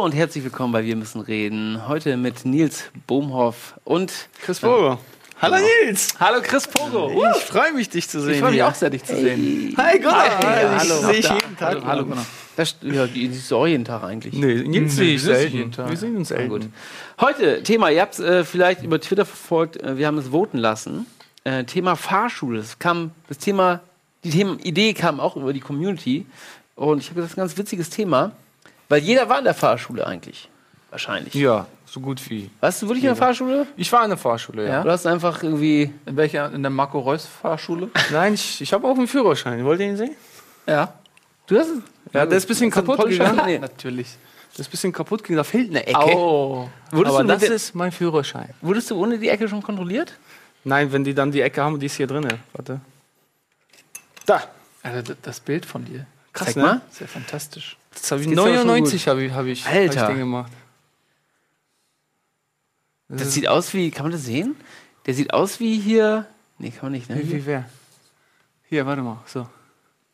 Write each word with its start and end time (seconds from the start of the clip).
Hallo 0.00 0.06
und 0.06 0.14
herzlich 0.14 0.42
willkommen 0.42 0.72
bei 0.72 0.82
Wir 0.86 0.96
müssen 0.96 1.20
reden. 1.20 1.86
Heute 1.86 2.16
mit 2.16 2.46
Nils 2.46 2.84
Bohmhoff 3.06 3.74
und 3.84 4.10
Chris 4.42 4.60
Pogo. 4.60 4.98
Hallo 5.42 5.56
Nils! 5.84 6.14
Hallo 6.18 6.40
Chris 6.42 6.66
Pogo. 6.66 7.22
Ich 7.36 7.44
freue 7.44 7.74
mich, 7.74 7.90
dich 7.90 8.08
zu 8.08 8.18
sehen. 8.22 8.36
Ich 8.36 8.40
freue 8.40 8.52
mich 8.52 8.62
auch 8.62 8.74
sehr, 8.74 8.88
dich 8.88 9.04
zu 9.04 9.14
sehen. 9.14 9.74
Hi 9.76 9.98
Gunnar! 9.98 10.24
Ja, 10.42 10.76
ich 10.76 10.90
hallo. 10.90 11.00
sehe 11.02 11.12
ich 11.18 11.28
jeden 11.28 11.54
Tag. 11.54 11.74
Hallo, 11.74 11.84
hallo 11.84 12.04
Gunnar. 12.06 12.24
Das, 12.56 12.76
ja, 12.80 13.06
die 13.06 13.28
siehst 13.28 13.50
du 13.50 13.56
auch 13.58 13.66
jeden 13.66 13.84
Tag 13.84 14.02
eigentlich. 14.02 14.32
Nee, 14.32 14.62
Nils 14.66 14.96
sehe 14.96 15.16
ich 15.16 15.22
selten. 15.22 15.54
jeden 15.54 15.72
Tag. 15.72 15.90
Wir 15.90 15.98
sehen 15.98 16.16
uns 16.16 16.30
Na 16.30 16.36
selten. 16.36 16.50
gut. 16.50 16.62
Heute 17.20 17.62
Thema, 17.62 17.90
ihr 17.90 18.00
habt 18.00 18.14
es 18.14 18.20
äh, 18.20 18.44
vielleicht 18.44 18.82
über 18.82 18.98
Twitter 19.02 19.26
verfolgt, 19.26 19.82
äh, 19.82 19.98
wir 19.98 20.06
haben 20.06 20.16
es 20.16 20.28
voten 20.28 20.56
lassen. 20.56 21.04
Äh, 21.44 21.64
Thema 21.64 21.94
Fahrschule. 21.94 22.60
Es 22.60 22.78
kam, 22.78 23.10
das 23.28 23.36
Thema, 23.36 23.80
die 24.24 24.30
Themen, 24.30 24.60
Idee 24.60 24.94
kam 24.94 25.20
auch 25.20 25.36
über 25.36 25.52
die 25.52 25.60
Community. 25.60 26.24
Und 26.74 27.00
ich 27.00 27.10
habe 27.10 27.16
gesagt, 27.16 27.16
das 27.16 27.32
ist 27.32 27.36
ein 27.36 27.42
ganz 27.42 27.58
witziges 27.58 27.90
Thema, 27.90 28.32
weil 28.90 29.00
jeder 29.02 29.26
war 29.30 29.38
in 29.38 29.44
der 29.44 29.54
Fahrschule 29.54 30.06
eigentlich. 30.06 30.48
Wahrscheinlich. 30.90 31.32
Ja, 31.34 31.66
so 31.86 32.00
gut 32.00 32.28
wie. 32.28 32.50
Warst 32.60 32.82
du 32.82 32.86
wirklich 32.88 33.04
in 33.04 33.08
der 33.10 33.16
Fahrschule? 33.16 33.66
Ich 33.76 33.90
war 33.92 34.02
in 34.02 34.10
der 34.10 34.18
Fahrschule, 34.18 34.68
ja. 34.68 34.82
Oder 34.82 34.92
hast 34.92 35.04
du 35.04 35.08
einfach 35.08 35.40
irgendwie. 35.42 35.92
In 36.04 36.16
welcher? 36.16 36.52
In 36.52 36.62
der 36.62 36.70
Marco 36.70 36.98
Reus 36.98 37.24
Fahrschule? 37.26 37.90
Nein, 38.10 38.34
ich, 38.34 38.60
ich 38.60 38.72
habe 38.72 38.86
auch 38.86 38.96
einen 38.98 39.06
Führerschein. 39.06 39.64
Wollt 39.64 39.80
ihr 39.80 39.86
ihn 39.86 39.96
sehen? 39.96 40.16
Ja. 40.66 40.92
Du 41.46 41.58
hast 41.58 41.68
Ja, 42.12 42.26
der 42.26 42.36
ist 42.38 42.44
ein 42.44 42.48
bisschen 42.48 42.70
du 42.70 42.74
kaputt 42.74 42.96
Polnischer? 42.98 43.30
gegangen. 43.30 43.46
Nee. 43.46 43.58
Natürlich. 43.60 44.08
Der 44.56 44.60
ist 44.60 44.68
ein 44.68 44.70
bisschen 44.72 44.92
kaputt 44.92 45.22
gegangen. 45.22 45.36
Da 45.38 45.44
fehlt 45.44 45.70
eine 45.70 45.86
Ecke. 45.86 45.98
Oh. 46.16 46.68
Wurdest, 46.90 47.14
Aber 47.16 47.22
du 47.22 47.28
das 47.28 47.42
ist 47.44 47.74
mein 47.76 47.92
Führerschein. 47.92 48.52
wurdest 48.60 48.90
du 48.90 49.00
ohne 49.00 49.16
die 49.18 49.28
Ecke 49.28 49.48
schon 49.48 49.62
kontrolliert? 49.62 50.12
Nein, 50.64 50.92
wenn 50.92 51.04
die 51.04 51.14
dann 51.14 51.30
die 51.30 51.40
Ecke 51.40 51.62
haben, 51.62 51.78
die 51.78 51.86
ist 51.86 51.94
hier 51.94 52.08
drin. 52.08 52.26
Warte. 52.52 52.80
Da. 54.26 54.42
Also 54.82 55.14
das 55.22 55.38
Bild 55.40 55.64
von 55.66 55.84
dir. 55.84 56.04
Krass, 56.32 56.48
Zeig 56.48 56.56
ne? 56.56 56.62
mal. 56.62 56.80
Ja 56.98 57.06
fantastisch. 57.06 57.76
Das 57.92 58.10
habe 58.12 58.22
ich 58.22 58.28
geht's 58.28 58.40
aber 58.40 58.48
schon 58.54 58.66
99 58.66 59.08
habe 59.08 59.24
ich, 59.24 59.32
hab 59.32 59.46
ich, 59.46 59.66
hab 59.66 59.74
ich 59.74 59.90
den 59.90 60.18
gemacht. 60.18 60.52
Das 63.08 63.32
sieht 63.34 63.48
aus 63.48 63.74
wie, 63.74 63.90
kann 63.90 64.04
man 64.04 64.12
das 64.12 64.24
sehen? 64.24 64.56
Der 65.06 65.14
sieht 65.14 65.32
aus 65.34 65.58
wie 65.58 65.78
hier. 65.78 66.26
Nee, 66.58 66.70
kann 66.70 66.82
man 66.82 66.92
nicht, 66.92 67.10
ne? 67.10 67.18
Wie, 67.18 67.32
wie 67.32 67.46
wer? 67.46 67.68
Hier, 68.68 68.86
warte 68.86 69.02
mal. 69.02 69.18
So. 69.26 69.48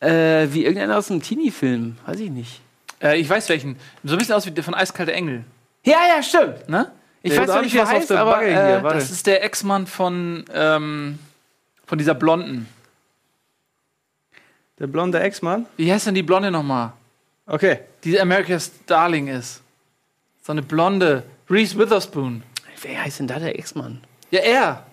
Äh, 0.01 0.49
wie 0.53 0.65
irgendeiner 0.65 0.97
aus 0.97 1.11
einem 1.11 1.23
Teenie-Film. 1.23 1.99
Weiß 2.07 2.21
ich 2.21 2.31
nicht. 2.31 2.61
Äh, 3.03 3.19
ich 3.21 3.29
weiß 3.29 3.49
welchen. 3.51 3.77
So 4.05 4.15
ein 4.15 4.19
bisschen 4.19 4.35
aus 4.35 4.47
wie 4.47 4.51
der 4.51 4.65
von 4.65 4.75
Eiskalte 4.75 5.13
Engel. 5.13 5.45
Ja, 5.85 5.99
ja, 6.09 6.23
stimmt. 6.23 6.69
Ne? 6.69 6.91
Ich 7.23 7.35
Ja, 7.35 7.43
weiß 7.43 7.51
hab 7.51 7.63
nicht, 7.63 7.69
ich 7.69 7.75
wie 7.75 7.79
er 7.79 7.89
heißt, 7.89 8.11
der 8.11 8.21
aber 8.21 8.43
äh. 8.43 8.83
Das 8.83 9.11
ist 9.11 9.27
der 9.27 9.45
Ex-Mann 9.45 9.87
von, 9.87 10.45
ähm, 10.55 11.19
von 11.87 11.99
dieser 11.99 12.15
Blonden. 12.15 12.69
Der 14.79 14.87
blonde 14.87 15.21
Ex-Mann. 15.21 15.67
Wie 15.77 15.93
heißt 15.93 16.07
denn 16.07 16.15
die 16.15 16.23
Blonde 16.23 16.51
nochmal? 16.51 16.93
Okay. 17.47 17.81
Die 18.05 18.21
America's 18.21 18.73
Darling 18.87 19.29
ist. 19.29 19.63
So 20.43 20.53
eine 20.53 20.63
Blonde. 20.63 21.23
Reese 21.49 21.79
Witherspoon. 21.79 22.43
wer 22.83 23.05
heißt 23.05 23.21
denn 23.21 23.29
da 23.29 23.39
der 23.39 23.57
Ex-Mann? 23.59 24.01
Ja, 24.31 24.41
er. 24.41 24.87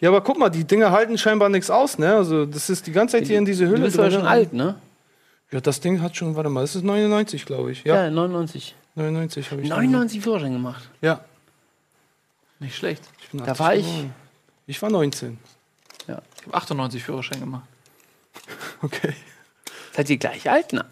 Ja, 0.00 0.08
aber 0.08 0.20
guck 0.22 0.38
mal, 0.38 0.48
die 0.48 0.64
Dinger 0.64 0.92
halten 0.92 1.18
scheinbar 1.18 1.48
nichts 1.48 1.68
aus, 1.70 1.98
ne? 1.98 2.14
Also, 2.14 2.46
das 2.46 2.70
ist 2.70 2.86
die 2.86 2.92
ganze 2.92 3.18
Zeit 3.18 3.26
hier 3.26 3.36
in 3.38 3.44
diese 3.44 3.64
Du 3.64 3.72
Hülle 3.72 3.84
bist 3.84 3.98
aber 3.98 4.08
drin. 4.08 4.20
schon 4.20 4.28
alt, 4.28 4.52
ne? 4.52 4.76
Ja, 5.50 5.60
das 5.60 5.80
Ding 5.80 6.00
hat 6.00 6.16
schon, 6.16 6.36
warte 6.36 6.48
mal, 6.48 6.60
das 6.62 6.76
ist 6.76 6.84
99, 6.84 7.44
glaube 7.44 7.72
ich. 7.72 7.82
Ja, 7.84 8.04
Ja, 8.04 8.10
99. 8.10 8.74
99 8.94 9.50
habe 9.50 9.62
ich. 9.62 9.68
dann 9.68 9.78
99 9.78 10.20
Führerschein 10.22 10.52
gemacht. 10.52 10.88
Ja. 11.00 11.20
Nicht 12.60 12.76
schlecht. 12.76 13.02
Ich 13.20 13.28
bin 13.30 13.40
Da 13.44 13.52
80 13.52 13.58
war 13.60 13.74
ich-. 13.74 14.04
Ich 14.66 14.80
war 14.82 14.90
19. 14.90 15.38
Ich 16.06 16.08
habe 16.14 16.22
98 16.52 17.02
Führerschein 17.02 17.40
gemacht. 17.40 17.64
Okay. 18.82 19.12
Seid 19.92 20.08
ihr 20.08 20.16
gleich 20.16 20.48
alt? 20.48 20.72
Nein. 20.72 20.86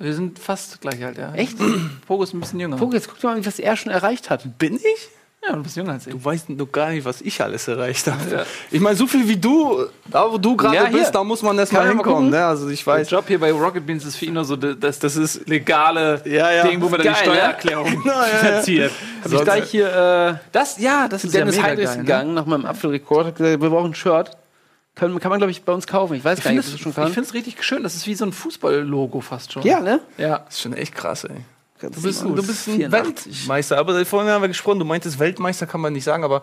Wir 0.00 0.14
sind 0.14 0.38
fast 0.38 0.80
gleich 0.80 1.04
alt, 1.04 1.18
ja. 1.18 1.34
Echt? 1.34 1.58
Pogo 2.06 2.22
ist 2.22 2.32
ein 2.32 2.40
bisschen 2.40 2.58
jünger. 2.58 2.76
Guck, 2.78 2.94
jetzt 2.94 3.06
guck 3.06 3.20
doch 3.20 3.30
mal, 3.30 3.44
was 3.44 3.58
er 3.58 3.76
schon 3.76 3.92
erreicht 3.92 4.30
hat. 4.30 4.58
Bin 4.58 4.76
ich? 4.76 5.08
Ja, 5.46 5.54
du 5.56 5.62
bist 5.62 5.76
jünger 5.76 5.92
als 5.92 6.06
ich. 6.06 6.12
Du 6.12 6.22
weißt 6.22 6.50
noch 6.50 6.70
gar 6.72 6.90
nicht, 6.90 7.04
was 7.04 7.20
ich 7.22 7.40
alles 7.42 7.66
erreicht 7.68 8.06
habe. 8.06 8.18
Ja. 8.30 8.42
Ich 8.70 8.80
meine, 8.80 8.96
so 8.96 9.06
viel 9.06 9.26
wie 9.28 9.36
du, 9.36 9.86
da 10.06 10.30
wo 10.30 10.36
du 10.36 10.54
gerade 10.56 10.74
Ja, 10.76 10.84
bist, 10.86 11.14
da 11.14 11.24
muss 11.24 11.42
man 11.42 11.58
erst 11.58 11.72
Kann 11.72 11.80
mal 11.80 11.94
man 11.94 11.96
mal 11.96 12.04
hinkommen. 12.04 12.30
Ne? 12.30 12.44
Also 12.44 12.68
ich 12.68 12.84
Der 12.84 12.94
weiß. 12.94 13.10
Job 13.10 13.24
hier 13.26 13.40
bei 13.40 13.50
Rocket 13.52 13.86
Beans 13.86 14.04
ist 14.04 14.16
für 14.16 14.26
ihn 14.26 14.34
nur 14.34 14.44
so 14.44 14.56
das, 14.56 14.98
das 14.98 15.16
ist 15.16 15.48
legale 15.48 16.20
Ja, 16.26 16.50
ja. 16.50 16.66
Ding, 16.66 16.80
wo 16.80 16.88
man 16.88 17.00
dann 17.00 17.02
die 17.02 17.08
ne? 17.08 17.16
Steuererklärung 17.16 18.02
ja, 18.06 18.12
ja. 18.12 18.26
verzieht. 18.38 18.90
Hab 19.24 19.32
ich 19.32 19.40
gleich 19.42 19.70
hier 19.70 19.86
äh, 19.88 20.34
Das, 20.52 20.78
ja, 20.78 21.08
das 21.08 21.24
ist 21.24 21.32
ja 21.32 21.40
Dennis 21.40 21.56
mega 21.56 21.68
Heinrichs. 21.68 21.92
Ne? 21.96 22.02
gegangen, 22.02 22.34
nach 22.34 22.46
meinem 22.46 22.66
Apfelrekord. 22.66 23.26
Hat 23.28 23.36
gesagt, 23.36 23.60
wir 23.62 23.70
brauchen 23.70 23.92
ein 23.92 23.94
Shirt. 23.94 24.30
Können, 24.96 25.18
kann 25.20 25.30
man, 25.30 25.38
glaube 25.38 25.50
ich, 25.52 25.62
bei 25.62 25.72
uns 25.72 25.86
kaufen. 25.86 26.14
Ich 26.14 26.24
weiß 26.24 26.38
Ich 26.38 26.44
gar 26.44 26.50
finde 26.50 26.62
nicht, 26.62 26.70
ob 26.70 26.74
es 26.76 26.80
schon 26.82 26.94
kann. 26.94 27.08
ich 27.08 27.14
find's 27.14 27.32
richtig 27.32 27.62
schön. 27.62 27.82
Das 27.82 27.94
ist 27.94 28.06
wie 28.06 28.14
so 28.14 28.24
ein 28.26 28.32
Fußball-Logo 28.32 29.20
fast 29.20 29.52
schon. 29.52 29.62
ja, 29.62 29.80
ne? 29.80 30.00
Ja. 30.18 30.40
Das 30.40 30.54
ist 30.56 30.60
schon 30.62 30.72
echt 30.74 30.94
krass, 30.94 31.24
ey. 31.24 31.36
Du 31.80 31.88
bist- 32.02 32.22
du 32.22 32.34
bist 32.34 32.68
ein 32.68 32.76
84. 32.76 32.90
Weltmeister. 33.40 33.78
Aber 33.78 34.04
vorhin 34.04 34.30
haben 34.30 34.42
wir 34.42 34.48
gesprochen, 34.48 34.78
du 34.80 34.84
meintest 34.84 35.18
Weltmeister 35.18 35.66
kann 35.66 35.80
man 35.80 35.94
nicht 35.94 36.04
sagen, 36.04 36.24
aber 36.24 36.42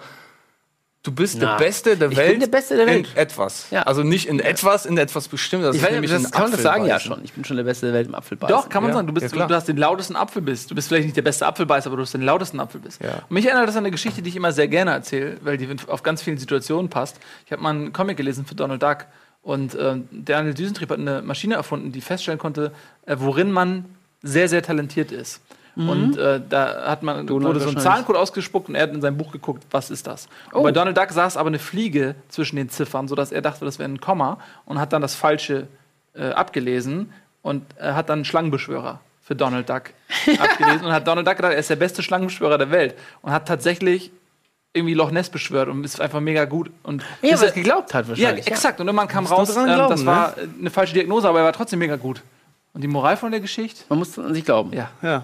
du 1.08 1.12
bist 1.14 1.38
Na, 1.40 1.52
der 1.58 1.66
Beste 1.66 1.96
der 1.96 2.12
ich 2.12 2.18
Welt. 2.18 2.32
bin 2.32 2.40
der 2.42 2.48
Beste 2.48 2.76
der 2.76 2.86
Welt. 2.86 3.08
In 3.12 3.18
etwas. 3.18 3.68
Ja. 3.72 3.84
Also 3.84 4.04
nicht 4.04 4.28
in 4.28 4.40
etwas, 4.40 4.86
in 4.86 4.98
etwas 4.98 5.28
bestimmt. 5.28 5.64
Das 5.64 5.76
Ich 5.76 5.82
ist 5.82 5.88
weiß, 5.88 5.94
nämlich 5.94 6.12
das 6.12 6.32
kann 6.32 6.44
man 6.44 6.52
das 6.52 6.62
sagen 6.62 6.86
ja 6.86 7.00
schon. 7.00 7.24
Ich 7.24 7.34
bin 7.34 7.46
schon 7.46 7.56
der 7.58 7.64
Beste 7.64 7.86
der 7.88 7.96
Welt 7.96 8.08
im 8.08 8.16
Apfelbeißen. 8.16 8.56
Doch, 8.56 8.68
kann 8.70 8.84
man 8.84 8.92
Ja, 8.92 8.96
sagen. 8.98 9.08
Du, 9.08 9.14
bist, 9.14 9.34
ja, 9.36 9.48
du 9.48 9.56
hast 9.56 9.68
den 9.68 9.78
lautesten 9.78 10.16
Apfel 10.16 10.42
bist. 10.42 10.70
Du 10.70 10.76
bist 10.76 10.90
vielleicht 10.90 11.06
nicht 11.06 11.18
der 11.18 11.22
beste 11.22 11.46
Apfelbeißer, 11.48 11.88
aber 11.88 11.98
du 11.98 12.04
hast 12.04 12.14
den 12.14 12.22
lautesten 12.22 12.60
Apfel 12.60 12.82
bist. 12.82 13.02
Ja. 13.02 13.16
Und 13.30 13.32
mich 13.32 13.46
erinnert 13.46 13.68
das 13.68 13.76
an 13.76 13.84
eine 13.86 13.92
Geschichte, 13.92 14.22
die 14.22 14.30
ich 14.30 14.36
immer 14.36 14.52
sehr 14.52 14.68
gerne 14.68 14.92
erzähle, 14.92 15.38
weil 15.42 15.58
die 15.58 15.68
auf 15.88 16.04
ganz 16.04 16.22
vielen 16.22 16.38
Situationen 16.38 16.90
passt. 16.90 17.18
Ich 17.46 17.52
habe 17.52 17.62
mal 17.64 17.70
einen 17.70 17.94
Comic 17.94 18.18
gelesen 18.18 18.46
für 18.46 18.56
Donald 18.56 18.84
Duck 18.84 19.06
und 19.42 19.78
ähm, 19.80 20.10
Daniel 20.12 20.54
Düsentrieb 20.54 20.90
hat 20.90 21.00
eine 21.00 21.22
Maschine 21.22 21.56
erfunden, 21.56 21.92
die 21.94 22.02
feststellen 22.02 22.40
konnte, 22.40 22.72
äh, 23.06 23.16
worin 23.20 23.52
man 23.52 23.86
sehr, 24.24 24.50
sehr 24.50 24.62
talentiert 24.62 25.12
ist. 25.12 25.40
Und 25.78 26.18
äh, 26.18 26.42
da 26.50 26.88
hat 26.88 27.04
man, 27.04 27.22
Mhm. 27.22 27.28
Donald 27.28 27.48
wurde 27.56 27.60
so 27.60 27.70
ein. 27.70 27.78
Zahlencode 27.80 28.16
ausgespuckt 28.18 28.68
und 28.70 28.76
er 28.76 28.84
hat 28.84 28.94
in 28.94 29.02
seinem 29.02 29.18
Buch 29.18 29.32
geguckt, 29.32 29.64
was 29.70 29.92
ist 29.92 30.08
das? 30.08 30.28
Und 30.52 30.62
Oh. 30.62 30.64
bei 30.64 30.72
Donald 30.72 30.98
Duck 30.98 31.12
saß 31.12 31.38
aber 31.38 31.48
eine 31.48 31.60
Fliege 31.60 32.16
zwischen 32.30 32.56
den 32.56 32.70
Ziffern, 32.70 33.08
sodass 33.08 33.32
er 33.32 33.42
dachte, 33.44 33.64
das 33.66 33.78
wäre 33.78 33.88
ein 33.90 34.00
Komma 34.02 34.40
und 34.66 34.80
hat 34.80 34.92
dann 34.94 35.02
das 35.04 35.14
Falsche 35.14 35.68
äh, 36.16 36.30
abgelesen 36.32 37.14
und 37.44 37.64
äh, 37.80 37.94
hat 37.94 38.10
dann 38.10 38.26
Schlangenbeschwörer 38.26 39.00
für 39.22 39.36
Donald 39.36 39.70
Duck 39.70 39.92
abgelesen 40.40 40.86
und 40.88 40.92
hat 40.92 41.08
Donald 41.08 41.28
Duck 41.28 41.36
gedacht, 41.38 41.54
er 41.54 41.60
ist 41.60 41.70
der 41.70 41.76
beste 41.76 42.02
Schlangenbeschwörer 42.02 42.58
der 42.58 42.72
Welt 42.72 42.96
und 43.22 43.32
hat 43.32 43.48
tatsächlich 43.48 44.10
irgendwie 44.74 44.94
Loch 44.96 45.12
Ness 45.12 45.30
beschwört 45.30 45.70
und 45.70 45.84
ist 45.84 46.02
einfach 46.02 46.20
mega 46.22 46.46
gut. 46.46 46.72
Und 46.84 47.04
Ja, 47.22 47.32
weil 47.38 47.44
er- 47.44 47.48
es 47.50 47.54
geglaubt 47.54 47.94
hat 47.94 48.06
ja, 48.06 48.10
wahrscheinlich. 48.10 48.48
exakt. 48.48 48.80
Und 48.80 48.88
irgendwann 48.88 49.08
kam 49.08 49.26
raus, 49.26 49.56
ähm, 49.56 49.66
glauben, 49.66 49.90
das 49.92 50.00
ne? 50.02 50.06
war 50.08 50.38
äh, 50.38 50.48
eine 50.60 50.70
falsche 50.70 50.94
Diagnose, 50.94 51.28
aber 51.28 51.40
er 51.40 51.46
war 51.46 51.54
trotzdem 51.54 51.80
mega 51.80 51.96
gut. 51.96 52.22
Und 52.74 52.82
die 52.82 52.88
Moral 52.88 53.18
von 53.18 53.32
der 53.32 53.40
Geschichte? 53.40 53.84
Man 53.90 53.98
muss 54.00 54.20
an 54.20 54.34
sich 54.36 54.46
glauben. 54.46 54.72
Ja. 54.74 54.90
Ja. 55.02 55.24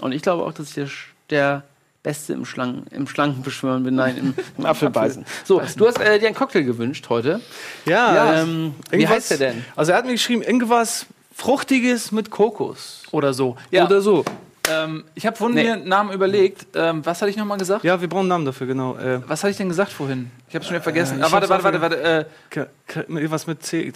Und 0.00 0.12
ich 0.12 0.22
glaube 0.22 0.44
auch, 0.44 0.52
dass 0.52 0.68
ich 0.68 0.74
der, 0.74 0.88
der 1.30 1.62
Beste 2.02 2.32
im, 2.32 2.44
Schlangen, 2.44 2.86
im 2.90 3.06
Schlangenbeschwören 3.06 3.82
bin. 3.82 3.96
Nein, 3.96 4.16
im, 4.16 4.34
im 4.58 4.66
Apfelbeißen. 4.66 5.24
So, 5.44 5.60
du 5.76 5.86
hast 5.86 6.00
äh, 6.00 6.18
dir 6.18 6.26
einen 6.26 6.36
Cocktail 6.36 6.62
gewünscht 6.62 7.06
heute. 7.08 7.40
Ja, 7.84 8.14
Ja, 8.14 8.42
ähm, 8.42 8.74
wie 8.90 9.06
heißt 9.06 9.32
der 9.32 9.38
denn? 9.38 9.64
Also 9.76 9.92
er 9.92 9.98
hat 9.98 10.06
mir 10.06 10.12
geschrieben, 10.12 10.42
irgendwas 10.42 11.06
Fruchtiges 11.34 12.12
mit 12.12 12.30
Kokos. 12.30 13.02
Oder 13.10 13.34
so. 13.34 13.56
Ja. 13.70 13.86
Oder 13.86 14.00
so. 14.00 14.24
Ähm, 14.70 15.04
ich 15.14 15.26
habe 15.26 15.36
vorhin 15.36 15.54
Nee. 15.56 15.64
mir 15.64 15.72
einen 15.74 15.88
Namen 15.88 16.12
überlegt. 16.12 16.66
Ähm, 16.74 17.04
was 17.04 17.20
hatte 17.22 17.30
ich 17.30 17.36
nochmal 17.36 17.58
gesagt? 17.58 17.84
Ja, 17.84 18.00
wir 18.00 18.08
brauchen 18.08 18.20
einen 18.20 18.28
Namen 18.28 18.44
dafür, 18.44 18.66
genau. 18.66 18.96
Äh, 18.96 19.20
Was 19.26 19.42
hatte 19.42 19.50
ich 19.52 19.56
denn 19.56 19.68
gesagt 19.68 19.92
vorhin? 19.92 20.30
Ich 20.48 20.54
habe 20.54 20.64
schon 20.64 20.74
wieder 20.74 20.82
vergessen. 20.82 21.20
Äh, 21.20 21.24
ah, 21.24 21.32
warte, 21.32 21.48
warte, 21.48 21.64
warte, 21.64 21.80
warte. 21.80 22.00
Äh, 22.02 22.24
Ka- 22.50 22.66
Ka- 22.86 23.00
irgendwas 23.08 23.46
mit 23.46 23.62
C. 23.62 23.90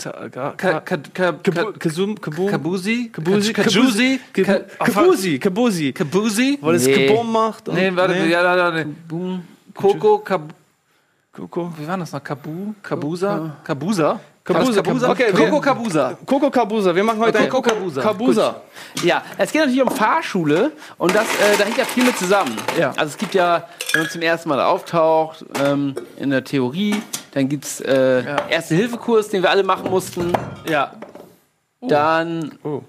Kabusi? 2.16 3.10
Kabusi? 3.12 3.52
Kajusi? 3.52 4.20
Kabu- 4.32 4.64
Kabusi, 4.78 5.38
Kabusi. 5.38 5.92
Kabusi? 5.92 6.58
Weil 6.60 6.74
es. 6.76 6.86
Gebom 6.86 7.32
macht. 7.32 7.68
Nee, 7.68 7.90
warte, 7.94 8.14
ja, 8.16 8.42
ja, 8.42 8.56
ja, 8.56 8.70
nee. 8.70 8.86
Boom. 9.08 9.42
Coco, 9.74 10.18
Kab 10.18 10.52
Koko. 11.32 11.72
wie 11.78 11.86
war 11.88 11.96
das 11.96 12.12
noch? 12.12 12.22
Kabu? 12.22 12.74
Kabusa? 12.82 13.56
Kabusa? 13.64 14.20
Kabusa, 14.44 14.82
Kabusa? 14.82 15.08
okay, 15.10 15.30
Coco 15.32 15.60
Kabusa. 15.60 16.18
Koko 16.26 16.50
Kabusa. 16.50 16.94
Wir 16.94 17.04
machen 17.04 17.20
heute 17.20 17.38
Okay, 17.38 17.44
ein 17.46 17.50
Coco 17.50 17.70
Kabusa. 17.70 18.02
Kabusa. 18.02 18.60
Ja, 19.04 19.22
es 19.38 19.52
geht 19.52 19.60
natürlich 19.60 19.82
um 19.82 19.90
Fahrschule 19.90 20.72
und 20.98 21.14
das, 21.14 21.26
äh, 21.26 21.56
da 21.56 21.64
hängt 21.64 21.78
ja 21.78 21.84
viel 21.84 22.04
mit 22.04 22.16
zusammen. 22.18 22.56
Ja. 22.78 22.90
Also 22.90 23.04
es 23.12 23.18
gibt 23.18 23.34
ja, 23.34 23.68
wenn 23.92 24.02
man 24.02 24.10
zum 24.10 24.20
ersten 24.22 24.48
Mal 24.48 24.60
auftaucht, 24.60 25.44
ähm, 25.62 25.94
in 26.18 26.30
der 26.30 26.42
Theorie, 26.42 27.00
dann 27.32 27.48
gibt 27.48 27.64
es 27.66 27.80
äh, 27.82 28.24
Ja. 28.24 28.48
Erste-Hilfe-Kurs, 28.48 29.28
den 29.28 29.42
wir 29.42 29.50
alle 29.50 29.62
machen 29.62 29.88
mussten. 29.90 30.32
Ja. 30.68 30.92
Dann 31.80 32.58
Oh. 32.64 32.82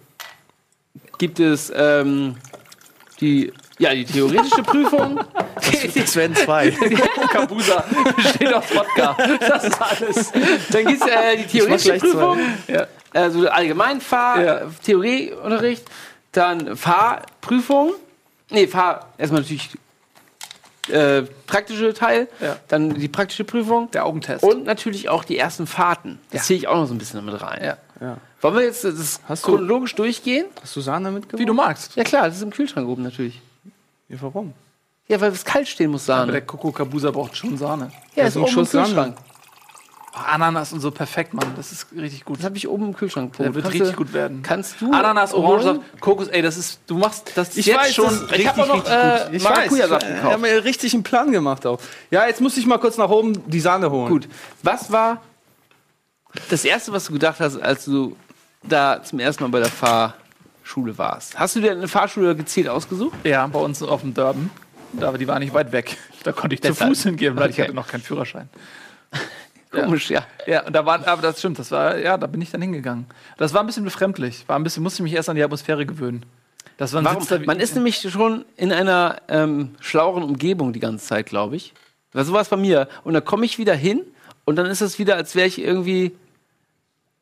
gibt 1.20 1.40
es 1.40 1.72
ähm, 1.76 2.36
die, 3.22 3.54
ja, 3.80 3.94
die 3.94 4.06
theoretische 4.06 4.62
Prüfung. 4.64 5.20
Werden 6.16 6.36
zwei. 6.36 6.70
Kabusa 7.32 7.84
besteht 8.16 8.54
aus 8.54 8.64
Wodka. 8.76 9.18
Das 9.40 9.64
ist 9.64 9.82
alles. 9.82 10.32
Dann 10.72 10.86
gibt 10.86 11.02
es 11.02 11.08
äh, 11.08 11.38
die 11.38 11.46
theoretische. 11.46 11.98
Prüfung. 11.98 12.40
Ja. 12.68 12.88
Also 13.14 13.48
allgemein 13.50 14.02
Fahr 14.02 14.44
Ja. 14.44 14.62
Theorieunterricht, 14.84 15.86
dann 16.32 16.76
Fahrprüfung. 16.76 17.94
Nee, 18.50 18.68
Fahr 18.68 19.08
erstmal 19.18 19.42
natürlich 19.42 19.70
äh, 20.90 21.24
praktische 21.48 21.94
Teil, 21.94 22.28
Ja. 22.42 22.58
dann 22.68 22.94
die 22.94 23.08
praktische 23.08 23.44
Prüfung 23.46 23.90
Der 23.92 24.06
Augentest. 24.06 24.44
und 24.44 24.66
natürlich 24.66 25.08
auch 25.10 25.24
die 25.24 25.38
ersten 25.38 25.66
Fahrten. 25.66 26.20
Das 26.32 26.42
Ja. 26.42 26.48
zähle 26.48 26.58
ich 26.60 26.68
auch 26.68 26.76
noch 26.76 26.88
so 26.88 26.94
ein 26.94 26.98
bisschen 26.98 27.26
damit 27.26 27.42
rein. 27.42 27.64
ja. 27.64 27.78
Ja. 28.02 28.18
Wollen 28.42 28.56
wir 28.56 28.64
jetzt 28.64 28.84
das 28.84 29.22
Hast 29.30 29.44
du- 29.46 29.52
chronologisch 29.52 29.96
durchgehen? 29.96 30.46
Hast 30.62 30.76
du 30.76 30.82
Sahne 30.82 31.10
mitgebracht? 31.12 31.40
Wie 31.40 31.46
du 31.46 31.54
magst. 31.54 31.96
Ja 31.96 32.04
klar, 32.04 32.28
das 32.28 32.36
ist 32.36 32.42
im 32.44 32.50
Kühlschrank 32.50 32.86
oben 32.90 33.02
natürlich. 33.04 33.40
Ja, 34.10 34.18
warum? 34.22 34.54
Ja, 35.08 35.20
weil 35.20 35.32
es 35.32 35.44
kalt 35.44 35.68
stehen 35.68 35.92
muss, 35.92 36.10
Aber 36.10 36.20
Sahne. 36.22 36.32
der 36.34 36.42
Coco 36.42 36.72
Kabusa 36.72 37.12
braucht 37.12 37.36
schon 37.36 37.58
Sahne. 37.58 37.92
ja, 38.16 38.24
das 38.24 38.30
ist 38.30 38.36
ist 38.36 38.42
oben 38.42 38.52
Schuss 38.52 38.72
Sahne. 38.72 38.86
Kühlschrank. 38.88 39.18
Oh, 40.16 40.20
Ananas 40.32 40.72
und 40.72 40.80
so 40.80 40.92
perfekt, 40.92 41.34
Mann. 41.34 41.54
Das 41.56 41.72
ist 41.72 41.88
richtig 41.98 42.24
gut. 42.24 42.38
Das 42.38 42.46
habe 42.46 42.56
ich 42.56 42.68
oben 42.68 42.86
im 42.90 42.96
Kühlschrank. 42.96 43.36
Der 43.38 43.54
wird 43.56 43.68
richtig 43.68 43.96
gut 43.96 44.14
werden. 44.14 44.44
Kannst 44.44 44.80
du 44.80 44.92
Ananas? 44.94 45.34
Orangensaft, 45.34 45.80
Kokos, 46.00 46.28
ey, 46.28 46.44
das 46.44 46.56
ist, 46.56 46.80
du 46.86 46.98
machst 47.00 47.32
das 47.36 47.58
Ich 47.58 47.66
jetzt 47.66 47.80
weiß, 47.80 47.94
schon 47.96 48.06
das- 48.06 48.22
richtig, 48.24 48.40
ich 48.42 48.48
hab 48.48 48.60
auch 48.60 48.68
noch, 48.68 48.86
äh. 48.88 49.36
Ich 49.36 49.44
Maracuja-Saft 49.44 50.04
weiß, 50.04 50.10
ich 50.10 50.16
gekauft. 50.18 50.32
habe 50.34 50.42
mir 50.42 50.64
richtig 50.64 50.94
einen 50.94 51.02
Plan 51.04 51.32
gemacht 51.32 51.66
auch. 51.66 51.80
Ja, 52.12 52.28
jetzt 52.28 52.42
muss 52.42 52.56
ich 52.58 52.66
mal 52.68 52.78
kurz 52.78 52.98
nach 52.98 53.10
oben 53.10 53.34
die 53.50 53.60
Sahne 53.60 53.90
holen. 53.90 54.10
Gut. 54.10 54.28
Was 54.62 54.92
war 54.92 55.22
das 56.50 56.64
Erste, 56.64 56.92
was 56.94 57.06
du 57.06 57.14
gedacht 57.14 57.40
hast, 57.40 57.58
als 57.58 57.86
du 57.86 58.16
da 58.62 59.02
zum 59.04 59.20
ersten 59.20 59.44
Mal 59.44 59.50
bei 59.50 59.60
der 59.62 59.70
Fahrschule 60.64 60.98
warst? 60.98 61.38
Hast 61.38 61.56
du 61.56 61.60
dir 61.62 61.72
eine 61.72 61.88
Fahrschule 61.88 62.36
gezielt 62.36 62.70
ausgesucht? 62.70 63.18
Ja, 63.26 63.46
bei 63.48 63.60
uns 63.60 63.84
auf 63.84 64.02
dem 64.02 64.14
Durban. 64.14 64.50
Da, 64.94 65.12
die 65.12 65.28
war 65.28 65.38
nicht 65.40 65.54
weit 65.54 65.72
weg. 65.72 65.98
Da 66.24 66.32
konnte 66.32 66.56
ich 66.56 66.62
zu. 66.62 66.74
Fuß 66.74 67.04
hingehen, 67.04 67.36
weil 67.36 67.50
ich 67.50 67.56
Okay. 67.56 67.64
hatte 67.64 67.74
noch 67.74 67.88
keinen 67.88 68.02
Führerschein. 68.02 68.50
Komisch, 69.72 70.10
ja. 70.10 70.26
Ja, 70.46 70.66
und 70.66 70.74
da 70.74 70.86
war, 70.86 71.06
aber 71.08 71.22
das 71.22 71.40
stimmt, 71.40 71.58
das 71.60 71.72
war, 71.72 71.98
ja, 71.98 72.16
da 72.18 72.28
bin 72.28 72.40
ich 72.42 72.52
dann 72.52 72.62
hingegangen. 72.62 73.08
Das 73.38 73.54
war 73.54 73.62
ein 73.62 73.66
bisschen 73.66 73.84
befremdlich. 73.84 74.44
War 74.48 74.58
ein 74.58 74.64
bisschen, 74.64 74.84
musste 74.84 75.02
ich 75.02 75.04
mich 75.04 75.14
erst 75.14 75.30
an 75.30 75.36
die 75.36 75.44
Atmosphäre 75.44 75.86
gewöhnen. 75.86 76.26
Das 76.78 76.94
war 76.94 77.04
Warum? 77.04 77.28
Da 77.28 77.40
Man 77.40 77.60
ist 77.60 77.76
nämlich 77.76 78.00
schon 78.00 78.46
in 78.56 78.72
einer 78.72 79.22
ähm, 79.28 79.76
schlaueren 79.80 80.24
Umgebung 80.24 80.74
die 80.74 80.80
ganze 80.80 81.06
Zeit, 81.06 81.26
glaube 81.26 81.56
ich. 81.56 81.74
Das 82.12 82.20
war 82.20 82.26
sowas 82.26 82.50
bei 82.50 82.58
mir. 82.58 82.88
Und 83.04 83.14
dann 83.14 83.26
komme 83.26 83.46
ich 83.46 83.58
wieder 83.58 83.74
hin 83.76 84.02
und 84.46 84.56
dann 84.58 84.68
ist 84.68 84.82
es 84.82 85.00
wieder, 85.00 85.16
als 85.16 85.36
wäre 85.36 85.48
ich 85.48 85.60
irgendwie 85.60 86.16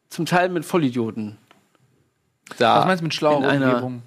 zum 0.09 0.25
Teil 0.25 0.49
mit 0.49 0.65
Vollidioten 0.65 1.37
da. 2.53 2.79
Was 2.79 2.85
meinst 2.85 3.01
du 3.01 3.05
mit 3.05 3.13
schlauer 3.13 3.37
Umgebung? 3.37 4.01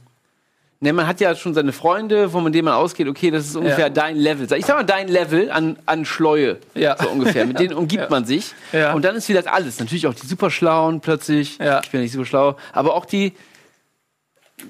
Ne, 0.81 0.93
man 0.93 1.07
hat 1.07 1.19
ja 1.21 1.35
schon 1.35 1.55
seine 1.55 1.73
Freunde, 1.73 2.29
von 2.29 2.53
denen 2.53 2.67
man 2.67 2.75
ausgeht, 2.75 3.09
okay, 3.09 3.31
das 3.31 3.47
ist 3.47 3.57
ungefähr 3.57 3.87
Ja. 3.87 3.89
dein 3.89 4.17
Level. 4.17 4.47
Ich 4.59 4.67
sag 4.67 4.77
mal, 4.77 4.83
dein 4.83 5.09
Level 5.09 5.51
an, 5.51 5.79
an 5.87 6.05
Schleue. 6.05 6.59
Ja. 6.75 6.97
So 7.01 7.09
ungefähr. 7.09 7.47
Mit 7.47 7.59
denen 7.59 7.73
umgibt 7.75 8.03
Ja. 8.03 8.11
man 8.11 8.27
sich. 8.27 8.53
Ja. 8.73 8.93
Und 8.93 9.03
dann 9.03 9.17
ist 9.17 9.27
wieder 9.31 9.51
alles. 9.51 9.79
Natürlich 9.81 10.07
auch 10.07 10.13
die 10.15 10.27
Superschlauen 10.27 11.01
plötzlich. 11.01 11.57
Ja. 11.59 11.81
Ich 11.83 11.91
bin 11.91 12.03
nicht 12.03 12.13
super 12.13 12.27
schlau. 12.27 12.57
Aber 12.75 12.95
auch 12.95 13.07
die, 13.07 13.33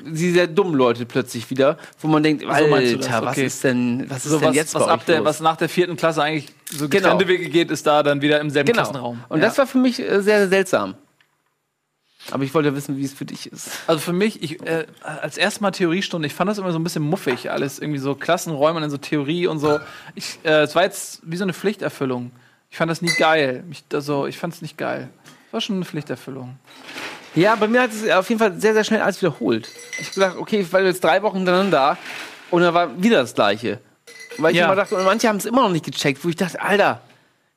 die 0.06 0.30
sehr 0.30 0.46
dummen 0.46 0.74
Leute 0.74 1.04
plötzlich 1.04 1.50
wieder, 1.50 1.78
wo 2.00 2.06
man 2.06 2.22
denkt, 2.22 2.44
Alter, 2.44 2.96
das, 2.96 3.10
was 3.10 3.22
okay. 3.32 3.46
ist 3.46 3.64
denn, 3.64 4.06
was 4.08 4.24
ist 4.24 4.30
So 4.32 4.38
denn 4.38 4.48
was, 4.50 4.54
jetzt 4.56 4.74
was, 4.74 4.86
ab 4.86 5.04
der, 5.06 5.18
los? 5.18 5.26
was 5.26 5.40
nach 5.40 5.56
der 5.56 5.68
vierten 5.68 5.96
Klasse 5.96 6.22
eigentlich 6.22 6.48
so 6.70 6.88
Genau. 6.88 7.02
getrennte 7.16 7.28
Wege 7.28 7.48
geht, 7.50 7.70
ist 7.72 7.86
da 7.86 8.02
dann 8.04 8.20
wieder 8.22 8.40
im 8.40 8.50
selben 8.50 8.68
Genau. 8.68 8.82
Klassenraum. 8.82 9.24
Und 9.28 9.40
ja. 9.40 9.46
das 9.46 9.58
war 9.58 9.66
für 9.66 9.78
mich 9.78 9.98
äh, 10.00 10.20
sehr, 10.22 10.38
sehr 10.40 10.48
seltsam. 10.48 10.94
Aber 12.30 12.42
ich 12.44 12.54
wollte 12.54 12.74
wissen, 12.74 12.96
wie 12.96 13.04
es 13.04 13.12
für 13.12 13.24
dich 13.26 13.52
ist. 13.52 13.68
Also 13.86 14.00
für 14.00 14.12
mich, 14.12 14.42
ich, 14.42 14.62
äh, 14.66 14.86
als 15.02 15.36
erstes 15.36 15.60
Mal 15.60 15.70
Theoriestunde, 15.72 16.26
ich 16.26 16.34
fand 16.34 16.48
das 16.50 16.58
immer 16.58 16.72
so 16.72 16.78
ein 16.78 16.84
bisschen 16.84 17.02
muffig, 17.02 17.50
alles 17.50 17.78
irgendwie 17.78 17.98
so 18.00 18.14
Klassenräume 18.14 18.76
und 18.76 18.82
dann 18.82 18.90
so 18.90 18.96
Theorie 18.96 19.46
und 19.46 19.58
so. 19.58 19.78
Ich, 20.14 20.38
äh, 20.44 20.62
es 20.62 20.74
war 20.74 20.84
jetzt 20.84 21.20
wie 21.24 21.36
so 21.36 21.44
eine 21.44 21.52
Pflichterfüllung. 21.52 22.30
Ich 22.70 22.78
fand 22.78 22.90
das 22.90 23.02
nie 23.02 23.12
geil. 23.18 23.62
Mich, 23.68 23.84
also, 23.92 24.26
ich 24.26 24.38
fand 24.38 24.54
es 24.54 24.62
nicht 24.62 24.78
geil. 24.78 25.08
Es 25.48 25.52
war 25.52 25.60
schon 25.60 25.76
eine 25.76 25.84
Pflichterfüllung. 25.84 26.56
Ja, 27.34 27.54
bei 27.56 27.68
mir 27.68 27.82
hat 27.82 27.90
es 27.92 28.08
auf 28.10 28.28
jeden 28.28 28.38
Fall 28.38 28.58
sehr, 28.60 28.72
sehr 28.74 28.84
schnell 28.84 29.00
alles 29.02 29.20
wiederholt. 29.20 29.68
Ich 29.92 30.06
habe 30.06 30.14
gesagt, 30.14 30.36
okay, 30.38 30.60
ich 30.60 30.72
war 30.72 30.80
jetzt 30.82 31.02
drei 31.04 31.22
Wochen 31.22 31.38
hintereinander 31.38 31.70
da 31.78 31.98
und 32.50 32.62
dann 32.62 32.72
war 32.74 33.02
wieder 33.02 33.18
das 33.18 33.34
Gleiche. 33.34 33.80
Weil 34.38 34.52
ich 34.52 34.58
Ja. 34.58 34.66
immer 34.66 34.76
dachte, 34.76 34.96
und 34.96 35.04
manche 35.04 35.28
haben 35.28 35.36
es 35.36 35.44
immer 35.44 35.62
noch 35.62 35.70
nicht 35.70 35.84
gecheckt, 35.84 36.24
wo 36.24 36.28
ich 36.28 36.36
dachte, 36.36 36.60
Alter, 36.60 37.00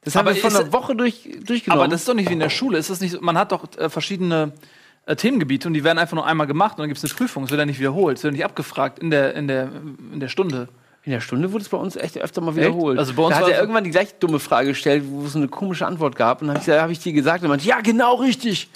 das 0.03 0.15
haben 0.15 0.27
Aber 0.27 0.35
wir 0.35 0.41
vor 0.41 0.49
ist- 0.51 0.55
einer 0.59 0.71
Woche 0.73 0.95
durch, 0.95 1.29
durchgenommen. 1.45 1.83
Aber 1.83 1.89
das 1.91 2.01
ist 2.01 2.07
doch 2.09 2.13
nicht 2.13 2.29
wie 2.29 2.33
in 2.33 2.39
der 2.39 2.49
Schule. 2.49 2.77
Ist 2.77 2.89
das 2.89 3.01
nicht 3.01 3.11
so, 3.11 3.19
man 3.21 3.37
hat 3.37 3.51
doch 3.51 3.65
äh, 3.77 3.89
verschiedene 3.89 4.53
äh, 5.05 5.15
Themengebiete 5.15 5.67
und 5.67 5.73
die 5.73 5.83
werden 5.83 5.97
einfach 5.97 6.15
nur 6.15 6.25
einmal 6.25 6.47
gemacht 6.47 6.73
und 6.73 6.79
dann 6.79 6.87
gibt 6.89 6.97
es 6.97 7.03
eine 7.03 7.13
Prüfung. 7.13 7.43
Es 7.43 7.49
wird 7.51 7.59
ja 7.59 7.65
nicht 7.65 7.79
wiederholt. 7.79 8.17
Es 8.17 8.23
wird 8.23 8.33
nicht 8.33 8.45
abgefragt 8.45 8.99
in 8.99 9.09
der, 9.09 9.33
in 9.35 9.47
der, 9.47 9.69
in 10.13 10.19
der 10.19 10.27
Stunde. 10.29 10.67
in 11.03 11.11
der 11.11 11.21
Stunde 11.21 11.51
wurde 11.51 11.63
es 11.63 11.69
bei 11.69 11.77
uns 11.77 11.95
echt 11.95 12.17
öfter 12.17 12.41
mal 12.41 12.55
wiederholt. 12.55 12.99
Also 12.99 13.13
bei 13.13 13.23
uns 13.23 13.35
da 13.35 13.41
hat 13.41 13.49
er 13.49 13.59
irgendwann 13.59 13.83
die 13.83 13.91
gleiche 13.91 14.13
dumme 14.19 14.39
Frage 14.39 14.69
gestellt, 14.69 15.03
wo 15.07 15.25
es 15.25 15.35
eine 15.35 15.47
komische 15.47 15.85
Antwort 15.85 16.15
gab. 16.15 16.41
Und 16.41 16.47
dann 16.49 16.57
habe 16.57 16.71
ich, 16.71 16.79
hab 16.79 16.89
ich 16.89 16.99
die 16.99 17.13
gesagt 17.13 17.43
und 17.43 17.49
meinte, 17.49 17.65
ja, 17.65 17.81
genau 17.81 18.15
richtig. 18.15 18.69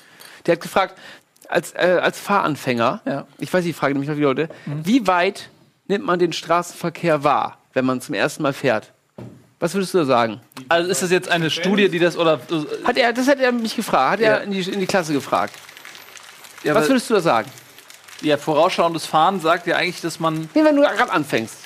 Der 0.45 0.53
hat 0.53 0.61
gefragt, 0.61 0.97
als, 1.49 1.73
äh, 1.73 1.99
als 2.01 2.17
Fahranfänger, 2.19 3.01
Ja. 3.05 3.25
ich 3.37 3.53
weiß 3.53 3.63
die 3.65 3.73
Frage 3.73 3.93
nämlich 3.93 4.09
noch 4.09 4.17
wie 4.17 4.21
Leute, 4.21 4.49
wie 4.83 5.05
weit 5.07 5.49
nimmt 5.87 6.05
man 6.05 6.17
den 6.17 6.31
Straßenverkehr 6.33 7.23
wahr, 7.25 7.57
wenn 7.73 7.83
man 7.85 7.99
zum 7.99 8.15
ersten 8.15 8.41
Mal 8.43 8.53
fährt? 8.53 8.91
Was 9.61 9.73
würdest 9.73 9.93
du 9.93 9.99
da 9.99 10.05
sagen? 10.05 10.41
Also 10.69 10.89
ist 10.89 11.01
das 11.03 11.11
jetzt 11.11 11.29
eine 11.29 11.49
Studie, 11.49 11.87
die 11.87 11.99
das 11.99 12.17
oder 12.17 12.39
äh, 12.51 12.83
Hat 12.85 12.97
er, 12.97 13.13
das 13.13 13.27
hat 13.27 13.39
er 13.39 13.51
mich 13.53 13.75
gefragt, 13.75 14.13
hat 14.13 14.19
Ja. 14.19 14.27
er 14.37 14.43
in 14.43 14.51
die, 14.51 14.59
in 14.61 14.79
die 14.81 14.87
Klasse 14.87 15.13
gefragt. 15.13 15.53
ja, 16.63 16.75
Was 16.75 16.89
würdest 16.89 17.09
du 17.09 17.13
da 17.13 17.21
sagen? 17.21 17.49
ja, 18.21 18.37
vorausschauendes 18.37 19.05
Fahren 19.05 19.39
sagt 19.39 19.65
ja 19.67 19.77
eigentlich, 19.77 20.01
dass 20.01 20.19
man 20.19 20.49
Nee, 20.53 20.63
wenn 20.63 20.75
du 20.75 20.81
gerade 20.81 21.11
anfängst. 21.11 21.57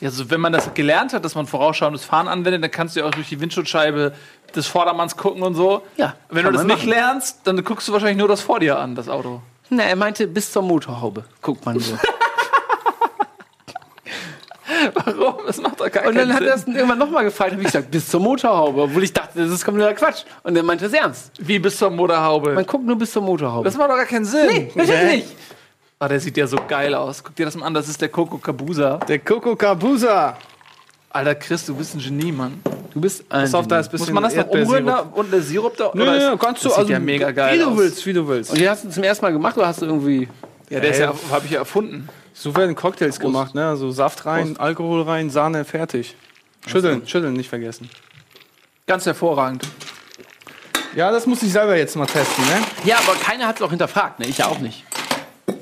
Ja, 0.00 0.08
also 0.10 0.30
wenn 0.30 0.40
man 0.42 0.52
das 0.52 0.72
gelernt 0.74 1.12
hat, 1.14 1.24
dass 1.24 1.34
man 1.34 1.46
vorausschauendes 1.46 2.04
Fahren 2.04 2.28
anwendet, 2.28 2.62
dann 2.62 2.70
kannst 2.70 2.96
du 2.96 3.00
ja 3.00 3.06
auch 3.06 3.10
durch 3.10 3.28
die 3.30 3.40
Windschutzscheibe 3.40 4.12
des 4.54 4.66
Vordermanns 4.66 5.16
gucken 5.16 5.42
und 5.42 5.54
so. 5.54 5.82
Ja, 5.96 6.14
Wenn 6.28 6.44
du 6.44 6.52
das 6.52 6.64
nicht 6.64 6.76
machen. 6.78 6.88
lernst, 6.90 7.40
dann 7.44 7.62
guckst 7.64 7.88
du 7.88 7.92
wahrscheinlich 7.92 8.18
nur 8.18 8.28
das 8.28 8.40
vor 8.42 8.60
dir 8.60 8.78
an, 8.78 8.94
das 8.94 9.08
Auto. 9.08 9.40
Na, 9.70 9.82
er 9.84 9.96
meinte 9.96 10.26
bis 10.26 10.52
zur 10.52 10.62
Motorhaube. 10.62 11.24
Guckt 11.42 11.64
man 11.64 11.78
so. 11.80 11.98
Das 15.46 15.60
macht 15.60 15.80
doch 15.80 15.90
gar 15.90 16.06
Und 16.06 16.16
dann 16.16 16.28
keinen 16.28 16.32
hat 16.34 16.38
Sinn. 16.40 16.48
er 16.48 16.54
es 16.56 16.66
irgendwann 16.66 16.98
nochmal 16.98 17.24
gefragt, 17.24 17.52
habe 17.52 17.62
ich 17.62 17.66
gesagt, 17.68 17.90
bis 17.90 18.08
zur 18.08 18.20
Motorhaube, 18.20 18.82
obwohl 18.82 19.04
ich 19.04 19.12
dachte, 19.12 19.38
das 19.42 19.50
ist 19.50 19.64
kompletter 19.64 19.94
Quatsch. 19.94 20.24
Und 20.42 20.56
er 20.56 20.62
meinte 20.62 20.86
es 20.86 20.92
ernst. 20.92 21.30
Wie 21.38 21.58
bis 21.58 21.76
zur 21.78 21.90
Motorhaube. 21.90 22.52
Man 22.54 22.66
guckt 22.66 22.84
nur 22.84 22.96
bis 22.96 23.12
zur 23.12 23.22
Motorhaube. 23.22 23.64
Das 23.64 23.76
macht 23.76 23.90
doch 23.90 23.96
gar 23.96 24.06
keinen 24.06 24.24
Sinn. 24.24 24.46
nee, 24.48 24.72
natürlich 24.74 25.12
nicht. 25.12 25.26
Ah, 25.98 26.08
der 26.08 26.20
sieht 26.20 26.36
ja 26.36 26.46
so 26.46 26.58
geil 26.68 26.94
aus. 26.94 27.22
Guck 27.24 27.34
dir 27.36 27.46
das 27.46 27.56
mal 27.56 27.66
an, 27.66 27.74
das 27.74 27.88
ist 27.88 28.00
der 28.02 28.08
Coco 28.10 28.36
Kabusa. 28.38 28.98
Der 29.08 29.18
Coco 29.20 29.56
Kabusa. 29.56 30.36
Alter 31.10 31.34
Chris, 31.36 31.64
du 31.64 31.74
bist 31.74 31.94
ein 31.94 32.00
Genie, 32.00 32.32
Mann. 32.32 32.60
Du 32.92 33.00
bist 33.00 33.22
ein 33.30 33.42
Pass 33.42 33.54
auf, 33.54 33.66
da 33.66 33.78
ist 33.80 33.86
ein 33.86 33.92
Muss 33.92 34.00
bisschen 34.02 34.14
man 34.14 34.22
das 34.24 34.34
noch 34.34 34.48
umrühren 34.48 34.84
da? 34.86 34.98
Und 35.12 35.32
der 35.32 35.40
Sirup 35.40 35.74
da? 35.76 35.90
Nö, 35.94 36.02
Oder 36.02 36.12
nö, 36.12 36.32
ist- 36.34 36.38
kannst 36.40 36.64
du 36.64 36.68
das 36.68 36.76
also 36.78 36.86
sieht 36.88 36.92
ja 36.92 36.98
mega 36.98 37.30
geil 37.30 37.54
Wie 37.58 37.62
du 37.62 37.70
aus. 37.70 37.78
willst, 37.78 38.04
wie 38.06 38.12
du 38.12 38.28
willst. 38.28 38.50
Und 38.50 38.60
den 38.60 38.68
hast 38.68 38.84
du 38.84 38.90
zum 38.90 39.02
ersten 39.02 39.24
Mal 39.24 39.32
gemacht 39.32 39.56
oder 39.56 39.68
hast 39.68 39.80
du 39.80 39.86
irgendwie. 39.86 40.28
Ja, 40.68 40.80
der 40.80 40.90
ist 40.90 40.98
ja, 40.98 41.10
Ey. 41.10 41.16
habe 41.30 41.44
ich 41.46 41.52
ja 41.52 41.60
erfunden. 41.60 42.08
So 42.38 42.54
werden 42.54 42.74
Cocktails 42.74 43.18
gemacht, 43.18 43.54
ne? 43.54 43.66
Also 43.66 43.90
Saft 43.90 44.26
rein, 44.26 44.58
Alkohol 44.58 45.02
rein, 45.02 45.30
Sahne, 45.30 45.64
fertig. 45.64 46.14
Schütteln, 46.66 47.08
schütteln, 47.08 47.32
nicht 47.32 47.48
vergessen. 47.48 47.88
Ganz 48.86 49.06
hervorragend. 49.06 49.66
Ja, 50.94 51.10
das 51.10 51.26
muss 51.26 51.42
ich 51.42 51.50
selber 51.50 51.76
jetzt 51.78 51.96
mal 51.96 52.04
testen, 52.04 52.44
ne? 52.44 52.60
Ja, 52.84 52.98
aber 52.98 53.14
keiner 53.14 53.46
hat 53.46 53.56
es 53.56 53.62
auch 53.62 53.70
hinterfragt, 53.70 54.18
ne? 54.18 54.26
Ich 54.26 54.36
ja 54.36 54.48
auch 54.48 54.58
nicht. 54.58 54.84
In 55.46 55.54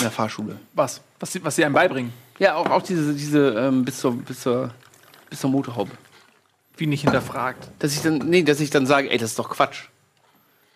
der 0.00 0.10
Fahrschule. 0.10 0.56
Was? 0.72 1.02
Was 1.18 1.32
sie, 1.32 1.44
was 1.44 1.56
sie 1.56 1.66
einem 1.66 1.74
beibringen. 1.74 2.14
Ja, 2.38 2.54
auch, 2.54 2.70
auch 2.70 2.82
diese, 2.82 3.12
diese 3.12 3.50
ähm, 3.50 3.84
bis, 3.84 4.00
zur, 4.00 4.16
bis, 4.16 4.40
zur, 4.40 4.70
bis 5.28 5.40
zur 5.40 5.50
Motorhaube. 5.50 5.90
Wie 6.78 6.86
nicht 6.86 7.02
hinterfragt. 7.02 7.68
Dass 7.78 7.92
ich 7.92 8.00
dann, 8.00 8.18
nee, 8.18 8.42
dass 8.42 8.60
ich 8.60 8.70
dann 8.70 8.86
sage, 8.86 9.10
ey, 9.10 9.18
das 9.18 9.30
ist 9.30 9.38
doch 9.38 9.50
Quatsch. 9.50 9.88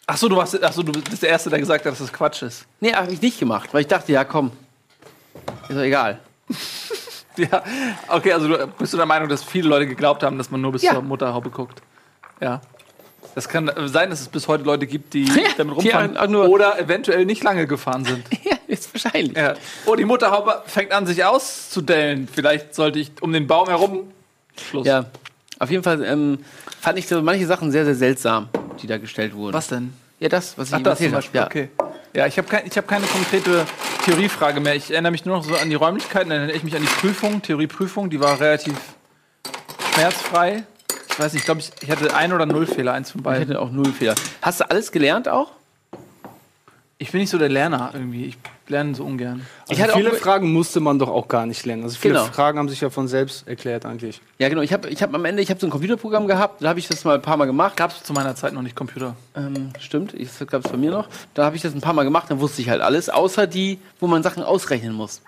Ach 0.07 0.19
so, 0.19 0.29
du 0.29 0.37
warst, 0.37 0.63
ach 0.63 0.73
so, 0.73 0.83
du 0.83 0.93
bist 0.93 1.23
der 1.23 1.31
Erste, 1.31 1.49
der 1.49 1.61
gesagt 1.61 1.87
hat, 1.87 1.93
dass 1.93 1.99
das 1.99 2.13
Quatsch 2.13 2.43
ist. 2.43 2.67
Nee, 2.81 2.93
habe 2.93 3.11
ich 3.11 3.23
nicht 3.23 3.39
gemacht, 3.39 3.73
weil 3.73 3.81
ich 3.81 3.87
dachte, 3.87 4.13
ja, 4.13 4.25
komm. 4.25 4.53
Ist 5.69 5.77
doch 5.77 5.83
egal. 5.83 6.19
Ja, 7.37 7.65
okay, 8.11 8.33
also 8.33 8.47
du, 8.47 8.67
bist 8.79 8.93
du 8.93 8.97
der 8.97 9.07
Meinung, 9.07 9.29
dass 9.29 9.43
viele 9.43 9.69
Leute 9.69 9.89
geglaubt 9.89 10.23
haben, 10.23 10.39
dass 10.39 10.53
man 10.53 10.61
nur 10.61 10.71
bis 10.71 10.83
Ja. 10.83 10.93
zur 10.93 11.03
Mutterhaube 11.03 11.51
guckt? 11.51 11.83
Ja. 12.41 12.61
Das 13.35 13.49
kann 13.49 13.69
sein, 13.87 14.11
dass 14.11 14.21
es 14.21 14.29
bis 14.29 14.47
heute 14.47 14.63
Leute 14.63 14.87
gibt, 14.87 15.15
die 15.15 15.25
Ja, 15.25 15.49
damit 15.57 15.75
die 15.83 15.89
rumfahren 15.91 16.17
auch 16.17 16.29
nur- 16.29 16.49
oder 16.49 16.79
eventuell 16.79 17.25
nicht 17.25 17.43
lange 17.43 17.67
gefahren 17.67 18.05
sind. 18.05 18.25
ja, 18.45 18.53
ist 18.69 18.95
wahrscheinlich. 18.95 19.37
Ja. 19.37 19.55
Oh, 19.85 19.97
die 19.97 20.05
Mutterhaube 20.05 20.63
fängt 20.67 20.93
an, 20.93 21.07
sich 21.07 21.25
auszudellen. 21.25 22.29
Vielleicht 22.33 22.73
sollte 22.73 23.01
ich 23.01 23.11
um 23.21 23.33
den 23.33 23.49
Baum 23.49 23.67
herum. 23.69 24.13
Schluss. 24.57 24.87
Ja, 24.87 25.07
auf 25.59 25.71
jeden 25.73 25.83
Fall 25.83 26.05
ähm, 26.05 26.39
fand 26.81 27.01
ich 27.01 27.09
so 27.09 27.21
manche 27.21 27.47
Sachen 27.47 27.73
sehr, 27.73 27.85
sehr 27.85 27.97
seltsam, 27.97 28.49
die 28.81 28.87
da 28.87 28.99
gestellt 28.99 29.35
wurden. 29.35 29.55
Was 29.55 29.67
denn? 29.67 29.93
Ja, 30.21 30.29
das, 30.29 30.57
was 30.57 30.69
ich 30.69 30.75
Ach, 30.75 30.79
ihm 30.79 30.85
das 30.85 30.99
zum 30.99 31.07
erzählt 31.07 31.15
Beispiel. 31.17 31.41
habe. 31.41 31.59
Ja. 31.59 31.65
Okay. 31.65 31.84
Ja, 32.15 32.27
ich 32.27 32.39
habe 32.39 32.47
kein, 32.49 32.67
ich 32.67 32.77
hab 32.77 32.87
keine 32.87 33.07
konkrete 33.07 33.67
Theoriefrage 34.05 34.61
mehr. 34.61 34.77
Ich 34.77 34.91
erinnere 34.91 35.11
mich 35.13 35.25
nur 35.25 35.37
noch 35.39 35.45
so 35.45 35.57
an 35.57 35.69
die 35.69 35.75
Räumlichkeiten. 35.75 36.31
Dann 36.31 36.39
erinnere 36.39 36.57
ich 36.57 36.63
mich 36.63 36.77
an 36.77 36.83
die 36.83 36.89
Prüfung, 36.89 37.43
Theorieprüfung. 37.43 38.09
Die 38.09 38.21
war 38.21 38.39
relativ 38.39 38.75
schmerzfrei. 39.95 40.63
Ich 41.11 41.19
weiß 41.19 41.33
nicht, 41.33 41.43
ich 41.43 41.45
glaube, 41.45 41.61
ich, 41.61 41.71
ich 41.81 41.91
hatte 41.91 42.15
ein 42.15 42.33
oder 42.33 42.47
null 42.47 42.67
Fehler, 42.67 42.93
eins 42.93 43.11
von 43.11 43.21
Ich 43.21 43.25
beiden. 43.25 43.49
hätte 43.49 43.61
auch 43.61 43.71
null 43.71 43.93
Fehler. 43.93 44.15
Hast 44.43 44.61
du 44.61 44.71
alles 44.71 44.93
gelernt 44.93 45.29
auch? 45.29 45.53
Ich 46.99 47.11
bin 47.11 47.21
nicht 47.21 47.31
so 47.31 47.39
der 47.39 47.49
Lerner 47.49 47.91
irgendwie. 47.95 48.27
Ich 48.27 48.39
lerne 48.69 48.95
so 48.95 49.05
ungern. 49.05 49.45
Ich 49.67 49.73
Also 49.73 49.83
hatte 49.83 49.93
viele 49.95 50.11
auch- 50.13 50.17
Fragen 50.17 50.53
musste 50.53 50.81
man 50.81 50.99
doch 50.99 51.09
auch 51.09 51.29
gar 51.29 51.47
nicht 51.47 51.65
lernen. 51.67 51.83
Also 51.85 51.97
viele 51.99 52.15
Genau. 52.15 52.27
Fragen 52.27 52.59
haben 52.59 52.69
sich 52.69 52.81
ja 52.81 52.91
von 52.91 53.09
selbst 53.09 53.47
erklärt 53.47 53.85
eigentlich. 53.87 54.21
Ja, 54.39 54.49
genau. 54.49 54.63
Ich 54.63 54.73
habe 54.73 54.89
ich 54.89 55.03
hab 55.03 55.15
am 55.15 55.25
Ende, 55.25 55.43
ich 55.43 55.51
habe 55.51 55.61
so 55.61 55.67
ein 55.67 55.71
Computerprogramm 55.71 56.27
gehabt, 56.27 56.63
da 56.63 56.69
habe 56.71 56.79
ich 56.79 56.89
das 56.89 57.05
mal 57.05 57.15
ein 57.17 57.23
paar 57.23 57.37
Mal 57.37 57.45
gemacht. 57.47 57.77
Gab 57.77 57.91
es 57.91 58.03
zu 58.03 58.13
meiner 58.13 58.35
Zeit 58.35 58.53
noch 58.53 58.63
nicht 58.63 58.75
Computer. 58.77 59.17
Ähm, 59.37 59.71
stimmt, 59.81 60.15
ich- 60.15 60.31
das 60.39 60.47
gab 60.49 60.65
es 60.65 60.71
bei 60.71 60.77
mir 60.79 60.91
noch. 60.91 61.09
Da 61.35 61.45
habe 61.45 61.57
ich 61.57 61.63
das 61.63 61.75
ein 61.75 61.81
paar 61.81 61.93
Mal 61.93 62.05
gemacht, 62.05 62.31
dann 62.31 62.41
wusste 62.41 62.63
ich 62.63 62.69
halt 62.69 62.81
alles, 62.81 63.09
außer 63.11 63.47
die, 63.47 63.79
wo 64.01 64.07
man 64.07 64.23
Sachen 64.23 64.43
ausrechnen 64.43 64.93
muss. 64.95 65.21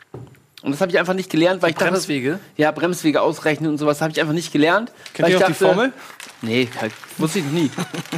Und 0.66 0.72
das 0.72 0.80
habe 0.80 0.90
ich 0.90 0.98
einfach 0.98 1.14
nicht 1.14 1.30
gelernt, 1.30 1.62
weil 1.62 1.70
ich 1.70 1.76
dachte, 1.76 1.92
Bremswege? 1.92 2.40
ja, 2.56 2.72
Bremswege 2.72 3.22
ausrechnen 3.22 3.70
und 3.70 3.78
sowas 3.78 4.00
habe 4.02 4.10
ich 4.10 4.20
einfach 4.20 4.32
nicht 4.34 4.52
gelernt. 4.52 4.90
Kennt 5.14 5.28
ihr 5.28 5.36
ich 5.36 5.42
auch 5.44 5.46
die 5.46 5.54
Formel? 5.54 5.92
Nee, 6.42 6.68
halt, 6.80 6.92
wusste 7.18 7.38
ich 7.38 7.44
nie. 7.44 7.70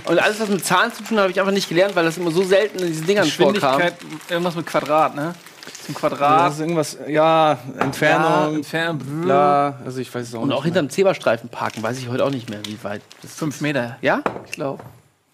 Und 0.07 0.19
alles, 0.19 0.40
was 0.40 0.49
mit 0.49 0.64
Zahlen 0.64 0.90
zu 0.93 1.02
tun 1.05 1.19
hat, 1.19 1.25
habe 1.25 1.31
ich 1.33 1.38
einfach 1.38 1.52
nicht 1.52 1.69
gelernt, 1.69 1.95
weil 1.95 2.05
das 2.07 2.17
immer 2.17 2.31
so 2.31 2.43
selten 2.43 2.78
in 2.78 2.87
diesen 2.87 3.07
Dingern 3.07 3.26
vorkam. 3.26 3.52
Geschwindigkeit, 3.78 3.95
irgendwas 4.31 4.55
mit 4.57 4.64
Quadrat, 4.67 5.14
ne? 5.14 5.35
Zum 5.85 5.95
Ja, 5.95 6.00
Quadrat. 6.00 6.47
das 6.47 6.55
ist 6.55 6.61
irgendwas, 6.61 6.99
ja, 7.07 7.59
Entfernung, 7.78 8.55
Entfernung. 8.57 8.99
bla, 9.23 9.78
also 9.85 10.00
ich 10.00 10.12
weiß 10.14 10.26
es 10.28 10.35
auch 10.35 10.40
Und 10.40 10.49
nicht. 10.49 10.57
auch 10.57 10.64
hinterm 10.64 10.88
Zebrastreifen 10.88 11.50
parken, 11.50 11.83
weiß 11.83 11.99
ich 11.99 12.09
heute 12.09 12.25
auch 12.25 12.31
nicht 12.31 12.49
mehr, 12.49 12.61
wie 12.64 12.83
weit. 12.83 13.02
Das 13.21 13.35
Fünf 13.35 13.61
Meter. 13.61 13.99
ja? 14.00 14.23
Ich 14.47 14.52
glaube. 14.52 14.83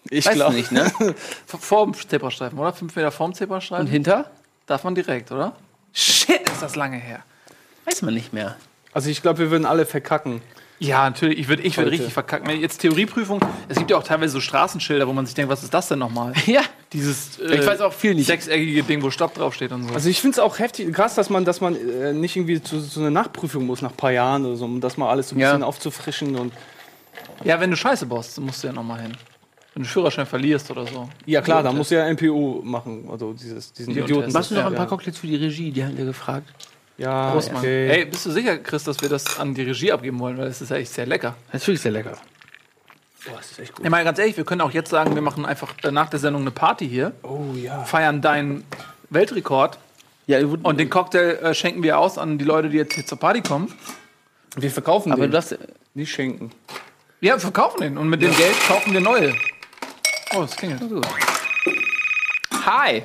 ich 0.09 0.25
Weiß 0.25 0.33
glaube 0.35 0.55
nicht, 0.55 0.71
ne? 0.73 0.91
Vor 1.47 1.85
dem 1.85 1.93
Zebrastreifen, 1.95 2.59
oder? 2.59 2.73
Fünf 2.73 2.93
Meter 2.93 3.11
vorm 3.11 3.29
Und 3.31 3.35
Zebrastreifen? 3.35 3.87
hinter? 3.87 4.25
Darf 4.67 4.83
man 4.83 4.93
direkt, 4.95 5.31
oder? 5.31 5.53
Shit, 5.95 6.47
ist 6.49 6.61
das 6.61 6.75
lange 6.75 6.97
her. 6.97 7.23
Weiß 7.85 8.01
man 8.03 8.13
nicht 8.13 8.33
mehr. 8.33 8.55
Also 8.93 9.09
ich 9.09 9.21
glaube, 9.21 9.39
wir 9.39 9.49
würden 9.51 9.65
alle 9.65 9.85
verkacken. 9.85 10.41
Ja, 10.77 11.09
natürlich. 11.09 11.39
Ich 11.39 11.47
würde 11.47 11.63
ich 11.63 11.77
würd 11.77 11.85
Heute. 11.87 11.93
richtig 11.93 12.13
verkacken. 12.13 12.47
Wenn 12.47 12.59
Jetzt 12.59 12.79
Theorieprüfung. 12.79 13.39
Es 13.69 13.77
gibt 13.77 13.91
ja 13.91 13.97
auch 13.97 14.03
teilweise 14.03 14.33
so 14.33 14.41
Straßenschilder, 14.41 15.07
wo 15.07 15.13
man 15.13 15.25
sich 15.25 15.33
denkt, 15.33 15.49
was 15.49 15.63
ist 15.63 15.73
das 15.73 15.87
denn 15.87 15.99
nochmal? 15.99 16.33
Ja. 16.45 16.61
Dieses 16.91 17.39
Ich 17.39 17.51
äh, 17.51 17.65
weiß 17.65 17.79
auch 17.81 17.93
viel 17.93 18.13
nicht. 18.13 18.27
sechseckige 18.27 18.83
Ding, 18.83 19.01
wo 19.01 19.09
Stopp 19.09 19.33
draufsteht 19.33 19.71
und 19.71 19.87
so. 19.87 19.93
Also 19.93 20.09
ich 20.09 20.19
finde 20.21 20.35
es 20.35 20.39
auch 20.39 20.59
heftig, 20.59 20.93
krass, 20.93 21.15
dass 21.15 21.29
man, 21.29 21.43
dass 21.45 21.59
man 21.61 21.75
äh, 21.75 22.13
nicht 22.13 22.35
irgendwie 22.35 22.61
zu 22.61 22.79
so 22.79 22.99
einer 22.99 23.09
Nachprüfung 23.09 23.65
muss 23.65 23.81
nach 23.81 23.91
ein 23.91 23.97
paar 23.97 24.11
Jahren 24.11 24.45
oder 24.45 24.55
so, 24.57 24.65
um 24.65 24.81
das 24.81 24.97
mal 24.97 25.09
alles 25.09 25.29
so 25.29 25.35
ein 25.35 25.39
Ja. 25.39 25.49
bisschen 25.51 25.63
aufzufrischen 25.63 26.35
und 26.35 26.53
ja, 27.43 27.59
wenn 27.59 27.71
du 27.71 27.75
Scheiße 27.77 28.05
baust, 28.05 28.39
musst 28.39 28.63
du 28.63 28.67
ja 28.67 28.73
nochmal 28.73 29.01
hin. 29.01 29.11
Wenn 29.75 29.83
du 29.83 29.89
Führerschein 29.89 30.25
verlierst 30.25 30.71
oder 30.71 30.87
so. 30.87 31.09
ja 31.25 31.41
klar, 31.41 31.61
da 31.61 31.69
Idiotentest. 31.69 31.77
muss 31.77 31.89
ja 31.89 32.11
MPU 32.31 32.61
machen, 32.63 33.07
also 33.11 33.33
dieses, 33.33 33.71
diesen. 33.73 33.95
Idioten. 33.95 34.31
Machst 34.31 34.49
du 34.51 34.55
noch 34.55 34.61
Ja, 34.61 34.67
ein 34.67 34.73
paar 34.73 34.85
ja. 34.85 34.89
Cocktails 34.89 35.17
für 35.17 35.27
die 35.27 35.35
Regie? 35.35 35.69
Die 35.71 35.83
haben 35.83 35.97
wir 35.97 36.05
gefragt. 36.05 36.47
Ja, 36.97 37.31
Prost, 37.31 37.51
Mann. 37.51 37.59
okay. 37.61 37.89
Ey, 37.89 38.05
bist 38.05 38.25
du 38.25 38.31
sicher, 38.31 38.57
Chris, 38.57 38.85
dass 38.85 39.01
wir 39.01 39.09
das 39.09 39.37
an 39.37 39.53
die 39.53 39.63
Regie 39.63 39.91
abgeben 39.91 40.17
wollen? 40.19 40.37
Weil 40.37 40.47
es 40.47 40.61
ist 40.61 40.69
ja 40.69 40.77
echt 40.77 40.93
sehr 40.93 41.05
lecker. 41.05 41.35
Das 41.51 41.61
ist 41.61 41.67
wirklich 41.67 41.81
sehr 41.81 41.91
lecker. 41.91 42.17
Boah, 43.25 43.35
das 43.37 43.51
ist 43.51 43.59
echt 43.59 43.75
gut. 43.75 43.83
Ja, 43.83 43.89
mal 43.89 44.03
ganz 44.05 44.17
ehrlich, 44.17 44.37
wir 44.37 44.45
können 44.45 44.61
auch 44.61 44.71
jetzt 44.71 44.89
sagen, 44.91 45.13
wir 45.13 45.21
machen 45.21 45.45
einfach 45.45 45.73
nach 45.91 46.09
der 46.09 46.19
Sendung 46.19 46.43
eine 46.43 46.51
Party 46.51 46.87
hier, 46.87 47.11
Oh 47.23 47.53
ja. 47.55 47.83
feiern 47.83 48.21
deinen 48.21 48.63
Weltrekord 49.09 49.77
Ja, 50.27 50.39
und 50.45 50.79
den 50.79 50.89
Cocktail 50.89 51.37
äh, 51.43 51.53
schenken 51.53 51.83
wir 51.83 51.99
aus 51.99 52.17
an 52.17 52.37
die 52.37 52.45
Leute, 52.45 52.69
die 52.69 52.77
jetzt 52.77 52.93
hier 52.93 53.05
zur 53.05 53.19
Party 53.19 53.41
kommen. 53.41 53.73
Wir 54.55 54.71
verkaufen 54.71 55.11
aber 55.11 55.23
den, 55.23 55.31
du 55.31 55.37
hast. 55.37 55.57
nicht 55.95 56.11
schenken. 56.13 56.51
Ja, 57.19 57.33
wir 57.33 57.39
verkaufen 57.41 57.81
den 57.81 57.97
und 57.97 58.07
mit 58.07 58.21
dem 58.21 58.33
Geld 58.37 58.55
kaufen 58.67 58.93
wir 58.93 59.01
neue. 59.01 59.33
Oh, 60.35 60.41
das 60.41 60.55
klingelt. 60.55 60.81
Hi. 62.65 63.03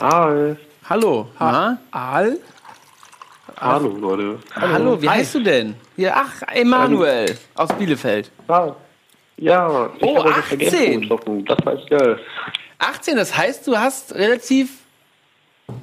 Hi. 0.00 0.56
Hallo. 0.88 1.28
Na? 1.40 1.78
Aal? 1.90 2.38
Hallo, 3.60 3.88
Leute. 3.88 4.38
Hallo, 4.54 5.00
wie 5.00 5.08
Hi. 5.08 5.18
heißt 5.18 5.34
du 5.36 5.40
denn? 5.40 5.74
Ja, 5.96 6.24
ach, 6.24 6.42
Emanuel 6.54 7.36
aus 7.54 7.72
Bielefeld. 7.74 8.30
Ah, 8.48 8.74
ja, 9.36 9.90
ich 9.96 10.02
Oh, 10.04 10.16
habe 10.18 10.24
heute 10.28 10.38
18. 10.40 10.58
vergessen. 11.08 11.44
Das 11.46 11.74
echt 11.74 11.90
geil. 11.90 12.20
18, 12.78 13.16
das 13.16 13.36
heißt, 13.36 13.66
du 13.66 13.76
hast 13.76 14.14
relativ 14.14 14.78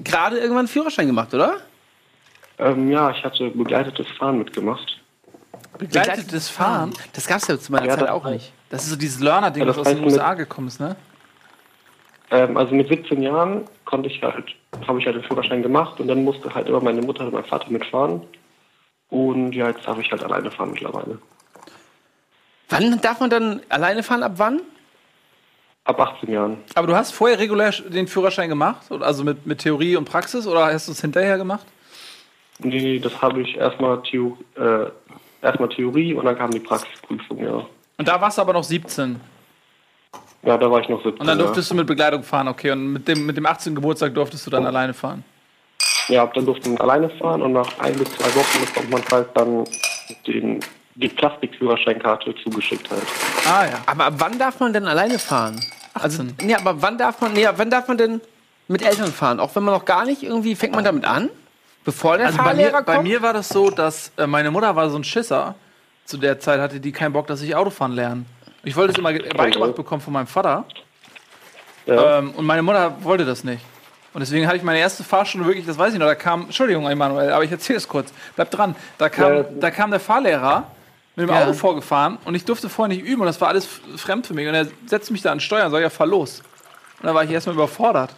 gerade 0.03 0.37
irgendwann 0.37 0.59
einen 0.59 0.67
Führerschein 0.67 1.07
gemacht, 1.07 1.33
oder? 1.33 1.57
Ähm, 2.57 2.91
ja, 2.91 3.11
ich 3.11 3.23
hatte 3.23 3.49
begleitetes 3.49 4.07
Fahren 4.17 4.39
mitgemacht. 4.39 4.98
Begleitetes 5.79 6.49
Fahren? 6.49 6.93
Das 7.13 7.25
gab 7.25 7.37
es 7.37 7.47
ja 7.47 7.57
zu 7.57 7.71
meiner 7.71 7.87
Ja, 7.87 7.97
Zeit 7.97 8.09
auch 8.09 8.25
nicht. 8.25 8.51
Das 8.69 8.83
ist 8.83 8.89
so 8.91 8.95
dieses 8.95 9.19
Learner-Ding, 9.19 9.61
Ja, 9.61 9.67
das 9.67 9.77
was 9.77 9.87
aus 9.87 9.93
den 9.95 10.03
USA 10.03 10.33
gekommen 10.35 10.67
ist, 10.67 10.79
ne? 10.79 10.95
Ähm, 12.31 12.57
also 12.57 12.75
mit 12.75 12.87
17 12.89 13.21
Jahren 13.21 13.65
konnte 13.85 14.09
ich 14.09 14.21
halt, 14.21 14.53
habe 14.87 14.99
ich 14.99 15.05
halt 15.05 15.15
den 15.15 15.23
Führerschein 15.23 15.63
gemacht 15.63 15.99
und 15.99 16.07
dann 16.07 16.23
musste 16.23 16.53
halt 16.53 16.67
immer 16.67 16.81
meine 16.81 17.01
Mutter 17.01 17.25
und 17.25 17.33
mein 17.33 17.45
Vater 17.45 17.71
mitfahren. 17.71 18.21
Und 19.09 19.53
ja, 19.53 19.69
jetzt 19.69 19.87
darf 19.87 19.97
ich 19.97 20.11
halt 20.11 20.23
alleine 20.23 20.51
fahren 20.51 20.71
mittlerweile. 20.71 21.17
Wann 22.69 23.01
darf 23.01 23.19
man 23.19 23.31
dann 23.31 23.61
alleine 23.69 24.03
fahren? 24.03 24.21
Ab 24.21 24.33
wann? 24.35 24.61
Ab 25.85 25.99
18 25.99 26.31
Jahren. 26.31 26.57
Aber 26.75 26.85
du 26.85 26.95
hast 26.95 27.13
vorher 27.13 27.39
regulär 27.39 27.71
den 27.71 28.07
Führerschein 28.07 28.49
gemacht? 28.49 28.91
Also 28.91 29.23
mit, 29.23 29.47
mit 29.47 29.59
Theorie 29.59 29.95
und 29.95 30.05
Praxis? 30.05 30.45
Oder 30.45 30.71
hast 30.71 30.87
du 30.87 30.91
es 30.91 31.01
hinterher 31.01 31.37
gemacht? 31.37 31.65
Nee, 32.59 32.99
das 32.99 33.19
habe 33.21 33.41
ich 33.41 33.55
erstmal 33.55 34.03
Theo 34.03 34.37
äh, 34.55 34.91
erstmal 35.41 35.69
Theorie 35.69 36.13
und 36.13 36.25
dann 36.25 36.37
kam 36.37 36.51
die 36.51 36.59
Praxisprüfung, 36.59 37.43
ja. 37.43 37.65
Und 37.97 38.07
da 38.07 38.19
warst 38.19 38.37
du 38.37 38.41
aber 38.41 38.53
noch 38.53 38.63
17. 38.63 39.19
Ja, 40.43 40.57
da 40.57 40.71
war 40.71 40.79
ich 40.79 40.87
noch 40.87 41.03
17. 41.03 41.19
Und 41.19 41.27
dann 41.27 41.37
ja. 41.37 41.45
durftest 41.45 41.71
du 41.71 41.75
mit 41.75 41.87
Begleitung 41.87 42.23
fahren, 42.23 42.47
okay. 42.47 42.71
Und 42.71 42.93
mit 42.93 43.07
dem, 43.07 43.25
mit 43.25 43.35
dem 43.35 43.45
18. 43.45 43.75
Geburtstag 43.75 44.13
durftest 44.13 44.45
du 44.45 44.51
dann 44.51 44.65
alleine 44.65 44.93
fahren. 44.93 45.23
Ja, 46.07 46.25
dann 46.25 46.45
durfte 46.45 46.69
man 46.69 46.79
alleine 46.79 47.09
fahren 47.09 47.41
und 47.41 47.53
nach 47.53 47.79
ein 47.79 47.93
bis 47.93 48.09
zwei 48.11 48.33
Wochen 48.35 48.65
bekommt 48.65 48.89
man 48.89 49.03
halt 49.11 49.27
dann 49.35 49.65
den, 50.25 50.59
die 50.95 51.07
Plastikführerscheinkarte 51.07 52.33
zugeschickt 52.43 52.89
halt. 52.89 53.03
Ah 53.45 53.65
ja. 53.65 53.81
Aber 53.85 54.05
ab 54.05 54.13
wann 54.17 54.39
darf 54.39 54.59
man 54.59 54.73
denn 54.73 54.87
alleine 54.87 55.19
fahren? 55.19 55.59
Also, 55.93 56.23
18. 56.23 56.47
nee, 56.47 56.55
aber 56.55 56.81
wann 56.81 56.97
darf 56.97 57.21
man, 57.21 57.33
nee, 57.33 57.47
wann 57.55 57.69
darf 57.69 57.87
man 57.87 57.97
denn 57.97 58.21
mit 58.67 58.81
Eltern 58.81 59.11
fahren? 59.11 59.39
Auch 59.39 59.55
wenn 59.55 59.63
man 59.63 59.73
noch 59.73 59.85
gar 59.85 60.05
nicht 60.05 60.23
irgendwie, 60.23 60.55
fängt 60.55 60.73
man 60.73 60.83
damit 60.83 61.05
an? 61.05 61.29
Bevor 61.85 62.17
der 62.17 62.27
Also 62.27 62.37
bei 62.37 62.43
Fahrlehrer 62.45 62.79
mir, 62.79 62.83
bei 62.83 62.95
kommt? 62.95 63.07
mir 63.07 63.21
war 63.21 63.33
das 63.33 63.49
so, 63.49 63.69
dass 63.69 64.11
äh, 64.17 64.27
meine 64.27 64.51
Mutter 64.51 64.75
war 64.75 64.89
so 64.89 64.97
ein 64.97 65.03
Schisser. 65.03 65.55
Zu 66.05 66.17
der 66.17 66.39
Zeit 66.39 66.59
hatte 66.59 66.79
die 66.79 66.91
keinen 66.91 67.13
Bock, 67.13 67.27
dass 67.27 67.41
ich 67.41 67.55
Autofahren 67.55 67.93
lerne. 67.93 68.25
Ich 68.63 68.75
wollte 68.75 68.91
es 68.93 68.97
immer 68.97 69.13
ge- 69.13 69.31
beigebracht 69.33 69.75
bekommen 69.75 70.01
von 70.01 70.13
meinem 70.13 70.27
Vater. 70.27 70.65
Ja. 71.85 72.19
Ähm, 72.19 72.31
und 72.31 72.45
meine 72.45 72.61
Mutter 72.61 72.95
wollte 73.01 73.25
das 73.25 73.43
nicht. 73.43 73.61
Und 74.13 74.21
deswegen 74.21 74.47
hatte 74.47 74.57
ich 74.57 74.63
meine 74.63 74.79
erste 74.79 75.03
Fahrstunde 75.03 75.45
wirklich, 75.47 75.65
das 75.65 75.77
weiß 75.77 75.93
ich 75.93 75.99
noch, 75.99 76.07
da 76.07 76.15
kam, 76.15 76.43
Entschuldigung, 76.45 76.87
Emanuel, 76.89 77.31
aber 77.31 77.43
ich 77.43 77.51
erzähle 77.51 77.77
es 77.77 77.87
kurz, 77.87 78.11
bleib 78.35 78.49
dran. 78.51 78.75
Da 78.97 79.07
kam, 79.07 79.33
Ja. 79.33 79.43
da 79.43 79.71
kam 79.71 79.91
der 79.91 79.99
Fahrlehrer 79.99 80.65
mit 81.15 81.27
dem 81.29 81.33
Ja. 81.35 81.43
Auto 81.43 81.53
vorgefahren 81.53 82.17
und 82.25 82.33
ich 82.33 82.43
durfte 82.43 82.69
vorher 82.69 82.95
nicht 82.95 83.05
üben 83.05 83.21
und 83.21 83.27
das 83.27 83.39
war 83.39 83.49
alles 83.49 83.67
fremd 83.97 84.25
für 84.25 84.33
mich. 84.33 84.47
Und 84.47 84.55
er 84.55 84.67
setzte 84.87 85.13
mich 85.13 85.21
da 85.21 85.31
an 85.31 85.39
Steuern, 85.39 85.69
sag 85.71 85.81
ja, 85.81 85.89
fahr 85.91 86.07
los. 86.07 86.41
Und 86.99 87.05
da 87.07 87.13
war 87.13 87.23
ich 87.23 87.29
erstmal 87.29 87.55
überfordert. 87.55 88.15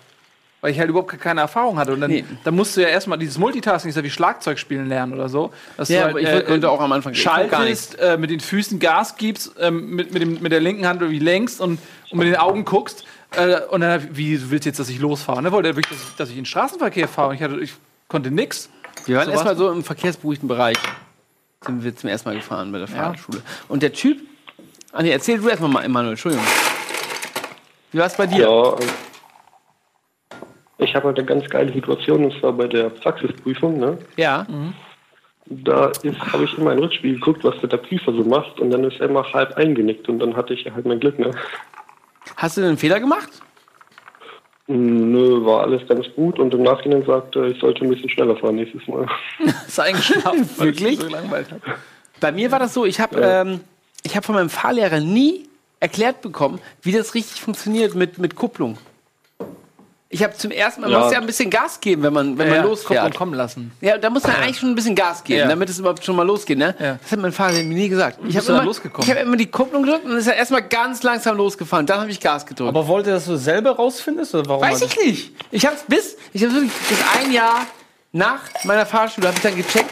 Weil 0.62 0.72
ich 0.74 0.80
halt 0.80 0.89
überhaupt 0.89 1.20
keine 1.20 1.41
Erfahrung 1.41 1.80
hatte. 1.80 1.91
Und 1.91 2.01
dann, 2.01 2.12
Nee. 2.12 2.24
dann 2.44 2.56
musst 2.56 2.77
du 2.77 2.82
ja 2.82 2.88
erstmal 2.88 3.18
dieses 3.18 3.39
Multitasking, 3.39 3.89
ist 3.89 3.96
ja 3.96 4.03
wie 4.03 4.12
Schlagzeug 4.12 4.60
spielen 4.60 4.88
lernen 4.88 5.12
oder 5.13 5.27
so. 5.27 5.51
Dass 5.75 5.89
Ja, 5.89 6.03
du 6.03 6.10
aber 6.12 6.22
ich 6.22 6.27
wollte- 6.27 6.46
konnte 6.46 6.70
auch 6.70 6.80
am 6.82 6.91
Anfang- 6.91 7.15
schaltest, 7.15 7.98
äh, 8.00 8.15
mit 8.18 8.30
den 8.30 8.39
Füßen 8.39 8.77
Gas 8.80 9.15
gibst, 9.18 9.53
ähm, 9.60 9.96
mit, 9.96 10.13
mit, 10.13 10.22
dem, 10.22 10.39
mit 10.39 10.51
der 10.51 10.60
linken 10.60 10.86
Hand 10.88 11.01
irgendwie 11.01 11.20
lenkst 11.20 11.62
und, 11.62 11.80
und 12.12 12.18
mit 12.20 12.27
den 12.27 12.36
Augen 12.36 12.63
guckst. 12.63 13.06
Äh, 13.36 13.62
und 13.70 13.82
dann, 13.82 14.10
wie 14.15 14.38
du 14.38 14.51
willst 14.51 14.65
jetzt, 14.68 14.77
dass 14.80 14.89
ich 14.89 15.00
losfahre? 15.00 15.41
Ne? 15.41 15.51
Wollte 15.51 15.70
er 15.70 15.75
wirklich, 15.75 15.98
dass 15.98 16.08
ich, 16.10 16.15
dass 16.15 16.30
ich 16.30 16.36
in 16.36 16.41
den 16.41 16.46
Straßenverkehr 16.46 17.08
fahre? 17.08 17.30
Und 17.30 17.36
ich, 17.36 17.41
hatte, 17.41 17.60
ich 17.60 17.74
konnte 18.08 18.30
nix. 18.30 18.70
Wir 19.08 19.18
waren 19.18 19.25
So 19.25 19.32
erstmal 19.32 19.56
so 19.58 19.72
im 19.72 19.84
verkehrsberuhigten 19.84 20.48
Bereich. 20.48 20.77
Sind 21.65 21.84
wir 21.84 21.96
zum 21.96 22.10
ersten 22.10 22.30
Mal 22.30 22.36
gefahren 22.36 22.72
bei 22.72 22.77
der 22.77 22.88
Fahrschule. 22.88 23.41
Und 23.68 23.82
der 23.82 23.94
Typ. 23.94 24.20
Ah, 24.91 25.01
nee, 25.01 25.10
erzähl 25.12 25.39
du 25.39 25.48
erstmal 25.48 25.72
mal, 25.72 25.84
Emanuel, 25.84 26.12
Entschuldigung. 26.12 26.46
Wie 27.94 27.98
war 27.98 28.06
es 28.06 28.15
bei 28.15 28.27
dir? 28.27 28.41
Ja, 28.48 28.75
ich 30.86 30.96
habe 30.96 31.08
halt 31.08 31.18
eine 31.18 31.26
ganz 31.26 31.50
geile 31.50 31.72
Situation 31.74 32.26
und 32.26 32.40
zwar 32.40 32.54
bei 32.54 32.68
der 32.68 32.90
Praxisprüfung. 32.90 33.80
Ne? 33.80 33.98
Ja. 34.18 34.46
Da 35.46 35.92
habe 36.32 36.44
ich 36.46 36.58
immer 36.58 36.72
ein 36.72 36.80
Rückspiel 36.80 37.16
geguckt, 37.16 37.44
was 37.44 37.56
der 37.62 37.78
Prüfer 37.78 38.14
so 38.14 38.24
macht 38.24 38.60
und 38.60 38.72
dann 38.72 38.84
ist 38.84 39.00
er 39.00 39.10
immer 39.10 39.24
halb 39.34 39.58
eingenickt 39.58 40.08
und 40.08 40.20
dann 40.20 40.36
hatte 40.36 40.54
ich 40.54 40.70
halt 40.72 40.86
mein 40.86 41.00
Glück. 41.00 41.20
Ne? 41.20 41.32
Hast 42.38 42.58
du 42.58 42.62
einen 42.62 42.78
Fehler 42.78 43.00
gemacht? 43.00 43.30
Nö, 44.68 45.44
war 45.46 45.64
alles 45.64 45.86
ganz 45.88 46.06
gut 46.16 46.40
und 46.40 46.54
im 46.54 46.64
Nachhinein 46.64 47.04
sagte 47.06 47.40
er, 47.40 47.46
ich 47.48 47.60
sollte 47.60 47.84
ein 47.84 47.90
bisschen 47.90 48.10
schneller 48.10 48.38
fahren 48.38 48.56
nächstes 48.56 48.88
Mal. 48.88 49.06
Ist 49.68 49.80
eingeschlafen, 49.80 50.50
Wirklich? 50.58 51.00
so. 51.00 51.10
Bei 52.22 52.32
mir 52.32 52.52
war 52.52 52.60
das 52.60 52.74
so, 52.74 52.86
ich 52.86 53.00
habe 53.02 53.20
ähm, 53.22 53.60
ich 54.04 54.16
hab 54.16 54.24
von 54.24 54.36
meinem 54.36 54.50
Fahrlehrer 54.50 55.00
nie 55.02 55.50
erklärt 55.82 56.22
bekommen, 56.22 56.60
wie 56.84 56.92
das 56.94 57.16
richtig 57.16 57.42
funktioniert 57.42 57.96
mit, 57.96 58.20
mit 58.20 58.36
Kupplung. 58.36 58.78
Ich 60.13 60.22
habe 60.22 60.34
zum 60.36 60.51
ersten 60.51 60.82
Mal, 60.82 60.88
man 60.89 61.00
Ja. 61.00 61.03
muss 61.06 61.13
ja 61.13 61.20
ein 61.22 61.25
bisschen 61.25 61.50
Gas 61.50 61.80
geben, 61.80 62.03
wenn 62.03 62.12
man, 62.12 62.38
wenn 62.38 62.50
man 62.50 62.63
losfährt. 62.63 63.00
Kopplung 63.01 63.18
kommen 63.18 63.34
lassen. 63.34 63.72
Ja, 63.80 63.98
da 63.98 64.10
muss 64.10 64.24
man 64.24 64.36
eigentlich 64.36 64.60
schon 64.60 64.70
ein 64.70 64.75
bisschen 64.75 64.94
Gas 64.94 65.24
geben, 65.24 65.39
Ja. 65.39 65.48
damit 65.48 65.70
es 65.70 65.80
überhaupt 65.80 66.03
schon 66.03 66.18
mal 66.18 66.27
losgeht, 66.27 66.58
ne? 66.58 66.75
Ja. 66.80 66.98
Das 67.01 67.12
hat 67.13 67.20
mein 67.20 67.32
Fahrer 67.32 67.53
mir 67.53 67.63
nie 67.63 67.88
gesagt. 67.88 68.20
Ich 68.27 68.36
habe 68.36 68.46
du 68.46 68.51
immer, 68.53 68.63
losgekommen? 68.65 69.10
ich 69.10 69.15
hab 69.15 69.24
immer 69.24 69.38
die 69.38 69.48
Kupplung 69.48 69.84
gedrückt 69.84 70.03
und 70.03 70.12
dann 70.12 70.20
ist 70.20 70.27
er 70.27 70.36
erstmal 70.36 70.63
ganz 70.63 71.01
langsam 71.03 71.38
losgefahren. 71.38 71.86
Dann 71.86 72.01
habe 72.01 72.12
ich 72.12 72.20
Gas 72.20 72.46
gedrückt. 72.46 72.68
Aber 72.70 72.86
wollt 72.88 73.08
ihr 73.08 73.13
das 73.13 73.25
so 73.25 73.38
selber 73.38 73.72
rausfindest 73.72 74.36
oder 74.36 74.50
warum? 74.50 74.62
Weiß 74.63 74.82
ich 74.82 74.98
nicht. 74.98 75.32
Ich 75.50 75.65
habe 75.65 75.77
es 75.77 75.84
bis, 75.84 76.18
ich 76.34 76.44
habe 76.44 76.53
wirklich 76.56 76.72
bis 76.89 76.98
ein 77.22 77.32
Jahr 77.32 77.65
nach 78.12 78.41
meiner 78.65 78.86
Fahrschule 78.86 79.27
habe 79.27 79.38
ich 79.38 79.44
dann 79.44 79.56
gecheckt. 79.56 79.89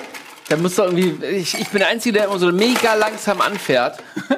Da 0.50 0.58
muss 0.58 0.76
doch 0.76 0.86
irgendwie, 0.92 1.26
ich, 1.28 1.58
ich 1.58 1.70
bin 1.70 1.80
der 1.80 1.88
Einzige, 1.90 2.14
der 2.18 2.26
immer 2.26 2.40
so 2.40 2.52
mega 2.52 2.94
langsam 2.96 3.40
anfährt. 3.42 4.00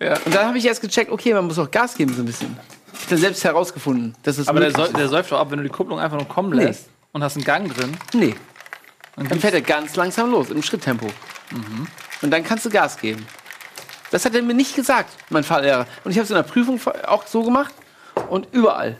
Ja. 0.00 0.14
Und 0.24 0.34
dann 0.34 0.48
habe 0.48 0.58
ich 0.58 0.66
erst 0.66 0.80
gecheckt, 0.80 1.12
okay, 1.12 1.32
man 1.32 1.46
muss 1.46 1.56
auch 1.60 1.70
Gas 1.70 1.94
geben 1.94 2.12
so 2.12 2.22
ein 2.22 2.24
bisschen. 2.24 2.56
Ich 3.02 3.06
habe 3.06 3.16
dann 3.16 3.18
selbst 3.20 3.42
herausgefunden, 3.44 4.14
dass 4.22 4.38
es 4.38 4.46
Aber 4.46 4.60
der, 4.60 4.70
säu- 4.72 4.92
der 4.96 5.08
säuft 5.08 5.32
doch 5.32 5.40
ab, 5.40 5.50
wenn 5.50 5.58
du 5.58 5.64
die 5.64 5.70
Kupplung 5.70 5.98
einfach 5.98 6.16
nur 6.16 6.28
kommen 6.28 6.56
Nee. 6.56 6.66
lässt 6.66 6.88
und 7.12 7.22
hast 7.24 7.34
einen 7.36 7.44
Gang 7.44 7.74
drin. 7.74 7.96
Nee, 8.14 8.36
Dann 9.16 9.28
dann 9.28 9.40
fährt 9.40 9.54
er 9.54 9.60
ganz 9.60 9.96
langsam 9.96 10.30
los, 10.30 10.50
im 10.50 10.62
Schritttempo. 10.62 11.08
Und 12.22 12.30
dann 12.30 12.44
kannst 12.44 12.64
du 12.64 12.70
Gas 12.70 12.96
geben. 12.96 13.26
Das 14.12 14.24
hat 14.24 14.34
er 14.36 14.42
mir 14.42 14.54
nicht 14.54 14.76
gesagt, 14.76 15.10
mein 15.30 15.42
Fahrlehrer. 15.42 15.86
Und 16.04 16.12
ich 16.12 16.16
habe 16.16 16.24
es 16.24 16.30
in 16.30 16.36
der 16.36 16.44
Prüfung 16.44 16.80
auch 17.06 17.26
so 17.26 17.42
gemacht 17.42 17.74
und 18.28 18.46
überall. 18.52 18.96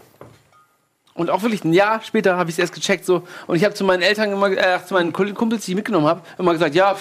Und 1.15 1.31
auch 1.31 1.43
wirklich 1.43 1.63
ein 1.65 1.73
Jahr 1.73 2.03
später 2.03 2.37
habe 2.37 2.51
ich 2.51 2.57
es 2.57 2.59
erst 2.59 2.75
gecheckt 2.75 3.05
so. 3.07 3.27
Und 3.47 3.55
ich 3.57 3.65
habe 3.65 3.75
zu 3.75 3.85
meinen 3.85 4.03
Eltern 4.03 4.33
immer, 4.33 4.51
äh, 4.51 4.85
zu 4.85 4.95
meinen 4.95 5.13
Kumpels, 5.13 5.65
die 5.65 5.73
ich 5.73 5.77
mitgenommen 5.77 6.07
habe, 6.09 6.23
immer 6.39 6.53
gesagt, 6.53 6.75
ja, 6.75 6.97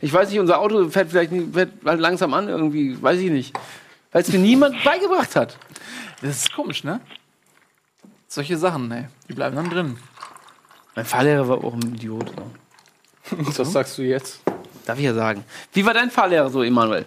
ich 0.00 0.12
weiß 0.12 0.30
nicht, 0.30 0.40
unser 0.40 0.58
Auto 0.58 0.88
fährt 0.88 1.10
vielleicht 1.10 1.30
fährt 1.52 1.70
halt 1.84 2.00
langsam 2.00 2.34
an 2.34 2.48
irgendwie, 2.48 3.00
weiß 3.00 3.20
ich 3.20 3.30
nicht. 3.30 3.54
Weil 4.12 4.22
es 4.22 4.32
mir 4.32 4.38
niemand 4.38 4.82
beigebracht 4.84 5.36
hat. 5.36 5.56
Das 6.22 6.36
ist 6.36 6.52
komisch, 6.52 6.84
ne? 6.84 7.00
Solche 8.26 8.56
Sachen, 8.56 8.88
ne? 8.88 9.10
Die 9.28 9.34
bleiben 9.34 9.56
dann 9.56 9.70
drin. 9.70 9.96
Mein 10.94 11.04
Fahrlehrer 11.04 11.48
war 11.48 11.64
auch 11.64 11.74
ein 11.74 11.94
Idiot. 11.94 12.30
So. 12.30 13.36
Das 13.56 13.72
sagst 13.72 13.96
du 13.96 14.02
jetzt. 14.02 14.40
Darf 14.86 14.98
ich 14.98 15.04
ja 15.04 15.14
sagen. 15.14 15.44
Wie 15.72 15.86
war 15.86 15.94
dein 15.94 16.10
Fahrlehrer 16.10 16.50
so, 16.50 16.62
Emanuel? 16.62 17.04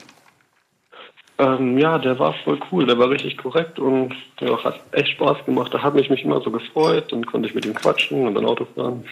Ähm, 1.38 1.78
ja, 1.78 1.98
der 1.98 2.18
war 2.20 2.34
voll 2.44 2.60
cool, 2.72 2.86
der 2.86 2.98
war 2.98 3.10
richtig 3.10 3.38
korrekt 3.38 3.80
und 3.80 4.14
ja, 4.40 4.64
hat 4.64 4.80
echt 4.92 5.10
Spaß 5.10 5.46
gemacht. 5.46 5.74
Da 5.74 5.82
hat 5.82 5.96
mich 5.96 6.10
mich 6.10 6.24
immer 6.24 6.40
so 6.42 6.52
gefreut, 6.52 7.12
dann 7.12 7.26
konnte 7.26 7.50
ich 7.50 7.56
mit 7.56 7.66
ihm 7.66 7.74
quatschen 7.74 8.28
und 8.28 8.36
dann 8.36 8.46
Auto 8.46 8.66
fahren. 8.76 9.04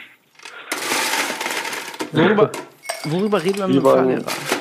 Worüber, 2.12 2.52
worüber 3.06 3.44
reden 3.44 3.58
wir 3.58 3.68
mit 3.68 3.78
dem 3.78 3.84
Fahrlehrer? 3.84 4.61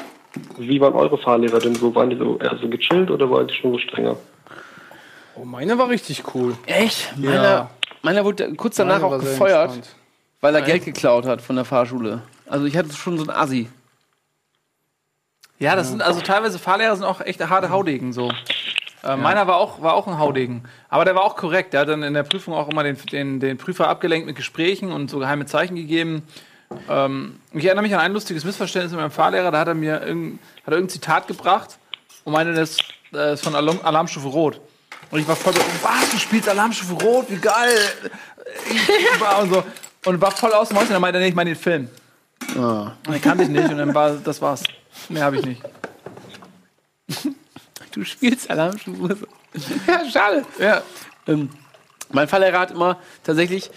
Wie 0.58 0.80
waren 0.80 0.94
eure 0.94 1.18
Fahrlehrer 1.18 1.58
denn 1.58 1.74
so? 1.74 1.94
Waren 1.94 2.10
die 2.10 2.16
so 2.16 2.38
eher 2.38 2.56
so 2.60 2.68
gechillt 2.68 3.10
oder 3.10 3.30
waren 3.30 3.48
die 3.48 3.54
schon 3.54 3.72
so 3.72 3.78
strenger? 3.78 4.16
Oh, 5.36 5.44
meine 5.44 5.78
war 5.78 5.88
richtig 5.88 6.22
cool. 6.34 6.54
Echt? 6.66 7.12
Ja. 7.16 7.30
Meiner, 7.30 7.70
meiner 8.02 8.24
wurde 8.24 8.54
kurz 8.54 8.76
danach 8.76 9.02
auch 9.02 9.18
gefeuert, 9.18 9.94
weil 10.40 10.54
er 10.54 10.62
Geld 10.62 10.84
geklaut 10.84 11.26
hat 11.26 11.40
von 11.42 11.56
der 11.56 11.64
Fahrschule. 11.64 12.22
Also 12.46 12.66
ich 12.66 12.76
hatte 12.76 12.92
schon 12.92 13.16
so 13.18 13.24
ein 13.24 13.30
Assi. 13.30 13.68
Ja, 15.58 15.76
das 15.76 15.90
sind 15.90 16.02
also 16.02 16.20
teilweise 16.20 16.58
Fahrlehrer 16.58 16.96
sind 16.96 17.04
auch 17.04 17.20
echt 17.20 17.40
harte 17.48 17.70
Haudegen 17.70 18.12
so. 18.12 18.32
Äh, 19.02 19.16
Meiner 19.16 19.46
war 19.46 19.56
auch, 19.56 19.80
war 19.82 19.94
auch 19.94 20.06
ein 20.06 20.18
Haudegen. 20.18 20.64
Aber 20.88 21.04
der 21.04 21.14
war 21.14 21.22
auch 21.22 21.36
korrekt. 21.36 21.72
Der 21.72 21.80
hat 21.80 21.88
dann 21.88 22.02
in 22.02 22.14
der 22.14 22.22
Prüfung 22.22 22.54
auch 22.54 22.68
immer 22.68 22.82
den, 22.82 22.96
den, 23.12 23.40
den 23.40 23.56
Prüfer 23.56 23.88
abgelenkt 23.88 24.26
mit 24.26 24.36
Gesprächen 24.36 24.92
und 24.92 25.10
so 25.10 25.18
geheime 25.18 25.46
Zeichen 25.46 25.74
gegeben. 25.74 26.22
Ähm, 26.88 27.40
ich 27.52 27.64
erinnere 27.64 27.82
mich 27.82 27.94
an 27.94 28.00
ein 28.00 28.12
lustiges 28.12 28.44
Missverständnis 28.44 28.92
mit 28.92 29.00
meinem 29.00 29.10
Fahrlehrer. 29.10 29.50
Da 29.50 29.58
hat 29.60 29.68
er 29.68 29.74
mir 29.74 30.00
irgendein, 30.02 30.38
hat 30.58 30.68
er 30.68 30.72
irgendein 30.74 30.90
Zitat 30.90 31.26
gebracht 31.26 31.78
und 32.24 32.32
meinte, 32.32 32.52
das 32.54 32.78
äh, 33.12 33.34
ist 33.34 33.44
von 33.44 33.54
Alarm, 33.54 33.80
Alarmstufe 33.82 34.28
Rot. 34.28 34.60
Und 35.10 35.18
ich 35.18 35.26
war 35.26 35.34
voll 35.34 35.52
so, 35.52 35.60
was, 35.82 36.10
du 36.10 36.18
spielst 36.18 36.48
Alarmstufe 36.48 36.92
Rot, 37.04 37.26
wie 37.28 37.36
geil. 37.36 37.76
Und 39.42 39.52
so. 39.52 39.64
Und 40.06 40.20
war 40.20 40.30
voll 40.30 40.52
aus 40.52 40.68
dem 40.68 40.78
Häuschen. 40.78 40.92
Dann 40.92 41.02
meinte 41.02 41.18
er, 41.18 41.22
nee, 41.22 41.28
ich 41.28 41.34
meine 41.34 41.50
den 41.50 41.58
Film. 41.58 41.88
Ah. 42.56 42.92
Und 43.06 43.12
den 43.12 43.20
kannte 43.20 43.44
ich 43.44 43.50
nicht 43.50 43.68
und 43.68 43.78
dann 43.78 43.94
war, 43.94 44.12
das 44.12 44.40
war's. 44.40 44.62
Mehr 45.08 45.24
habe 45.24 45.36
ich 45.36 45.46
nicht. 45.46 45.62
Du 47.92 48.04
spielst 48.04 48.48
Alarmstufe. 48.48 49.26
ja, 49.88 50.08
schade. 50.08 50.44
Ja. 50.60 50.80
Ähm, 51.26 51.50
mein 52.12 52.28
Fahrlehrer 52.28 52.60
hat 52.60 52.70
immer 52.70 53.00
tatsächlich, 53.24 53.68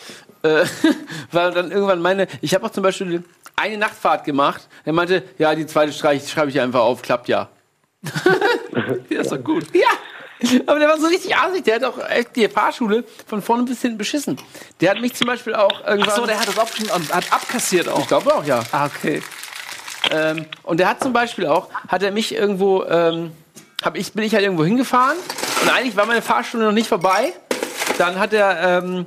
äh, 0.44 0.66
war 1.32 1.52
dann 1.52 1.72
irgendwann 1.72 2.02
meine, 2.02 2.28
ich 2.42 2.54
habe 2.54 2.66
auch 2.66 2.72
zum 2.72 2.84
Beispiel 2.84 3.24
eine 3.56 3.78
Nachtfahrt 3.78 4.24
gemacht. 4.24 4.68
Er 4.86 4.94
meinte, 4.94 5.24
ja, 5.38 5.56
die 5.56 5.66
zweite 5.66 5.94
Streich 5.94 6.30
schreibe 6.30 6.50
ich 6.50 6.60
einfach 6.60 6.82
auf, 6.82 7.02
klappt 7.02 7.28
ja. 7.28 7.50
Ja, 9.10 9.22
ist 9.22 9.32
doch 9.32 9.44
gut. 9.44 9.66
Ja, 9.74 9.88
aber 10.66 10.80
der 10.80 10.90
war 10.90 11.00
so 11.00 11.08
richtig 11.08 11.36
assig. 11.36 11.64
Der 11.64 11.76
hat 11.76 11.84
auch 11.84 11.98
echt 12.10 12.36
die 12.36 12.48
Fahrschule 12.50 13.04
von 13.28 13.42
vorne 13.42 13.64
bis 13.64 13.82
hinten 13.82 13.98
beschissen. 13.98 14.38
Der 14.82 14.92
hat 14.92 15.00
mich 15.00 15.14
zum 15.14 15.28
Beispiel 15.28 15.54
auch 15.56 15.86
irgendwann. 15.86 16.10
Achso, 16.10 16.26
der 16.26 16.40
hat 16.40 16.48
das 16.48 16.58
aufgeschrieben 16.58 16.94
und 16.96 17.14
hat 17.14 17.32
abkassiert 17.32 17.88
auch. 17.88 18.00
ich 18.00 18.08
glaube 18.08 18.34
auch, 18.34 18.44
ja. 18.44 18.62
Ah, 18.72 18.88
okay. 18.88 19.22
Ähm, 20.12 20.46
und 20.64 20.80
der 20.80 20.90
hat 20.90 21.02
zum 21.02 21.14
Beispiel 21.14 21.46
auch, 21.46 21.70
hat 21.88 22.04
er 22.04 22.12
mich 22.12 22.36
irgendwo, 22.36 22.84
ähm, 22.84 23.32
hab 23.84 23.96
ich, 23.96 24.12
bin 24.14 24.24
ich 24.24 24.34
halt 24.34 24.44
irgendwo 24.44 24.66
hingefahren 24.66 25.18
und 25.62 25.70
eigentlich 25.70 25.96
war 25.96 26.06
meine 26.06 26.22
Fahrstunde 26.22 26.66
noch 26.66 26.74
nicht 26.74 26.90
vorbei. 26.90 27.34
Dann 27.98 28.20
hat 28.20 28.34
er, 28.34 28.80
ähm, 28.84 29.06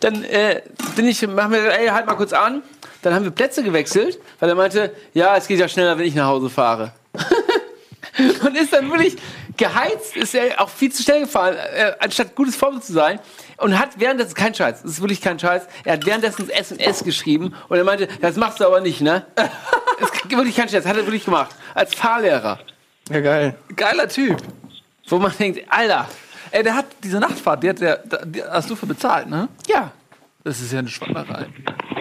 dann 0.00 0.24
äh, 0.24 0.62
bin 0.94 1.06
ich, 1.06 1.26
machen 1.26 1.52
wir, 1.52 1.78
ey, 1.78 1.88
halt 1.88 2.06
mal 2.06 2.14
kurz 2.14 2.32
an. 2.32 2.62
Dann 3.02 3.14
haben 3.14 3.24
wir 3.24 3.30
Plätze 3.30 3.62
gewechselt, 3.62 4.18
weil 4.40 4.48
er 4.48 4.54
meinte, 4.54 4.94
ja, 5.14 5.36
es 5.36 5.46
geht 5.46 5.58
ja 5.58 5.68
schneller, 5.68 5.96
wenn 5.98 6.06
ich 6.06 6.14
nach 6.14 6.26
Hause 6.26 6.50
fahre. 6.50 6.92
und 8.44 8.56
ist 8.56 8.72
dann 8.72 8.90
wirklich 8.90 9.16
geheizt, 9.56 10.16
ist 10.16 10.34
er 10.34 10.60
auch 10.60 10.68
viel 10.68 10.92
zu 10.92 11.02
schnell 11.02 11.20
gefahren, 11.20 11.54
äh, 11.54 11.92
anstatt 11.98 12.34
gutes 12.34 12.56
Vorbild 12.56 12.84
zu 12.84 12.92
sein. 12.92 13.20
Und 13.58 13.78
hat 13.78 13.98
währenddessen, 13.98 14.34
kein 14.34 14.54
Scheiß, 14.54 14.82
das 14.82 14.92
ist 14.92 15.00
wirklich 15.00 15.20
kein 15.20 15.38
Scheiß, 15.38 15.62
er 15.84 15.94
hat 15.94 16.04
währenddessen 16.04 16.50
SMS 16.50 17.04
geschrieben 17.04 17.54
und 17.68 17.78
er 17.78 17.84
meinte, 17.84 18.06
das 18.20 18.36
machst 18.36 18.60
du 18.60 18.66
aber 18.66 18.80
nicht, 18.80 19.00
ne? 19.00 19.24
das 19.34 20.10
ist 20.10 20.30
wirklich 20.30 20.56
kein 20.56 20.68
Scheiß, 20.68 20.84
hat 20.84 20.96
er 20.96 21.06
wirklich 21.06 21.24
gemacht. 21.24 21.54
Als 21.74 21.94
Fahrlehrer. 21.94 22.58
Ja, 23.10 23.20
geil. 23.20 23.54
Geiler 23.74 24.08
Typ. 24.08 24.36
Wo 25.08 25.18
man 25.18 25.32
denkt, 25.38 25.60
Alter, 25.68 26.08
Ey, 26.50 26.62
der 26.62 26.74
hat 26.76 26.86
diese 27.02 27.18
Nachtfahrt, 27.20 27.62
die, 27.62 27.68
hat 27.70 27.80
der, 27.80 27.98
die 28.24 28.42
hast 28.42 28.70
du 28.70 28.76
für 28.76 28.86
bezahlt, 28.86 29.28
ne? 29.28 29.48
ja, 29.66 29.90
Das 30.44 30.60
ist 30.60 30.72
ja 30.72 30.78
eine 30.80 30.88
Schweinerei. 30.88 31.46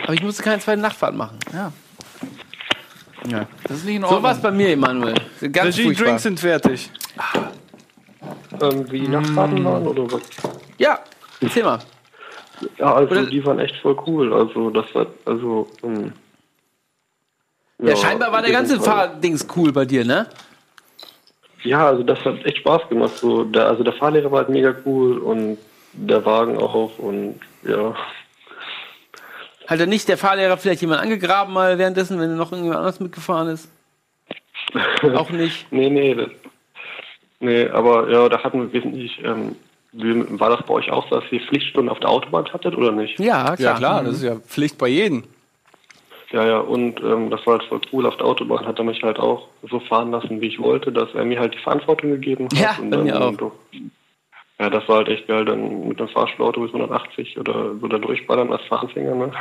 aber 0.03 0.13
ich 0.13 0.21
musste 0.23 0.43
keine 0.43 0.59
zweite 0.61 0.81
Nachtfahrt 0.81 1.15
machen. 1.15 1.37
Ja. 1.53 1.71
Ja. 3.27 3.47
Das 3.63 3.77
ist 3.77 3.85
nicht 3.85 3.95
in 3.95 4.01
So 4.01 4.07
Ordnung. 4.07 4.23
war 4.23 4.31
es 4.33 4.41
bei 4.41 4.51
mir, 4.51 4.69
Emanuel. 4.69 5.15
Ganz 5.51 5.75
furchtbar. 5.79 6.05
Drinks 6.05 6.23
sind 6.23 6.39
fertig. 6.39 6.91
Ähm, 8.61 8.91
wie 8.91 9.01
die 9.01 9.07
Nachtfahrten 9.07 9.63
waren 9.65 9.87
oder 9.87 10.11
was? 10.11 10.21
Ja, 10.77 10.99
erzähl 11.41 11.63
mal. 11.63 11.79
Ja, 12.77 12.93
also 12.93 13.11
Oder- 13.11 13.25
die 13.25 13.43
waren 13.45 13.59
echt 13.59 13.75
voll 13.81 13.97
cool. 14.07 14.31
Also 14.33 14.69
das 14.69 14.85
war, 14.93 15.07
also 15.25 15.67
ähm, 15.83 16.13
Ja, 17.79 17.95
scheinbar 17.95 18.31
war 18.31 18.41
der 18.41 18.51
ganze. 18.51 18.79
Fahrdings 18.79 19.45
cool 19.55 19.73
bei 19.73 19.85
dir, 19.85 20.05
ne? 20.05 20.27
Ja, 21.65 21.87
also 21.87 22.03
das 22.03 22.23
hat 22.23 22.45
echt 22.45 22.57
Spaß 22.57 22.87
gemacht. 22.89 23.17
So, 23.17 23.43
der, 23.43 23.67
also 23.67 23.83
der 23.83 23.93
Fahrlehrer 23.93 24.31
war 24.31 24.39
halt 24.39 24.49
mega 24.49 24.73
cool 24.85 25.17
und 25.17 25.57
der 25.93 26.23
Wagen 26.25 26.57
auch 26.57 26.97
und 26.99 27.39
ja. 27.63 27.95
Hat 29.67 29.79
er 29.79 29.87
nicht 29.87 30.07
der 30.07 30.17
Fahrlehrer 30.17 30.57
vielleicht 30.57 30.81
jemand 30.81 31.01
angegraben 31.01 31.53
mal 31.53 31.77
währenddessen, 31.77 32.19
wenn 32.19 32.35
noch 32.35 32.51
irgendjemand 32.51 32.79
anders 32.81 32.99
mitgefahren 32.99 33.49
ist? 33.49 33.69
Auch 35.15 35.31
nicht. 35.31 35.65
Nee, 35.71 35.89
nee, 35.89 36.13
das, 36.13 36.29
nee, 37.39 37.67
aber 37.69 38.09
ja, 38.11 38.29
da 38.29 38.43
hatten 38.43 38.61
wir 38.61 38.73
wesentlich, 38.73 39.19
ähm, 39.23 39.55
war 40.37 40.49
das 40.49 40.65
bei 40.65 40.73
euch 40.73 40.91
auch 40.91 41.09
so, 41.09 41.19
dass 41.19 41.31
ihr 41.31 41.39
Pflichtstunden 41.39 41.89
auf 41.89 41.99
der 41.99 42.09
Autobahn 42.09 42.51
hattet 42.51 42.75
oder 42.75 42.91
nicht? 42.91 43.17
Ja, 43.19 43.55
klar. 43.55 43.59
Ja, 43.59 43.73
klar, 43.75 44.03
das 44.03 44.15
ist 44.15 44.23
ja 44.23 44.35
Pflicht 44.35 44.77
bei 44.77 44.89
jedem. 44.89 45.23
Ja, 46.31 46.45
ja, 46.45 46.57
und 46.59 46.99
ähm, 47.01 47.29
das 47.29 47.45
war 47.45 47.59
halt 47.59 47.63
voll 47.69 47.81
cool. 47.93 48.05
Auf 48.05 48.17
der 48.17 48.25
Autobahn 48.25 48.65
hat 48.65 48.77
er 48.79 48.83
mich 48.85 49.01
halt 49.03 49.19
auch 49.19 49.47
so 49.69 49.79
fahren 49.79 50.11
lassen, 50.11 50.41
wie 50.41 50.47
ich 50.47 50.59
wollte, 50.59 50.91
dass 50.91 51.13
er 51.13 51.23
mir 51.23 51.39
halt 51.39 51.53
die 51.53 51.59
Verantwortung 51.59 52.09
gegeben 52.11 52.45
hat. 52.45 52.59
Ja, 52.59 52.75
und 52.79 52.89
bei 52.89 52.97
dann, 52.97 53.05
mir 53.05 53.21
auch. 53.21 53.35
doch- 53.35 53.51
Ja, 54.59 54.69
das 54.69 54.87
war 54.89 54.97
halt 54.97 55.09
echt 55.09 55.27
geil, 55.27 55.45
dann 55.45 55.87
mit 55.87 55.99
einem 55.99 56.09
Fahrschulauto 56.09 56.61
bis 56.61 56.73
180 56.73 57.37
oder 57.37 57.75
so 57.79 57.87
da 57.87 57.97
durchballern 57.97 58.51
als 58.51 58.63
Fahranfänger, 58.63 59.13
ne? 59.15 59.31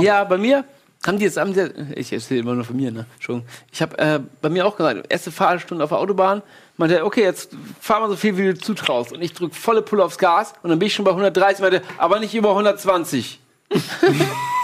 Ja, 0.00 0.24
bei 0.24 0.38
mir 0.38 0.64
haben 1.06 1.18
die 1.18 1.24
jetzt, 1.24 1.36
haben 1.36 1.52
die, 1.52 1.70
ich 2.00 2.12
erzähle 2.12 2.40
immer 2.40 2.54
nur 2.54 2.64
von 2.64 2.76
mir, 2.76 2.90
ne? 2.90 3.06
Entschuldigung. 3.14 3.48
Ich 3.70 3.80
habe 3.82 3.98
äh, 3.98 4.20
bei 4.42 4.48
mir 4.48 4.66
auch 4.66 4.76
gesagt, 4.76 5.04
erste 5.10 5.30
Fahrstunde 5.30 5.84
auf 5.84 5.90
der 5.90 5.98
Autobahn, 5.98 6.42
meinte, 6.78 6.96
er, 6.96 7.06
okay, 7.06 7.22
jetzt 7.22 7.54
fahr 7.80 8.00
mal 8.00 8.08
so 8.08 8.16
viel, 8.16 8.36
wie 8.38 8.44
du 8.46 8.58
zutraust. 8.58 9.12
Und 9.12 9.22
ich 9.22 9.32
drücke 9.34 9.54
volle 9.54 9.82
Pulle 9.82 10.02
aufs 10.04 10.18
Gas 10.18 10.54
und 10.62 10.70
dann 10.70 10.78
bin 10.78 10.86
ich 10.88 10.94
schon 10.94 11.04
bei 11.04 11.10
130, 11.12 11.60
meinte, 11.60 11.82
aber 11.98 12.18
nicht 12.18 12.34
über 12.34 12.48
120. 12.50 13.38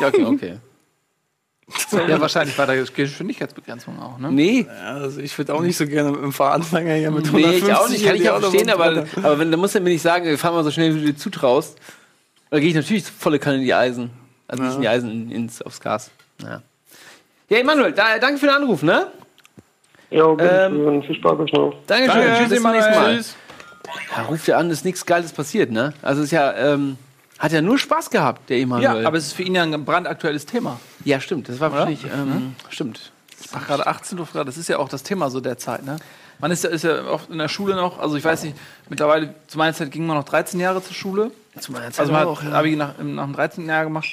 ja, 0.01 0.09
okay, 0.09 0.25
okay. 0.25 0.57
Ja, 2.09 2.21
wahrscheinlich 2.21 2.57
war 2.59 2.67
da 2.67 2.75
Geschwindigkeitsbegrenzung 2.75 3.99
auch, 4.01 4.19
ne? 4.19 4.31
Nee, 4.31 4.67
Ja, 4.67 4.95
also 4.95 5.21
ich 5.21 5.37
würde 5.39 5.55
auch 5.55 5.61
nicht 5.61 5.77
so 5.77 5.87
gerne 5.87 6.11
mit 6.11 6.23
dem 6.23 6.33
Fahranfänger 6.33 6.95
hier 6.95 7.11
mit 7.11 7.33
nee, 7.33 7.45
150 7.45 7.69
ich 7.69 7.75
auch 7.75 7.89
nicht, 7.89 8.05
kann 8.05 8.17
ich 8.17 8.31
auch 8.31 8.41
verstehen, 8.41 8.71
aber, 8.71 9.05
aber 9.17 9.39
wenn, 9.39 9.51
dann 9.51 9.61
muss 9.61 9.75
er 9.75 9.81
mir 9.81 9.91
nicht 9.91 10.03
sagen, 10.03 10.37
fahr 10.39 10.53
mal 10.53 10.65
so 10.65 10.71
schnell, 10.71 10.95
wie 10.95 11.01
du 11.01 11.07
dir 11.07 11.17
zutraust. 11.17 11.79
Da 12.51 12.59
gehe 12.59 12.69
ich 12.69 12.75
natürlich 12.75 13.05
volle 13.05 13.39
Kanne 13.39 13.57
in 13.57 13.63
die 13.63 13.75
Eisen. 13.75 14.11
Also 14.49 14.63
nicht 14.63 14.75
in 14.75 14.81
die 14.83 14.89
Eisen, 14.89 15.11
in, 15.11 15.31
ins, 15.31 15.63
aufs 15.63 15.81
Gas. 15.81 16.11
Ja, 16.43 16.63
ja 17.49 17.59
Emanuel, 17.59 17.93
da, 17.93 18.19
danke 18.19 18.39
für 18.39 18.47
den 18.47 18.57
Anruf, 18.57 18.83
ne? 18.83 19.07
Ja, 20.11 20.27
Ähm, 20.39 21.03
viel 21.03 21.15
Spaß 21.17 21.39
euch 21.41 21.53
noch. 21.53 21.75
Dankeschön, 21.87 22.23
Danke, 22.23 22.39
tschüss, 22.39 22.49
bis 22.51 22.63
zum 22.63 22.73
nächsten 22.73 22.95
Mal. 22.95 23.17
Tschüss. 23.17 23.37
Ja, 24.15 24.23
ruft 24.25 24.47
ja 24.47 24.59
an, 24.59 24.71
ist 24.71 24.85
nichts 24.85 25.07
Geiles 25.07 25.33
passiert, 25.33 25.71
ne? 25.71 25.95
Also 26.03 26.23
ist 26.23 26.33
ja, 26.33 26.53
ähm, 26.55 26.99
hat 27.43 27.53
ja 27.53 27.61
nur 27.61 27.79
Spaß 27.79 28.09
gehabt, 28.11 28.49
der 28.49 28.57
Ja, 28.59 28.63
Emanuel. 28.63 29.07
aber 29.07 29.17
es 29.19 29.27
ist 29.27 29.33
für 29.35 29.43
ihn 29.43 29.55
ja 29.55 29.63
ein 29.63 29.85
brandaktuelles 29.85 30.47
Thema. 30.47 30.79
ja, 31.05 31.21
stimmt, 31.21 31.49
das 31.49 31.61
war 31.61 31.73
wirklich, 31.73 32.05
ähm, 32.05 32.55
stimmt. 32.71 33.13
Ach, 33.55 33.67
gerade 33.67 33.87
18 33.87 34.19
Uhr, 34.19 34.27
gerade, 34.33 34.45
das 34.47 34.57
ist 34.57 34.69
ja 34.69 34.79
auch 34.79 34.89
das 34.89 35.03
Thema 35.03 35.29
so 35.29 35.41
der 35.41 35.59
Zeit, 35.59 35.85
ne? 35.85 35.97
Man 36.39 36.51
ist 36.51 36.65
ja, 36.65 36.71
ist 36.71 36.83
ja 36.85 37.05
oft 37.05 37.31
in 37.31 37.39
der 37.39 37.49
Schule 37.49 37.75
noch, 37.77 37.99
also 37.99 38.17
ich 38.17 38.25
weiß 38.25 38.45
nicht, 38.45 38.57
mittlerweile, 38.89 39.35
zu 39.49 39.59
meiner 39.59 39.75
Zeit 39.75 39.91
ging 39.91 40.07
man 40.07 40.17
noch 40.17 40.25
13 40.25 40.59
Jahre 40.61 40.83
zur 40.83 40.95
Schule. 40.95 41.31
Zu 41.61 41.71
meiner 41.73 41.87
Zeit 41.91 42.01
Also 42.01 42.13
man 42.13 42.25
auch, 42.27 42.43
hat 42.43 42.51
ja. 42.51 42.59
Abi 42.59 42.75
nach, 42.77 42.95
nach 42.99 43.25
dem 43.25 43.33
13. 43.35 43.67
Jahr 43.69 43.85
gemacht. 43.85 44.09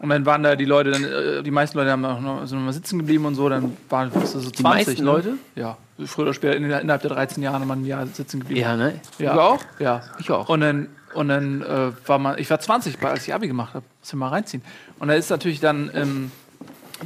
Und 0.00 0.08
dann 0.10 0.24
waren 0.26 0.42
da 0.44 0.54
die 0.56 0.64
Leute, 0.64 0.92
dann, 0.92 1.04
äh, 1.04 1.42
die 1.42 1.50
meisten 1.50 1.76
Leute 1.78 1.90
haben 1.90 2.04
auch 2.04 2.20
noch, 2.20 2.46
sind 2.46 2.58
noch 2.58 2.64
mal 2.66 2.72
sitzen 2.72 2.98
geblieben 3.00 3.24
und 3.26 3.34
so, 3.34 3.48
dann 3.48 3.76
waren 3.88 4.10
es 4.22 4.32
so 4.32 4.38
20 4.40 4.62
meisten 4.62 4.92
ne? 4.94 5.00
Leute? 5.02 5.34
Ja, 5.56 5.76
früher 6.06 6.26
oder 6.26 6.34
später, 6.34 6.56
in- 6.56 6.64
innerhalb 6.64 7.02
der 7.02 7.10
13 7.10 7.42
Jahre 7.42 7.64
man 7.66 7.82
ein 7.82 7.84
Jahr 7.86 8.06
sitzen 8.06 8.40
geblieben. 8.40 8.60
Ja, 8.60 8.76
ne? 8.76 9.00
Ja. 9.18 9.34
Du 9.34 9.40
auch? 9.40 9.58
Ja. 9.80 10.02
Ich 10.20 10.30
auch. 10.30 10.48
Und 10.48 10.60
dann, 10.60 10.88
und 11.14 11.28
dann 11.28 11.62
äh, 11.62 11.92
war 12.06 12.18
man, 12.18 12.38
ich 12.38 12.48
war 12.50 12.60
20, 12.60 13.02
als 13.02 13.26
ich 13.26 13.34
Abi 13.34 13.48
gemacht 13.48 13.74
habe. 13.74 13.84
Muss 14.00 14.08
ich 14.08 14.14
mal 14.14 14.28
reinziehen. 14.28 14.62
Und 14.98 15.08
da 15.08 15.14
ist 15.14 15.30
natürlich 15.30 15.60
dann 15.60 15.90
ähm, 15.94 16.32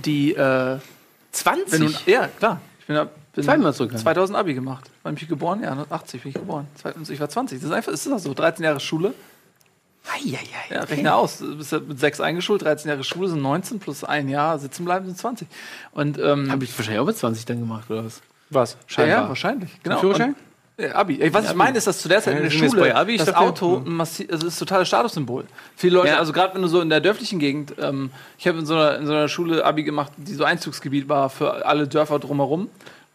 die, 0.04 0.34
äh, 0.34 0.78
20? 1.32 1.72
wenn 1.72 1.86
du, 1.86 2.10
ja, 2.10 2.28
klar. 2.28 2.60
Ich 2.80 2.86
bin 2.86 2.96
Bin 3.34 3.44
Zweimal 3.44 3.72
zurückgegangen. 3.72 4.02
2000 4.02 4.38
Abi 4.38 4.54
gemacht. 4.54 4.90
Wann 5.02 5.14
bin 5.14 5.22
ich 5.22 5.28
geboren? 5.28 5.62
Ja, 5.62 5.86
80 5.88 6.22
bin 6.22 6.30
ich 6.30 6.34
geboren. 6.34 6.66
Ich 7.08 7.20
war 7.20 7.28
20. 7.28 7.60
Das 7.60 7.70
ist 7.70 7.74
einfach, 7.74 7.92
ist 7.92 8.06
das 8.06 8.22
so? 8.22 8.34
13 8.34 8.64
Jahre 8.64 8.80
Schule. 8.80 9.14
Eieiei. 10.04 10.40
Ja, 10.70 10.82
rechne 10.82 11.14
aus. 11.14 11.38
Du 11.38 11.56
bist 11.56 11.70
ja 11.72 11.78
mit 11.78 12.00
sechs 12.00 12.20
eingeschult, 12.20 12.62
13 12.62 12.88
Jahre 12.88 13.04
Schule 13.04 13.28
sind 13.28 13.40
19 13.40 13.78
plus 13.78 14.02
ein 14.02 14.28
Jahr 14.28 14.58
sitzen 14.58 14.84
bleiben 14.84 15.06
sind 15.06 15.16
20. 15.16 15.46
Und 15.92 16.18
ähm, 16.18 16.50
Habe 16.50 16.64
ich 16.64 16.76
wahrscheinlich 16.76 17.00
auch 17.00 17.06
mit 17.06 17.16
20 17.16 17.44
dann 17.44 17.60
gemacht, 17.60 17.88
oder 17.90 18.04
was? 18.04 18.20
Was? 18.50 18.72
ja, 18.72 18.78
scheinbar. 18.86 19.22
ja, 19.22 19.28
wahrscheinlich. 19.28 19.82
Genau. 19.82 20.00
Führerschein? 20.00 20.30
Und, 20.30 20.36
ja, 20.36 20.51
Abi. 20.95 21.21
Ey, 21.21 21.33
Was 21.33 21.47
ich 21.51 21.55
meine, 21.55 21.79
ist, 21.79 21.87
dass 21.87 22.01
zu 22.01 22.09
der 22.09 22.21
Zeit 22.23 22.35
Ja, 22.35 22.38
in 22.40 22.45
der 22.45 22.51
Schule 22.51 22.81
bei 22.81 22.95
Abi? 22.95 23.12
Ich 23.14 23.25
das 23.25 23.35
Auto 23.35 23.83
ein 23.85 23.92
massi 23.92 24.29
also 24.31 24.47
ist 24.47 24.59
totales 24.59 24.88
Statussymbol. 24.88 25.45
Viele 25.77 25.95
Leute, 25.97 26.09
Ja. 26.09 26.18
also 26.18 26.33
gerade 26.33 26.55
wenn 26.55 26.62
du 26.62 26.68
so 26.68 26.81
in 26.81 26.88
der 26.90 27.01
dörflichen 27.01 27.38
Gegend, 27.38 27.75
ähm, 27.81 28.11
ich 28.38 28.47
habe 28.49 28.59
in, 28.59 28.66
so 28.66 28.75
einer- 28.75 28.97
in 28.99 29.07
so 29.07 29.12
einer 29.12 29.29
Schule 29.29 29.64
Abi 29.64 29.83
gemacht, 29.85 30.12
die 30.16 30.35
so 30.35 30.45
Einzugsgebiet 30.45 31.09
war 31.09 31.31
für 31.31 31.64
alle 31.66 31.87
Dörfer 31.88 32.18
drumherum. 32.18 32.68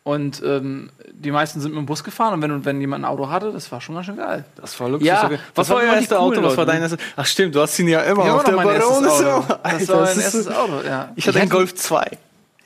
Und 0.04 0.42
ähm, 0.46 0.90
die 1.12 1.32
meisten 1.32 1.60
sind 1.60 1.72
mit 1.74 1.80
dem 1.80 1.86
Bus 1.86 2.02
gefahren 2.02 2.34
und 2.36 2.42
wenn, 2.42 2.64
wenn 2.64 2.80
jemand 2.80 3.04
ein 3.04 3.10
Auto 3.10 3.28
hatte, 3.30 3.52
das 3.52 3.70
war 3.74 3.82
schon 3.82 3.94
ganz 3.96 4.06
schön 4.06 4.16
geil. 4.16 4.46
Das 4.56 4.80
war 4.80 4.88
Luxus. 4.88 5.06
Ja, 5.06 5.26
Okay. 5.26 5.36
das 5.36 5.42
was 5.56 5.70
war 5.70 5.76
waren 5.76 5.82
euer 5.82 5.88
immer 5.90 5.96
die 5.98 6.04
erstes 6.04 6.18
Auto? 6.18 6.30
coolen 6.30 6.44
Was 6.46 6.52
war 6.58 6.66
Leute, 6.66 6.72
dein 6.72 6.82
erstes? 6.84 7.00
Ach 7.18 7.26
stimmt, 7.26 7.56
du 7.56 7.60
hast 7.62 7.78
ihn 7.80 7.88
ja 7.90 8.02
immer 8.04 8.26
Ja, 8.26 8.32
auf 8.32 8.38
noch 8.38 8.44
der 8.46 8.56
mein 8.56 8.68
erstes 8.70 9.00
Baron. 9.02 9.44
Auto. 9.44 9.48
Das 9.64 9.88
war 9.90 9.96
mein 9.98 10.06
das 10.06 10.16
ist 10.18 10.24
erstes 10.24 10.48
Auto, 10.48 10.74
ja. 10.88 11.12
Ich 11.18 11.28
hatte 11.28 11.42
einen 11.42 11.50
Golf 11.50 11.76
2. 11.76 12.06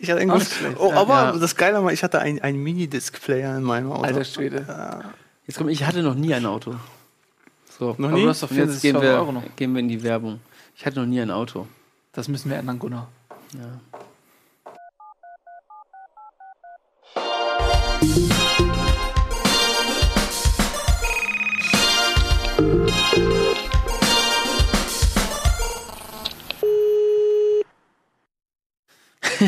Ich 0.02 0.10
hatte 0.10 0.22
einen 0.22 0.42
schlecht. 0.42 0.78
Oh, 0.80 0.92
aber 0.94 1.14
Ja. 1.14 1.32
das 1.38 1.56
Geile 1.56 1.84
war, 1.84 1.94
ich 1.94 2.04
hatte 2.04 2.20
einen, 2.20 2.42
einen 2.42 2.62
Minidisc-Player 2.64 3.56
in 3.58 3.64
meinem 3.64 3.92
Auto. 3.92 4.02
Alter 4.04 4.24
Schwede. 4.24 4.66
Jetzt 5.46 5.58
komm, 5.58 5.70
ich 5.70 5.86
hatte 5.86 6.02
noch 6.02 6.16
nie 6.16 6.34
ein 6.34 6.46
Auto. 6.48 6.76
So. 7.78 7.94
Noch 8.00 8.10
nie? 8.10 8.26
jetzt 8.26 8.44
64.000 8.44 8.82
gehen 8.82 9.02
wir, 9.02 9.44
gehen 9.56 9.74
wir 9.74 9.80
in 9.80 9.90
die 9.90 10.02
Werbung. 10.02 10.40
Ich 10.76 10.86
hatte 10.88 11.00
noch 11.00 11.06
nie 11.06 11.22
ein 11.22 11.30
Auto. 11.30 11.68
Das 12.14 12.28
müssen 12.28 12.50
wir 12.50 12.58
ändern, 12.58 12.80
Gunnar. 12.80 13.10
Ja. 13.54 14.00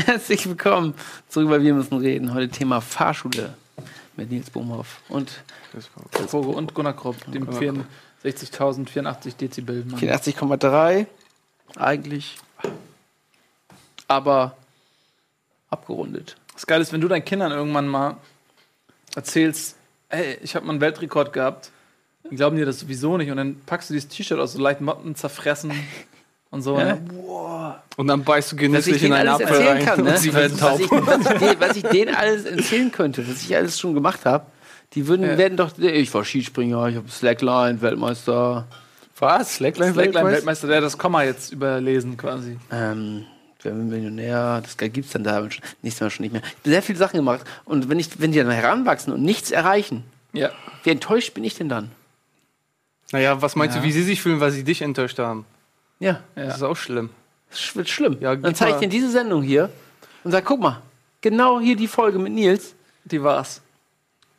Herzlich 0.05 0.45
willkommen 0.49 0.95
zurück 1.29 1.47
bei 1.49 1.61
Wir 1.61 1.73
müssen 1.73 1.97
reden. 1.97 2.33
Heute 2.33 2.49
Thema 2.49 2.81
Fahrschule 2.81 3.53
mit 4.17 4.29
Nils 4.31 4.49
Bohmhoff 4.49 4.99
und 5.07 5.31
Fogo 6.27 6.51
und 6.51 6.73
Gunnar 6.73 6.93
Kropp, 6.93 7.15
dem 7.31 7.47
64.084 7.47 9.37
Dezibel. 9.37 9.85
Mann. 9.85 9.97
84,3 9.97 11.05
eigentlich, 11.77 12.37
aber 14.09 14.57
abgerundet. 15.69 16.35
Das 16.53 16.67
Geile 16.67 16.81
ist, 16.81 16.91
wenn 16.91 16.99
du 16.99 17.07
deinen 17.07 17.23
Kindern 17.23 17.53
irgendwann 17.53 17.87
mal 17.87 18.17
erzählst, 19.15 19.77
hey, 20.09 20.37
ich 20.41 20.55
habe 20.55 20.65
mal 20.65 20.73
einen 20.73 20.81
Weltrekord 20.81 21.31
gehabt, 21.31 21.71
die 22.29 22.35
glauben 22.35 22.57
dir 22.57 22.65
das 22.65 22.81
sowieso 22.81 23.17
nicht 23.17 23.31
und 23.31 23.37
dann 23.37 23.61
packst 23.65 23.89
du 23.89 23.93
dieses 23.93 24.09
T-Shirt 24.09 24.39
aus, 24.39 24.51
so 24.51 24.59
leicht 24.59 24.81
Motten 24.81 25.15
zerfressen 25.15 25.71
und 26.53 26.61
so. 26.61 26.77
Ja. 26.77 26.85
Ne? 26.95 27.01
Und 27.97 28.07
dann 28.07 28.23
beißt 28.23 28.51
du 28.51 28.55
Was 28.55 28.61
ich 28.61 28.67
genüsslich 28.71 29.03
in 29.03 29.13
einen 29.13 29.29
Apfel 29.29 29.67
rein 29.67 29.85
kann, 29.85 30.01
ne? 30.03 30.11
und 30.11 30.17
sie 30.19 30.33
werden 30.33 30.53
was, 30.53 30.59
taub. 30.59 30.79
ich, 30.79 30.89
was, 30.91 31.19
ich, 31.31 31.37
denen- 31.39 31.59
was 31.59 31.75
ich 31.77 31.83
denen 31.83 32.15
alles 32.15 32.45
erzählen 32.45 32.91
könnte, 32.91 33.27
was 33.27 33.41
ich 33.43 33.55
alles 33.55 33.79
schon 33.79 33.93
gemacht 33.93 34.25
habe, 34.25 34.45
die 34.93 35.07
würden, 35.07 35.25
Ja. 35.25 35.37
werden 35.37 35.57
doch, 35.57 35.77
ich 35.77 36.13
war 36.13 36.23
Skispringer, 36.23 36.87
ich 36.87 36.95
habe 36.95 37.09
Slackline, 37.09 37.81
Weltmeister, 37.81 38.67
Was? 39.19 39.55
Slackline 39.55 39.93
Slackline 39.93 39.95
Weltmeister? 40.15 40.31
Weltmeister, 40.37 40.67
der 40.67 40.77
hat 40.77 40.83
das 40.83 40.97
Komma 40.97 41.23
jetzt 41.23 41.51
überlesen 41.53 42.17
quasi. 42.17 42.57
ähm, 42.71 43.25
wer 43.61 43.75
wird 43.75 43.85
Millionär, 43.85 44.61
das 44.61 44.77
gibt's 44.77 45.11
dann 45.11 45.23
da 45.23 45.39
schon- 45.49 45.63
nächstes 45.81 46.01
Mal 46.01 46.09
schon 46.09 46.23
nicht 46.23 46.31
mehr. 46.33 46.41
Ich 46.43 46.49
habe 46.59 46.69
sehr 46.69 46.81
viele 46.81 46.97
Sachen 46.99 47.17
gemacht 47.17 47.41
und 47.65 47.89
wenn, 47.89 47.99
ich, 47.99 48.19
wenn 48.19 48.31
die 48.31 48.39
dann 48.39 48.49
heranwachsen 48.51 49.13
und 49.13 49.21
nichts 49.23 49.51
erreichen, 49.51 50.03
Ja. 50.33 50.49
wie 50.83 50.89
enttäuscht 50.91 51.33
bin 51.33 51.43
ich 51.43 51.55
denn 51.55 51.69
dann? 51.69 51.89
Naja, 53.11 53.41
was 53.41 53.55
meinst 53.55 53.75
Ja. 53.75 53.81
du, 53.81 53.87
wie 53.87 53.91
sie 53.91 54.03
sich 54.03 54.21
fühlen, 54.21 54.39
weil 54.39 54.51
sie 54.51 54.63
dich 54.63 54.81
enttäuscht 54.81 55.19
haben? 55.19 55.45
Ja, 56.03 56.19
ja. 56.35 56.45
Das 56.45 56.57
ist 56.57 56.63
auch 56.63 56.75
schlimm. 56.75 57.09
das 57.49 57.75
wird 57.75 57.89
schlimm. 57.89 58.17
Ja, 58.19 58.35
dann 58.35 58.55
zeige 58.55 58.73
ich 58.73 58.79
denen 58.79 58.91
diese 58.91 59.09
Sendung 59.09 59.41
hier 59.41 59.69
und 60.23 60.31
sage, 60.31 60.45
guck 60.45 60.59
mal, 60.59 60.81
genau 61.21 61.59
hier 61.59 61.75
die 61.75 61.87
Folge 61.87 62.19
mit 62.19 62.33
Nils. 62.33 62.73
Die 63.05 63.21
war's. 63.23 63.61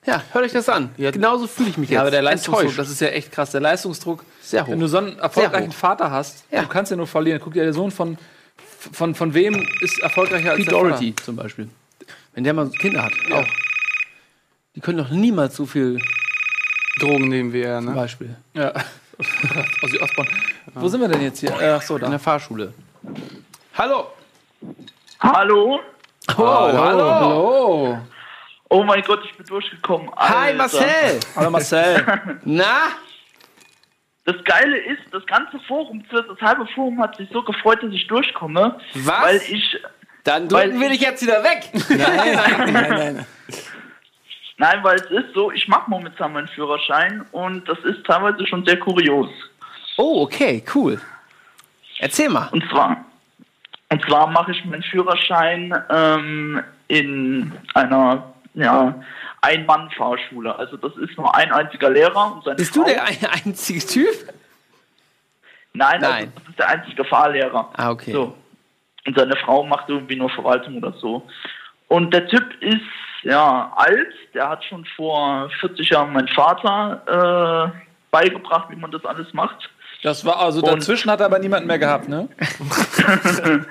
Ja, 0.06 0.22
hört 0.32 0.44
euch 0.44 0.52
das 0.52 0.68
an. 0.68 0.90
Ja. 0.98 1.10
Genauso 1.10 1.46
fühle 1.46 1.70
ich 1.70 1.78
mich 1.78 1.88
jetzt. 1.88 1.94
Ja, 1.94 2.00
aber 2.02 2.10
der 2.10 2.20
Leistungsdruck, 2.22 2.60
Enttäuscht. 2.60 2.78
das 2.78 2.90
ist 2.90 3.00
ja 3.00 3.08
echt 3.08 3.32
krass. 3.32 3.50
Der 3.52 3.60
Leistungsdruck, 3.62 4.22
Sehr 4.42 4.66
hoch. 4.66 4.70
wenn 4.70 4.80
du 4.80 4.86
so 4.86 4.98
einen 4.98 5.18
erfolgreichen. 5.18 5.72
Vater 5.72 6.10
hast, 6.10 6.44
Ja. 6.50 6.60
du 6.62 6.68
kannst 6.68 6.90
ja 6.90 6.96
nur 6.98 7.06
verlieren. 7.06 7.40
Guck 7.42 7.54
dir 7.54 7.64
der 7.64 7.72
Sohn 7.72 7.90
von, 7.90 8.18
von, 8.92 9.14
von 9.14 9.32
wem 9.32 9.66
ist 9.80 9.98
erfolgreicher 10.00 10.50
als 10.50 10.58
Pete 10.58 10.70
der 10.70 10.78
Doherty 10.78 11.14
zum 11.16 11.36
Beispiel. 11.36 11.68
Wenn 12.34 12.44
der 12.44 12.52
mal 12.52 12.68
Kinder 12.70 13.02
hat, 13.04 13.12
auch. 13.32 13.46
Die 14.74 14.80
können 14.80 14.98
doch 14.98 15.08
niemals 15.10 15.56
so 15.56 15.64
viel, 15.64 16.00
Drogen 17.00 17.28
nehmen 17.28 17.54
ja, 17.54 17.78
zum 17.80 17.86
ne? 17.86 17.92
Beispiel. 17.94 18.36
Vater? 18.54 18.74
Ja. 18.76 18.84
Ozzy 19.82 19.98
Osbourne. 19.98 20.30
Wo 20.74 20.88
sind 20.88 21.00
wir 21.00 21.08
denn 21.08 21.22
jetzt 21.22 21.40
hier? 21.40 21.50
Äh, 21.60 21.70
Ach 21.70 21.82
so, 21.82 21.96
In 21.96 22.02
da. 22.02 22.08
der 22.10 22.18
Fahrschule. 22.18 22.72
Hallo! 23.76 24.08
Hallo? 25.20 25.80
Oh, 26.36 26.42
hallo! 26.42 27.10
Hallo. 27.14 27.98
Oh 28.70 28.82
mein 28.82 29.02
Gott, 29.02 29.20
ich 29.24 29.36
bin 29.36 29.46
durchgekommen. 29.46 30.10
Hi 30.16 30.46
Alter. 30.48 30.56
Marcel! 30.56 31.20
Hallo 31.36 31.50
Marcel. 31.50 32.06
Na? 32.44 32.88
Das 34.24 34.36
Geile 34.44 34.78
ist, 34.78 35.02
das 35.12 35.24
ganze 35.26 35.58
Forum, 35.68 36.02
das 36.10 36.24
halbe 36.40 36.66
Forum 36.74 36.98
hat 37.00 37.16
sich 37.16 37.28
so 37.30 37.42
gefreut, 37.42 37.82
dass 37.82 37.92
ich 37.92 38.06
durchkomme. 38.06 38.78
Was? 38.94 39.22
Weil 39.22 39.36
ich, 39.48 39.76
Dann 40.24 40.48
drücken 40.48 40.80
wir 40.80 40.86
ich- 40.90 40.98
dich 40.98 41.02
jetzt 41.08 41.22
wieder 41.22 41.44
weg! 41.44 41.68
Nein, 41.90 42.72
nein, 42.72 42.88
nein. 42.90 43.26
nein, 44.56 44.78
weil 44.82 44.96
es 44.96 45.10
ist 45.10 45.34
so, 45.34 45.52
ich 45.52 45.68
mache 45.68 45.90
momentan 45.90 46.32
meinen 46.32 46.48
Führerschein 46.48 47.26
und 47.32 47.68
das 47.68 47.78
ist 47.80 48.04
teilweise 48.06 48.46
schon 48.46 48.64
sehr 48.64 48.78
kurios. 48.80 49.28
Oh, 49.96 50.22
okay, 50.22 50.62
cool. 50.74 51.00
Erzähl 51.98 52.28
mal. 52.28 52.48
Und 52.52 52.68
zwar, 52.70 53.04
und 53.90 54.02
zwar 54.04 54.26
mache 54.28 54.52
ich 54.52 54.64
meinen 54.64 54.82
Führerschein 54.82 55.74
ähm, 55.90 56.62
in 56.88 57.52
einer 57.74 58.34
ja, 58.54 58.94
Ein-Mann-Fahrschule. 59.40 60.56
Also 60.58 60.76
das 60.76 60.96
ist 60.96 61.16
nur 61.16 61.34
ein 61.34 61.52
einziger 61.52 61.90
Lehrer 61.90 62.32
und 62.34 62.44
seine 62.44 62.56
Bist 62.56 62.74
du 62.74 62.82
Frau. 62.82 62.88
der 62.90 63.04
ein- 63.04 63.26
einzige 63.44 63.80
Typ? 63.86 64.08
Nein, 65.72 66.00
Nein. 66.00 66.12
Also 66.12 66.30
das 66.40 66.48
ist 66.50 66.58
der 66.58 66.68
einzige 66.68 67.04
Fahrlehrer. 67.04 67.70
Ah, 67.74 67.90
okay. 67.90 68.12
So. 68.12 68.36
Und 69.06 69.18
seine 69.18 69.36
Frau 69.36 69.64
macht 69.64 69.88
irgendwie 69.88 70.16
nur 70.16 70.30
Verwaltung 70.30 70.76
oder 70.78 70.92
so. 70.92 71.26
Und 71.88 72.12
der 72.14 72.26
Typ 72.28 72.54
ist 72.62 72.80
ja 73.22 73.72
alt, 73.76 74.12
der 74.34 74.48
hat 74.48 74.64
schon 74.64 74.84
vor 74.96 75.50
40 75.60 75.90
Jahren 75.90 76.12
mein 76.12 76.28
Vater 76.28 77.72
äh, 77.74 77.78
beigebracht, 78.10 78.70
wie 78.70 78.76
man 78.76 78.90
das 78.90 79.04
alles 79.04 79.32
macht. 79.34 79.68
Das 80.04 80.24
war 80.24 80.38
also 80.38 80.60
Und- 80.60 80.68
dazwischen 80.68 81.10
hat 81.10 81.20
er 81.20 81.26
aber 81.26 81.38
niemanden 81.38 81.66
mehr 81.66 81.78
gehabt, 81.78 82.08
ne? 82.08 82.28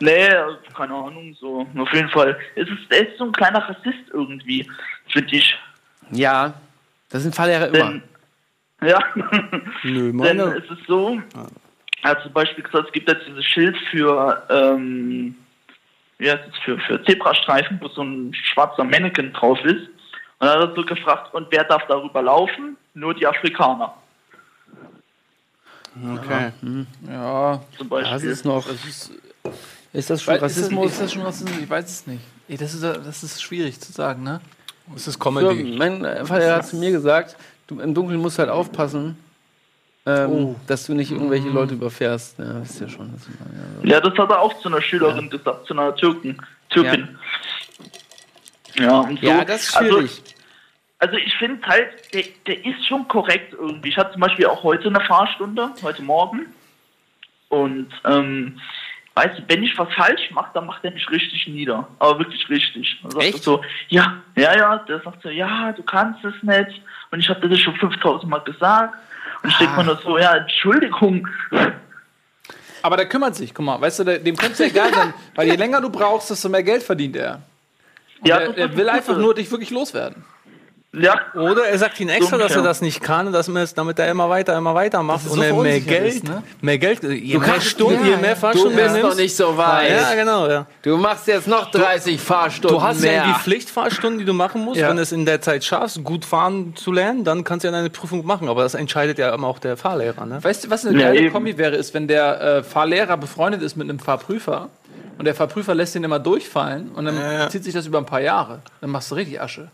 Nee, 0.00 0.28
keine 0.74 0.94
Ahnung, 0.94 1.36
so. 1.38 1.66
Auf 1.78 1.92
jeden 1.92 2.08
Fall. 2.08 2.36
Es 2.56 2.66
ist, 2.68 2.78
er 2.90 3.06
ist 3.08 3.18
so 3.18 3.24
ein 3.24 3.32
kleiner 3.32 3.58
Rassist 3.68 4.08
irgendwie, 4.12 4.66
finde 5.08 5.36
ich. 5.36 5.54
Ja, 6.10 6.54
das 7.10 7.22
sind 7.22 7.34
Fahrlehrer 7.34 7.68
immer. 7.68 7.90
Denn, 7.90 8.02
ja, 8.88 8.98
Nö, 9.14 9.22
denn 9.84 10.16
meine. 10.16 10.42
es 10.56 10.64
ist 10.70 10.86
so, 10.88 11.20
er 12.02 12.10
hat 12.10 12.22
zum 12.22 12.32
Beispiel 12.32 12.64
gesagt, 12.64 12.86
es 12.86 12.92
gibt 12.92 13.08
jetzt 13.10 13.26
dieses 13.26 13.44
Schild 13.44 13.76
für, 13.90 14.42
ähm, 14.48 15.36
wie 16.18 16.30
heißt 16.30 16.44
es, 16.50 16.58
für, 16.64 16.78
für 16.80 17.04
Zebrastreifen, 17.04 17.78
wo 17.82 17.88
so 17.88 18.02
ein 18.02 18.32
schwarzer 18.34 18.84
Mannequin 18.84 19.32
drauf 19.34 19.62
ist. 19.64 19.86
Und 20.38 20.46
dann 20.48 20.60
hat 20.60 20.70
er 20.70 20.74
so 20.74 20.82
gefragt, 20.84 21.34
und 21.34 21.46
wer 21.50 21.64
darf 21.64 21.86
darüber 21.88 22.22
laufen? 22.22 22.76
Nur 22.94 23.12
die 23.14 23.26
Afrikaner, 23.26 23.94
Okay. 25.96 26.50
Ja. 27.08 27.60
zum 27.76 27.88
Beispiel. 27.88 28.12
Das 28.12 28.22
ist 28.22 28.44
noch. 28.44 28.66
Das 28.66 28.84
ist, 28.84 29.10
Ist 29.92 30.08
das 30.10 30.22
schon 30.22 30.32
Weil- 30.34 30.36
ist, 30.46 30.56
das, 30.56 30.62
Rassismus? 30.64 30.92
ist 30.92 31.00
das 31.00 31.12
schon 31.12 31.22
Rassismus? 31.22 31.58
Ich 31.62 31.68
weiß 31.70 31.90
es 31.90 32.06
nicht. 32.06 32.20
Ey, 32.48 32.56
das, 32.56 32.74
ist, 32.74 32.82
das 32.84 33.22
ist 33.24 33.42
schwierig 33.42 33.80
zu 33.80 33.90
sagen, 33.92 34.22
ne? 34.22 34.40
Das 34.92 35.06
ist 35.08 35.16
Ja, 35.16 35.20
Comedy. 35.24 35.76
mein 35.76 36.04
äh, 36.04 36.24
Vater 36.24 36.56
hat 36.56 36.66
zu 36.66 36.76
mir 36.76 36.90
gesagt, 36.92 37.36
du 37.66 37.80
im 37.80 37.92
Dunkeln 37.94 38.20
musst 38.20 38.38
halt 38.38 38.48
aufpassen, 38.50 39.16
ähm, 40.06 40.30
Oh. 40.30 40.56
dass 40.66 40.86
du 40.86 40.94
nicht 40.94 41.10
irgendwelche 41.10 41.46
Mhm. 41.48 41.54
Leute 41.54 41.74
überfährst. 41.74 42.38
Ja, 42.38 42.54
das 42.60 42.70
ist 42.70 42.80
ja 42.80 42.88
schon. 42.88 43.12
Das 43.12 43.26
ja, 43.84 43.90
Ja, 43.96 44.00
das 44.00 44.16
hat 44.18 44.30
er 44.30 44.40
auch 44.40 44.58
zu 44.60 44.68
einer 44.68 44.80
Schülerin 44.82 45.28
gesagt, 45.28 45.66
zu 45.66 45.74
einer 45.74 45.94
Türken, 45.96 46.38
Türkin. 46.70 47.16
Ja, 48.78 49.00
und 49.00 49.20
so. 49.20 49.26
ja, 49.26 49.44
das 49.44 49.62
ist 49.64 49.74
schwierig. 49.76 50.10
Also 50.22 50.22
ich 51.16 51.34
finde 51.38 51.66
halt, 51.66 52.12
der, 52.14 52.24
der 52.46 52.64
ist 52.64 52.86
schon 52.86 53.08
korrekt 53.08 53.52
irgendwie. 53.54 53.88
Ich 53.88 53.96
hatte 53.96 54.12
zum 54.12 54.20
Beispiel 54.20 54.46
auch 54.46 54.62
heute 54.62 54.88
eine 54.88 55.00
Fahrstunde, 55.00 55.70
heute 55.82 56.02
Morgen. 56.02 56.46
Und 57.48 57.88
ähm, 58.04 58.60
weißt 59.14 59.38
du, 59.38 59.42
wenn 59.48 59.62
ich 59.62 59.76
was 59.78 59.92
falsch 59.94 60.30
mache, 60.30 60.50
dann 60.54 60.66
macht 60.66 60.84
er 60.84 60.90
mich 60.90 61.08
richtig 61.10 61.48
nieder. 61.48 61.88
Aber 61.98 62.18
wirklich 62.18 62.48
richtig. 62.48 62.98
Dann 63.02 63.10
sagt 63.12 63.24
Echt? 63.24 63.42
so, 63.42 63.62
ja, 63.88 64.22
ja, 64.36 64.56
ja, 64.56 64.76
der 64.78 65.00
sagt 65.00 65.22
so, 65.22 65.30
ja, 65.30 65.72
du 65.72 65.82
kannst 65.82 66.24
es 66.24 66.34
nicht. 66.42 66.80
Und 67.10 67.18
ich 67.20 67.28
habe 67.28 67.40
dir 67.40 67.48
das 67.48 67.60
schon 67.60 67.74
5000 67.76 68.30
Mal 68.30 68.38
gesagt. 68.40 68.94
Und 69.42 69.50
ich 69.50 69.56
denke 69.56 69.72
Ah. 69.72 69.76
mir 69.78 69.84
nur 69.84 69.96
so, 69.96 70.18
ja, 70.18 70.36
Entschuldigung. 70.36 71.26
Aber 72.82 72.96
der 72.96 73.08
kümmert 73.08 73.36
sich, 73.36 73.52
guck 73.54 73.64
mal, 73.64 73.80
weißt 73.80 74.00
du, 74.00 74.04
dem 74.04 74.36
könnte 74.36 74.52
es 74.52 74.58
ja 74.58 74.66
egal 74.66 74.92
sein, 74.92 75.14
weil 75.34 75.48
je 75.48 75.56
länger 75.56 75.80
du 75.80 75.90
brauchst, 75.90 76.30
desto 76.30 76.48
mehr 76.48 76.62
Geld 76.62 76.82
verdient 76.82 77.16
er. 77.16 77.42
Ja, 78.24 78.36
er, 78.38 78.56
er 78.56 78.76
will 78.76 78.88
einfach 78.88 79.16
nur 79.16 79.34
dich 79.34 79.50
wirklich 79.50 79.70
loswerden. 79.70 80.24
Ja, 80.92 81.20
Oder 81.34 81.66
er 81.66 81.78
sagt 81.78 82.00
ihnen 82.00 82.10
extra, 82.10 82.36
dass 82.36 82.50
er 82.50 82.56
ungefähr. 82.56 82.62
das 82.64 82.80
nicht 82.80 83.00
kann, 83.00 83.32
dass 83.32 83.46
man 83.46 83.62
es, 83.62 83.74
damit 83.74 84.00
er 84.00 84.10
immer 84.10 84.28
weiter, 84.28 84.58
immer 84.58 84.74
weiter 84.74 85.04
macht 85.04 85.24
und 85.28 85.36
so 85.36 85.40
er 85.42 85.54
mehr 85.54 85.78
Geld, 85.78 86.14
ist, 86.16 86.24
ne? 86.24 86.42
mehr 86.60 86.78
Geld, 86.78 87.04
je 87.04 87.38
mehr 87.38 87.46
kannst- 87.48 87.68
Stunden, 87.68 88.04
ja, 88.04 88.10
je 88.10 88.16
mehr 88.16 88.34
Du 88.34 88.40
Fahrstunden 88.40 88.74
bist 88.74 88.86
er 88.88 88.94
noch 88.94 89.02
nimmst. 89.04 89.18
nicht 89.18 89.36
so 89.36 89.56
weit. 89.56 89.88
Ja, 89.88 90.14
genau, 90.16 90.48
ja. 90.48 90.66
Du 90.82 90.96
machst 90.96 91.28
jetzt 91.28 91.46
noch 91.46 91.70
30 91.70 92.20
Fahrstunden 92.20 92.76
Du 92.76 92.82
hast 92.82 93.02
mehr. 93.02 93.12
ja 93.12 93.26
die 93.28 93.34
Pflichtfahrstunden, 93.40 94.18
die 94.18 94.24
du 94.24 94.32
machen 94.32 94.64
musst. 94.64 94.80
Ja. 94.80 94.88
Wenn 94.88 94.96
du 94.96 95.02
es 95.02 95.12
in 95.12 95.24
der 95.26 95.40
Zeit 95.40 95.62
schaffst, 95.62 96.02
gut 96.02 96.24
fahren 96.24 96.74
zu 96.74 96.90
lernen, 96.90 97.22
dann 97.22 97.44
kannst 97.44 97.62
du 97.62 97.68
ja 97.68 97.72
deine 97.72 97.90
Prüfung 97.90 98.26
machen. 98.26 98.48
Aber 98.48 98.64
das 98.64 98.74
entscheidet 98.74 99.16
ja 99.18 99.32
immer 99.32 99.46
auch 99.46 99.60
der 99.60 99.76
Fahrlehrer. 99.76 100.26
Ne? 100.26 100.42
Weißt 100.42 100.64
du, 100.64 100.70
was 100.70 100.84
eine 100.84 101.00
Ja, 101.00 101.06
geile 101.06 101.20
eben. 101.20 101.32
Kombi 101.32 101.56
wäre, 101.56 101.76
ist, 101.76 101.94
wenn 101.94 102.08
der 102.08 102.40
äh, 102.40 102.62
Fahrlehrer 102.64 103.16
befreundet 103.16 103.62
ist 103.62 103.76
mit 103.76 103.88
einem 103.88 104.00
Fahrprüfer 104.00 104.70
und 105.18 105.24
der 105.24 105.36
Fahrprüfer 105.36 105.72
lässt 105.72 105.94
ihn 105.94 106.02
immer 106.02 106.18
durchfallen 106.18 106.90
und 106.96 107.04
dann 107.04 107.14
Ja. 107.16 107.48
zieht 107.48 107.62
sich 107.62 107.74
das 107.74 107.86
über 107.86 107.98
ein 107.98 108.06
paar 108.06 108.20
Jahre. 108.22 108.58
Dann 108.80 108.90
machst 108.90 109.08
du 109.12 109.14
richtig 109.14 109.40
Asche. 109.40 109.68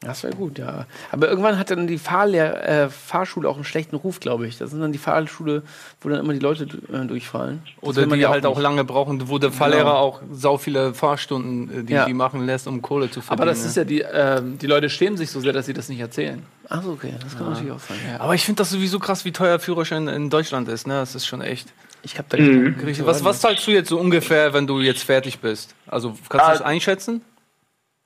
Das 0.00 0.22
wäre 0.22 0.34
gut, 0.36 0.58
ja. 0.58 0.84
Aber 1.10 1.26
irgendwann 1.28 1.58
hat 1.58 1.70
dann 1.70 1.86
die 1.86 1.96
Fahrlehr 1.96 2.68
äh, 2.84 2.88
Fahrschule 2.90 3.48
auch 3.48 3.54
einen 3.56 3.64
schlechten 3.64 3.96
Ruf, 3.96 4.20
glaube 4.20 4.46
ich. 4.46 4.58
Das 4.58 4.70
sind 4.70 4.80
dann 4.80 4.92
die 4.92 4.98
Fahrschule, 4.98 5.62
wo 6.02 6.10
dann 6.10 6.20
immer 6.20 6.34
die 6.34 6.38
Leute 6.38 6.64
äh, 6.92 7.06
durchfallen. 7.06 7.62
Das 7.80 7.88
Oder 7.96 8.06
die 8.06 8.16
ja 8.20 8.28
halt 8.28 8.44
auch 8.44 8.56
nicht. 8.56 8.62
lange 8.62 8.84
brauchen, 8.84 9.28
wo 9.30 9.38
der 9.38 9.50
Fahrlehrer 9.52 9.96
auch 9.98 10.20
sau 10.30 10.58
viele 10.58 10.92
Fahrstunden, 10.92 11.80
äh, 11.80 11.82
die, 11.82 11.94
Ja. 11.94 12.04
die 12.04 12.12
machen 12.12 12.44
lässt, 12.44 12.66
um 12.68 12.82
Kohle 12.82 13.10
zu 13.10 13.22
verdienen. 13.22 13.40
Aber 13.48 13.50
das 13.50 13.64
ist 13.64 13.74
ja 13.76 13.84
die, 13.84 14.00
ähm, 14.02 14.58
die 14.58 14.66
Leute 14.66 14.90
schämen 14.90 15.16
sich 15.16 15.30
so 15.30 15.40
sehr, 15.40 15.54
dass 15.54 15.64
sie 15.64 15.72
das 15.72 15.88
nicht 15.88 16.00
erzählen. 16.00 16.42
Ach 16.68 16.82
so, 16.82 16.90
okay, 16.90 17.14
das 17.22 17.36
kann 17.36 17.48
natürlich 17.50 17.72
auch 17.72 17.80
sein. 17.80 17.96
Aber 18.18 18.34
ich 18.34 18.44
finde 18.44 18.58
das 18.58 18.70
sowieso 18.70 18.98
krass, 18.98 19.24
wie 19.24 19.32
teuer 19.32 19.58
Führerschein 19.58 20.08
in 20.08 20.28
Deutschland 20.28 20.68
ist. 20.68 20.86
Ne? 20.86 20.94
Das 20.94 21.14
ist 21.14 21.26
schon 21.26 21.40
echt. 21.40 21.72
Ich 22.02 22.18
habe 22.18 22.28
da 22.28 22.36
Richtig. 22.36 23.06
Was, 23.06 23.24
was 23.24 23.40
zahlst 23.40 23.66
du 23.66 23.70
jetzt 23.70 23.88
so 23.88 23.98
ungefähr, 23.98 24.52
wenn 24.52 24.66
du 24.66 24.80
jetzt 24.80 25.02
fertig 25.04 25.38
bist? 25.40 25.74
Also 25.86 26.10
kannst 26.28 26.46
du 26.46 26.52
das 26.52 26.62
Ah. 26.62 26.66
einschätzen? 26.66 27.22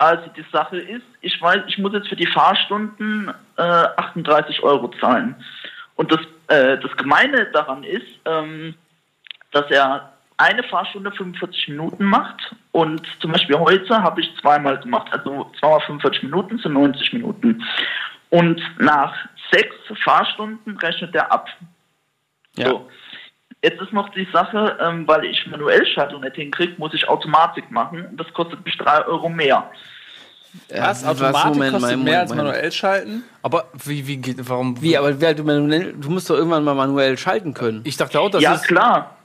Also 0.01 0.31
die 0.35 0.45
Sache 0.51 0.79
ist, 0.79 1.05
ich 1.21 1.41
weiß, 1.43 1.61
ich 1.67 1.77
muss 1.77 1.93
jetzt 1.93 2.09
für 2.09 2.17
die 2.17 2.27
Fahrstunden 2.27 3.31
äh, 3.59 3.63
38 3.63 4.63
Euro 4.63 4.89
zahlen. 4.99 5.37
Und 5.97 6.11
das, 6.11 6.21
äh, 6.49 6.79
das 6.79 6.97
Gemeine 6.97 7.51
daran 7.53 7.85
ist, 7.85 8.09
ähm, 8.25 8.75
dass 9.53 9.71
er 9.71 10.11
eine 10.39 10.63
Fahrstunde 10.63 11.13
45 11.13 11.69
Minuten 11.69 12.07
macht 12.07 12.57
und 12.73 13.07
zum 13.21 13.33
Beispiel 13.33 13.59
heute 13.59 14.03
habe 14.03 14.23
ich 14.23 14.35
zweimal 14.41 14.81
gemacht, 14.81 15.09
also 15.13 15.53
zweimal 15.61 15.81
45 15.83 16.23
Minuten 16.23 16.59
sind 16.59 16.73
90 16.73 17.13
Minuten. 17.13 17.63
Und 18.31 18.59
nach 18.79 19.15
sechs 19.53 19.75
Fahrstunden 20.03 20.79
rechnet 20.79 21.15
er 21.15 21.31
ab. 21.31 21.47
Ja. 22.57 22.71
So. 22.71 22.89
Jetzt 23.63 23.81
ist 23.81 23.93
noch 23.93 24.09
die 24.11 24.27
Sache, 24.33 24.79
ähm, 24.81 25.07
weil 25.07 25.25
ich 25.27 25.47
Manuellschaltung 25.47 26.23
nicht 26.23 26.37
hinkriege, 26.37 26.73
muss 26.79 26.95
ich 26.95 27.07
Automatik 27.09 27.71
machen. 27.71 28.07
Und 28.07 28.17
das 28.19 28.33
kostet 28.33 28.65
mich 28.65 28.77
3 28.79 29.05
Euro 29.07 29.29
mehr. 29.29 29.71
Was? 30.71 31.05
was? 31.05 31.05
Automatik 31.05 31.55
Moment, 31.55 31.73
kostet 31.73 31.91
Moment, 31.91 32.05
mehr 32.05 32.21
als 32.21 32.35
manuell 32.35 32.73
schalten? 32.73 33.23
Aber 33.43 33.67
wie, 33.85 34.07
wie 34.07 34.17
geht, 34.17 34.37
warum? 34.49 34.81
Wie, 34.81 34.97
aber 34.97 35.21
wer, 35.21 35.35
du, 35.35 35.45
manuell, 35.45 35.93
du 35.93 36.11
musst 36.11 36.29
doch 36.31 36.37
irgendwann 36.37 36.65
mal 36.65 36.75
manuell 36.75 37.17
schalten 37.19 37.53
können. 37.55 37.83
Ich 37.85 37.97
dachte 37.97 38.19
auch, 38.19 38.31
das 38.31 38.43
ja, 38.43 38.55
ist 38.55 38.67
klar. 38.67 39.17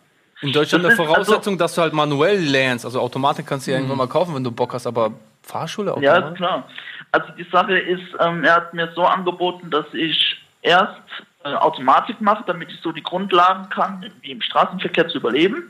in 0.42 0.52
Deutschland 0.52 0.84
Das 0.84 0.92
eine 0.92 0.94
ist 0.94 1.00
also- 1.00 1.14
Voraussetzung, 1.14 1.58
dass 1.58 1.74
du 1.74 1.82
halt 1.82 1.94
manuell 1.94 2.40
lernst. 2.40 2.86
Also 2.86 3.00
Automatik 3.00 3.48
kannst 3.48 3.66
du 3.68 3.72
ja 3.72 3.78
irgendwann 3.78 3.98
mal 3.98 4.08
kaufen, 4.08 4.36
wenn 4.36 4.44
du 4.44 4.52
Bock 4.52 4.74
hast, 4.74 4.86
aber 4.86 5.14
Fahrschule 5.44 5.96
Ja, 6.02 6.14
Automatik? 6.16 6.32
ist 6.32 6.38
klar. 6.38 6.68
Also 7.12 7.28
die 7.38 7.48
Sache 7.52 7.78
ist, 7.80 8.04
ähm, 8.20 8.44
er 8.44 8.56
hat 8.58 8.74
mir 8.74 8.92
so 8.94 9.04
angeboten, 9.06 9.72
dass 9.72 9.86
ich 9.94 10.38
erst 10.62 10.92
äh, 10.92 11.35
Automatik 11.54 12.20
mache, 12.22 12.44
damit 12.48 12.72
ich 12.72 12.80
so 12.82 12.92
die 12.92 13.04
Grundlagen 13.04 13.70
kann, 13.70 14.04
wie 14.22 14.32
im 14.32 14.42
Straßenverkehr 14.42 15.08
zu 15.10 15.20
überleben. 15.20 15.70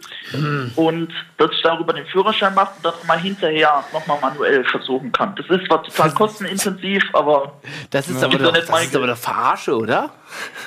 Und 0.76 1.12
dass 1.38 1.52
ich 1.52 1.62
darüber 1.62 1.92
den 1.94 2.06
Führerschein 2.08 2.54
mache 2.56 2.72
und 2.78 2.86
das 2.86 3.04
mal 3.06 3.20
hinterher 3.20 3.84
nochmal 3.92 4.20
manuell 4.22 4.64
versuchen 4.66 5.12
kann. 5.12 5.36
Das 5.36 5.46
ist 5.48 5.68
zwar 5.68 5.84
total 5.84 6.12
kostenintensiv, 6.14 7.04
aber 7.14 7.60
Das 7.90 8.08
ist, 8.08 8.24
aber, 8.24 8.38
doch 8.38 8.54
das 8.54 8.70
ist 8.86 8.96
aber 8.96 9.04
eine 9.06 9.16
Verarsche, 9.16 9.76
oder? 9.76 10.12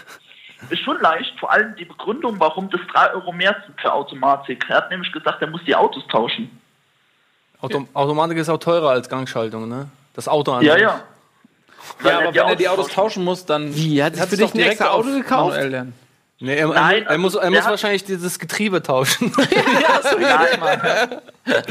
ist 0.71 0.83
schon 0.83 1.01
leicht. 1.01 1.38
Vor 1.40 1.51
allem 1.51 1.75
die 1.77 1.87
Begründung, 1.87 2.38
warum 2.38 2.68
das 2.68 2.81
3 2.92 3.14
Euro 3.14 3.33
mehr 3.33 3.57
sind 3.66 3.81
für 3.81 3.92
Automatik. 3.92 4.66
Er 4.68 4.77
hat 4.77 4.90
nämlich 4.90 5.11
gesagt, 5.12 5.40
er 5.40 5.49
muss 5.49 5.62
die 5.64 5.75
Autos 5.75 6.07
tauschen. 6.09 6.61
Auto 7.61 7.88
Automatik 7.94 8.38
ist 8.38 8.49
auch 8.49 8.59
teurer 8.59 8.90
als 8.90 9.09
Gangschaltung, 9.09 9.68
ne? 9.68 9.88
Das 10.14 10.29
Auto 10.29 10.53
an 10.53 10.62
Ja, 10.64 10.75
sich. 10.75 10.83
ja. 10.83 11.01
Weil 12.01 12.12
Ja, 12.12 12.18
er 12.20 12.29
aber 12.29 12.35
wenn 12.35 12.48
er 12.48 12.57
die 12.57 12.68
Autos 12.68 12.88
tauschen 12.88 13.24
muss, 13.24 13.44
dann 13.46 13.74
Wie, 13.74 14.03
hat 14.03 14.14
sich 14.14 14.22
hat's 14.22 14.31
für 14.31 14.37
dich 14.37 14.51
ein 14.55 14.59
direkt 14.59 14.72
extra 14.72 14.90
Auto 14.90 15.11
gekauft? 15.11 15.51
manuell 15.51 15.68
lernen. 15.70 15.92
Nee, 16.40 16.55
er, 16.57 16.68
Nein, 16.68 17.03
er, 17.05 17.11
er 17.11 17.18
muss, 17.18 17.35
er 17.35 17.42
also 17.42 17.57
muss 17.57 17.66
wahrscheinlich 17.66 18.05
dieses 18.05 18.38
Getriebe 18.38 18.81
tauschen. 18.83 19.33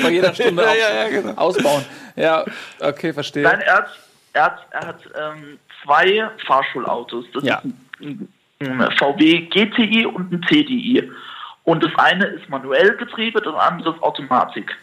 Bei 0.02 0.10
jeder 0.10 0.34
Stunde 0.34 0.64
Ja, 0.64 0.74
ja, 0.74 1.04
ja, 1.04 1.10
genau. 1.10 1.34
ausbauen. 1.36 1.86
Ja, 2.16 2.46
okay, 2.80 3.14
verstehe. 3.14 3.44
Nein, 3.44 3.62
er 3.62 3.76
hat, 3.76 3.88
er 4.34 4.44
hat, 4.44 4.60
er 4.72 4.88
hat 4.88 5.00
ähm, 5.18 5.60
zwei 5.84 6.30
Fahrschulautos. 6.46 7.26
Das 7.34 7.44
Ja. 7.44 7.62
ist 8.00 8.02
ein, 8.02 8.28
ein 8.60 8.92
VW 8.98 9.42
GTI 9.48 10.06
und 10.06 10.32
ein 10.34 10.42
TDI. 10.42 11.10
Und 11.64 11.84
das 11.84 11.92
eine 11.98 12.26
ist 12.28 12.48
manuell 12.50 12.96
Getriebe, 12.98 13.42
das 13.42 13.56
andere 13.56 13.94
ist 13.96 14.02
Automatik. 14.02 14.76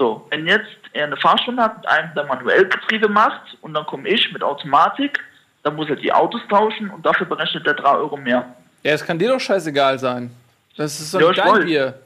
So, 0.00 0.26
wenn 0.30 0.46
jetzt 0.46 0.64
er 0.94 1.04
eine 1.04 1.16
Fahrstunde 1.18 1.62
hat 1.62 1.76
mit 1.76 1.86
einem, 1.86 2.08
der 2.14 2.24
manuell 2.24 2.66
Getriebe 2.66 3.06
macht, 3.06 3.42
und 3.60 3.74
dann 3.74 3.84
komme 3.84 4.08
ich 4.08 4.32
mit 4.32 4.42
Automatik, 4.42 5.20
dann 5.62 5.76
muss 5.76 5.90
er 5.90 5.96
die 5.96 6.10
Autos 6.10 6.40
tauschen 6.48 6.88
und 6.88 7.04
dafür 7.04 7.26
berechnet 7.26 7.66
er 7.66 7.74
3 7.74 7.96
Euro 7.96 8.16
mehr. 8.16 8.46
Ja, 8.82 8.92
es 8.92 9.04
kann 9.04 9.18
dir 9.18 9.28
doch 9.28 9.38
scheißegal 9.38 9.98
sein. 9.98 10.30
Das 10.78 10.98
ist 10.98 11.12
doch 11.12 11.20
Ja, 11.20 11.32
dein. 11.52 11.66
Bier. 11.66 12.00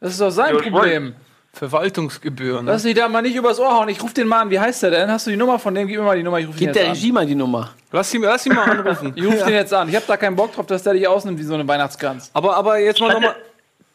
Das 0.00 0.10
ist 0.10 0.20
doch 0.20 0.30
sein 0.30 0.56
Ja, 0.56 0.60
Problem. 0.60 1.14
Verwaltungsgebühren. 1.52 2.64
Ne? 2.64 2.72
Lass 2.72 2.82
dich 2.82 2.96
da 2.96 3.08
mal 3.08 3.22
nicht 3.22 3.36
übers 3.36 3.60
Ohr 3.60 3.72
hauen. 3.76 3.88
Ich 3.88 4.02
ruf 4.02 4.12
den 4.12 4.26
mal 4.26 4.40
an. 4.40 4.50
Wie 4.50 4.58
heißt 4.58 4.82
der 4.82 4.90
denn? 4.90 5.10
Hast 5.10 5.26
du 5.26 5.30
die 5.30 5.36
Nummer 5.36 5.60
von 5.60 5.72
dem? 5.72 5.86
Gib 5.86 5.98
mir 5.98 6.04
mal 6.04 6.16
die 6.16 6.24
Nummer. 6.24 6.40
Ich 6.40 6.48
ruf 6.48 6.54
ihn 6.54 6.58
Gib 6.58 6.66
jetzt 6.68 6.76
der 6.78 6.86
an. 6.86 6.90
Regie 6.92 7.12
mal 7.12 7.26
die 7.26 7.34
Nummer. 7.36 7.70
Lass 7.92 8.12
ihn, 8.12 8.22
lass 8.22 8.44
ihn 8.46 8.54
mal 8.54 8.68
anrufen. 8.70 9.12
Ich 9.16 9.24
ruf 9.24 9.44
den 9.44 9.54
jetzt 9.54 9.72
an. 9.72 9.88
Ich 9.88 9.94
hab 9.94 10.06
da 10.08 10.16
keinen 10.16 10.34
Bock 10.34 10.52
drauf, 10.52 10.66
dass 10.66 10.82
der 10.82 10.94
dich 10.94 11.06
ausnimmt 11.06 11.38
wie 11.38 11.44
so 11.44 11.54
eine 11.54 11.66
Weihnachtskranz. 11.66 12.30
Aber, 12.34 12.56
aber 12.56 12.78
jetzt 12.78 13.00
mal 13.00 13.12
nochmal 13.12 13.36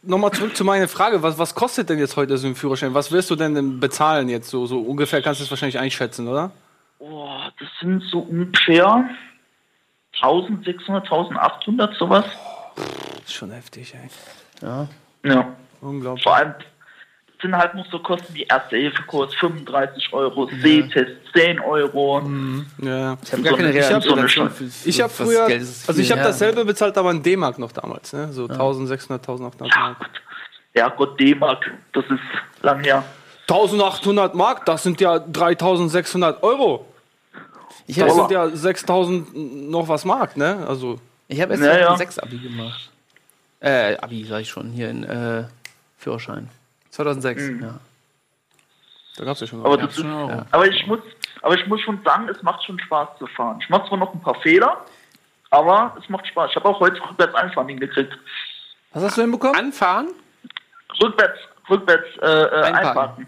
noch 0.05 0.17
mal 0.17 0.31
zurück 0.31 0.55
zu 0.55 0.63
meiner 0.63 0.87
Frage. 0.87 1.21
Was, 1.23 1.37
was 1.37 1.55
kostet 1.55 1.89
denn 1.89 1.99
jetzt 1.99 2.15
heute 2.15 2.37
so 2.37 2.47
ein 2.47 2.55
Führerschein? 2.55 2.93
Was 2.93 3.11
wirst 3.11 3.29
du 3.29 3.35
denn 3.35 3.55
denn 3.55 3.79
bezahlen 3.79 4.29
jetzt? 4.29 4.49
So, 4.49 4.65
so 4.65 4.79
ungefähr 4.79 5.21
kannst 5.21 5.39
du 5.41 5.45
es 5.45 5.49
wahrscheinlich 5.49 5.79
einschätzen, 5.79 6.27
oder? 6.27 6.51
Oh, 6.99 7.27
das 7.59 7.67
sind 7.79 8.03
so 8.11 8.19
ungefähr 8.19 9.09
1600, 10.21 11.03
1800, 11.11 11.95
sowas. 11.95 12.25
Das 12.75 13.25
ist 13.25 13.33
schon 13.33 13.51
heftig, 13.51 13.93
ey. 13.93 14.09
Ja. 15.23 15.55
Unglaublich. 15.81 16.23
Vor 16.23 16.35
allem 16.35 16.53
sind 17.41 17.55
halt 17.55 17.75
noch 17.75 17.85
so 17.91 17.99
Kosten 17.99 18.33
wie 18.33 18.43
Erste-Hilfe-Kurs 18.43 19.33
35 19.35 20.13
Euro, 20.13 20.49
Sehtest 20.61 21.11
10 21.33 21.59
Euro. 21.59 22.21
Ja. 22.81 23.17
Ich 23.23 23.31
habe 23.33 23.43
keine 23.43 23.77
Ich 23.77 23.91
hab 23.91 24.03
so 24.03 24.17
Ich 24.85 25.01
habe 25.01 25.09
was 25.09 25.17
früher, 25.17 25.43
also 25.45 26.01
ich 26.01 26.11
habe 26.11 26.21
dasselbe 26.21 26.65
bezahlt, 26.65 26.97
aber 26.97 27.11
in 27.11 27.21
D-Mark 27.21 27.59
noch 27.59 27.71
damals, 27.71 28.13
ne? 28.13 28.31
So 28.31 28.47
1600, 28.47 29.21
1800 29.21 29.69
Ja, 29.75 29.81
Mark. 29.81 29.99
Gott. 29.99 30.09
Ja, 30.73 30.89
Gott, 30.89 31.19
D-Mark, 31.19 31.71
das 31.93 32.05
ist 32.05 32.19
lang 32.63 32.83
her. 32.83 33.03
1800 33.47 34.33
Mark, 34.35 34.65
das 34.65 34.83
sind 34.83 34.99
ja 34.99 35.19
3600 35.19 36.41
Euro. 36.43 36.85
Ich 37.87 37.97
Das 37.97 38.09
habe 38.09 38.21
sind 38.21 38.31
ja 38.31 38.49
6000 38.49 39.69
noch 39.69 39.87
was 39.87 40.05
Mark, 40.05 40.35
ne? 40.37 40.65
Also, 40.67 40.99
ich 41.27 41.39
hab 41.39 41.51
jetzt 41.51 41.61
Ja, 41.61 41.77
ja. 41.77 41.91
ein 41.91 41.97
6 41.97 42.19
Abi 42.19 42.37
gemacht. 42.39 42.89
Äh, 43.59 43.95
Abi 43.97 44.25
sag 44.25 44.41
ich 44.41 44.49
schon, 44.49 44.71
hier 44.71 44.89
in 44.89 45.03
äh, 45.03 45.43
Führerschein. 45.97 46.49
2006. 46.95 47.61
Ja. 47.61 47.79
da 49.17 49.25
gab's 49.25 49.41
ja 49.41 49.47
schon 49.47 49.65
Aber, 49.65 49.77
das 49.77 49.91
ist, 49.91 50.01
schon 50.01 50.11
Euro. 50.13 50.45
aber, 50.51 50.67
ich 50.67 50.87
muss, 50.87 50.99
aber 51.41 51.55
ich 51.55 51.67
muss 51.67 51.81
schon 51.81 51.99
sagen, 52.03 52.27
es 52.29 52.41
macht 52.41 52.63
schon 52.63 52.79
Spaß 52.79 53.09
zu 53.19 53.27
fahren. 53.27 53.59
Ich 53.61 53.69
mache 53.69 53.87
zwar 53.89 53.97
noch 53.97 54.13
ein 54.13 54.21
paar 54.21 54.39
Fehler, 54.41 54.85
aber 55.49 55.95
es 56.01 56.07
macht 56.09 56.25
Spaß. 56.27 56.49
Ich 56.51 56.55
habe 56.55 56.67
auch 56.69 56.79
heute 56.79 56.99
rückwärts 57.01 57.35
einfahren 57.35 57.67
hingekriegt. 57.67 58.17
Was 58.93 59.03
hast 59.03 59.17
du 59.17 59.21
hinbekommen? 59.21 59.55
Anfahren? 59.57 60.07
Rückwärts, 61.01 61.39
rückwärts 61.69 62.07
äh, 62.21 62.25
äh, 62.25 62.61
Einparken. 62.63 62.75
einfahren. 62.75 63.27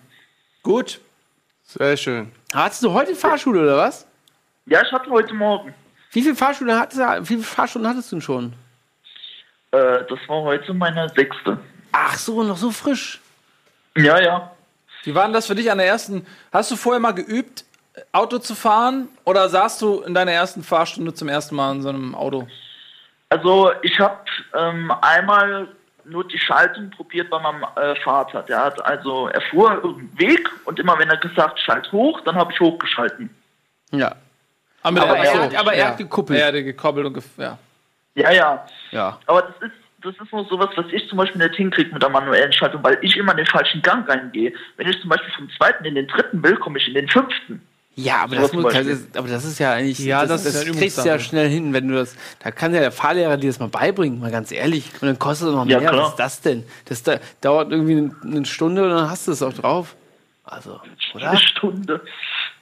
Gut. 0.63 0.99
Sehr 1.63 1.97
schön. 1.97 2.31
Hattest 2.53 2.81
du 2.83 2.93
heute 2.93 3.13
Fahrschule 3.13 3.61
oder 3.61 3.75
was? 3.77 4.07
Ja, 4.67 4.81
ich 4.81 4.91
hatte 4.91 5.09
heute 5.09 5.33
Morgen. 5.33 5.73
Wie 6.11 6.21
viele 6.21 6.35
Fahrstunden 6.35 6.79
hattest 6.79 6.99
du, 7.01 7.21
wie 7.23 7.25
viele 7.25 7.41
Fahrstunden 7.43 7.89
hattest 7.91 8.09
du 8.11 8.15
denn 8.15 8.21
schon? 8.21 8.53
Äh, 9.71 10.05
das 10.09 10.19
war 10.27 10.43
heute 10.43 10.73
meine 10.73 11.09
sechste. 11.09 11.59
Ach 11.91 12.17
so, 12.17 12.41
noch 12.43 12.55
so 12.55 12.71
frisch. 12.71 13.19
Ja, 13.97 14.19
ja. 14.19 14.51
Wie 15.03 15.13
war 15.15 15.23
denn 15.23 15.33
das 15.33 15.47
für 15.47 15.55
dich 15.55 15.71
an 15.71 15.77
der 15.77 15.87
ersten? 15.87 16.25
Hast 16.51 16.71
du 16.71 16.75
vorher 16.75 16.99
mal 16.99 17.13
geübt, 17.13 17.65
Auto 18.11 18.37
zu 18.39 18.55
fahren? 18.55 19.09
Oder 19.23 19.49
saßt 19.49 19.81
du 19.81 20.01
in 20.01 20.13
deiner 20.13 20.31
ersten 20.31 20.63
Fahrstunde 20.63 21.13
zum 21.13 21.29
ersten 21.29 21.55
Mal 21.55 21.71
in 21.75 21.81
so 21.81 21.89
einem 21.89 22.13
Auto? 22.15 22.47
Also 23.29 23.71
ich 23.81 23.99
habe 23.99 24.17
ähm, 24.55 24.91
einmal 25.01 25.67
nur 26.05 26.25
die 26.27 26.39
Schaltung 26.39 26.89
probiert 26.89 27.29
bei 27.29 27.39
meinem 27.39 27.63
äh, 27.75 27.95
Vater. 28.01 28.43
Der 28.43 28.63
hat 28.63 28.85
also, 28.85 29.27
er 29.27 29.41
fuhr 29.41 29.71
irgendeinen 29.73 30.19
Weg 30.19 30.49
und 30.65 30.79
immer 30.79 30.97
wenn 30.99 31.09
er 31.09 31.17
gesagt, 31.17 31.59
schalt 31.59 31.91
hoch, 31.91 32.21
dann 32.21 32.35
habe 32.35 32.51
ich 32.53 32.59
hochgeschalten. 32.59 33.29
Ja. 33.91 34.15
Aber, 34.83 35.01
Aber 35.01 35.17
er 35.17 35.43
hat- 35.43 35.55
aber 35.55 35.73
er 35.73 35.87
hat 35.89 35.97
gekuppelt. 35.97 36.39
Er 36.39 36.47
hat 36.47 36.53
gekoppelt 36.53 37.05
und 37.07 37.13
gef 37.13 37.25
ja. 37.37 37.57
Ja, 38.15 38.31
ja. 38.31 38.65
Ja. 38.91 39.19
Aber 39.25 39.41
das 39.43 39.69
ist, 39.69 39.75
das 40.11 40.25
ist 40.25 40.31
nur 40.33 40.45
sowas, 40.45 40.69
was 40.75 40.85
ich 40.91 41.07
zum 41.09 41.17
Beispiel 41.17 41.41
nicht 41.41 41.55
hinkriege 41.55 41.91
mit 41.93 42.01
der 42.01 42.09
manuellen 42.09 42.51
Schaltung, 42.53 42.83
weil 42.83 42.97
ich 43.01 43.15
immer 43.17 43.31
in 43.31 43.37
den 43.37 43.45
falschen 43.45 43.81
Gang 43.81 44.07
reingehe. 44.09 44.53
Wenn 44.77 44.87
ich 44.87 44.99
zum 45.01 45.09
Beispiel 45.09 45.31
vom 45.35 45.49
zweiten 45.57 45.85
in 45.85 45.95
den 45.95 46.07
dritten 46.07 46.43
will, 46.43 46.55
komme 46.57 46.77
ich 46.79 46.87
in 46.87 46.93
den 46.93 47.07
fünften. 47.07 47.61
Ja, 47.95 48.17
aber 48.17 48.35
So 48.35 48.41
das, 48.41 48.53
muss, 48.53 48.73
das 48.73 48.85
ist, 48.85 49.17
aber 49.17 49.27
das 49.27 49.43
ist 49.43 49.57
ja 49.57 49.73
eigentlich. 49.73 49.97
Ja, 49.97 50.25
das 50.27 50.43
das, 50.43 50.53
ist 50.53 50.67
ja 50.67 50.73
kriegst 50.73 50.97
du 50.99 51.07
ja 51.07 51.17
schnell 51.17 51.49
hin, 51.49 51.73
wenn 51.73 51.87
du 51.87 51.95
das. 51.95 52.15
Da 52.43 52.51
kann 52.51 52.71
ja 52.71 52.79
der 52.79 52.91
Fahrlehrer 52.91 53.37
dir 53.37 53.49
das 53.49 53.59
mal 53.59 53.69
beibringen, 53.69 54.19
mal 54.19 54.29
ganz 54.29 54.51
ehrlich. 54.51 54.91
Und 55.01 55.07
dann 55.07 55.17
kostet 55.17 55.47
es 55.47 55.55
noch 55.55 55.65
Ja, 55.65 55.79
mehr. 55.79 55.89
klar. 55.89 56.03
Was 56.03 56.09
ist 56.09 56.19
das 56.19 56.41
denn? 56.41 56.63
Das 56.85 57.01
da, 57.01 57.17
dauert 57.41 57.71
irgendwie 57.71 57.97
eine, 57.97 58.15
eine 58.37 58.45
Stunde 58.45 58.83
und 58.83 58.89
dann 58.91 59.09
hast 59.09 59.27
du 59.27 59.31
es 59.31 59.41
auch 59.41 59.53
drauf. 59.53 59.95
Also, 60.43 60.79
oder? 61.15 61.31
Eine 61.31 61.39
Stunde. 61.39 62.01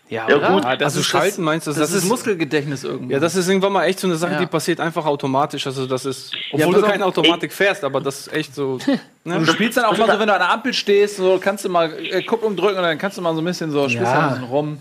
Ja, 0.08 0.30
Ja, 0.30 0.38
oder? 0.38 0.50
gut. 0.52 0.66
Ah, 0.66 0.76
das 0.76 0.86
also 0.94 1.00
ist 1.00 1.08
schalten 1.08 1.44
meinst 1.44 1.66
du? 1.66 1.72
Das, 1.74 1.92
ist 1.92 2.06
Muskelgedächtnis 2.06 2.84
irgendwie. 2.84 3.14
Ja, 3.14 3.20
das 3.20 3.36
ist 3.36 3.48
irgendwann 3.48 3.74
mal 3.74 3.86
echt 3.86 4.00
so 4.00 4.08
eine 4.08 4.16
Sache, 4.18 4.34
Ja. 4.34 4.40
die 4.40 4.46
passiert 4.46 4.80
einfach 4.80 5.06
automatisch. 5.06 5.66
Also 5.66 5.88
das 5.88 6.06
ist, 6.06 6.32
obwohl 6.52 6.76
du 6.76 6.82
keine 6.84 7.06
Automatik 7.06 7.52
fährst, 7.52 7.84
aber 7.84 8.02
das 8.02 8.22
ist 8.28 8.34
echt 8.34 8.54
so. 8.54 8.78
Ne? 9.28 9.38
Und 9.38 9.48
du 9.48 9.52
spielst 9.54 9.76
dann 9.76 9.86
auch 9.86 9.98
mal 9.98 10.06
so, 10.12 10.20
wenn 10.20 10.28
du 10.28 10.34
an 10.34 10.40
der 10.40 10.52
Ampel 10.52 10.72
stehst, 10.72 11.18
so 11.18 11.40
kannst 11.44 11.66
du 11.66 11.70
mal 11.70 11.92
äh, 11.94 12.22
Kupplung 12.22 12.56
drücken 12.56 12.78
und 12.78 12.84
dann 12.84 13.00
kannst 13.00 13.18
du 13.18 13.24
mal 13.24 13.34
so 13.34 13.42
ein 13.42 13.46
bisschen 13.46 13.72
so, 13.72 13.90
spielst 13.90 14.04
Ja. 14.14 14.20
ein 14.20 14.30
bisschen 14.34 14.44
rum, 14.46 14.78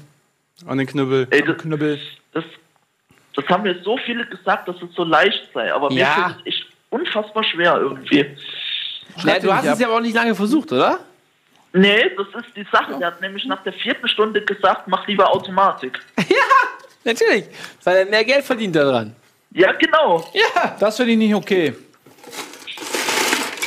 An 0.67 0.77
den 0.77 0.87
Knüppel. 0.87 1.27
Ey, 1.31 1.43
das, 1.43 1.57
Knüppel. 1.57 1.99
das, 2.35 2.45
das 3.35 3.47
haben 3.47 3.63
mir 3.63 3.81
so 3.83 3.97
viele 4.05 4.27
gesagt, 4.27 4.69
dass 4.69 4.77
es 4.77 4.95
so 4.95 5.03
leicht 5.05 5.49
sei, 5.55 5.73
aber 5.73 5.89
mir 5.89 6.01
Ja. 6.01 6.13
fällt 6.35 6.37
es 6.41 6.47
echt 6.47 6.67
unfassbar 6.91 7.43
schwer 7.45 7.79
irgendwie. 7.79 8.27
Na, 9.25 9.39
du 9.39 9.51
hast 9.51 9.65
es 9.65 9.79
ja 9.81 9.87
aber 9.87 9.97
auch 9.97 10.01
nicht 10.03 10.15
lange 10.15 10.35
versucht, 10.35 10.71
oder? 10.73 10.99
Nee, 11.77 12.11
das 12.17 12.29
ist 12.45 12.57
die 12.57 12.65
Sache. 12.73 12.97
Der 12.99 13.09
hat 13.09 13.21
nämlich 13.21 13.45
nach 13.47 13.63
der 13.65 13.73
vierten 13.73 14.07
Stunde 14.09 14.41
gesagt, 14.43 14.87
mach 14.87 15.07
lieber 15.09 15.29
Automatik. 15.35 15.99
Natürlich. 17.05 17.45
Weil 17.83 17.97
er 17.99 18.07
mehr 18.07 18.25
Geld 18.25 18.45
verdient 18.45 18.75
daran. 18.77 19.15
Ja, 19.51 19.73
genau. 19.73 20.25
Das 20.81 20.97
finde 20.97 21.13
ich 21.13 21.19
nicht 21.19 21.35
okay. 21.35 21.75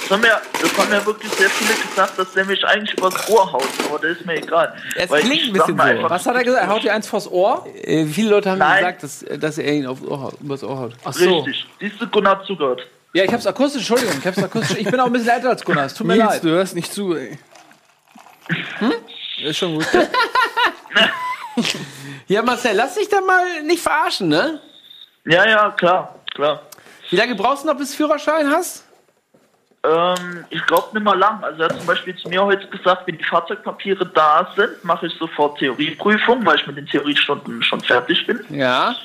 Das 0.01 0.11
haben, 0.11 0.21
mir, 0.21 0.41
das 0.61 0.77
haben 0.77 0.89
mir 0.89 1.05
wirklich 1.05 1.29
sehr 1.33 1.49
viele 1.49 1.73
gesagt, 1.73 2.17
dass 2.17 2.31
der 2.31 2.45
mich 2.45 2.63
eigentlich 2.65 2.97
übers 2.97 3.29
Ohr 3.29 3.51
haut, 3.51 3.67
aber 3.89 3.99
das 3.99 4.17
ist 4.17 4.25
mir 4.25 4.37
egal. 4.37 4.73
Es 4.95 5.09
Weil 5.09 5.21
klingt 5.21 5.47
ein 5.47 5.53
bisschen 5.53 5.77
so. 6.01 6.09
Was 6.09 6.25
hat 6.25 6.35
er 6.35 6.43
gesagt? 6.45 6.63
Er 6.63 6.69
haut 6.69 6.83
dir 6.83 6.93
eins 6.93 7.07
vors 7.09 7.29
Ohr? 7.29 7.67
Äh, 7.83 8.05
viele 8.05 8.29
Leute 8.29 8.49
haben 8.51 8.57
mir 8.59 8.63
Nein. 8.65 8.77
gesagt, 8.97 9.03
dass, 9.03 9.25
dass 9.41 9.57
er 9.57 9.73
ihn 9.73 9.85
aufs 9.85 10.01
Ohr, 10.03 10.21
haut- 10.21 10.39
übers 10.39 10.63
Ohr 10.63 10.77
haut. 10.79 10.93
Ach 11.03 11.11
so. 11.11 11.39
Richtig. 11.39 11.67
Siehst 11.81 12.01
du, 12.01 12.07
Gunnar 12.07 12.39
hat 12.39 12.45
zugehört. 12.45 12.87
Ja, 13.13 13.23
ich 13.25 13.33
hab's 13.33 13.47
akustisch, 13.47 13.81
Entschuldigung, 13.81 14.15
ich 14.19 14.25
hab's 14.27 14.41
akustisch. 14.41 14.77
Ich 14.77 14.89
bin 14.89 14.97
auch 14.99 15.07
ein 15.07 15.11
bisschen 15.13 15.29
älter 15.29 15.49
als 15.49 15.63
Gunnar, 15.65 15.85
es 15.87 15.93
tut 15.93 16.07
mir 16.07 16.13
Nils, 16.15 16.25
leid. 16.25 16.43
du 16.43 16.49
hörst 16.49 16.75
nicht 16.75 16.93
zu, 16.93 17.13
ey. 17.15 17.37
Ist 19.43 19.57
schon 19.57 19.75
gut. 19.75 19.87
Ja, 22.27 22.41
Marcel, 22.41 22.75
lass 22.75 22.95
dich 22.95 23.09
da 23.09 23.21
mal 23.21 23.63
nicht 23.63 23.81
verarschen, 23.81 24.27
ne? 24.27 24.59
Ja, 25.25 25.47
ja, 25.47 25.71
klar, 25.71 26.15
klar. 26.33 26.61
Wie 27.09 27.15
lange 27.15 27.35
brauchst 27.35 27.63
du 27.63 27.67
noch, 27.67 27.77
bis 27.77 27.91
du 27.91 27.97
Führerschein 27.97 28.49
hast? 28.49 28.85
Ähm, 29.83 30.45
ich 30.49 30.65
glaube 30.65 30.89
nicht 30.93 31.03
mal 31.03 31.17
lang. 31.17 31.41
Also 31.43 31.63
er 31.63 31.69
hat 31.69 31.77
zum 31.77 31.87
Beispiel 31.87 32.15
zu 32.17 32.27
mir 32.27 32.43
heute 32.43 32.67
gesagt, 32.67 33.07
wenn 33.07 33.17
die 33.17 33.23
Fahrzeugpapiere 33.23 34.05
da 34.05 34.51
sind, 34.55 34.83
mache 34.83 35.07
ich 35.07 35.13
sofort 35.13 35.57
Theorieprüfung, 35.59 36.45
weil 36.45 36.57
ich 36.57 36.67
mit 36.67 36.77
den 36.77 36.87
Theoriestunden 36.87 37.63
schon 37.63 37.79
fertig 37.81 38.27
bin. 38.27 38.43
Ja. 38.49 38.95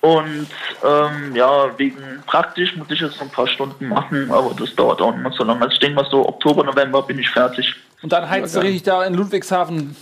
Und 0.00 0.48
ähm, 0.84 1.34
ja, 1.34 1.76
wegen 1.76 2.22
praktisch 2.26 2.74
muss 2.76 2.90
ich 2.90 3.00
jetzt 3.00 3.16
noch 3.16 3.22
ein 3.22 3.30
paar 3.30 3.48
Stunden 3.48 3.88
machen, 3.88 4.30
aber 4.30 4.54
das 4.58 4.74
dauert 4.74 5.02
auch 5.02 5.12
nicht 5.12 5.22
mehr 5.22 5.32
so 5.32 5.44
lange. 5.44 5.60
Also 5.60 5.72
ich 5.72 5.80
denke 5.80 5.96
mal 5.96 6.08
so 6.08 6.26
Oktober, 6.26 6.64
November 6.64 7.02
bin 7.02 7.18
ich 7.18 7.28
fertig. 7.28 7.74
Und 8.02 8.12
dann 8.12 8.28
heizt 8.28 8.54
du 8.54 8.60
richtig 8.60 8.82
da 8.84 9.04
in 9.04 9.14
Ludwigshafen 9.14 9.96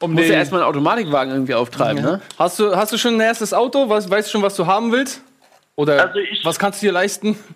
um 0.00 0.12
Musst 0.12 0.24
den... 0.24 0.32
ja 0.32 0.38
erstmal 0.38 0.62
einen 0.62 0.68
Automatikwagen 0.70 1.32
irgendwie 1.32 1.54
auftreiben, 1.54 2.02
ne? 2.02 2.20
Hast 2.38 2.58
du, 2.58 2.74
hast 2.74 2.92
du 2.92 2.96
schon 2.98 3.14
ein 3.16 3.20
erstes 3.20 3.52
Auto? 3.52 3.88
Was, 3.88 4.08
weißt 4.10 4.28
du 4.28 4.32
schon, 4.32 4.42
was 4.42 4.56
du 4.56 4.66
haben 4.66 4.90
willst? 4.92 5.22
Oder 5.76 6.06
Also 6.06 6.18
ich- 6.18 6.44
was 6.44 6.58
kannst 6.58 6.82
du 6.82 6.86
dir 6.86 6.92
leisten? 6.92 7.38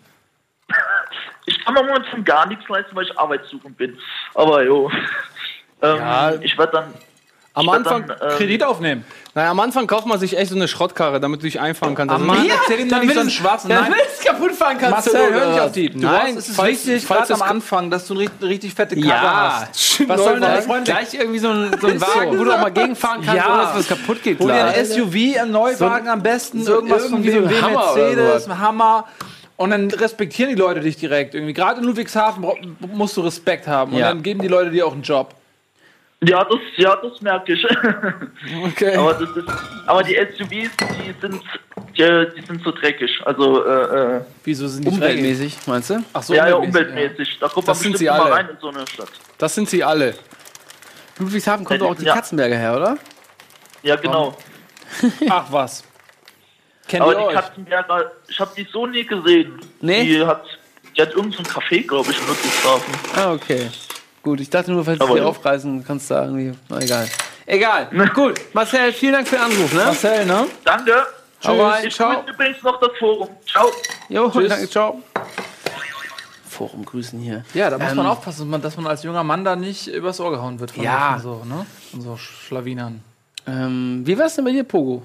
Ich 1.46 1.62
kann 1.62 1.74
mir 1.74 1.82
momentan 1.82 2.24
gar 2.24 2.46
nichts 2.46 2.66
leisten, 2.70 2.96
weil 2.96 3.04
ich 3.04 3.18
arbeitssuchend 3.18 3.76
bin. 3.76 3.98
Aber 4.34 4.64
jo. 4.64 4.90
Ähm, 5.82 5.96
Ja. 5.98 6.34
Ich 6.40 6.56
werde 6.56 6.72
dann. 6.72 6.94
Am 7.56 7.68
Anfang, 7.68 8.06
dann, 8.08 8.16
ähm, 8.20 8.36
Kredit 8.36 8.64
aufnehmen. 8.64 9.04
naja, 9.32 9.50
am 9.52 9.60
Anfang 9.60 9.86
kauft 9.86 10.06
man 10.06 10.18
sich 10.18 10.36
echt 10.36 10.50
so 10.50 10.56
eine 10.56 10.66
Schrottkarre, 10.66 11.20
damit 11.20 11.40
du 11.40 11.44
dich 11.44 11.60
einfahren 11.60 11.94
kannst. 11.94 12.12
Also 12.12 12.24
Mann, 12.24 12.44
Ja, 12.44 12.54
erzähl 12.60 12.80
ihm 12.80 12.88
doch 12.88 13.00
nicht 13.00 13.14
so 13.14 13.20
einen 13.20 13.30
schwarzen 13.30 13.68
Damit 13.68 13.90
Nein. 13.90 14.00
es 14.18 14.24
kaputt 14.24 14.52
fahren 14.52 14.76
kannst. 14.76 14.90
Marcel, 15.06 15.28
du 15.32 15.34
hör 15.40 15.50
nicht 15.50 15.60
auf 15.60 15.70
die. 15.72 15.90
Du 15.90 15.98
Nein, 16.00 16.20
brauchst, 16.34 16.36
es 16.38 16.48
ist 16.48 16.56
falls- 16.56 16.86
wichtig, 16.86 17.06
falls 17.06 17.28
gerade 17.28 17.42
am 17.42 17.48
Anfang, 17.48 17.90
dass 17.90 18.06
du 18.08 18.14
eine 18.14 18.22
richtig, 18.24 18.48
richtig 18.48 18.74
fette 18.74 18.96
Karre 18.96 19.08
Ja. 19.08 19.60
hast. 19.70 20.00
Was 20.08 20.20
sollen 20.24 20.40
deine 20.42 20.62
Freunde... 20.62 20.90
Gleich 20.90 21.14
irgendwie 21.14 21.38
so 21.38 21.48
ein, 21.48 21.70
so 21.80 21.86
ein 21.86 21.94
Ist 21.96 22.02
Wagen, 22.16 22.32
so. 22.32 22.38
wo 22.40 22.44
du 22.44 22.52
auch 22.52 22.60
mal 22.60 22.72
gegenfahren 22.72 23.20
kannst, 23.24 23.36
Ja. 23.36 23.52
ohne 23.54 23.62
dass 23.62 23.76
was 23.76 23.86
kaputt 23.88 24.22
geht. 24.24 24.40
Hol 24.40 24.48
dir 24.50 24.64
ein 24.64 24.84
SUV, 24.84 25.14
einen 25.40 25.52
Neuwagen 25.52 26.08
am 26.08 26.22
besten, 26.24 26.64
so 26.64 26.72
irgendwas 26.72 27.04
von 27.06 27.24
irgendwie 27.24 27.30
so 27.30 27.38
ein 27.38 27.44
oder 27.64 27.70
Mercedes, 27.94 28.48
ein 28.48 28.58
Hammer. 28.58 29.04
Und 29.56 29.70
dann 29.70 29.88
respektieren 29.92 30.50
die 30.50 30.56
Leute 30.60 30.80
dich 30.80 30.96
direkt. 30.96 31.34
Irgendwie. 31.36 31.52
Gerade 31.52 31.78
in 31.80 31.86
Ludwigshafen 31.86 32.44
musst 32.92 33.16
du 33.16 33.20
Respekt 33.20 33.68
haben. 33.68 33.92
Und 33.92 34.00
dann 34.00 34.24
geben 34.24 34.40
die 34.40 34.48
Leute 34.48 34.72
dir 34.72 34.84
auch 34.88 34.92
einen 34.92 35.02
Job. 35.02 35.32
Ja, 36.26 36.44
das, 36.44 36.58
ja, 36.76 36.96
das 36.96 37.20
merke 37.20 37.52
ich. 37.54 37.64
Okay. 38.66 38.96
aber, 38.96 39.14
das 39.14 39.30
ist, 39.36 39.48
aber 39.86 40.02
die 40.02 40.14
SUVs, 40.14 40.70
die 40.76 41.14
sind, 41.20 41.42
die, 41.96 42.26
die 42.40 42.46
sind 42.46 42.62
so 42.62 42.70
dreckig. 42.72 43.20
Also, 43.24 43.64
äh, 43.66 44.16
äh, 44.16 44.20
Wieso 44.44 44.68
sind 44.68 44.84
die 44.84 44.88
Umweltmäßig, 44.90 45.58
meinst 45.66 45.90
du? 45.90 46.04
Ach 46.12 46.22
so, 46.22 46.34
ja, 46.34 46.48
ja, 46.48 46.54
umweltmäßig, 46.56 46.90
umweltmäßig. 46.90 47.38
Da 47.40 47.48
kommt 47.48 47.68
Das 47.68 47.78
man 47.78 47.82
sind 47.84 47.98
sie 47.98 48.04
mal 48.06 48.20
alle. 48.20 48.32
rein 48.34 48.48
in 48.50 48.56
so 48.60 48.68
eine 48.68 48.86
Stadt. 48.86 49.08
Das 49.38 49.54
sind 49.54 49.68
sie 49.68 49.82
alle. 49.82 50.14
Ludwigshafen 51.18 51.64
kommt 51.64 51.80
Ja, 51.80 51.86
doch 51.86 51.94
auch 51.94 51.98
die 51.98 52.04
ja. 52.06 52.14
Katzenberger 52.14 52.56
her, 52.56 52.76
oder? 52.76 52.98
Ja, 53.82 53.96
genau. 53.96 54.36
Ja. 55.20 55.28
Ach 55.30 55.46
was. 55.50 55.84
Kennt 56.88 57.02
Aber 57.02 57.12
ihr 57.12 57.18
die 57.18 57.24
euch? 57.24 57.34
Katzenberger, 57.34 58.12
ich 58.28 58.38
habe 58.40 58.50
die 58.56 58.66
so 58.70 58.86
nie 58.86 59.04
gesehen. 59.06 59.58
Nee? 59.80 60.04
Die 60.04 60.24
hat, 60.26 60.44
die 60.96 61.00
hat 61.02 61.10
irgendein 61.14 61.44
so 61.44 61.50
ein 61.50 61.62
Café, 61.62 61.86
glaube 61.86 62.10
ich, 62.10 62.18
in 62.20 62.26
Ludwigshafen. 62.26 62.94
Ah, 63.16 63.32
okay. 63.32 63.70
Gut, 64.24 64.40
ich 64.40 64.48
dachte 64.50 64.72
nur, 64.72 64.84
falls 64.84 64.98
sie 64.98 65.16
ja. 65.18 65.24
aufreißen, 65.24 65.84
kannst 65.86 66.10
du 66.10 66.14
da 66.14 66.24
irgendwie. 66.24 66.52
Na, 66.70 66.80
egal. 66.80 67.06
Egal. 67.46 67.88
Gut, 68.14 68.40
Marcel, 68.54 68.90
vielen 68.92 69.12
Dank 69.12 69.28
für 69.28 69.36
den 69.36 69.44
Anruf, 69.44 69.72
ne? 69.72 69.84
Marcel, 69.84 70.24
ne? 70.24 70.46
Danke. 70.64 70.92
Hau 71.44 71.62
rein, 71.62 71.86
Ich 71.86 71.94
ciao. 71.94 72.22
grüße 72.22 72.30
übrigens 72.32 72.62
noch 72.62 72.80
das 72.80 72.90
Forum. 72.98 73.28
Ciao. 73.46 73.66
Jo, 74.08 74.28
danke, 74.30 74.68
ciao. 74.70 75.02
Forum 76.48 76.84
grüßen 76.86 77.18
hier. 77.20 77.44
Ja, 77.52 77.68
da 77.68 77.76
muss 77.78 77.90
Ähm, 77.90 77.96
man 77.98 78.06
aufpassen, 78.06 78.50
dass 78.62 78.76
man, 78.76 78.86
als 78.86 79.02
junger 79.02 79.24
Mann 79.24 79.44
da 79.44 79.56
nicht 79.56 79.88
übers 79.88 80.20
Ohr 80.20 80.30
gehauen 80.30 80.58
wird 80.58 80.70
von 80.70 80.82
Ja. 80.82 81.18
so, 81.22 81.42
ne? 81.44 81.66
Von 81.90 82.00
so 82.00 82.16
Schlawinern. 82.16 83.02
Ähm, 83.46 84.02
wie 84.06 84.16
war's 84.18 84.36
denn 84.36 84.44
bei 84.46 84.52
dir, 84.52 84.64
Pogo? 84.64 85.02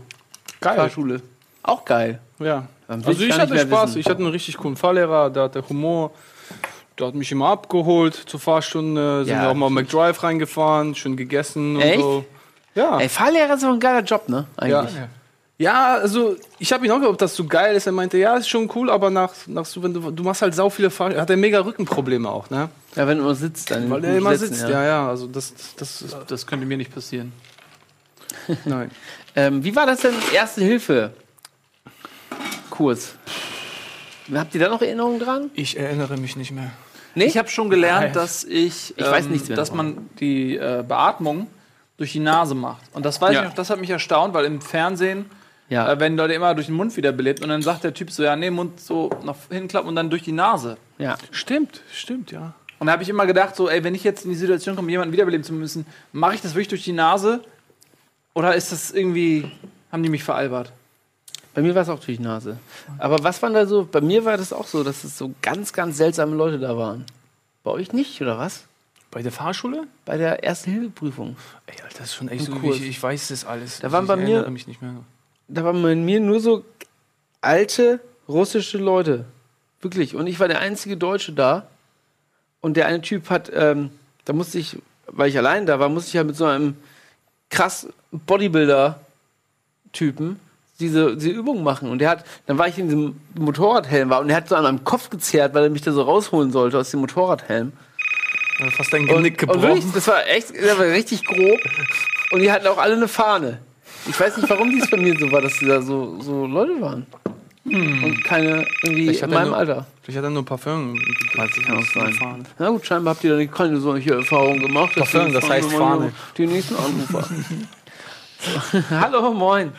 Geil. 0.61 0.75
Fahrschule. 0.77 1.21
Auch 1.63 1.83
geil. 1.83 2.19
Ja. 2.39 2.67
Also 2.87 3.11
ich 3.11 3.37
hatte 3.37 3.57
Spaß. 3.59 3.89
wissen. 3.89 3.99
Ich 3.99 4.05
hatte 4.05 4.19
einen 4.19 4.31
richtig 4.31 4.57
coolen 4.57 4.77
Fahrlehrer, 4.77 5.29
der 5.29 5.43
hatte 5.43 5.67
Humor. 5.67 6.11
Der 6.99 7.07
hat 7.07 7.15
mich 7.15 7.31
immer 7.31 7.47
abgeholt 7.47 8.13
zur 8.13 8.39
Fahrstunde. 8.39 9.23
Sind 9.23 9.33
Ja, 9.33 9.43
wir 9.43 9.49
auch 9.49 9.55
mal 9.55 9.69
McDrive 9.69 10.21
reingefahren, 10.21 10.95
schön 10.95 11.15
gegessen 11.15 11.79
Echt? 11.79 11.97
und 11.97 12.03
so. 12.03 12.25
Ja. 12.75 12.99
Ey, 12.99 13.09
Fahrlehrer 13.09 13.55
ist 13.55 13.63
auch 13.63 13.73
ein 13.73 13.79
geiler 13.79 14.01
Job, 14.03 14.27
ne? 14.29 14.45
Ja. 14.61 14.81
Eigentlich. 14.81 14.95
ja, 15.57 15.95
also 15.95 16.35
ich 16.59 16.71
habe 16.73 16.85
ihn 16.85 16.91
auch 16.91 16.95
gefragt, 16.97 17.13
ob 17.13 17.17
das 17.17 17.35
so 17.35 17.45
geil 17.45 17.75
ist. 17.75 17.87
Er 17.87 17.93
meinte, 17.93 18.17
ja, 18.17 18.35
ist 18.35 18.49
schon 18.49 18.69
cool, 18.75 18.89
aber 18.89 19.09
nach, 19.09 19.33
nach 19.47 19.65
so, 19.65 19.81
wenn 19.81 19.93
du, 19.93 20.11
du 20.11 20.23
machst 20.23 20.41
halt 20.41 20.53
sau 20.53 20.69
viele 20.69 20.89
Fahr 20.89 21.15
hat 21.15 21.29
er 21.29 21.37
mega 21.37 21.59
Rückenprobleme 21.61 22.29
auch, 22.29 22.49
ne? 22.49 22.69
Ja, 22.95 23.07
wenn 23.07 23.17
du 23.17 23.23
immer 23.23 23.35
sitzt, 23.35 23.71
dann. 23.71 23.89
Weil 23.89 24.03
er 24.03 24.17
immer 24.17 24.37
sitzt, 24.37 24.67
ja, 24.67 24.83
ja. 24.83 25.09
Also 25.09 25.27
das, 25.27 25.53
das 25.77 26.01
ist, 26.01 26.17
Das 26.27 26.45
könnte 26.45 26.65
mir 26.65 26.77
nicht 26.77 26.93
passieren. 26.93 27.31
nein. 28.65 28.91
Ähm, 29.35 29.63
wie 29.63 29.75
war 29.75 29.85
das 29.85 30.01
denn, 30.01 30.13
Erste 30.33 30.61
Hilfe? 30.63 31.13
Kurs. 32.69 33.15
Habt 34.33 34.53
ihr 34.53 34.61
da 34.61 34.69
noch 34.69 34.81
Erinnerungen 34.81 35.19
dran? 35.19 35.49
Ich 35.55 35.77
erinnere 35.77 36.17
mich 36.17 36.35
nicht 36.35 36.51
mehr. 36.51 36.71
Nee? 37.15 37.25
Ich 37.25 37.37
habe 37.37 37.47
schon 37.49 37.69
gelernt, 37.69 38.05
Nein. 38.05 38.13
dass 38.13 38.43
ich, 38.43 38.93
Ich 38.97 39.05
weiß 39.05 39.25
ähm, 39.25 39.31
nichts 39.31 39.47
mehr 39.49 39.55
dass 39.57 39.69
davon. 39.71 39.95
man 39.95 40.09
die 40.19 40.55
äh, 40.57 40.83
Beatmung 40.87 41.47
durch 41.97 42.13
die 42.13 42.19
Nase 42.19 42.55
macht. 42.55 42.81
Und 42.93 43.05
das 43.05 43.19
weiß 43.21 43.33
Ja. 43.33 43.41
ich 43.41 43.47
noch, 43.49 43.55
das 43.55 43.69
hat 43.69 43.79
mich 43.79 43.89
erstaunt, 43.89 44.33
weil 44.33 44.45
im 44.45 44.61
Fernsehen 44.61 45.25
ja. 45.69 45.91
äh, 45.91 45.99
werden 45.99 46.17
Leute 46.17 46.33
immer 46.33 46.53
durch 46.55 46.67
den 46.67 46.75
Mund 46.75 46.95
wiederbelebt 46.95 47.41
und 47.41 47.49
dann 47.49 47.61
sagt 47.61 47.83
der 47.83 47.93
Typ 47.93 48.11
so, 48.11 48.23
ja, 48.23 48.35
nee, 48.35 48.49
Mund 48.49 48.79
so 48.79 49.09
nach 49.23 49.35
hinklappen 49.49 49.89
und 49.89 49.95
dann 49.95 50.09
durch 50.09 50.23
die 50.23 50.31
Nase. 50.31 50.77
ja. 50.97 51.17
Stimmt, 51.31 51.81
stimmt, 51.91 52.31
ja. 52.31 52.53
Und 52.79 52.87
da 52.87 52.93
habe 52.93 53.03
ich 53.03 53.09
immer 53.09 53.25
gedacht, 53.25 53.57
so, 53.57 53.67
ey, 53.69 53.83
wenn 53.83 53.93
ich 53.93 54.05
jetzt 54.05 54.23
in 54.23 54.31
die 54.31 54.37
Situation 54.37 54.77
komme, 54.77 54.89
jemanden 54.89 55.11
wiederbeleben 55.11 55.43
zu 55.43 55.51
müssen, 55.51 55.85
mache 56.13 56.35
ich 56.35 56.41
das 56.41 56.53
wirklich 56.53 56.69
durch 56.69 56.83
die 56.85 56.93
Nase? 56.93 57.41
Oder 58.33 58.55
ist 58.55 58.71
das 58.71 58.91
irgendwie, 58.91 59.51
haben 59.91 60.01
die 60.01 60.07
mich 60.09 60.23
veralbert? 60.23 60.71
Bei 61.59 61.63
mir 61.63 61.75
war 61.75 61.81
es 61.81 61.89
auch 61.89 61.99
durch 61.99 62.15
die 62.15 62.23
Nase. 62.23 62.57
Aber 62.99 63.21
was 63.21 63.41
war 63.41 63.49
da 63.49 63.65
so? 63.65 63.83
Bei 63.83 63.99
mir 63.99 64.23
war 64.23 64.37
das 64.37 64.53
auch 64.53 64.65
so, 64.65 64.81
dass 64.81 65.03
es 65.03 65.17
so 65.17 65.33
ganz, 65.41 65.73
ganz 65.73 65.97
seltsame 65.97 66.33
Leute 66.33 66.57
da 66.57 66.77
waren. 66.77 67.05
Bei 67.65 67.71
euch 67.71 67.91
nicht, 67.91 68.21
oder 68.21 68.37
was? 68.37 68.63
Bei 69.11 69.21
der 69.21 69.33
Fahrschule? 69.33 69.85
Bei 70.05 70.17
der 70.17 70.41
Erste-Hilfe-Prüfung. 70.41 71.35
Ey, 71.65 71.75
Alter, 71.83 71.97
das 71.97 72.11
ist 72.11 72.15
schon 72.15 72.29
echt 72.29 72.45
so, 72.45 72.55
ich, 72.63 72.87
ich 72.87 73.03
weiß 73.03 73.27
das 73.27 73.43
alles. 73.43 73.81
Da 73.81 73.91
waren 73.91 74.07
bei 74.07 74.15
mir-. 74.15 74.49
Da 75.49 75.65
waren 75.65 75.83
bei 75.83 75.95
mir 75.95 76.21
nur 76.21 76.39
so 76.39 76.63
alte 77.41 77.99
russische 78.29 78.77
Leute. 78.77 79.25
Wirklich. 79.81 80.15
Und 80.15 80.27
ich 80.27 80.39
war 80.39 80.47
der 80.47 80.59
einzige 80.59 80.95
Deutsche 80.95 81.33
da. 81.33 81.67
Und 82.61 82.77
der 82.77 82.85
eine 82.85 83.01
Typ 83.01 83.29
hat, 83.29 83.51
ähm, 83.53 83.89
da 84.23 84.31
musste 84.31 84.59
ich, 84.59 84.77
weil 85.07 85.27
ich 85.27 85.37
allein 85.37 85.65
da 85.65 85.77
war, 85.77 85.89
musste 85.89 86.11
ich 86.11 86.15
halt 86.15 86.27
mit 86.27 86.37
so 86.37 86.45
einem 86.45 86.77
krass 87.49 87.89
Bodybuilder-Typen 88.13 90.39
diese, 90.79 91.15
diese 91.15 91.31
Übung 91.31 91.63
machen. 91.63 91.89
Und 91.89 91.99
der 91.99 92.09
hat, 92.09 92.25
dann 92.45 92.57
war 92.57 92.67
ich 92.67 92.77
in 92.77 92.85
diesem 92.87 93.15
Motorradhelm 93.37 94.09
war 94.09 94.21
und 94.21 94.29
er 94.29 94.37
hat 94.37 94.49
so 94.49 94.55
an 94.55 94.63
meinem 94.63 94.83
Kopf 94.83 95.09
gezerrt, 95.09 95.53
weil 95.53 95.63
er 95.63 95.69
mich 95.69 95.81
da 95.81 95.91
so 95.91 96.01
rausholen 96.01 96.51
sollte 96.51 96.77
aus 96.77 96.91
dem 96.91 97.01
Motorradhelm. 97.01 97.73
Fast 98.71 98.91
dein 98.91 99.05
Genick 99.05 99.41
und 99.43 99.61
wirklich, 99.61 99.75
gebrochen. 99.85 99.91
das 99.93 100.07
war 100.07 100.27
echt, 100.27 100.49
das 100.49 100.77
war 100.77 100.85
richtig 100.85 101.25
grob. 101.25 101.59
Und 102.31 102.41
die 102.41 102.51
hatten 102.51 102.67
auch 102.67 102.77
alle 102.77 102.95
eine 102.95 103.07
Fahne. 103.07 103.59
Ich 104.07 104.19
weiß 104.19 104.35
nicht, 104.37 104.49
warum 104.49 104.69
dies 104.71 104.89
bei 104.89 104.97
mir 104.97 105.17
so 105.17 105.31
war, 105.31 105.41
dass 105.41 105.57
da 105.59 105.81
so, 105.81 106.19
so 106.21 106.45
Leute 106.45 106.79
waren. 106.81 107.05
Und 107.65 108.23
keine 108.23 108.65
irgendwie 108.83 109.07
in 109.09 109.15
er 109.21 109.27
meinem 109.27 109.49
nur- 109.49 109.57
Alter. 109.57 109.85
Vielleicht 110.01 110.17
hat 110.17 110.23
er 110.25 110.29
nur 110.31 110.43
Parfum. 110.45 110.99
Weiß 111.35 111.51
ich 111.57 111.69
auch 111.69 111.83
sein. 111.93 112.45
Na 112.57 112.69
gut, 112.69 112.85
scheinbar 112.85 113.13
habt 113.13 113.23
ihr 113.23 113.37
da 113.37 113.45
keine 113.45 113.79
solche 113.79 114.15
Erfahrungen 114.15 114.59
gemacht. 114.59 114.95
Parfum, 114.95 115.31
das 115.31 115.47
heißt 115.47 115.71
Fahne. 115.71 116.11
Die 116.37 116.47
nächsten 116.47 116.75
Anrufer. 116.75 117.29
Hallo, 118.89 119.33
moin. 119.33 119.71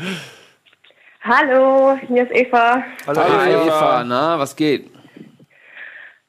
Hallo, 1.23 1.99
hier 2.09 2.23
ist 2.23 2.33
Eva. 2.35 2.83
Hallo, 3.07 3.21
Hi, 3.21 3.51
Eva, 3.53 4.05
na, 4.05 4.39
was 4.39 4.57
geht? 4.57 4.91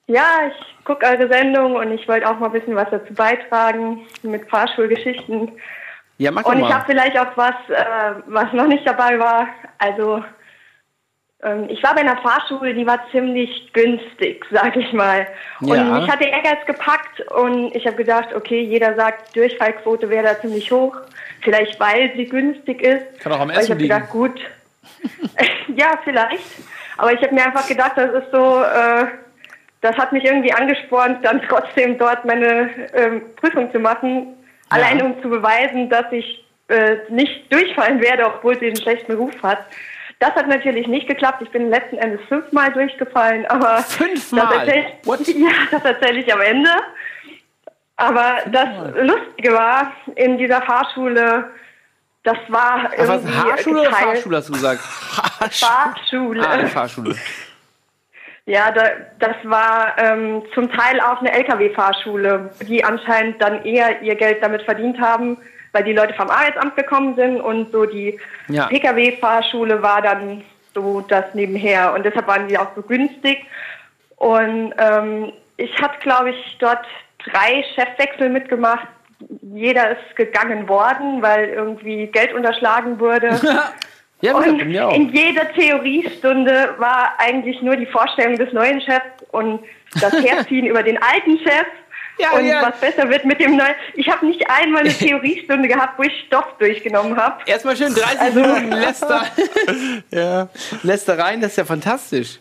Ja, 0.07 0.25
ich 0.49 0.83
gucke 0.83 1.05
eure 1.05 1.31
Sendung 1.31 1.75
und 1.75 1.91
ich 1.93 2.05
wollte 2.09 2.29
auch 2.29 2.37
mal 2.39 2.47
ein 2.47 2.51
bisschen 2.51 2.75
was 2.75 2.89
dazu 2.91 3.13
beitragen 3.13 4.05
mit 4.23 4.49
Fahrschulgeschichten. 4.49 5.53
Ja, 6.17 6.31
mach 6.31 6.43
doch 6.43 6.49
Und 6.51 6.59
ich 6.59 6.73
habe 6.73 6.83
vielleicht 6.85 7.17
auch 7.17 7.37
was, 7.37 7.55
äh, 7.69 8.21
was 8.27 8.51
noch 8.51 8.67
nicht 8.67 8.85
dabei 8.85 9.17
war. 9.17 9.47
Also 9.77 10.23
ähm, 11.41 11.67
ich 11.69 11.81
war 11.81 11.95
bei 11.95 12.01
einer 12.01 12.17
Fahrschule, 12.17 12.73
die 12.73 12.85
war 12.85 12.99
ziemlich 13.11 13.71
günstig, 13.71 14.45
sag 14.51 14.75
ich 14.75 14.91
mal. 14.91 15.25
Und 15.61 15.69
Ja. 15.69 15.83
mich 15.85 16.09
hat 16.11 16.19
der 16.19 16.31
Ehrgeiz 16.33 16.65
gepackt 16.65 17.21
und 17.31 17.73
ich 17.73 17.87
habe 17.87 17.95
gedacht, 17.95 18.33
okay, 18.35 18.61
jeder 18.61 18.93
sagt, 18.95 19.33
Durchfallquote 19.37 20.09
wäre 20.09 20.25
da 20.25 20.41
ziemlich 20.41 20.69
hoch. 20.69 20.97
Vielleicht 21.43 21.79
weil 21.79 22.11
sie 22.17 22.25
günstig 22.25 22.81
ist. 22.81 23.21
Kann 23.21 23.31
auch 23.31 23.39
am 23.39 23.49
Aber 23.49 23.53
ich 23.53 23.59
Essen 23.59 23.71
habe 23.71 23.81
gedacht, 23.83 24.09
gut. 24.09 24.39
ja, 25.75 25.99
vielleicht. 26.03 26.43
Aber 26.97 27.13
ich 27.13 27.21
habe 27.21 27.33
mir 27.33 27.45
einfach 27.45 27.67
gedacht, 27.67 27.93
das 27.95 28.11
ist 28.23 28.31
so, 28.31 28.61
äh, 28.61 29.05
das 29.81 29.97
hat 29.97 30.11
mich 30.11 30.23
irgendwie 30.23 30.53
angespornt, 30.53 31.23
dann 31.23 31.41
trotzdem 31.49 31.97
dort 31.97 32.25
meine 32.25 32.69
ähm, 32.93 33.21
Prüfung 33.35 33.71
zu 33.71 33.79
machen. 33.79 34.35
Allein 34.69 35.01
um 35.01 35.21
zu 35.21 35.29
beweisen, 35.29 35.89
dass 35.89 36.05
ich 36.11 36.45
äh, 36.69 36.97
nicht 37.09 37.51
durchfallen 37.51 38.01
werde, 38.01 38.25
obwohl 38.25 38.57
sie 38.57 38.67
einen 38.67 38.77
schlechten 38.77 39.13
Ruf 39.13 39.33
hat. 39.43 39.65
Das 40.19 40.35
hat 40.35 40.47
natürlich 40.47 40.87
nicht 40.87 41.07
geklappt. 41.07 41.41
Ich 41.41 41.49
bin 41.49 41.69
letzten 41.69 41.97
Endes 41.97 42.21
fünfmal 42.27 42.71
durchgefallen, 42.71 43.45
aber 43.47 43.79
Fünfmal? 43.79 44.45
Das 44.47 44.67
erzähl, 44.67 44.85
What? 45.03 45.19
Ja, 45.27 45.49
das 45.71 45.83
erzähle 45.83 46.19
ich 46.19 46.31
am 46.31 46.41
Ende. 46.41 46.69
Aber 47.97 48.37
das 48.51 48.67
Lustige 49.01 49.53
war, 49.53 49.91
in 50.15 50.37
dieser 50.37 50.61
Fahrschule, 50.61 51.51
das 52.23 52.37
war 52.49 52.91
irgendwie 52.97 53.33
Haarschule 53.33 53.81
oder 53.81 53.89
geteilt- 53.89 54.05
Fahrschule 54.15 54.37
hast 54.37 54.49
du 54.49 54.53
gesagt? 54.53 54.81
Fahrschule. 54.81 56.47
Ah, 56.47 56.67
Fahrschule. 56.67 57.15
Ja, 58.45 58.71
da, 58.71 58.83
das 59.19 59.35
war 59.43 59.95
ähm, 59.97 60.41
zum 60.53 60.71
Teil 60.71 60.99
auch 60.99 61.19
eine 61.19 61.31
Lkw-Fahrschule, 61.31 62.49
die 62.67 62.83
anscheinend 62.83 63.41
dann 63.41 63.63
eher 63.63 64.01
ihr 64.01 64.15
Geld 64.15 64.41
damit 64.43 64.63
verdient 64.63 64.99
haben, 64.99 65.37
weil 65.73 65.83
die 65.83 65.93
Leute 65.93 66.13
vom 66.15 66.29
Arbeitsamt 66.29 66.75
gekommen 66.75 67.15
sind 67.15 67.39
und 67.39 67.71
so 67.71 67.85
die 67.85 68.19
Ja. 68.49 68.65
Pkw-Fahrschule 68.67 69.81
war 69.81 70.01
dann 70.01 70.43
so 70.73 71.01
das 71.01 71.25
nebenher 71.33 71.93
und 71.93 72.03
deshalb 72.03 72.27
waren 72.27 72.47
die 72.47 72.57
auch 72.57 72.69
so 72.75 72.81
günstig. 72.81 73.45
Und 74.17 74.73
ähm, 74.77 75.31
ich 75.57 75.79
hatte, 75.81 75.99
glaube 75.99 76.31
ich, 76.31 76.57
dort 76.59 76.85
drei 77.23 77.63
Chefwechsel 77.75 78.29
mitgemacht. 78.29 78.87
Jeder 79.41 79.91
ist 79.91 80.15
gegangen 80.15 80.67
worden, 80.67 81.21
weil 81.21 81.49
irgendwie 81.49 82.07
Geld 82.07 82.33
unterschlagen 82.33 82.99
wurde. 82.99 83.39
Ja, 84.23 84.35
Und 84.35 84.59
bei 84.59 84.65
mir 84.65 84.87
auch. 84.87 84.93
in 84.93 85.09
jeder 85.09 85.51
Theoriestunde 85.53 86.75
war 86.77 87.13
eigentlich 87.17 87.59
nur 87.63 87.75
die 87.75 87.87
Vorstellung 87.87 88.37
des 88.37 88.53
neuen 88.53 88.79
Chefs 88.79 89.01
und 89.31 89.63
das 89.99 90.13
Herziehen 90.23 90.67
über 90.67 90.83
den 90.83 91.01
alten 91.01 91.39
Chef. 91.39 91.65
Ja, 92.19 92.33
und 92.37 92.45
ja. 92.45 92.61
was 92.61 92.79
besser 92.79 93.09
wird 93.09 93.25
mit 93.25 93.39
dem 93.41 93.55
neuen. 93.57 93.73
Ich 93.95 94.07
habe 94.07 94.23
nicht 94.27 94.47
einmal 94.47 94.81
eine 94.81 94.89
Theoriestunde 94.93 95.67
gehabt, 95.67 95.97
wo 95.97 96.03
ich 96.03 96.13
Stoff 96.27 96.45
durchgenommen 96.59 97.17
habe. 97.17 97.37
Erstmal 97.47 97.75
schön 97.75 97.95
30 97.95 98.19
Also- 98.19 98.39
Minuten 98.41 98.71
Läster, 98.73 99.23
Ja. 100.11 100.47
Lästereien, 100.83 101.41
das 101.41 101.51
ist 101.51 101.57
ja 101.57 101.65
fantastisch. 101.65 102.37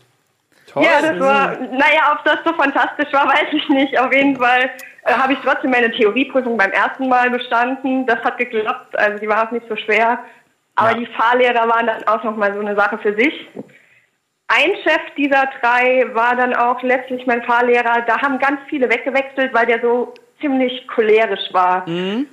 Toll. 0.71 0.85
Ja, 0.85 1.01
das 1.01 1.19
war, 1.19 1.57
naja, 1.61 2.13
ob 2.19 2.25
das 2.27 2.41
so 2.45 2.53
fantastisch 2.53 3.11
war, 3.13 3.27
weiß 3.27 3.49
ich 3.53 3.67
nicht. 3.71 3.99
Auf 3.99 4.13
jeden 4.13 4.37
Fall 4.37 4.71
äh, 5.05 5.13
habe 5.13 5.33
ich 5.35 5.39
trotzdem 5.45 5.71
meine 5.71 5.91
Theorieprüfung 5.91 6.57
beim 6.57 6.71
ersten 6.73 7.09
Mal 7.09 7.31
bestanden. 7.31 8.07
Das 8.07 8.21
hat 8.21 8.39
geklappt, 8.39 8.99
also 8.99 9.19
die 9.19 9.29
war 9.29 9.47
auch 9.47 9.51
nicht 9.51 9.67
so 9.69 9.77
schwer. 9.77 10.19
Aber 10.77 10.95
die 10.95 11.07
Fahrlehrer 11.07 11.69
waren 11.69 11.87
dann 11.87 12.05
auch 12.05 12.25
nochmal 12.25 12.55
so 12.55 12.61
eine 12.61 12.75
Sache 12.75 12.99
für 12.99 13.15
sich. 13.15 13.49
Ein 14.49 14.71
Chef 14.83 15.01
dieser 15.17 15.49
drei 15.61 16.07
war 16.15 16.35
dann 16.37 16.55
auch 16.55 16.83
letztlich 16.83 17.27
mein 17.27 17.43
Fahrlehrer. 17.43 18.03
Da 18.07 18.21
haben 18.21 18.39
ganz 18.39 18.61
viele 18.69 18.89
weggewechselt, 18.91 19.53
weil 19.53 19.67
der 19.67 19.81
so 19.81 20.15
ziemlich 20.41 20.87
cholerisch 20.89 21.53
war. 21.53 21.85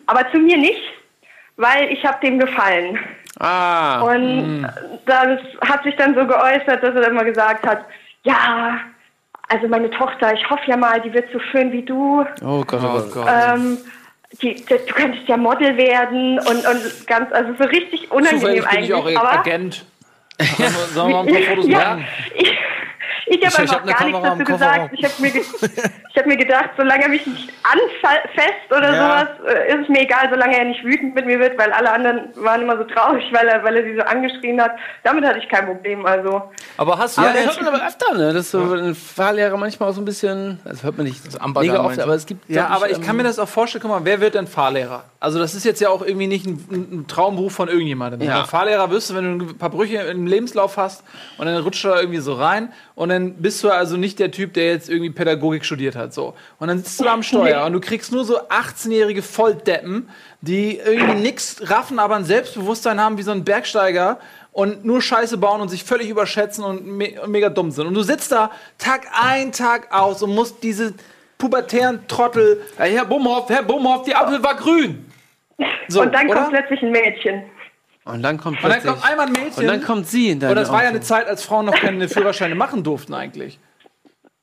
Aber 0.06 0.32
zu 0.32 0.40
mir 0.40 0.58
nicht, 0.58 0.82
weil 1.58 1.92
ich 1.92 2.04
habe 2.06 2.26
dem 2.26 2.40
gefallen. 2.40 2.98
Ah, 3.40 4.02
Und 4.02 4.68
das 5.06 5.40
hat 5.70 5.84
sich 5.84 5.96
dann 5.98 6.16
so 6.16 6.26
geäußert, 6.26 6.82
dass 6.82 6.96
er 6.96 7.02
dann 7.02 7.12
immer 7.12 7.26
gesagt 7.26 7.68
hat, 7.68 7.86
ja, 8.24 8.80
also 9.50 9.68
meine 9.68 9.90
Tochter, 9.90 10.34
ich 10.34 10.50
hoffe 10.50 10.64
ja 10.68 10.78
mal, 10.78 11.00
die 11.02 11.14
wird 11.14 11.32
so 11.32 11.40
schön 11.40 11.72
wie 11.72 11.84
du. 11.84 12.26
oh 12.44 12.64
Gott, 12.66 12.82
oh 12.84 13.02
Gott. 13.14 13.28
Ähm, 13.30 13.78
die, 14.42 14.56
die, 14.56 14.66
du 14.66 14.94
könntest 14.94 15.28
ja 15.28 15.38
Model 15.38 15.78
werden 15.78 16.40
und, 16.40 16.66
und 16.68 17.08
ganz, 17.08 17.32
also 17.32 17.54
so 17.58 17.64
richtig 17.64 18.12
unangenehm 18.12 18.40
Zufällig 18.40 18.60
bin 18.62 18.70
eigentlich. 18.70 18.90
ich 18.90 18.94
auch 18.94 19.22
aber 19.22 19.40
Agent. 19.40 19.86
Sollen 20.40 20.58
wir, 20.60 20.70
sollen 20.70 21.10
wir 21.10 21.24
mal 21.24 21.28
ein 21.28 21.34
paar 21.34 21.44
Fotos 21.56 21.68
ja, 21.68 21.78
machen? 21.78 22.08
ich, 22.36 22.58
ich 23.30 23.42
Ich- 23.42 23.46
habe 23.58 23.66
ich 23.66 23.72
einfach 23.72 23.90
hab 23.92 24.00
gar 24.00 24.06
nichts 24.08 24.22
dazu 24.24 24.44
gesagt. 24.44 24.90
Ich 24.94 25.04
habe 25.04 25.14
mir, 25.20 25.32
ge 25.32 25.42
ich 26.10 26.18
hab 26.18 26.26
mir 26.26 26.38
gedacht, 26.38 26.70
solange 26.78 27.04
er 27.04 27.10
mich 27.10 27.26
nicht 27.28 27.50
anfasst 27.64 28.72
oder 28.72 28.94
Ja. 28.94 29.28
sowas, 29.38 29.54
äh, 29.56 29.74
ist 29.74 29.82
es 29.84 29.90
mir 29.90 30.02
egal, 30.02 30.28
solange 30.32 30.58
er 30.58 30.66
nicht 30.66 30.84
wütend 30.84 31.14
mit 31.16 31.26
mir 31.26 31.40
wird, 31.40 31.58
weil 31.58 31.72
alle 31.72 31.92
anderen 31.92 32.30
waren 32.36 32.62
immer 32.62 32.78
so 32.78 32.84
traurig, 32.86 33.26
weil 33.32 33.48
er, 33.48 33.64
weil 33.64 33.78
er 33.78 33.84
sie 33.84 33.96
so 33.96 34.02
angeschrien 34.02 34.62
hat. 34.62 34.72
Damit 35.04 35.26
hatte 35.26 35.40
ich 35.40 35.50
kein 35.50 35.66
Problem. 35.66 36.06
Also 36.06 36.42
Aber 36.78 36.98
hast 36.98 37.18
du 37.18 37.22
Ja, 37.22 37.28
ja 37.30 37.34
das 37.34 37.46
hört 37.58 37.62
man 37.66 37.76
aber 37.76 37.86
öfter, 37.88 38.14
ne? 38.18 38.34
Dass 38.34 38.52
so 38.52 38.60
ein 38.74 38.96
Fahrlehrer 38.96 39.58
manchmal 39.58 39.90
auch 39.90 39.94
so 39.94 40.02
ein 40.02 40.06
bisschen, 40.06 40.60
das 40.64 40.84
hört 40.84 40.98
man 40.98 41.06
nicht 41.06 41.22
Ambergarten 41.40 41.82
mega 41.82 41.84
oft, 41.86 42.00
aber 42.00 42.14
es 42.16 42.26
gibt. 42.26 42.50
Ja, 42.50 42.68
aber 42.68 42.90
ich 42.90 42.98
ähm, 42.98 43.04
kann 43.04 43.16
mir 43.18 43.24
das 43.24 43.40
auch 43.40 43.48
vorstellen, 43.50 43.82
guck 43.82 43.92
mal, 43.92 44.02
wer 44.06 44.20
wird 44.22 44.36
denn 44.36 44.48
Fahrlehrer? 44.48 45.04
Also 45.20 45.40
das 45.40 45.54
ist 45.56 45.66
jetzt 45.66 45.82
ja 45.82 45.90
auch 45.90 46.04
irgendwie 46.06 46.28
nicht 46.28 46.46
ein, 46.46 46.54
ein 46.72 47.06
Traumberuf 47.08 47.54
von 47.54 47.68
irgendjemandem. 47.68 48.22
Ja. 48.22 48.46
Fahrlehrer 48.46 48.90
wirst 48.92 49.10
du, 49.10 49.16
wenn 49.16 49.40
du 49.40 49.46
ein 49.48 49.58
paar 49.58 49.70
Brüche 49.70 49.98
im 49.98 50.28
Lebenslauf 50.28 50.78
hast 50.78 51.04
und 51.38 51.46
dann 51.46 51.58
rutscht 51.58 51.84
du 51.84 51.90
da 51.90 52.00
irgendwie 52.00 52.20
so 52.20 52.34
rein 52.34 52.72
und 52.98 53.10
dann 53.10 53.36
bist 53.36 53.64
du 53.64 53.70
also 53.70 53.96
nicht 53.96 54.18
der 54.18 54.32
Typ, 54.32 54.56
der 54.56 54.72
jetzt 54.72 54.90
irgendwie 54.90 55.12
Pädagogik 55.12 55.64
studiert 55.64 55.96
hat. 55.96 56.16
So. 56.16 56.34
Und 56.58 56.68
dann 56.68 56.80
sitzt 56.80 57.00
du 57.00 57.04
da 57.04 57.14
am 57.14 57.22
Steuer 57.22 57.64
und 57.64 57.74
du 57.74 57.80
kriegst 57.80 58.12
nur 58.12 58.26
so 58.26 58.40
18-jährige 58.50 59.22
Volldeppen, 59.22 60.10
die 60.42 60.80
irgendwie 60.80 61.14
nix 61.22 61.70
raffen, 61.70 62.00
aber 62.00 62.16
ein 62.16 62.24
Selbstbewusstsein 62.24 63.00
haben 63.00 63.20
wie 63.20 63.22
so 63.22 63.30
ein 63.30 63.44
Bergsteiger 63.44 64.20
und 64.52 64.84
nur 64.84 65.00
Scheiße 65.00 65.38
bauen 65.38 65.62
und 65.62 65.70
sich 65.70 65.84
völlig 65.84 66.10
überschätzen 66.10 66.64
und, 66.64 66.88
me 66.88 67.22
und 67.22 67.30
mega 67.30 67.50
dumm 67.50 67.70
sind. 67.70 67.86
Und 67.86 67.94
du 67.94 68.02
sitzt 68.02 68.32
da 68.32 68.50
Tag 68.80 69.06
ein, 69.14 69.52
Tag 69.52 69.94
aus 69.94 70.24
und 70.24 70.34
musst 70.34 70.64
diese 70.64 70.96
pubertären 71.38 72.08
Trottel. 72.08 72.64
Hey, 72.78 72.94
Herr 72.94 73.06
Bumhoff, 73.06 73.48
Herr 73.48 73.62
Bumhoff, 73.62 74.06
die 74.06 74.16
Ampel 74.16 74.42
war 74.42 74.56
grün. 74.56 75.06
So, 75.88 76.02
und 76.02 76.16
dann 76.16 76.28
oder? 76.28 76.46
kommt 76.46 76.50
plötzlich 76.50 76.82
ein 76.82 76.90
Mädchen. 76.90 77.44
Und 78.12 78.24
dann 78.24 78.38
kommt 78.38 78.64
Und 78.64 78.70
dann 78.70 78.84
kommt 78.84 79.04
einmal 79.10 79.28
ein 79.28 79.32
Mädchen. 79.34 79.54
und 79.64 79.68
dann 79.68 79.84
kommt 79.84 80.08
sie 80.08 80.30
in 80.30 80.40
deine 80.40 80.52
Und 80.52 80.56
das 80.58 80.72
war 80.72 80.84
ja 80.84 80.90
eine 80.90 81.02
Zeit, 81.02 81.28
als 81.28 81.44
Frauen 81.44 81.66
noch 81.66 81.76
keine 81.76 82.08
Führerscheine 82.08 82.56
machen 82.56 82.84
durften 82.84 83.14
eigentlich. 83.14 83.60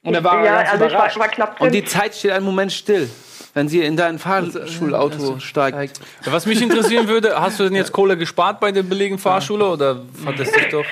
Und 0.03 0.15
er 0.15 0.23
war 0.23 0.45
ja, 0.45 0.57
ganz 0.63 0.71
also 0.73 0.85
ich 0.85 0.93
war, 0.93 0.99
überrascht. 0.99 1.19
war 1.19 1.29
knapp 1.29 1.57
drin. 1.59 1.67
Und 1.69 1.73
die 1.75 1.85
Zeit 1.85 2.15
steht 2.15 2.33
einen 2.33 2.45
Moment 2.45 2.73
still, 2.73 3.09
wenn 3.55 3.69
sie 3.69 3.81
in 3.83 3.97
dein 3.97 4.19
Fahrschulauto 4.19 5.39
steigt. 5.41 6.01
Was 6.27 6.47
mich 6.47 6.61
interessieren 6.61 7.09
würde, 7.09 7.41
hast 7.41 7.59
du 7.59 7.65
denn 7.65 7.75
jetzt 7.75 7.93
Kohle 7.93 8.17
gespart 8.17 8.61
bei 8.61 8.71
der 8.71 8.83
billigen 8.83 9.19
Fahrschule 9.19 9.65
oder 9.67 10.03
hat 10.27 10.39
das 10.39 10.53
dich 10.53 10.69
doch. 10.69 10.85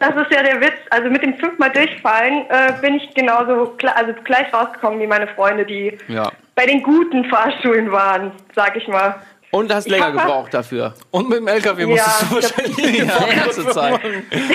Das 0.00 0.10
ist 0.10 0.30
ja 0.30 0.42
der 0.44 0.60
Witz. 0.60 0.74
Also 0.90 1.08
mit 1.10 1.22
dem 1.22 1.34
fünfmal 1.38 1.70
durchfallen 1.72 2.44
äh, 2.50 2.72
bin 2.80 2.94
ich 2.94 3.12
genauso 3.14 3.74
also 3.94 4.12
gleich 4.22 4.52
rausgekommen 4.52 5.00
wie 5.00 5.06
meine 5.08 5.26
Freunde, 5.28 5.64
die 5.66 5.98
Ja. 6.06 6.30
bei 6.54 6.66
den 6.66 6.82
guten 6.84 7.24
Fahrschulen 7.24 7.90
waren, 7.90 8.30
sag 8.54 8.76
ich 8.76 8.86
mal. 8.86 9.16
Und 9.50 9.72
hast 9.74 9.88
länger 9.88 10.12
gebraucht 10.12 10.52
dafür. 10.52 10.94
Und 11.10 11.28
mit 11.28 11.38
dem 11.38 11.48
LKW 11.48 11.82
Ja, 11.82 11.88
musstest 11.88 12.22
du 12.30 12.34
das- 12.36 12.58
wahrscheinlich 12.58 12.76
Die 12.76 13.36
ganze 13.36 13.66
Zeit. 13.70 14.00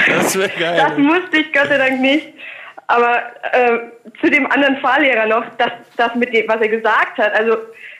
Das 0.07 0.37
wäre 0.37 0.49
Das 0.49 0.59
geil. 0.59 0.97
musste 0.99 1.37
ich 1.37 1.51
Gott 1.53 1.67
sei 1.67 1.77
Dank 1.77 1.99
nicht. 1.99 2.27
Aber 2.87 3.17
äh, 3.53 3.79
zu 4.21 4.29
dem 4.29 4.45
anderen 4.51 4.77
Fahrlehrer 4.77 5.25
noch, 5.25 5.45
das, 5.57 5.71
das 5.97 6.13
mit 6.15 6.33
dem, 6.33 6.47
was 6.47 6.61
er 6.61 6.67
gesagt 6.67 7.17
hat, 7.17 7.33
also 7.33 7.57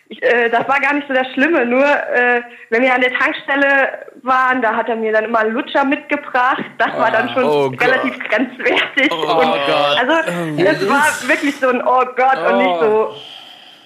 ich, 0.10 0.22
äh, 0.22 0.50
das 0.50 0.68
war 0.68 0.80
gar 0.82 0.94
nicht 0.94 1.08
so 1.08 1.14
das 1.16 1.26
Schlimme. 1.34 1.66
Nur 1.66 1.84
äh, 1.84 2.42
wenn 2.70 2.84
wir 2.84 2.94
an 2.94 3.02
der 3.02 3.14
Tankstelle 3.14 3.90
waren, 4.22 4.62
da 4.62 4.76
hat 4.76 4.90
er 4.90 4.96
mir 4.98 5.14
dann 5.14 5.24
immer 5.24 5.46
Lutscher 5.46 5.86
mitgebracht. 5.86 6.64
Das 6.78 6.94
war 7.00 7.10
dann 7.10 7.30
schon 7.30 7.44
oh 7.46 7.72
Gott. 7.72 7.82
relativ 7.82 8.20
grenzwertig. 8.30 9.10
Oh 9.12 9.16
und 9.40 9.48
Gott. 9.66 9.98
Also 10.00 10.14
es 10.58 10.88
war 10.90 11.06
wirklich 11.28 11.56
so 11.56 11.70
ein 11.70 11.82
Oh 11.82 12.04
Gott 12.16 12.38
und 12.52 12.58
nicht 12.60 12.80
so. 12.82 13.16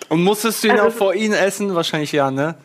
Und 0.09 0.23
musstest 0.23 0.63
du 0.63 0.67
ihn 0.69 0.73
Also- 0.73 0.87
auch 0.87 0.91
vor 0.93 1.13
ihnen 1.13 1.33
essen? 1.35 1.73
Wahrscheinlich 1.75 2.11
ja, 2.11 2.31
ne? 2.31 2.55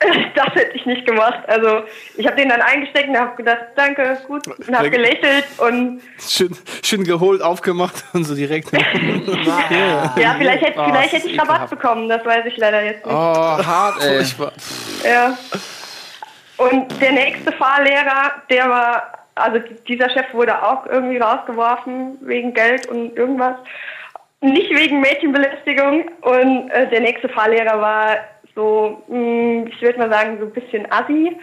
das 0.34 0.54
hätte 0.54 0.76
ich 0.76 0.86
nicht 0.86 1.06
gemacht. 1.06 1.40
Also 1.48 1.82
ich 2.16 2.26
habe 2.26 2.36
den 2.36 2.48
dann 2.48 2.60
eingesteckt 2.60 3.08
und 3.08 3.18
habe 3.18 3.36
gedacht, 3.36 3.58
danke, 3.74 4.18
gut, 4.26 4.46
und 4.46 4.76
habe 4.76 4.90
gelächelt 4.90 5.44
und 5.58 6.00
Schön, 6.20 6.56
schön 6.84 7.04
geholt, 7.04 7.42
aufgemacht 7.42 8.04
und 8.12 8.24
so 8.24 8.34
direkt. 8.34 8.70
ja, 8.72 10.36
vielleicht 10.38 10.62
hätte, 10.64 10.78
Oh, 10.78 10.84
vielleicht 10.84 11.12
das 11.12 11.20
hätte 11.20 11.28
ich 11.28 11.40
Rabatt 11.40 11.70
bekommen, 11.70 12.08
das 12.08 12.24
weiß 12.24 12.46
ich 12.46 12.56
leider 12.56 12.84
jetzt 12.84 13.04
nicht. 13.04 13.14
Oh, 13.14 13.18
hart, 13.18 14.02
ey. 14.04 14.18
Furchtbar. 14.18 14.52
Ja. 15.04 15.36
Und 16.58 17.00
der 17.00 17.12
nächste 17.12 17.52
Fahrlehrer, 17.52 18.32
der 18.50 18.68
war, 18.68 19.12
also 19.34 19.58
dieser 19.88 20.10
Chef 20.10 20.32
wurde 20.32 20.62
auch 20.62 20.86
irgendwie 20.86 21.18
rausgeworfen 21.18 22.18
wegen 22.20 22.54
Geld 22.54 22.86
und 22.86 23.16
irgendwas. 23.16 23.56
Nicht 24.40 24.70
wegen 24.70 25.00
Mädchenbelästigung. 25.00 26.10
Und 26.20 26.70
äh, 26.70 26.88
der 26.88 27.00
nächste 27.00 27.28
Fahrlehrer 27.28 27.80
war 27.80 28.16
so, 28.58 29.00
mh, 29.06 29.68
ich 29.70 29.80
würde 29.80 29.98
mal 30.00 30.10
sagen, 30.10 30.36
so 30.40 30.46
ein 30.46 30.52
bisschen 30.52 30.90
assi. 30.90 31.36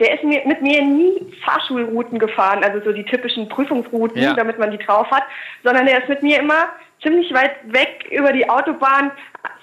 Der 0.00 0.14
ist 0.14 0.24
mir, 0.24 0.40
mit 0.46 0.62
mir 0.62 0.82
nie 0.82 1.32
Fahrschulrouten 1.44 2.18
gefahren, 2.18 2.64
also 2.64 2.80
so 2.82 2.90
die 2.92 3.04
typischen 3.04 3.48
Prüfungsrouten, 3.50 4.20
Ja. 4.20 4.32
damit 4.32 4.58
man 4.58 4.70
die 4.70 4.78
drauf 4.78 5.08
hat, 5.10 5.24
sondern 5.62 5.84
der 5.86 5.98
ist 6.02 6.08
mit 6.08 6.22
mir 6.22 6.38
immer 6.40 6.68
ziemlich 7.02 7.32
weit 7.34 7.52
weg 7.66 8.06
über 8.10 8.32
die 8.32 8.48
Autobahn 8.48 9.12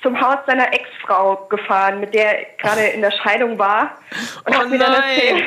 zum 0.03 0.19
Haus 0.21 0.37
seiner 0.45 0.71
Ex-Frau 0.71 1.47
gefahren, 1.49 1.99
mit 1.99 2.13
der 2.13 2.39
er 2.39 2.45
gerade 2.59 2.81
in 2.93 3.01
der 3.01 3.11
Scheidung 3.11 3.57
war. 3.57 3.97
Und 4.45 4.55
Oh 4.55 4.59
hat 4.59 4.69
mir 4.69 4.77
dann 4.77 4.93
erzählt. 4.93 5.43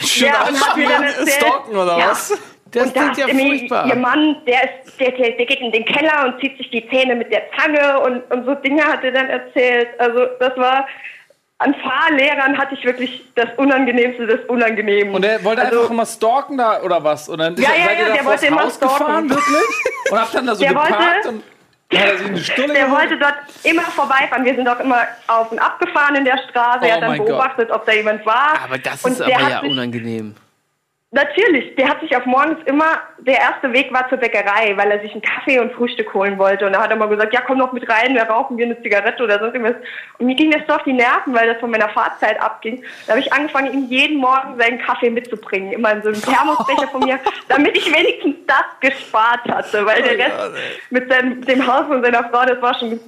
Schön 0.00 0.28
ja, 0.32 0.48
und 0.48 0.66
hat 0.66 0.76
mir 0.76 0.88
dann 0.88 1.02
erzählt. 1.04 1.30
Stalken 1.30 1.76
oder 1.76 1.98
ja. 1.98 2.08
was? 2.10 2.55
Das 2.76 2.86
und 2.88 2.96
da 2.96 3.00
klingt 3.00 3.16
ja 3.18 3.26
hat 3.26 3.34
mir 3.34 3.46
furchtbar. 3.46 3.86
Ihr 3.86 3.96
Mann, 3.96 4.36
der, 4.46 4.62
ist, 4.64 5.00
der, 5.00 5.10
der, 5.12 5.30
der 5.32 5.46
geht 5.46 5.60
in 5.60 5.72
den 5.72 5.84
Keller 5.84 6.24
und 6.26 6.40
zieht 6.40 6.56
sich 6.58 6.70
die 6.70 6.88
Zähne 6.88 7.14
mit 7.16 7.32
der 7.32 7.42
Zange 7.58 8.00
und, 8.00 8.22
und 8.32 8.44
so 8.44 8.54
Dinge 8.54 8.84
hat 8.84 9.02
er 9.02 9.12
dann 9.12 9.28
erzählt. 9.28 9.88
Also 9.98 10.26
das 10.38 10.56
war, 10.56 10.86
an 11.58 11.74
Fahrlehrern 11.76 12.58
hatte 12.58 12.74
ich 12.74 12.84
wirklich 12.84 13.24
das 13.34 13.48
Unangenehmste 13.56 14.26
des 14.26 14.40
Unangenehmen. 14.48 15.14
Und 15.14 15.22
der 15.22 15.42
wollte 15.42 15.62
Also- 15.62 15.78
einfach 15.78 15.90
immer 15.90 16.06
stalken 16.06 16.58
da 16.58 16.82
oder 16.82 17.02
was? 17.02 17.28
Und 17.30 17.38
dann 17.38 17.56
Ja, 17.56 17.70
ja, 17.70 17.92
ja, 18.08 18.14
der 18.14 18.24
wollte 18.26 18.46
immer 18.46 18.62
Haus 18.64 18.74
stalken. 18.76 18.98
gefahren, 18.98 19.30
wirklich? 19.30 19.56
Und 20.12 20.20
habt 20.20 20.34
dann 20.34 20.46
da 20.46 20.54
so 20.54 20.60
Der 20.62 20.70
geparkt 20.72 20.92
wollte- 21.24 21.28
und 21.30 21.42
hat 21.98 22.04
er 22.08 22.18
sich 22.18 22.26
eine 22.28 22.38
Stulle 22.38 22.74
Der 22.74 22.90
wollte 22.90 23.16
dort 23.18 23.34
immer 23.62 23.82
vorbeifahren. 23.82 24.44
Wir 24.44 24.54
sind 24.54 24.68
auch 24.68 24.78
immer 24.80 25.02
auf 25.28 25.50
und 25.52 25.58
ab 25.60 25.78
gefahren 25.80 26.14
in 26.16 26.24
der 26.24 26.38
Straße. 26.50 26.80
Oh 26.82 26.84
er 26.86 26.94
hat 26.94 27.02
dann 27.02 27.08
mein 27.10 27.18
Gott. 27.20 27.28
beobachtet, 27.28 27.70
ob 27.70 27.86
da 27.86 27.92
jemand 27.92 28.26
war. 28.26 28.58
Aber 28.64 28.76
das 28.78 29.04
Und 29.04 29.12
ist 29.12 29.22
aber 29.22 29.34
hat 29.34 29.50
ja 29.50 29.60
sich- 29.60 29.70
unangenehm. 29.70 30.34
Natürlich, 31.12 31.76
der 31.76 31.88
hat 31.88 32.00
sich 32.00 32.16
auf 32.16 32.26
morgens 32.26 32.58
immer, 32.66 32.98
der 33.20 33.38
erste 33.38 33.72
Weg 33.72 33.92
war 33.92 34.08
zur 34.08 34.18
Bäckerei, 34.18 34.76
weil 34.76 34.90
er 34.90 35.00
sich 35.00 35.12
einen 35.12 35.22
Kaffee 35.22 35.60
und 35.60 35.72
Frühstück 35.72 36.12
holen 36.12 36.36
wollte. 36.36 36.66
Und 36.66 36.72
da 36.72 36.82
hat 36.82 36.90
er 36.90 36.96
mal 36.96 37.08
gesagt, 37.08 37.32
ja 37.32 37.42
komm 37.42 37.60
doch 37.60 37.72
mit 37.72 37.88
rein, 37.88 38.14
wir 38.14 38.24
rauchen 38.24 38.58
wir 38.58 38.66
eine 38.66 38.82
Zigarette 38.82 39.22
oder 39.22 39.38
sonst 39.38 39.54
irgendwas. 39.54 39.76
Und 40.18 40.26
mir 40.26 40.34
ging 40.34 40.50
das 40.50 40.62
so 40.66 40.74
auf 40.74 40.82
die 40.82 40.92
Nerven, 40.92 41.32
weil 41.32 41.46
das 41.46 41.60
von 41.60 41.70
meiner 41.70 41.88
Fahrzeit 41.90 42.40
abging. 42.40 42.82
Da 43.06 43.12
habe 43.12 43.20
ich 43.20 43.32
angefangen, 43.32 43.72
ihm 43.72 43.86
jeden 43.86 44.18
Morgen 44.18 44.58
seinen 44.58 44.80
Kaffee 44.80 45.10
mitzubringen, 45.10 45.72
immer 45.72 45.92
in 45.92 46.02
so 46.02 46.08
einem 46.08 46.20
Thermosbecher 46.20 46.88
von 46.88 47.04
mir, 47.04 47.20
damit 47.48 47.76
ich 47.76 47.86
wenigstens 47.86 48.44
das 48.48 48.64
gespart 48.80 49.44
hatte, 49.48 49.86
weil 49.86 50.02
der 50.02 50.18
Rest 50.18 50.54
mit 50.90 51.08
seinem, 51.08 51.40
dem 51.42 51.66
Haus 51.68 51.86
von 51.86 52.02
seiner 52.02 52.28
Frau, 52.30 52.44
das 52.44 52.60
war 52.60 52.76
schon 52.76 52.98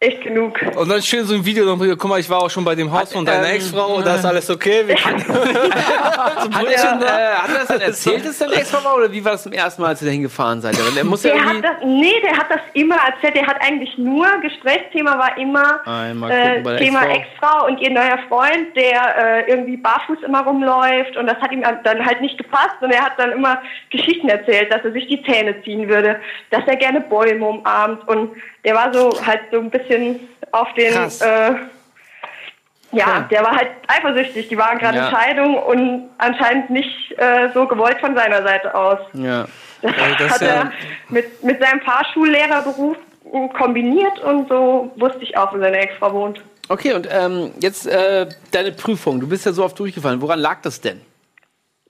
echt 0.00 0.22
genug. 0.22 0.60
Und 0.76 0.88
dann 0.88 1.02
schön 1.02 1.24
so 1.24 1.34
ein 1.34 1.44
Video 1.44 1.64
noch, 1.64 1.76
guck 1.76 2.04
mal, 2.04 2.20
ich 2.20 2.30
war 2.30 2.42
auch 2.42 2.50
schon 2.50 2.64
bei 2.64 2.76
dem 2.76 2.92
Haus 2.92 3.12
von 3.12 3.24
deiner 3.24 3.48
ähm, 3.48 3.56
Ex-Frau, 3.56 4.00
da 4.00 4.14
ist 4.14 4.24
alles 4.24 4.48
okay. 4.48 4.84
Wir 4.86 4.94
können 4.94 5.24
Hat 5.24 6.66
er, 6.66 7.00
äh, 7.02 7.34
hat 7.34 7.48
er 7.48 7.58
das 7.58 7.66
dann 7.66 7.80
erzählt, 7.80 8.24
dass 8.24 8.40
er 8.40 8.52
extra 8.52 8.84
war? 8.84 8.96
Oder 8.96 9.10
wie 9.10 9.24
war 9.24 9.32
das 9.32 9.42
zum 9.42 9.52
ersten 9.52 9.82
Mal, 9.82 9.88
als 9.88 10.02
ihr 10.02 10.06
da 10.06 10.12
hingefahren 10.12 10.60
seid? 10.60 10.78
Weil 10.78 10.96
er 10.96 11.04
muss 11.04 11.24
ja 11.24 11.32
Der 11.32 11.42
irgendwie. 11.42 11.66
hat 11.66 11.76
das, 11.80 11.84
nee, 11.84 12.20
der 12.22 12.36
hat 12.36 12.46
das 12.48 12.60
immer 12.74 12.94
erzählt. 12.94 13.34
Der 13.34 13.46
hat 13.48 13.56
eigentlich 13.60 13.98
nur, 13.98 14.26
Gesprächsthema 14.40 15.18
war 15.18 15.36
immer 15.36 15.80
äh, 15.84 16.62
der 16.62 16.76
Thema 16.76 17.02
Ex-Frau. 17.02 17.18
Ex-Frau 17.18 17.66
und 17.66 17.80
ihr 17.80 17.90
neuer 17.90 18.18
Freund, 18.28 18.76
der 18.76 19.46
äh, 19.46 19.50
irgendwie 19.50 19.78
barfuß 19.78 20.18
immer 20.24 20.44
rumläuft. 20.44 21.16
Und 21.16 21.26
das 21.26 21.38
hat 21.38 21.50
ihm 21.50 21.62
dann 21.62 22.06
halt 22.06 22.20
nicht 22.20 22.38
gepasst. 22.38 22.76
Und 22.80 22.92
er 22.92 23.04
hat 23.04 23.18
dann 23.18 23.32
immer 23.32 23.60
Geschichten 23.90 24.28
erzählt, 24.28 24.72
dass 24.72 24.84
er 24.84 24.92
sich 24.92 25.08
die 25.08 25.20
Zähne 25.24 25.60
ziehen 25.64 25.88
würde, 25.88 26.20
dass 26.50 26.62
er 26.68 26.76
gerne 26.76 27.00
Bäume 27.00 27.44
umarmt. 27.44 28.06
Und 28.06 28.30
der 28.64 28.74
war 28.74 28.92
so 28.92 29.10
halt 29.24 29.40
so 29.50 29.58
ein 29.58 29.70
bisschen 29.70 30.28
auf 30.52 30.72
den... 30.74 30.92
Krass. 30.92 31.20
Äh, 31.20 31.54
ja, 32.90 33.26
der 33.30 33.42
war 33.42 33.54
halt 33.54 33.68
eifersüchtig. 33.86 34.48
Die 34.48 34.56
waren 34.56 34.78
gerade 34.78 34.96
Ja. 34.96 35.08
in 35.08 35.14
Scheidung 35.14 35.56
und 35.58 36.08
anscheinend 36.16 36.70
nicht 36.70 37.12
äh, 37.18 37.50
so 37.52 37.66
gewollt 37.66 37.98
von 38.00 38.14
seiner 38.14 38.42
Seite 38.42 38.74
aus. 38.74 38.98
Ja. 39.12 39.46
das 39.82 39.92
hat 39.96 40.20
ist 40.20 40.40
ja- 40.40 40.48
er 40.48 40.72
mit, 41.10 41.44
mit 41.44 41.60
seinem 41.60 41.80
Fahrschullehrerberuf 41.82 42.96
kombiniert 43.58 44.18
und 44.20 44.48
so 44.48 44.90
wusste 44.96 45.18
ich 45.22 45.36
auch, 45.36 45.52
wo 45.52 45.58
seine 45.58 45.76
Ex-Frau 45.78 46.12
wohnt. 46.14 46.40
Okay, 46.70 46.94
und 46.94 47.06
ähm, 47.10 47.52
jetzt 47.60 47.86
äh, 47.86 48.26
deine 48.52 48.72
Prüfung. 48.72 49.20
Du 49.20 49.28
bist 49.28 49.44
ja 49.44 49.52
so 49.52 49.64
oft 49.64 49.78
durchgefallen. 49.78 50.22
Woran 50.22 50.38
lag 50.38 50.62
das 50.62 50.80
denn? 50.80 51.00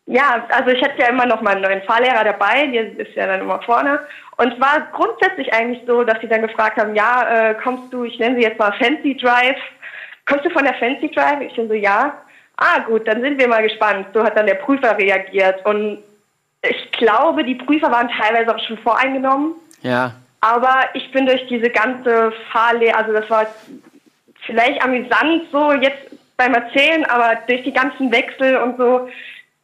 Ja, 0.09 0.47
also 0.49 0.71
ich 0.71 0.83
hatte 0.83 0.99
ja 1.03 1.09
immer 1.09 1.27
noch 1.27 1.43
meinen 1.43 1.61
neuen 1.61 1.83
Fahrlehrer 1.83 2.25
dabei, 2.25 2.67
der 2.69 2.99
ist 2.99 3.15
ja 3.15 3.27
dann 3.27 3.43
immer 3.43 3.61
vorne. 3.61 4.01
Und 4.39 4.55
es 4.55 4.61
war 4.61 4.89
grundsätzlich 4.93 5.53
eigentlich 5.53 5.83
so, 5.87 6.03
dass 6.03 6.19
sie 6.21 6.29
dann 6.29 6.41
gefragt 6.41 6.79
haben, 6.79 6.95
ja, 6.95 7.51
äh, 7.51 7.55
kommst 7.63 7.93
du, 7.93 8.05
ich 8.05 8.19
nenne 8.19 8.37
sie 8.37 8.43
jetzt 8.43 8.59
mal 8.59 8.73
Fancy 8.73 9.19
Drive, 9.19 9.59
kommst 10.25 10.47
du 10.47 10.51
von 10.51 10.65
der 10.65 10.73
Fancy 10.75 11.11
Drive? 11.11 11.43
Ich 11.43 11.55
dann 11.55 11.69
so, 11.69 11.75
ja. 11.75 12.17
Ah, 12.57 12.79
gut, 12.87 13.07
dann 13.07 13.21
sind 13.21 13.39
wir 13.39 13.49
mal 13.49 13.63
gespannt. 13.63 14.07
So 14.15 14.25
hat 14.25 14.37
dann 14.37 14.47
der 14.47 14.55
Prüfer 14.55 14.97
reagiert. 14.97 15.65
Und 15.67 15.99
ich 16.63 16.91
glaube, 16.93 17.45
die 17.45 17.57
Prüfer 17.57 17.91
waren 17.91 18.09
teilweise 18.09 18.57
auch 18.57 18.65
schon 18.67 18.79
voreingenommen. 18.79 19.57
Ja. 19.83 20.15
Aber 20.41 20.85
ich 20.95 21.13
bin 21.13 21.27
durch 21.27 21.47
diese 21.49 21.69
ganze 21.69 22.33
Fahrlehre, 22.51 22.97
also 22.97 23.13
das 23.13 23.29
war 23.29 23.47
vielleicht 24.47 24.83
amüsant 24.83 25.51
so 25.53 25.73
jetzt 25.73 26.17
beim 26.39 26.55
Erzählen, 26.55 27.05
aber 27.05 27.41
durch 27.47 27.63
die 27.65 27.73
ganzen 27.73 28.11
Wechsel 28.11 28.57
und 28.57 28.79
so 28.79 29.09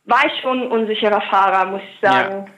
war 0.04 0.24
ich 0.26 0.42
schon 0.42 0.62
ein 0.62 0.68
unsicherer 0.68 1.20
Fahrer, 1.30 1.66
muss 1.66 1.80
ich 1.82 2.00
sagen. 2.00 2.50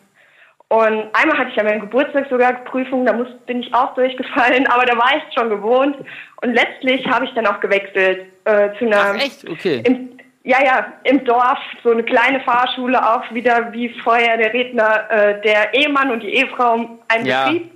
Und 0.68 1.08
einmal 1.12 1.38
hatte 1.38 1.50
ich 1.50 1.56
ja 1.56 1.62
meinen 1.62 1.80
Geburtstag 1.80 2.26
sogar 2.28 2.52
Prüfung, 2.64 3.06
da 3.06 3.12
muss, 3.12 3.28
bin 3.46 3.60
ich 3.60 3.72
auch 3.72 3.94
durchgefallen, 3.94 4.66
aber 4.70 4.84
da 4.84 4.96
war 4.96 5.12
ich 5.16 5.22
schon 5.34 5.48
gewohnt. 5.48 5.96
Und 6.42 6.54
letztlich 6.54 7.06
habe 7.06 7.24
ich 7.24 7.32
dann 7.34 7.46
auch 7.46 7.60
gewechselt 7.60 8.26
äh, 8.44 8.70
zu 8.78 8.86
einer 8.86 9.12
Ach, 9.12 9.14
echt? 9.14 9.48
Okay. 9.48 9.82
im, 9.86 10.18
ja, 10.42 10.58
ja, 10.64 10.92
im 11.04 11.24
Dorf, 11.24 11.58
so 11.84 11.90
eine 11.90 12.02
kleine 12.02 12.40
Fahrschule, 12.40 12.98
auch 13.00 13.32
wieder 13.32 13.72
wie 13.72 13.88
vorher 14.02 14.36
der 14.36 14.52
Redner, 14.52 15.10
äh, 15.10 15.40
der 15.42 15.72
Ehemann 15.74 16.10
und 16.10 16.22
die 16.22 16.34
Ehefrau, 16.34 16.98
ein 17.08 17.26
Ja. 17.26 17.44
Betrieb, 17.44 17.70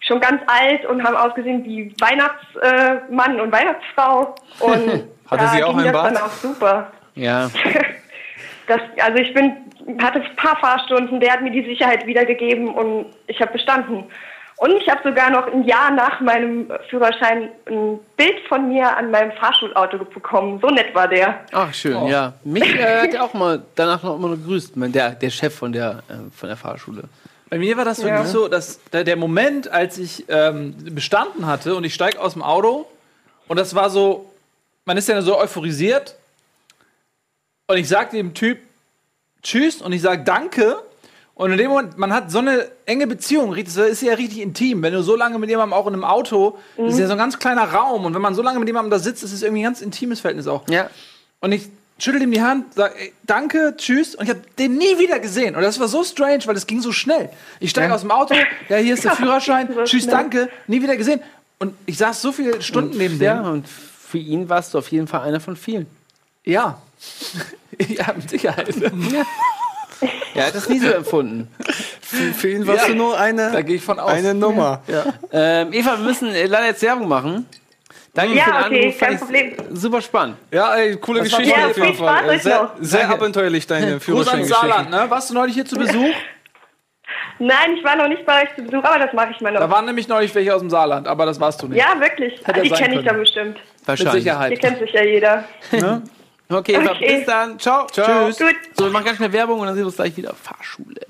schon 0.00 0.20
ganz 0.20 0.40
alt 0.46 0.86
und 0.86 1.02
haben 1.04 1.16
ausgesehen 1.16 1.62
wie 1.64 1.94
Weihnachtsmann 2.00 3.38
und 3.40 3.52
Weihnachtsfrau. 3.52 4.34
Und 4.60 5.04
Hatte 5.30 5.44
da 5.44 5.48
sie 5.48 5.62
auch 5.62 5.70
ging 5.70 5.78
ein 5.80 5.84
das 5.84 5.92
Bart? 5.92 6.06
dann 6.06 6.22
auch 6.22 6.30
super. 6.30 6.90
Ja. 7.14 7.50
Das, 8.70 8.80
also 9.04 9.18
ich 9.18 9.34
bin, 9.34 9.52
hatte 10.00 10.20
ein 10.22 10.36
paar 10.36 10.56
Fahrstunden, 10.58 11.20
der 11.20 11.32
hat 11.32 11.42
mir 11.42 11.50
die 11.50 11.64
Sicherheit 11.64 12.06
wiedergegeben 12.06 12.68
und 12.68 13.06
ich 13.26 13.40
habe 13.40 13.52
bestanden. 13.52 14.04
Und 14.56 14.72
ich 14.72 14.88
habe 14.90 15.00
sogar 15.02 15.30
noch 15.30 15.50
ein 15.50 15.64
Jahr 15.64 15.90
nach 15.90 16.20
meinem 16.20 16.70
Führerschein 16.90 17.48
ein 17.66 17.98
Bild 18.18 18.40
von 18.46 18.68
mir 18.68 18.94
an 18.94 19.10
meinem 19.10 19.32
Fahrschulauto 19.32 20.04
bekommen. 20.04 20.58
So 20.60 20.68
nett 20.68 20.94
war 20.94 21.08
der. 21.08 21.40
Ach, 21.52 21.72
schön, 21.72 22.06
ja. 22.08 22.34
Mich 22.44 22.62
äh, 22.78 23.00
hat 23.04 23.14
er 23.14 23.24
auch 23.24 23.32
mal 23.32 23.62
danach 23.74 24.02
noch 24.02 24.16
immer 24.16 24.28
noch 24.28 24.36
gegrüßt, 24.36 24.76
mein- 24.76 24.92
der, 24.92 25.10
der 25.12 25.30
Chef 25.30 25.54
von 25.54 25.72
der, 25.72 26.02
äh, 26.10 26.30
von 26.36 26.48
der 26.50 26.58
Fahrschule. 26.58 27.04
Bei 27.48 27.58
mir 27.58 27.74
war 27.78 27.86
das 27.86 27.98
wirklich 28.00 28.18
Ja. 28.20 28.24
so, 28.26 28.48
dass 28.48 28.84
der, 28.92 29.02
der 29.02 29.16
Moment, 29.16 29.66
als 29.72 29.96
ich 29.98 30.26
ähm, 30.28 30.74
bestanden 30.94 31.46
hatte 31.46 31.74
und 31.74 31.82
ich 31.84 31.94
steige 31.94 32.20
aus 32.20 32.34
dem 32.34 32.42
Auto 32.42 32.86
und 33.48 33.58
das 33.58 33.74
war 33.74 33.88
so, 33.88 34.30
man 34.84 34.96
ist 34.98 35.08
ja 35.08 35.20
so 35.22 35.38
euphorisiert 35.38 36.14
und 37.70 37.76
ich 37.78 37.88
sage 37.88 38.16
dem 38.16 38.34
Typ 38.34 38.58
Tschüss 39.42 39.80
und 39.80 39.92
ich 39.92 40.02
sage 40.02 40.22
Danke 40.24 40.76
und 41.34 41.52
in 41.52 41.56
dem 41.58 41.70
Moment, 41.70 41.96
man 41.96 42.12
hat 42.12 42.30
so 42.30 42.38
eine 42.38 42.70
enge 42.84 43.06
Beziehung, 43.06 43.54
das 43.56 43.76
ist 43.76 44.02
ja 44.02 44.12
richtig 44.14 44.40
intim, 44.40 44.82
wenn 44.82 44.92
du 44.92 45.02
so 45.02 45.16
lange 45.16 45.38
mit 45.38 45.48
jemandem 45.48 45.72
auch 45.72 45.86
in 45.86 45.94
einem 45.94 46.04
Auto, 46.04 46.58
das 46.76 46.94
ist 46.94 46.98
ja 47.00 47.06
so 47.06 47.12
ein 47.12 47.18
ganz 47.18 47.38
kleiner 47.38 47.64
Raum 47.72 48.04
und 48.04 48.14
wenn 48.14 48.20
man 48.20 48.34
so 48.34 48.42
lange 48.42 48.58
mit 48.58 48.68
jemandem 48.68 48.90
da 48.90 48.98
sitzt, 48.98 49.22
ist 49.22 49.32
es 49.32 49.42
irgendwie 49.42 49.62
ein 49.62 49.64
ganz 49.64 49.80
intimes 49.80 50.20
Verhältnis 50.20 50.46
auch. 50.46 50.68
Ja. 50.68 50.90
Und 51.40 51.52
ich 51.52 51.68
schüttel 51.98 52.20
ihm 52.22 52.30
die 52.32 52.42
Hand, 52.42 52.74
sag 52.74 52.94
ey, 53.00 53.12
danke, 53.24 53.74
tschüss. 53.76 54.14
Und 54.14 54.24
ich 54.24 54.30
habe 54.30 54.40
den 54.58 54.76
nie 54.76 54.98
wieder 54.98 55.18
gesehen. 55.18 55.54
Und 55.54 55.62
das 55.62 55.78
war 55.80 55.88
so 55.88 56.02
strange, 56.04 56.40
weil 56.46 56.56
es 56.56 56.66
ging 56.66 56.80
so 56.82 56.92
schnell. 56.92 57.30
Ich 57.60 57.70
steige 57.70 57.94
aus 57.94 58.00
dem 58.02 58.10
Auto, 58.10 58.34
ja, 58.68 58.76
hier 58.76 58.92
ist 58.94 59.04
der 59.04 59.12
Führerschein, 59.16 59.68
tschüss, 59.84 60.02
schnell. 60.04 60.14
danke, 60.14 60.48
nie 60.66 60.82
wieder 60.82 60.96
gesehen. 60.96 61.20
Und 61.58 61.74
ich 61.86 61.96
saß 61.98 62.20
so 62.20 62.32
viele 62.32 62.60
Stunden 62.60 62.96
neben 62.98 63.18
Ja, 63.20 63.42
dem. 63.42 63.50
und 63.52 63.68
für 63.68 64.18
ihn 64.18 64.48
warst 64.50 64.74
du 64.74 64.78
auf 64.78 64.88
jeden 64.90 65.06
Fall 65.06 65.22
einer 65.22 65.40
von 65.40 65.56
vielen. 65.56 65.86
Ja. 66.44 66.80
ja, 67.88 68.06
mit 68.14 68.30
Sicherheit. 68.30 68.68
Er 70.34 70.46
hat 70.46 70.54
das 70.54 70.66
nie 70.70 70.78
so 70.78 70.88
empfunden. 70.90 71.48
Für, 72.00 72.32
für 72.32 72.48
ihn 72.50 72.66
warst 72.66 72.82
Ja. 72.84 72.88
du 72.88 72.94
nur 72.94 73.18
eine, 73.18 73.50
Da 73.52 73.60
gehe 73.60 73.76
ich 73.76 73.82
von 73.84 73.98
aus. 73.98 74.10
eine 74.10 74.32
Nummer. 74.32 74.80
Ähm, 75.30 75.72
Eva, 75.74 75.98
wir 75.98 76.04
müssen 76.06 76.28
äh, 76.32 76.46
leider 76.46 76.66
jetzt 76.68 76.80
Werbung 76.82 77.06
machen. 77.08 77.46
Danke 78.14 78.34
Ja, 78.36 78.44
für 78.44 78.50
den 78.50 78.64
okay, 78.64 78.80
Anruf. 78.86 78.98
kein 78.98 79.08
fand 79.18 79.20
Problem. 79.20 79.56
Super 79.76 80.00
spannend. 80.00 80.36
Ja, 80.52 80.74
ey, 80.76 80.96
coole 80.96 81.20
Das 81.22 81.32
war 81.32 81.40
Geschichte 81.40 81.66
auf 81.66 81.76
jeden 81.76 81.88
Ja, 81.88 81.94
Fall. 81.94 82.28
euch 82.30 82.42
Sehr, 82.42 82.72
sehr 82.80 83.10
abenteuerlich, 83.10 83.66
deine 83.66 83.86
Gruß 83.86 83.92
ans 83.92 84.04
Führerscheingeschichte. 84.04 84.54
Saarland, 84.68 84.90
ne? 84.90 85.06
Warst 85.10 85.28
du 85.28 85.34
neulich 85.34 85.54
hier 85.54 85.66
zu 85.66 85.76
Besuch? 85.76 86.14
Nein, 87.38 87.76
ich 87.76 87.84
war 87.84 87.96
noch 87.96 88.08
nicht 88.08 88.24
bei 88.24 88.42
euch 88.44 88.48
zu 88.56 88.62
Besuch, 88.62 88.82
aber 88.84 88.98
das 89.04 89.12
mache 89.12 89.32
ich 89.32 89.40
mal 89.42 89.52
noch. 89.52 89.60
Da 89.60 89.68
waren 89.68 89.84
nämlich 89.84 90.08
neulich 90.08 90.34
welche 90.34 90.54
aus 90.54 90.60
dem 90.60 90.70
Saarland, 90.70 91.08
aber 91.08 91.26
das 91.26 91.38
warst 91.40 91.60
du 91.62 91.66
nicht. 91.68 91.78
ja, 91.78 92.00
wirklich. 92.00 92.40
Hätte 92.46 92.62
Die 92.62 92.70
kenne 92.70 93.00
ich 93.00 93.04
dann 93.04 93.18
bestimmt. 93.18 93.54
Mit 93.56 93.88
Wahrscheinlich. 93.88 94.12
Hier 94.14 94.20
Sicherheit. 94.22 94.60
kennt 94.60 94.78
sich 94.78 94.92
ja 94.92 95.04
jeder. 95.04 95.44
Okay, 96.50 96.76
Okay. 96.76 97.16
bis 97.18 97.26
dann. 97.26 97.58
Ciao. 97.60 97.86
Ciao. 97.86 98.26
Tschüss. 98.26 98.38
Gut. 98.38 98.56
So, 98.76 98.84
wir 98.84 98.90
machen 98.90 99.04
ganz 99.04 99.18
schnell 99.18 99.32
Werbung 99.32 99.60
und 99.60 99.66
dann 99.66 99.74
sehen 99.76 99.82
wir 99.82 99.86
uns 99.86 99.96
gleich 99.96 100.16
wieder. 100.16 100.34
Fahrschule. 100.34 101.00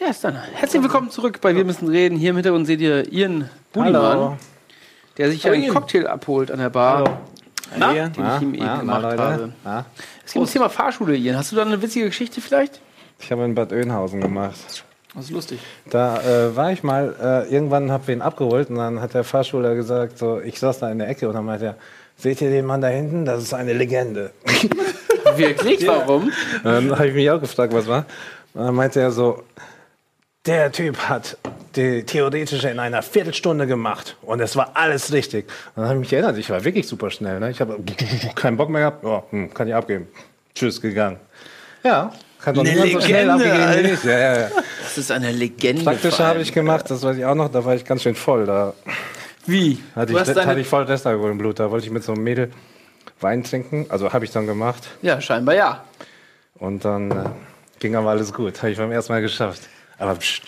Ja, 0.00 0.08
ist 0.10 0.22
dann. 0.24 0.36
Herzlich 0.36 0.82
willkommen 0.82 1.10
zurück 1.10 1.40
bei 1.40 1.54
Wir 1.54 1.64
müssen 1.64 1.88
reden. 1.88 2.16
Hier 2.16 2.30
im 2.30 2.36
Hintergrund 2.36 2.66
seht 2.66 2.80
ihr 2.80 3.12
Ian 3.12 3.50
Budimann, 3.72 4.38
der 5.16 5.30
sich 5.30 5.46
einen 5.48 5.68
Cocktail 5.72 6.06
abholt 6.06 6.50
an 6.50 6.58
der 6.58 6.70
Bar, 6.70 7.20
Na? 7.76 7.92
den 7.92 8.10
ich 8.10 8.42
ihm 8.42 8.54
eben 8.54 8.78
gemacht 8.80 9.04
habe. 9.04 9.52
Ja. 9.64 9.84
Es 10.24 10.32
geht 10.32 10.36
ums 10.36 10.52
Thema 10.52 10.68
Fahrschule, 10.68 11.16
Ian. 11.16 11.36
Hast 11.36 11.52
du 11.52 11.56
da 11.56 11.62
eine 11.62 11.80
witzige 11.80 12.06
Geschichte 12.06 12.40
vielleicht? 12.40 12.80
Ich 13.20 13.32
habe 13.32 13.44
in 13.44 13.54
Bad 13.54 13.72
Oeynhausen 13.72 14.20
gemacht. 14.20 14.56
Das 15.14 15.24
ist 15.24 15.30
lustig. 15.30 15.58
Da 15.90 16.20
äh, 16.20 16.54
war 16.54 16.70
ich 16.70 16.82
mal, 16.82 17.14
äh, 17.20 17.52
irgendwann 17.52 17.90
habe 17.90 18.06
wir 18.06 18.14
ihn 18.14 18.22
abgeholt 18.22 18.70
und 18.70 18.76
dann 18.76 19.00
hat 19.00 19.14
der 19.14 19.24
Fahrschüler 19.24 19.74
gesagt, 19.74 20.18
so, 20.18 20.40
ich 20.40 20.58
saß 20.60 20.78
da 20.80 20.90
in 20.90 20.98
der 20.98 21.08
Ecke 21.08 21.28
und 21.28 21.34
dann 21.34 21.44
meinte 21.44 21.64
er, 21.64 21.76
seht 22.16 22.40
ihr 22.40 22.50
den 22.50 22.66
Mann 22.66 22.80
da 22.80 22.88
hinten? 22.88 23.24
Das 23.24 23.42
ist 23.42 23.54
eine 23.54 23.72
Legende. 23.72 24.30
Wirklich? 25.36 25.86
Warum? 25.86 26.24
Und 26.24 26.32
dann 26.64 26.92
habe 26.92 27.08
ich 27.08 27.14
mich 27.14 27.30
auch 27.30 27.40
gefragt, 27.40 27.72
was 27.72 27.86
war. 27.86 28.04
Und 28.54 28.64
dann 28.64 28.74
meinte 28.74 29.00
er 29.00 29.10
so, 29.10 29.42
der 30.48 30.72
Typ 30.72 30.96
hat 31.08 31.36
die 31.76 32.02
theoretische 32.04 32.70
in 32.70 32.78
einer 32.78 33.02
Viertelstunde 33.02 33.66
gemacht 33.66 34.16
und 34.22 34.40
es 34.40 34.56
war 34.56 34.70
alles 34.74 35.12
richtig. 35.12 35.46
Und 35.76 35.82
dann 35.82 35.84
habe 35.84 35.94
ich 35.96 36.00
mich 36.00 36.12
erinnert, 36.12 36.38
ich 36.38 36.48
war 36.48 36.64
wirklich 36.64 36.88
super 36.88 37.10
schnell. 37.10 37.38
Ne? 37.38 37.50
Ich 37.50 37.60
habe 37.60 37.78
keinen 38.34 38.56
Bock 38.56 38.70
mehr 38.70 38.80
gehabt, 38.80 39.04
oh, 39.04 39.22
hm, 39.30 39.52
kann 39.52 39.68
ich 39.68 39.74
abgeben. 39.74 40.08
Tschüss, 40.54 40.80
gegangen. 40.80 41.18
Ja, 41.84 42.12
kann 42.40 42.54
doch 42.54 42.62
niemand 42.62 42.90
so 42.90 43.00
schnell 43.00 43.28
abgegeben 43.28 43.74
wie 43.74 43.90
ich. 43.90 44.04
Ja, 44.04 44.18
ja, 44.18 44.40
ja. 44.40 44.48
Das 44.82 44.98
ist 44.98 45.12
eine 45.12 45.30
Legende. 45.30 45.84
Praktische 45.84 46.16
vor 46.16 46.26
habe 46.26 46.40
ich 46.40 46.52
gemacht, 46.52 46.90
das 46.90 47.02
weiß 47.02 47.18
ich 47.18 47.24
auch 47.24 47.34
noch, 47.34 47.50
da 47.50 47.64
war 47.64 47.74
ich 47.74 47.84
ganz 47.84 48.02
schön 48.02 48.14
voll. 48.14 48.46
Da 48.46 48.72
Wie? 49.46 49.78
hatte 49.94 50.12
ich, 50.12 50.18
hatte 50.18 50.60
ich 50.60 50.66
voll 50.66 50.84
Restalkohol 50.84 51.30
im 51.30 51.38
Blut. 51.38 51.60
Da 51.60 51.70
wollte 51.70 51.86
ich 51.86 51.92
mit 51.92 52.02
so 52.02 52.12
einem 52.12 52.24
Mädel 52.24 52.50
Wein 53.20 53.44
trinken. 53.44 53.86
Also 53.90 54.12
habe 54.12 54.24
ich 54.24 54.30
dann 54.30 54.46
gemacht. 54.46 54.88
Ja, 55.02 55.20
scheinbar 55.20 55.54
ja. 55.54 55.84
Und 56.58 56.84
dann 56.84 57.10
äh, 57.10 57.24
ging 57.78 57.94
aber 57.94 58.10
alles 58.10 58.32
gut. 58.32 58.58
Habe 58.58 58.70
ich 58.70 58.78
beim 58.78 58.92
ersten 58.92 59.12
Mal 59.12 59.20
geschafft. 59.20 59.62
Aber 59.98 60.14
pst. 60.14 60.42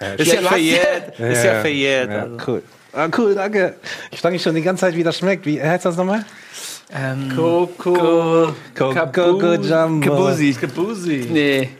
Äh, 0.00 0.20
Ist 0.20 0.32
ja, 0.32 0.40
verjährt. 0.42 1.18
Ist 1.18 1.44
ja 1.44 1.60
verjährt. 1.60 2.10
Ja, 2.10 2.22
also. 2.22 2.36
cool. 2.46 2.62
Ah, 2.92 3.08
cool, 3.16 3.34
danke. 3.34 3.76
Ich 4.10 4.20
frage 4.20 4.34
mich 4.34 4.42
schon 4.42 4.54
die 4.54 4.62
ganze 4.62 4.82
Zeit, 4.82 4.96
wie 4.96 5.02
das 5.02 5.18
schmeckt. 5.18 5.46
Wie 5.46 5.62
heißt 5.62 5.84
das 5.84 5.96
nochmal? 5.96 6.24
Ähm, 6.94 7.32
Coco. 7.34 8.54
Coco 8.74 9.54
Jumbo. 9.54 10.06
Kabusi. 10.06 10.52
Kabusi. 10.52 11.28
nee, 11.30 11.70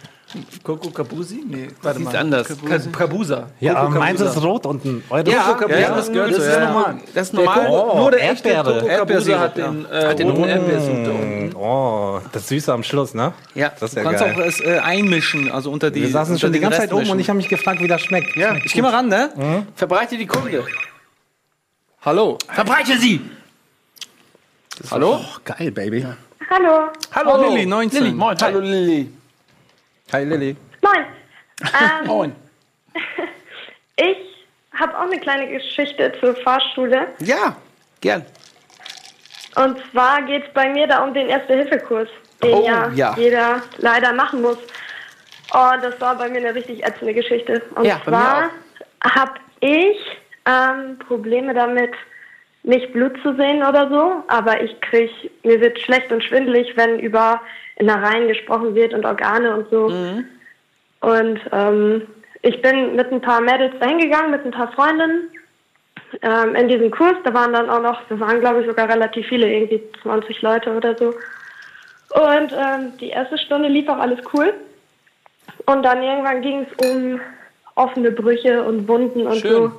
Coco 0.63 0.91
Kabusi? 0.91 1.43
Nee, 1.47 1.69
warte 1.83 2.01
mal. 2.01 2.17
anders. 2.17 2.49
Ka 2.49 2.79
Kabusa. 2.99 3.49
Ja, 3.61 3.77
aber 3.77 3.99
meins 3.99 4.21
ist 4.21 4.43
rot 4.43 4.67
unten. 4.67 5.03
Eure 5.11 5.31
Ja, 5.31 5.43
Coco 5.53 5.69
ja, 5.71 5.77
Kabusa. 5.89 5.95
das 5.97 6.13
gehört 6.13 6.31
das 6.31 6.37
so, 6.37 6.43
ist 6.43 6.57
ja. 6.57 6.65
normal. 6.73 6.97
Das 7.15 7.27
ist 7.29 7.33
normal. 7.35 7.67
Oh, 7.71 7.97
nur 7.99 8.11
der 8.11 8.31
echte 8.31 8.49
Erdbeere. 8.49 8.81
Coco 8.81 8.97
Kabusa 8.97 9.39
hat 9.41 9.57
den 9.57 9.87
äh, 9.91 10.07
Hat 10.07 10.19
den 10.19 10.29
roten 10.29 10.41
roten. 10.43 10.51
Erdbeersirup 10.51 11.05
da 11.05 11.11
unten. 11.11 11.57
Oh, 11.57 12.21
das 12.33 12.49
Süße 12.49 12.73
am 12.73 12.83
Schluss, 12.83 13.15
ne? 13.15 13.33
Ja. 13.55 13.71
Das 13.79 13.91
ist 13.91 13.97
Du 13.97 14.01
ja 14.01 14.05
kannst 14.05 14.25
geil. 14.25 14.35
auch 14.35 14.41
es 14.47 14.61
äh, 14.61 14.79
einmischen, 14.79 15.51
also 15.51 15.71
unter 15.71 15.91
die. 15.91 16.03
Wir 16.03 16.09
saßen 16.11 16.39
schon 16.39 16.53
die 16.53 16.61
ganze 16.61 16.79
Rest 16.81 16.91
Zeit 16.91 16.99
oben 16.99 17.11
und 17.11 17.19
ich 17.21 17.29
habe 17.29 17.37
mich 17.37 17.49
gefragt, 17.49 17.81
wie 17.81 17.89
das 17.89 18.01
schmeckt. 18.03 18.37
Ja, 18.37 18.55
Ich 18.65 18.73
geh 18.73 18.83
mal 18.83 18.93
ran, 18.95 19.09
ne? 19.09 19.67
verbreite 19.77 20.17
die 20.17 20.27
Kunde. 20.27 20.65
Hallo. 22.05 22.39
Verbreite 22.49 22.99
sie! 22.99 23.21
Hallo? 24.91 25.21
Geil, 25.45 25.71
Baby. 25.71 26.05
Hallo. 26.51 26.89
Hallo, 27.15 27.49
Lilly, 27.51 27.67
19. 27.67 28.03
Lilly, 28.03 28.15
moin. 28.15 28.37
Hallo, 28.41 28.59
Lilly. 28.61 29.11
Hi, 30.13 30.25
Lilly. 30.25 30.57
Moin. 30.83 31.07
Ähm, 31.63 32.07
Moin. 32.09 32.35
ich 33.97 34.17
habe 34.75 34.99
auch 34.99 35.03
eine 35.03 35.21
kleine 35.21 35.47
Geschichte 35.49 36.13
zur 36.19 36.35
Fahrschule. 36.37 37.07
Ja, 37.21 37.55
gern. 38.01 38.27
Und 39.55 39.79
zwar 39.93 40.23
geht 40.23 40.45
es 40.45 40.53
bei 40.55 40.69
mir 40.71 40.89
da 40.89 41.05
um 41.05 41.15
den 41.15 41.29
Erste-Hilfe-Kurs, 41.29 42.09
den 42.43 42.53
Oh, 42.55 42.67
ja, 42.67 42.89
ja. 42.95 43.15
jeder 43.17 43.63
leider 43.79 44.13
machen 44.13 44.43
muss. 44.43 44.57
Und 44.59 45.85
das 45.85 46.01
war 46.01 46.17
bei 46.17 46.29
mir 46.29 46.39
eine 46.39 46.53
richtig 46.55 46.85
ätzende 46.85 47.15
Geschichte. 47.15 47.63
Und 47.77 47.85
Ja, 47.85 48.01
zwar 48.03 48.51
habe 49.05 49.35
ich 49.61 49.99
ähm, 50.47 50.99
Probleme 51.07 51.55
damit, 51.55 51.93
nicht 52.65 52.93
Blut 52.93 53.13
zu 53.23 53.35
sehen 53.37 53.63
oder 53.63 53.89
so, 53.89 54.23
aber 54.29 54.63
ich 54.63 54.81
krieg, 54.81 55.11
mir 55.43 55.61
wird 55.61 55.81
schlecht 55.81 56.13
und 56.13 56.23
schwindelig, 56.23 56.77
wenn 56.77 57.01
über 57.01 57.41
Innereien 57.77 58.29
gesprochen 58.29 58.75
wird 58.75 58.95
und 58.95 59.05
Organe 59.05 59.57
und 59.57 59.71
so. 59.71 59.87
Und 61.01 61.41
ähm, 61.51 62.03
ich 62.43 62.63
bin 62.63 62.95
mit 62.95 63.11
ein 63.11 63.21
paar 63.21 63.41
Mädels 63.41 63.75
dahin 63.81 63.99
gegangen, 63.99 64.31
mit 64.31 64.45
ein 64.45 64.53
paar 64.53 64.71
Freundinnen 64.73 65.29
ähm, 66.23 66.55
in 66.55 66.69
diesem 66.69 66.91
Kurs. 66.91 67.17
Da 67.25 67.35
waren 67.35 67.53
dann 67.53 67.69
auch 67.69 67.83
noch, 67.83 68.01
da 68.09 68.21
waren 68.21 68.41
glaube 68.41 68.61
ich 68.61 68.67
sogar 68.67 68.89
relativ 68.89 69.27
viele, 69.27 69.53
irgendwie 69.53 69.83
20 70.03 70.43
Leute 70.43 70.77
oder 70.77 70.97
so. 70.97 71.09
Und 71.09 72.53
ähm, 72.53 72.93
die 73.01 73.09
erste 73.09 73.39
Stunde 73.39 73.69
lief 73.69 73.89
auch 73.89 73.99
alles 73.99 74.21
cool. 74.35 74.53
Und 75.67 75.83
dann 75.83 76.03
irgendwann 76.03 76.43
ging 76.43 76.67
es 76.67 76.89
um 76.89 77.21
offene 77.75 78.11
Brüche 78.11 78.63
und 78.63 78.87
Wunden 78.87 79.27
und 79.27 79.39
Schön. 79.39 79.51
so. 79.51 79.73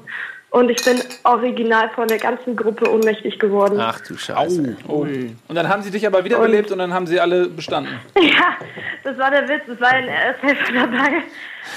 Und 0.53 0.69
ich 0.69 0.85
bin 0.85 1.01
original 1.23 1.89
von 1.95 2.07
der 2.07 2.19
ganzen 2.19 2.55
Gruppe 2.55 2.87
ohnmächtig 2.87 3.39
geworden. 3.39 3.79
Ach 3.79 3.99
du 4.01 4.15
Scheiße. 4.15 4.77
Oh. 4.87 4.99
Und 4.99 5.55
dann 5.55 5.67
haben 5.67 5.81
sie 5.81 5.89
dich 5.89 6.05
aber 6.05 6.23
wiederbelebt 6.23 6.71
und 6.71 6.77
dann 6.77 6.93
haben 6.93 7.07
sie 7.07 7.19
alle 7.19 7.49
bestanden. 7.49 7.99
Ja, 8.21 8.55
das 9.03 9.17
war 9.17 9.31
der 9.31 9.49
Witz. 9.49 9.63
Es 9.67 9.81
war 9.81 9.89
ein 9.89 10.07
Ersthelfer 10.07 10.73
dabei. 10.73 11.23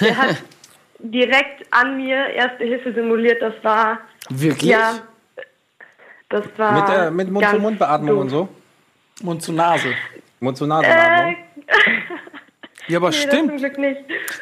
Der 0.02 0.16
hat 0.18 0.36
direkt 0.98 1.66
an 1.70 1.96
mir 1.96 2.26
Erste 2.26 2.64
Hilfe 2.64 2.92
simuliert. 2.92 3.40
Das 3.40 3.54
war, 3.62 3.98
Wirklich? 4.28 4.70
ja, 4.70 4.96
das 6.28 6.44
war 6.58 6.72
Mit, 6.72 6.88
der, 6.88 7.10
mit 7.10 7.30
Mund-zu-Mund-Beatmung 7.30 8.18
und 8.18 8.28
so? 8.28 8.48
Mund 9.22 9.42
zu 9.42 9.54
Nase. 9.54 9.88
Äh, 9.88 9.94
Mund-zu-Nase-Beatmung? 10.40 11.36
Ja, 12.88 12.98
aber 12.98 13.10
nee, 13.10 13.16
das 13.16 13.22
stimmt. 13.24 13.48
zum 13.50 13.58
Glück 13.58 13.78
nicht. 13.78 13.96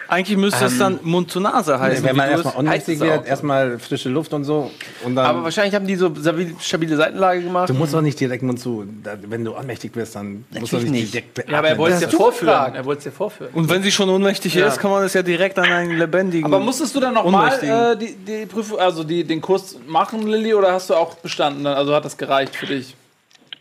Eigentlich 0.08 0.36
müsste 0.36 0.64
es 0.66 0.76
dann 0.78 0.98
Mund 1.02 1.30
zu 1.30 1.40
Nase 1.40 1.80
heißen. 1.80 2.04
Wenn 2.04 2.14
man 2.16 2.28
erstmal 2.30 2.76
es 2.76 3.00
wird, 3.00 3.26
erstmal 3.26 3.78
frische 3.78 4.10
Luft 4.10 4.34
und 4.34 4.44
so. 4.44 4.70
Und 5.02 5.16
dann, 5.16 5.24
Aber 5.26 5.44
wahrscheinlich 5.44 5.74
haben 5.74 5.86
die 5.86 5.96
so 5.96 6.10
stabil- 6.14 6.54
stabile 6.60 6.96
Seitenlage 6.96 7.40
gemacht. 7.42 7.70
du 7.70 7.74
musst 7.74 7.94
doch 7.94 8.02
nicht 8.02 8.20
direkt 8.20 8.42
Mund 8.42 8.60
zu. 8.60 8.86
Wenn 9.28 9.44
du 9.44 9.56
ohnmächtig 9.56 9.96
wirst, 9.96 10.16
dann 10.16 10.44
musst 10.58 10.72
du 10.72 10.76
Natürlich 10.76 10.90
nicht 10.90 11.14
nicht. 11.14 11.36
direkt. 11.36 11.50
Ja, 11.50 11.58
aber 11.58 11.68
er 11.68 11.78
wollte 11.78 11.96
es 11.96 12.02
ja 12.02 12.08
vorführen. 12.08 12.74
Er 12.74 12.84
wollte 12.84 12.98
es 12.98 13.04
ja 13.06 13.10
vorführen. 13.12 13.50
Und 13.54 13.70
wenn 13.70 13.82
sie 13.82 13.90
schon 13.90 14.10
ohnmächtig 14.10 14.54
ist, 14.56 14.78
kann 14.78 14.90
man 14.90 15.04
es 15.04 15.14
ja 15.14 15.22
direkt 15.22 15.58
an 15.58 15.64
einen 15.72 15.96
lebendigen. 15.98 16.44
Aber 16.44 16.60
musstest 16.60 16.94
du 16.94 17.00
dann 17.00 17.14
nochmal 17.14 17.52
äh, 17.62 17.96
die, 17.96 18.14
die 18.14 18.46
Prüfung, 18.46 18.78
also 18.78 19.04
die, 19.04 19.24
den 19.24 19.40
Kurs 19.40 19.78
machen, 19.86 20.26
Lilly, 20.26 20.52
oder 20.54 20.72
hast 20.72 20.90
du 20.90 20.94
auch 20.94 21.14
bestanden? 21.16 21.66
Also 21.66 21.94
hat 21.94 22.04
das 22.04 22.16
gereicht 22.16 22.54
für 22.56 22.66
dich? 22.66 22.94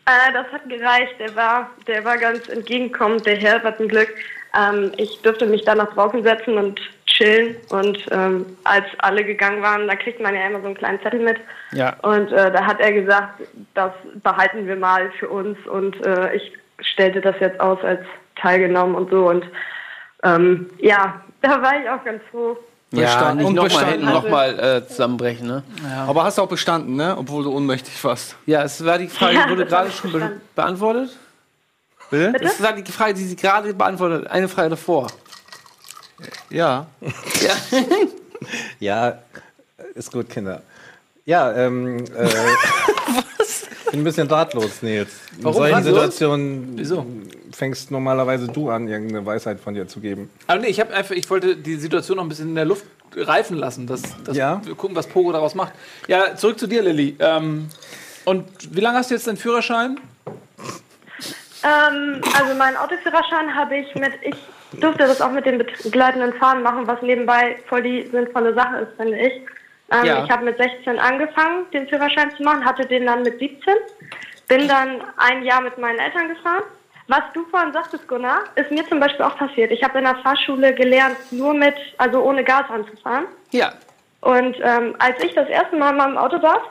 Äh, 0.06 0.34
das 0.34 0.46
hat 0.52 0.68
gereicht. 0.68 1.14
Der 1.20 1.34
war, 1.36 1.70
der 1.88 2.04
war 2.04 2.18
ganz 2.18 2.50
entgegenkommend. 2.50 3.26
Der 3.26 3.38
Herr 3.38 3.64
hat 3.64 3.80
ein 3.80 3.88
Glück. 3.88 4.10
Ähm, 4.58 4.92
ich 4.98 5.22
durfte 5.22 5.46
mich 5.46 5.64
dann 5.64 5.80
nach 5.80 5.94
draußen 5.94 6.24
setzen 6.24 6.58
und 6.58 6.80
chillen. 7.06 7.56
Und 7.70 7.98
ähm, 8.12 8.46
als 8.64 8.86
alle 9.00 9.24
gegangen 9.24 9.62
waren, 9.62 9.88
da 9.88 9.96
kriegt 9.96 10.20
man 10.20 10.36
ja 10.36 10.48
immer 10.48 10.62
so 10.62 10.68
einen 10.68 10.78
kleinen 10.78 11.02
Zettel 11.02 11.20
mit. 11.20 11.38
Ja. 11.72 11.96
Und 12.02 12.32
äh, 12.32 12.52
da 12.52 12.66
hat 12.66 12.80
er 12.80 12.92
gesagt, 12.92 13.42
das 13.74 13.92
behalten 14.22 14.68
wir 14.68 14.76
mal 14.76 15.12
für 15.20 15.30
uns. 15.30 15.58
Und 15.68 16.06
äh, 16.06 16.36
ich 16.36 16.54
stellte 16.80 17.22
das 17.22 17.36
jetzt 17.40 17.60
aus 17.60 17.80
als 17.84 18.02
teilgenommen 18.36 18.96
und 18.96 19.10
so. 19.10 19.30
Und 19.30 19.46
ähm, 20.24 20.70
ja, 20.80 21.22
da 21.42 21.62
war 21.62 21.82
ich 21.82 21.90
auch 21.90 22.04
ganz 22.04 22.22
froh. 22.32 22.58
Ja, 22.92 23.06
Bestanden. 23.06 23.46
nicht 23.46 23.56
nochmal 23.56 23.86
hinten 23.86 24.06
nochmal 24.06 24.60
äh, 24.60 24.88
zusammenbrechen, 24.88 25.48
ne? 25.48 25.64
Aber 26.08 26.26
hast 26.26 26.38
du 26.38 26.44
auch 26.44 26.48
bestanden, 26.48 26.96
ne? 26.96 27.16
Obwohl 27.18 27.44
du 27.44 27.52
ohnmächtig 27.52 28.04
warst. 28.04 28.36
Ja, 28.46 28.62
es 28.62 28.86
war 28.86 29.00
die 29.00 29.08
Frage, 29.08 29.34
Ja, 29.34 29.46
die 29.46 29.50
wurde 29.50 29.66
gerade 29.66 29.90
schon 29.90 30.12
be 30.12 30.40
beantwortet. 30.56 31.10
Bitte? 32.14 32.34
Das 32.44 32.62
war 32.62 32.74
die 32.74 32.92
Frage, 32.92 33.16
die 33.16 33.24
sie 33.26 33.36
gerade 33.36 33.74
beantwortet. 33.74 34.28
Eine 34.28 34.48
Frage 34.48 34.70
davor. 34.70 35.08
Ja. 36.50 36.86
Ja. 37.42 37.80
Ja, 38.78 39.20
ist 39.96 40.12
gut, 40.12 40.30
Kinder. 40.30 40.62
Ja, 41.26 41.54
ähm, 41.54 42.00
äh, 42.14 42.28
Ich 43.86 43.92
bin 43.92 44.02
ein 44.02 44.04
bisschen 44.04 44.28
ratlos, 44.28 44.82
Nils. 44.82 45.12
In 45.38 45.46
Warum 45.46 45.58
solchen 45.60 45.74
ratlos? 45.76 45.94
Situationen 45.94 46.74
Wieso? 46.76 47.06
fängst 47.54 47.90
normalerweise 47.90 48.48
du 48.50 48.70
an, 48.70 48.90
irgendeine 48.90 49.26
Weisheit 49.26 49.62
von 49.62 49.74
dir 49.76 49.88
zu 49.88 50.02
geben. 50.02 50.30
Aber 50.48 50.60
nee, 50.60 50.68
ich, 50.68 50.82
hab 50.82 50.92
einfach, 50.92 51.16
ich 51.16 51.30
wollte 51.30 51.56
die 51.56 51.76
Situation 51.78 52.18
noch 52.18 52.24
ein 52.26 52.30
bisschen 52.30 52.50
in 52.50 52.56
der 52.56 52.66
Luft 52.66 52.84
reifen 53.16 53.56
lassen. 53.58 53.88
Dass, 53.88 54.02
dass 54.26 54.36
Ja. 54.36 54.60
Wir 54.66 54.76
gucken, 54.76 54.96
was 54.98 55.08
Pogo 55.08 55.32
daraus 55.32 55.56
macht. 55.56 55.72
Ja, 56.10 56.36
zurück 56.36 56.60
zu 56.60 56.68
dir, 56.68 56.82
Lilly. 56.82 57.16
Ähm, 57.20 57.70
und 58.26 58.46
wie 58.76 58.82
lange 58.82 58.98
hast 58.98 59.10
du 59.10 59.16
jetzt 59.16 59.26
deinen 59.28 59.38
Führerschein? 59.38 60.00
Ähm, 61.64 62.22
also 62.38 62.54
meinen 62.56 62.78
Autoführerschein 62.78 63.56
habe 63.56 63.78
ich 63.78 63.96
mit, 63.96 64.14
ich 64.22 64.36
durfte 64.80 65.06
das 65.08 65.22
auch 65.22 65.32
mit 65.32 65.46
dem 65.46 65.60
begleitenden 65.60 66.34
Fahren 66.34 66.62
machen, 66.62 66.86
was 66.88 67.02
nebenbei 67.02 67.58
voll 67.68 67.82
die 67.84 68.04
sinnvolle 68.12 68.54
Sache 68.54 68.78
ist, 68.80 68.96
finde 68.98 69.18
ich. 69.18 69.34
Ähm, 69.92 70.06
Ja. 70.06 70.24
Ich 70.24 70.30
habe 70.30 70.46
mit 70.46 70.58
16 70.58 71.00
angefangen, 71.00 71.70
den 71.72 71.88
Führerschein 71.88 72.32
zu 72.36 72.44
machen, 72.44 72.66
hatte 72.66 72.86
den 72.86 73.06
dann 73.06 73.24
mit 73.24 73.40
17, 73.40 73.74
bin 74.48 74.68
dann 74.68 75.02
ein 75.18 75.44
Jahr 75.44 75.62
mit 75.62 75.78
meinen 75.78 76.00
Eltern 76.00 76.30
gefahren, 76.30 76.64
Was 77.08 77.22
du 77.34 77.46
vorhin 77.52 77.74
sagtest, 77.74 78.08
Gunnar, 78.08 78.44
ist 78.56 78.72
mir 78.72 78.88
zum 78.88 79.00
Beispiel 79.00 79.26
auch 79.26 79.38
passiert. 79.38 79.72
Ich 79.72 79.84
habe 79.84 79.98
in 79.98 80.06
der 80.06 80.16
Fahrschule 80.18 80.74
gelernt, 80.74 81.18
nur 81.32 81.54
mit, 81.54 81.76
also 81.98 82.22
ohne 82.24 82.44
Gas 82.46 82.64
anzufahren. 82.70 83.26
Ja. 83.52 83.74
Und 84.22 84.56
ähm, 84.62 84.96
als 85.00 85.22
ich 85.22 85.34
das 85.36 85.50
erste 85.50 85.76
Mal 85.76 85.92
in 85.92 85.98
meinem 85.98 86.18
Auto 86.18 86.40
saß, 86.40 86.62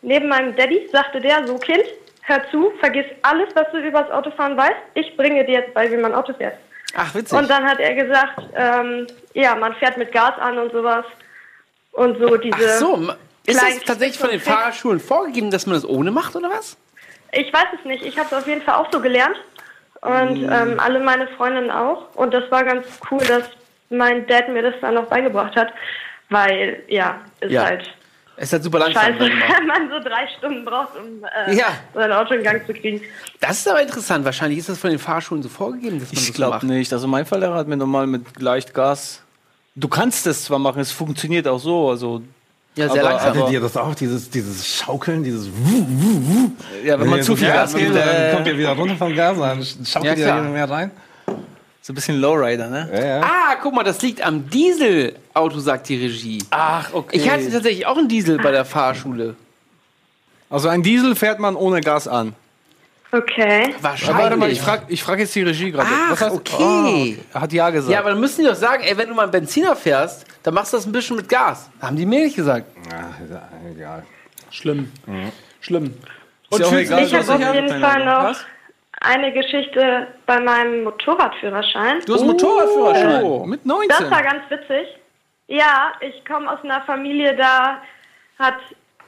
neben 0.00 0.28
meinem 0.28 0.56
Daddy, 0.56 0.88
sagte 0.90 1.20
der, 1.20 1.46
so 1.46 1.58
Kind, 1.58 1.84
hör 2.22 2.42
zu, 2.50 2.72
vergiss 2.80 3.06
alles, 3.22 3.48
was 3.54 3.70
du 3.72 3.78
über 3.78 4.02
das 4.02 4.10
Autofahren 4.10 4.56
weißt. 4.56 4.76
Ich 4.94 5.16
bringe 5.16 5.44
dir 5.44 5.60
jetzt 5.60 5.74
bei, 5.74 5.90
wie 5.90 5.96
man 5.96 6.14
Auto 6.14 6.32
fährt. 6.34 6.56
Ach, 6.94 7.14
witzig. 7.14 7.36
Und 7.38 7.48
dann 7.50 7.64
hat 7.64 7.80
er 7.80 7.94
gesagt, 7.94 8.40
ähm, 8.54 9.06
ja, 9.34 9.54
man 9.54 9.74
fährt 9.76 9.96
mit 9.96 10.12
Gas 10.12 10.38
an 10.38 10.58
und 10.58 10.72
sowas. 10.72 11.04
Und 11.92 12.18
so 12.18 12.36
diese... 12.36 12.56
Ach 12.56 12.78
so, 12.78 13.08
ist 13.46 13.62
es 13.62 13.82
tatsächlich 13.84 14.18
von 14.18 14.30
den. 14.30 14.40
Fahrschulen 14.40 15.00
vorgegeben, 15.00 15.50
dass 15.50 15.66
man 15.66 15.74
das 15.74 15.84
ohne 15.88 16.10
macht, 16.10 16.36
oder 16.36 16.48
was? 16.50 16.76
Ich 17.32 17.52
weiß 17.52 17.66
es 17.78 17.84
nicht. 17.84 18.04
Ich 18.04 18.16
habe 18.18 18.28
es 18.30 18.34
auf 18.34 18.46
jeden 18.46 18.62
Fall 18.62 18.74
auch 18.76 18.88
so 18.92 19.00
gelernt. 19.00 19.36
Und 20.02 20.36
Hm. 20.36 20.50
ähm, 20.52 20.80
alle 20.80 21.00
meine 21.00 21.28
Freundinnen 21.28 21.70
auch. 21.70 22.14
Und 22.14 22.34
das 22.34 22.50
war 22.50 22.62
ganz 22.64 22.86
cool, 23.10 23.20
dass 23.20 23.44
mein 23.88 24.26
Dad 24.26 24.48
mir 24.48 24.62
das 24.62 24.74
dann 24.80 24.94
noch 24.94 25.06
beigebracht 25.06 25.56
hat. 25.56 25.72
Weil, 26.28 26.82
ja, 26.88 27.20
ist 27.40 27.50
Ja. 27.52 27.64
halt 27.64 27.88
Es 28.44 28.52
hat 28.52 28.64
super 28.64 28.80
langsam 28.80 29.02
scheiße, 29.04 29.20
wenn 29.20 29.66
man 29.68 29.88
so 29.88 30.00
drei 30.08 30.26
Stunden 30.36 30.64
braucht, 30.64 30.96
um 30.98 31.24
äh, 31.46 31.54
Ja. 31.56 31.66
sein 31.94 32.10
Auto 32.10 32.34
in 32.34 32.42
Gang 32.42 32.66
zu 32.66 32.74
kriegen. 32.74 33.00
Das 33.38 33.58
ist 33.58 33.68
aber 33.68 33.80
interessant. 33.82 34.24
Wahrscheinlich 34.24 34.58
ist 34.58 34.68
das 34.68 34.78
von 34.78 34.90
den 34.90 34.98
Fahrschulen 34.98 35.44
so 35.44 35.48
vorgegeben, 35.48 36.00
dass 36.00 36.08
man 36.08 36.12
Ich 36.14 36.18
das 36.18 36.26
so 36.26 36.32
glaube 36.32 36.54
macht. 36.56 36.62
nicht. 36.64 36.92
Also 36.92 37.06
mein 37.06 37.24
Fahrlehrer 37.24 37.54
hat 37.54 37.68
mir 37.68 37.76
normal 37.76 38.08
mit 38.08 38.40
Leichtgas. 38.40 39.22
Du 39.76 39.86
kannst 39.86 40.26
es 40.26 40.44
zwar 40.44 40.58
machen, 40.58 40.80
es 40.80 40.90
funktioniert 40.90 41.46
auch 41.46 41.60
so. 41.60 41.88
Also 41.90 42.20
Ja, 42.74 42.88
sehr 42.88 43.02
Aber- 43.02 43.12
langsam. 43.12 43.34
Hattet 43.38 43.52
ihr 43.52 43.60
das 43.60 43.76
auch, 43.76 43.94
dieses, 43.94 44.28
dieses 44.28 44.66
Schaukeln, 44.66 45.22
dieses 45.22 45.46
Wuh, 45.48 45.86
Wuh, 45.88 46.20
Wuh? 46.34 46.50
ja, 46.84 46.98
wenn 46.98 47.08
man 47.10 47.18
ihr 47.20 47.24
zu 47.24 47.36
viel 47.36 47.46
Gas 47.48 47.74
gibt, 47.74 47.94
dann 47.94 48.08
äh, 48.08 48.32
kommt 48.34 48.46
ihr 48.48 48.58
wieder 48.58 48.70
runter 48.72 48.96
vom 48.96 49.14
Gas, 49.14 49.38
dann 49.38 49.62
schaukelt 49.86 50.18
Ja, 50.18 50.38
ihr 50.38 50.42
mehr 50.50 50.68
rein. 50.68 50.90
So 51.84 51.92
ein 51.92 51.94
bisschen 51.96 52.20
Lowrider, 52.20 52.68
ne? 52.68 52.88
Ja, 52.92 53.04
ja. 53.04 53.20
Ah, 53.22 53.56
guck 53.60 53.74
mal, 53.74 53.82
das 53.82 54.00
liegt 54.02 54.24
am 54.24 54.48
Dieselauto, 54.48 55.58
sagt 55.58 55.88
die 55.88 55.96
Regie. 56.00 56.38
Ach, 56.50 56.88
okay. 56.94 57.16
Ich 57.16 57.28
hatte 57.28 57.50
tatsächlich 57.50 57.86
auch 57.86 57.98
einen 57.98 58.08
Diesel 58.08 58.38
bei 58.38 58.52
der 58.52 58.64
Fahrschule. 58.64 59.34
also 60.48 60.68
ein 60.68 60.82
Diesel 60.82 61.16
fährt 61.16 61.40
man 61.40 61.56
ohne 61.56 61.80
Gas 61.80 62.06
an. 62.06 62.34
Okay. 63.14 63.74
Wahrscheinlich. 63.82 64.08
Aber 64.14 64.22
warte 64.24 64.36
mal, 64.36 64.50
ich 64.50 64.60
frage 64.62 64.84
ich 64.88 65.02
frag 65.02 65.18
jetzt 65.18 65.34
die 65.34 65.42
Regie 65.42 65.70
gerade. 65.70 65.88
Ach, 65.92 66.12
Was 66.12 66.22
heißt- 66.22 66.34
okay. 66.34 67.18
Oh, 67.20 67.22
er 67.34 67.40
hat 67.42 67.52
ja 67.52 67.68
gesagt. 67.68 67.92
Ja, 67.92 67.98
aber 68.00 68.10
dann 68.10 68.20
müssen 68.20 68.40
die 68.42 68.46
doch 68.48 68.54
sagen, 68.54 68.82
ey, 68.84 68.96
wenn 68.96 69.08
du 69.08 69.14
mal 69.14 69.24
einen 69.24 69.32
Benziner 69.32 69.76
fährst, 69.76 70.24
dann 70.44 70.54
machst 70.54 70.72
du 70.72 70.78
das 70.78 70.86
ein 70.86 70.92
bisschen 70.92 71.16
mit 71.16 71.28
Gas. 71.28 71.68
Haben 71.82 71.96
die 71.96 72.06
mir 72.06 72.20
nicht 72.24 72.36
gesagt. 72.36 72.64
Ah, 72.90 73.10
ja 73.28 73.42
egal. 73.70 74.06
Schlimm. 74.50 74.90
Mhm. 75.06 75.30
Schlimm. 75.60 75.94
Ist 76.50 76.58
ja 76.60 76.66
auch 76.66 76.72
egal, 76.72 77.04
Ich 77.04 77.14
habe 77.14 77.32
auf 77.48 77.54
jeden. 77.54 77.80
Fall 77.80 78.04
noch 78.04 78.24
Was? 78.30 78.44
Eine 79.02 79.32
Geschichte 79.32 80.06
bei 80.26 80.40
meinem 80.40 80.84
Motorradführerschein. 80.84 82.00
Du 82.06 82.14
hast 82.14 82.24
Motorradführerschein. 82.24 83.24
Oh, 83.24 83.44
mit 83.44 83.60
Das 83.60 83.66
19. 84.00 84.10
war 84.10 84.22
ganz 84.22 84.42
witzig. 84.48 84.88
Ja, 85.48 85.92
ich 86.00 86.24
komme 86.24 86.50
aus 86.50 86.58
einer 86.62 86.80
Familie, 86.82 87.36
da 87.36 87.82
hat 88.38 88.54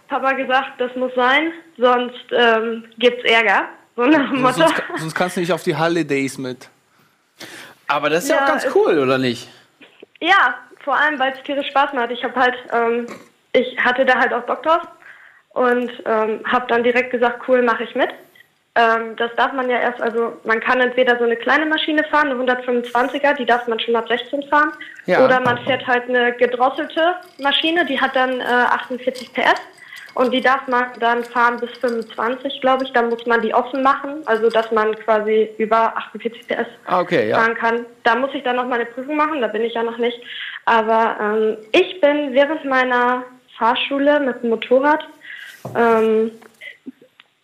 Papa 0.09 0.33
gesagt, 0.33 0.73
das 0.79 0.95
muss 0.97 1.13
sein, 1.15 1.53
sonst 1.79 2.25
ähm, 2.33 2.85
gibt's 2.99 3.25
Ärger. 3.25 3.69
So 3.97 4.03
nach 4.05 4.31
dem 4.31 4.43
Motto. 4.43 4.55
sonst, 4.59 4.83
sonst 4.97 5.15
kannst 5.15 5.37
du 5.37 5.41
nicht 5.41 5.53
auf 5.53 5.63
die 5.63 5.77
Holidays 5.77 6.37
mit. 6.37 6.69
Aber 7.87 8.11
das 8.11 8.25
ist 8.25 8.31
ja, 8.31 8.37
Ja, 8.37 8.43
auch 8.45 8.49
ganz 8.49 8.67
cool, 8.75 8.99
oder 8.99 9.19
nicht? 9.19 9.49
Ja, 10.21 10.55
vor 10.83 10.97
allem, 10.97 11.19
weil 11.19 11.33
es 11.33 11.43
tierisch 11.45 11.69
Spaß 11.69 11.93
macht. 11.93 12.11
Ich 12.11 12.23
habe 12.25 12.35
halt, 12.39 12.57
ähm, 12.73 13.07
ich 13.53 13.79
hatte 13.79 14.05
da 14.05 14.19
halt 14.19 14.33
auch 14.33 14.43
Bock 14.43 14.63
drauf 14.65 14.83
und 15.51 15.91
ähm, 16.05 16.41
habe 16.51 16.67
dann 16.69 16.83
direkt 16.83 17.11
gesagt, 17.13 17.43
cool, 17.49 17.63
mache 17.63 17.85
ich 17.85 17.95
mit. 17.95 18.11
Ähm, 18.77 19.15
das 19.17 19.31
darf 19.37 19.53
man 19.53 19.71
ja 19.71 19.79
erst, 19.79 20.01
also 20.01 20.33
man 20.43 20.59
kann 20.59 20.81
entweder 20.81 21.17
so 21.17 21.23
eine 21.25 21.37
kleine 21.37 21.65
Maschine 21.67 22.03
fahren, 22.11 22.31
eine 22.33 22.53
125er, 22.53 23.35
die 23.35 23.47
darf 23.47 23.69
man 23.69 23.79
schon 23.79 23.95
ab 23.95 24.09
16 24.09 24.43
fahren, 24.45 24.73
Ja. 25.07 25.25
oder 25.25 25.39
man 25.41 25.59
fährt 25.59 25.87
halt 25.87 26.09
eine 26.09 26.33
gedrosselte 26.33 27.15
Maschine, 27.39 27.87
die 27.87 28.01
hat 28.01 28.17
dann 28.17 28.41
äh, 28.41 28.45
48 28.45 29.33
PS 29.33 29.61
und 30.15 30.33
die 30.33 30.41
darf 30.41 30.67
man 30.67 30.87
dann 30.99 31.23
fahren 31.23 31.59
bis 31.61 31.71
25, 31.79 32.61
glaube 32.61 32.85
ich. 32.85 32.93
Dann 32.93 33.11
muss 33.11 33.25
man 33.27 33.43
die 33.43 33.55
offen 33.55 33.81
machen, 33.83 34.23
also 34.27 34.51
dass 34.51 34.71
man 34.73 34.95
quasi 34.97 35.51
über 35.59 35.97
48 35.97 36.47
PS 36.49 36.67
Ah, 36.87 37.01
okay, 37.01 37.29
ja. 37.29 37.37
fahren 37.39 37.55
kann. 37.55 37.87
Da 38.03 38.17
muss 38.17 38.31
ich 38.35 38.43
dann 38.43 38.57
noch 38.57 38.67
meine 38.67 38.87
Prüfung 38.87 39.15
machen, 39.17 39.41
da 39.41 39.47
bin 39.49 39.63
ich 39.63 39.75
ja 39.75 39.85
noch 39.85 39.99
nicht. 39.99 40.21
Aber 40.65 41.17
ähm, 41.21 41.57
ich 41.71 42.01
bin 42.01 42.33
während 42.33 42.65
meiner 42.65 43.23
Fahrschule 43.57 44.19
mit 44.19 44.43
dem 44.43 44.51
Motorrad. 44.51 45.05
Ähm, 45.77 46.31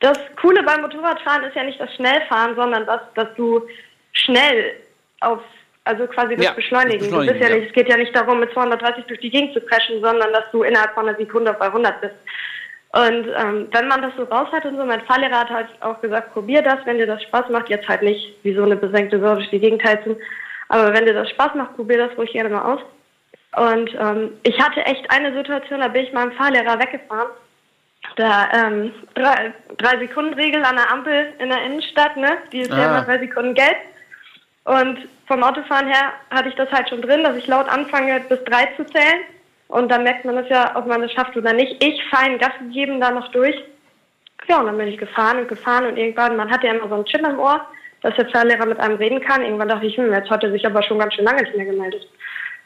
das 0.00 0.18
Coole 0.40 0.62
beim 0.62 0.80
Motorradfahren 0.80 1.44
ist 1.44 1.54
ja 1.54 1.62
nicht 1.62 1.80
das 1.80 1.94
Schnellfahren, 1.94 2.56
sondern 2.56 2.86
das, 2.86 3.00
dass 3.14 3.28
du 3.36 3.62
schnell 4.12 4.76
auf, 5.20 5.40
also 5.84 6.06
quasi 6.06 6.36
das 6.36 6.46
Ja, 6.46 6.52
Beschleunigen. 6.52 7.00
das 7.00 7.10
Du 7.10 7.16
bist 7.18 7.26
ja 7.26 7.32
Beschleunigen, 7.32 7.60
nicht, 7.60 7.68
es 7.68 7.74
geht 7.74 7.88
ja 7.88 7.96
nicht 7.96 8.16
darum, 8.16 8.40
mit 8.40 8.52
230 8.52 9.04
durch 9.04 9.20
die 9.20 9.30
Gegend 9.30 9.52
zu 9.54 9.60
crashen, 9.60 10.00
sondern 10.00 10.32
dass 10.32 10.50
du 10.52 10.62
innerhalb 10.62 10.94
von 10.94 11.06
einer 11.06 11.16
Sekunde 11.18 11.52
bei 11.52 11.66
100 11.66 12.00
bist. 12.00 12.14
Und 12.92 13.28
ähm, 13.36 13.68
wenn 13.70 13.86
man 13.88 14.02
das 14.02 14.12
so 14.16 14.24
raus 14.24 14.48
hat 14.50 14.64
und 14.64 14.76
so, 14.76 14.84
mein 14.84 15.02
Fahrlehrer 15.02 15.40
hat 15.40 15.50
halt 15.50 15.68
auch 15.80 16.00
gesagt, 16.00 16.32
probier 16.32 16.60
das, 16.62 16.78
wenn 16.86 16.98
dir 16.98 17.06
das 17.06 17.22
Spaß 17.22 17.48
macht, 17.50 17.68
jetzt 17.68 17.88
halt 17.88 18.02
nicht 18.02 18.34
wie 18.42 18.54
so 18.54 18.64
eine 18.64 18.74
besenkte 18.74 19.20
Sau 19.20 19.34
durch 19.34 19.50
die 19.50 19.60
Gegend 19.60 19.84
heizen, 19.84 20.16
aber 20.68 20.92
wenn 20.92 21.06
dir 21.06 21.14
das 21.14 21.30
Spaß 21.30 21.54
macht, 21.54 21.76
probier 21.76 21.98
das 21.98 22.16
ruhig 22.18 22.32
gerne 22.32 22.48
mal 22.48 22.62
aus. 22.62 22.80
Und 23.56 23.94
ähm, 23.94 24.32
ich 24.42 24.58
hatte 24.60 24.80
echt 24.86 25.08
eine 25.10 25.32
Situation, 25.34 25.80
da 25.80 25.88
bin 25.88 26.04
ich 26.04 26.12
meinem 26.12 26.32
Fahrlehrer 26.32 26.78
weggefahren. 26.80 27.28
Da 28.16 28.48
ähm, 28.52 28.92
drei, 29.14 29.52
drei 29.78 29.98
Sekunden 29.98 30.34
Regel 30.34 30.64
an 30.64 30.76
der 30.76 30.92
Ampel 30.92 31.32
in 31.38 31.48
der 31.48 31.62
Innenstadt, 31.64 32.16
ne? 32.16 32.38
Die 32.52 32.60
ist 32.60 32.70
ja 32.70 32.76
Ah. 32.76 32.84
immer 32.86 33.02
drei 33.02 33.18
Sekunden 33.18 33.54
gelb. 33.54 33.76
Und 34.64 34.98
vom 35.26 35.42
Autofahren 35.42 35.86
her 35.86 36.12
hatte 36.30 36.48
ich 36.48 36.54
das 36.54 36.70
halt 36.70 36.88
schon 36.88 37.02
drin, 37.02 37.24
dass 37.24 37.36
ich 37.36 37.46
laut 37.46 37.68
anfange, 37.68 38.20
bis 38.28 38.42
drei 38.44 38.66
zu 38.76 38.84
zählen. 38.86 39.20
Und 39.68 39.90
dann 39.90 40.02
merkt 40.02 40.24
man 40.24 40.36
das 40.36 40.48
ja, 40.48 40.74
ob 40.76 40.86
man 40.86 41.00
das 41.02 41.12
schafft 41.12 41.36
oder 41.36 41.52
nicht. 41.52 41.82
Ich 41.82 42.02
fein 42.10 42.38
Gas 42.38 42.52
gegeben 42.58 43.00
da 43.00 43.10
noch 43.10 43.28
durch. 43.30 43.56
Ja, 44.48 44.58
und 44.58 44.66
dann 44.66 44.78
bin 44.78 44.88
ich 44.88 44.98
gefahren 44.98 45.38
und 45.38 45.48
gefahren 45.48 45.86
und 45.86 45.96
irgendwann, 45.96 46.36
man 46.36 46.50
hat 46.50 46.64
ja 46.64 46.72
immer 46.72 46.88
so 46.88 46.94
einen 46.96 47.04
Chip 47.04 47.20
im 47.26 47.38
Ohr, 47.38 47.64
dass 48.02 48.16
der 48.16 48.28
Fahrlehrer 48.30 48.66
mit 48.66 48.80
einem 48.80 48.96
reden 48.96 49.20
kann. 49.20 49.42
Irgendwann 49.42 49.68
dachte 49.68 49.86
ich, 49.86 49.96
hm, 49.96 50.12
jetzt 50.12 50.30
hat 50.30 50.42
er 50.42 50.50
sich 50.50 50.66
aber 50.66 50.82
schon 50.82 50.98
ganz 50.98 51.14
schön 51.14 51.24
lange 51.24 51.42
nicht 51.42 51.56
mehr 51.56 51.66
gemeldet. 51.66 52.06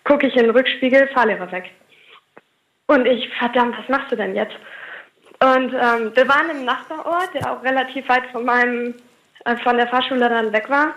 Gucke 0.04 0.26
ich 0.26 0.34
in 0.36 0.44
den 0.44 0.50
Rückspiegel, 0.56 1.08
Fahrlehrer 1.08 1.50
weg. 1.52 1.70
Und 2.86 3.06
ich, 3.06 3.28
verdammt, 3.38 3.76
was 3.78 3.88
machst 3.88 4.10
du 4.12 4.16
denn 4.16 4.34
jetzt? 4.34 4.54
Und 5.44 5.74
ähm, 5.74 6.12
wir 6.14 6.26
waren 6.28 6.48
im 6.50 6.64
Nachbarort, 6.64 7.34
der 7.34 7.50
auch 7.52 7.62
relativ 7.62 8.08
weit 8.08 8.24
von 8.32 8.44
meinem, 8.46 8.94
äh, 9.44 9.56
von 9.56 9.76
der 9.76 9.88
Fahrschule 9.88 10.26
dann 10.28 10.52
weg 10.52 10.70
war. 10.70 10.94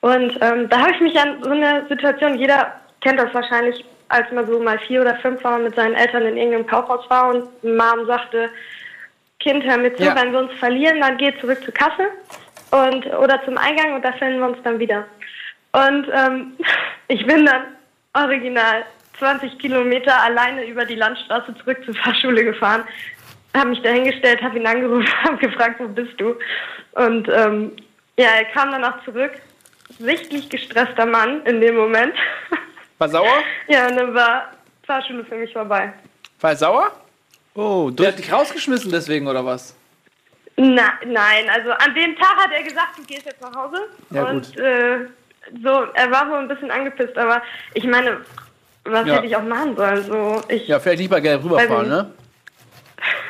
Und 0.00 0.36
ähm, 0.40 0.68
da 0.68 0.80
habe 0.80 0.92
ich 0.94 1.00
mich 1.00 1.18
an 1.18 1.42
so 1.42 1.50
eine 1.50 1.86
Situation, 1.88 2.36
jeder 2.36 2.72
kennt 3.00 3.20
das 3.20 3.32
wahrscheinlich, 3.32 3.84
als 4.08 4.30
man 4.32 4.46
so 4.46 4.58
mal 4.58 4.78
vier 4.80 5.00
oder 5.00 5.14
fünf 5.16 5.42
war 5.44 5.56
und 5.56 5.64
mit 5.64 5.76
seinen 5.76 5.94
Eltern 5.94 6.22
in 6.22 6.36
irgendeinem 6.36 6.66
Kaufhaus 6.66 7.08
war 7.08 7.28
und 7.28 7.62
Mom 7.62 8.06
sagte, 8.06 8.50
Kind, 9.38 9.64
hör 9.64 9.78
mir 9.78 9.94
zu, 9.94 10.02
Ja. 10.02 10.16
wenn 10.16 10.32
wir 10.32 10.40
uns 10.40 10.52
verlieren, 10.58 11.00
dann 11.00 11.16
geh 11.16 11.32
zurück 11.40 11.62
zur 11.64 11.74
Kasse 11.74 12.08
und 12.70 13.06
oder 13.06 13.42
zum 13.44 13.56
Eingang 13.58 13.94
und 13.94 14.04
da 14.04 14.12
finden 14.12 14.40
wir 14.40 14.48
uns 14.48 14.58
dann 14.64 14.78
wieder. 14.78 15.06
Und 15.72 16.08
ähm, 16.12 16.52
ich 17.08 17.24
bin 17.26 17.46
dann 17.46 17.62
original 18.14 18.84
20 19.18 19.58
Kilometer 19.58 20.20
alleine 20.22 20.64
über 20.66 20.84
die 20.84 20.96
Landstraße 20.96 21.54
zurück 21.56 21.78
zur 21.84 21.94
Fahrschule 21.94 22.44
gefahren, 22.44 22.84
habe 23.54 23.70
mich 23.70 23.82
dahingestellt, 23.82 24.42
habe 24.42 24.58
ihn 24.58 24.66
angerufen, 24.66 25.06
habe 25.24 25.36
gefragt, 25.38 25.76
wo 25.78 25.88
bist 25.88 26.18
du? 26.20 26.34
Und 26.92 27.28
ähm, 27.28 27.72
ja, 28.18 28.28
er 28.38 28.44
kam 28.46 28.70
danach 28.72 29.04
zurück, 29.04 29.32
sichtlich 29.98 30.48
gestresster 30.48 31.06
Mann 31.06 31.42
in 31.46 31.60
dem 31.60 31.76
Moment. 31.76 32.14
War 32.98 33.08
sauer? 33.08 33.42
ja, 33.68 33.88
und 33.88 33.96
dann 33.96 34.14
war 34.14 34.52
Fahrschule 34.86 35.24
für 35.24 35.34
mich 35.36 35.52
vorbei. 35.52 35.92
War 36.40 36.50
er 36.50 36.56
sauer? 36.56 36.92
Oh, 37.54 37.90
du, 37.92 38.06
hat 38.06 38.18
dich 38.18 38.32
rausgeschmissen 38.32 38.90
deswegen, 38.90 39.26
oder 39.26 39.44
was? 39.44 39.74
Na, 40.56 40.92
nein, 41.04 41.50
also 41.50 41.70
an 41.72 41.92
dem 41.94 42.14
Tag 42.16 42.36
hat 42.36 42.52
er 42.52 42.62
gesagt, 42.62 42.96
du 42.98 43.02
gehst 43.02 43.26
jetzt 43.26 43.40
nach 43.40 43.54
Hause. 43.54 43.88
Ja, 44.10 44.24
und 44.24 44.46
gut. 44.54 44.56
Äh, 44.58 45.06
so, 45.62 45.68
er 45.94 46.10
war 46.10 46.30
wohl 46.30 46.38
ein 46.38 46.48
bisschen 46.48 46.70
angepisst, 46.70 47.18
aber 47.18 47.42
ich 47.74 47.84
meine, 47.84 48.18
was 48.84 49.06
Ja. 49.06 49.14
hätte 49.16 49.26
ich 49.26 49.36
auch 49.36 49.42
machen 49.42 49.74
sollen? 49.76 50.04
So, 50.04 50.40
ich, 50.48 50.68
Ja, 50.68 50.78
vielleicht 50.78 51.00
lieber 51.00 51.20
gelb 51.20 51.42
rüberfahren, 51.44 51.88
ne? 51.88 52.12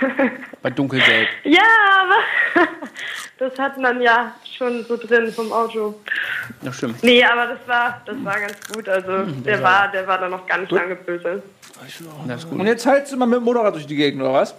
Bei 0.63 0.71
dunkelgelb. 0.71 1.29
ja, 1.45 1.61
aber 2.01 2.69
das 3.39 3.59
hat 3.59 3.79
man 3.79 4.01
ja 4.01 4.35
schon 4.57 4.85
so 4.85 4.97
drin 4.97 5.31
vom 5.33 5.53
Auto. 5.53 5.95
Ja, 6.63 6.73
stimmt. 6.73 7.03
Nee, 7.03 7.25
aber 7.25 7.47
das 7.47 7.59
war, 7.67 8.01
das 8.07 8.17
war 8.25 8.41
ganz 8.41 8.57
gut. 8.73 8.89
Also 8.89 9.11
Mhm, 9.13 9.43
der 9.45 9.63
war, 9.63 9.89
der 9.91 10.07
war 10.07 10.19
da 10.19 10.29
noch 10.29 10.47
gar 10.47 10.59
nicht 10.59 10.71
lange 10.73 10.97
böse. 10.97 11.43
Das 12.27 12.43
ist 12.45 12.51
gut. 12.51 12.59
Und 12.61 12.67
jetzt 12.67 12.87
hältst 12.87 13.13
du 13.13 13.17
mal 13.17 13.27
mit 13.27 13.37
dem 13.39 13.45
Motorrad 13.45 13.75
durch 13.75 13.87
die 13.87 13.97
Gegend, 13.97 14.23
oder 14.23 14.33
was? 14.33 14.55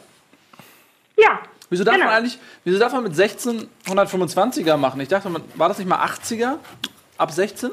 Ja. 1.18 1.40
Wieso 1.70 1.84
darf 1.84 1.96
Genau. 1.96 2.08
man 2.08 2.16
eigentlich, 2.16 2.38
wieso 2.64 2.78
darf 2.78 2.94
man 2.94 3.04
mit 3.04 3.16
16 3.16 3.68
125er 3.88 4.78
machen? 4.78 5.00
Ich 5.02 5.08
dachte, 5.10 5.30
man, 5.30 5.42
war 5.56 5.70
das 5.70 5.78
nicht 5.80 5.88
mal 5.88 6.06
80er? 6.06 6.58
Ab 7.18 7.32
16? 7.32 7.72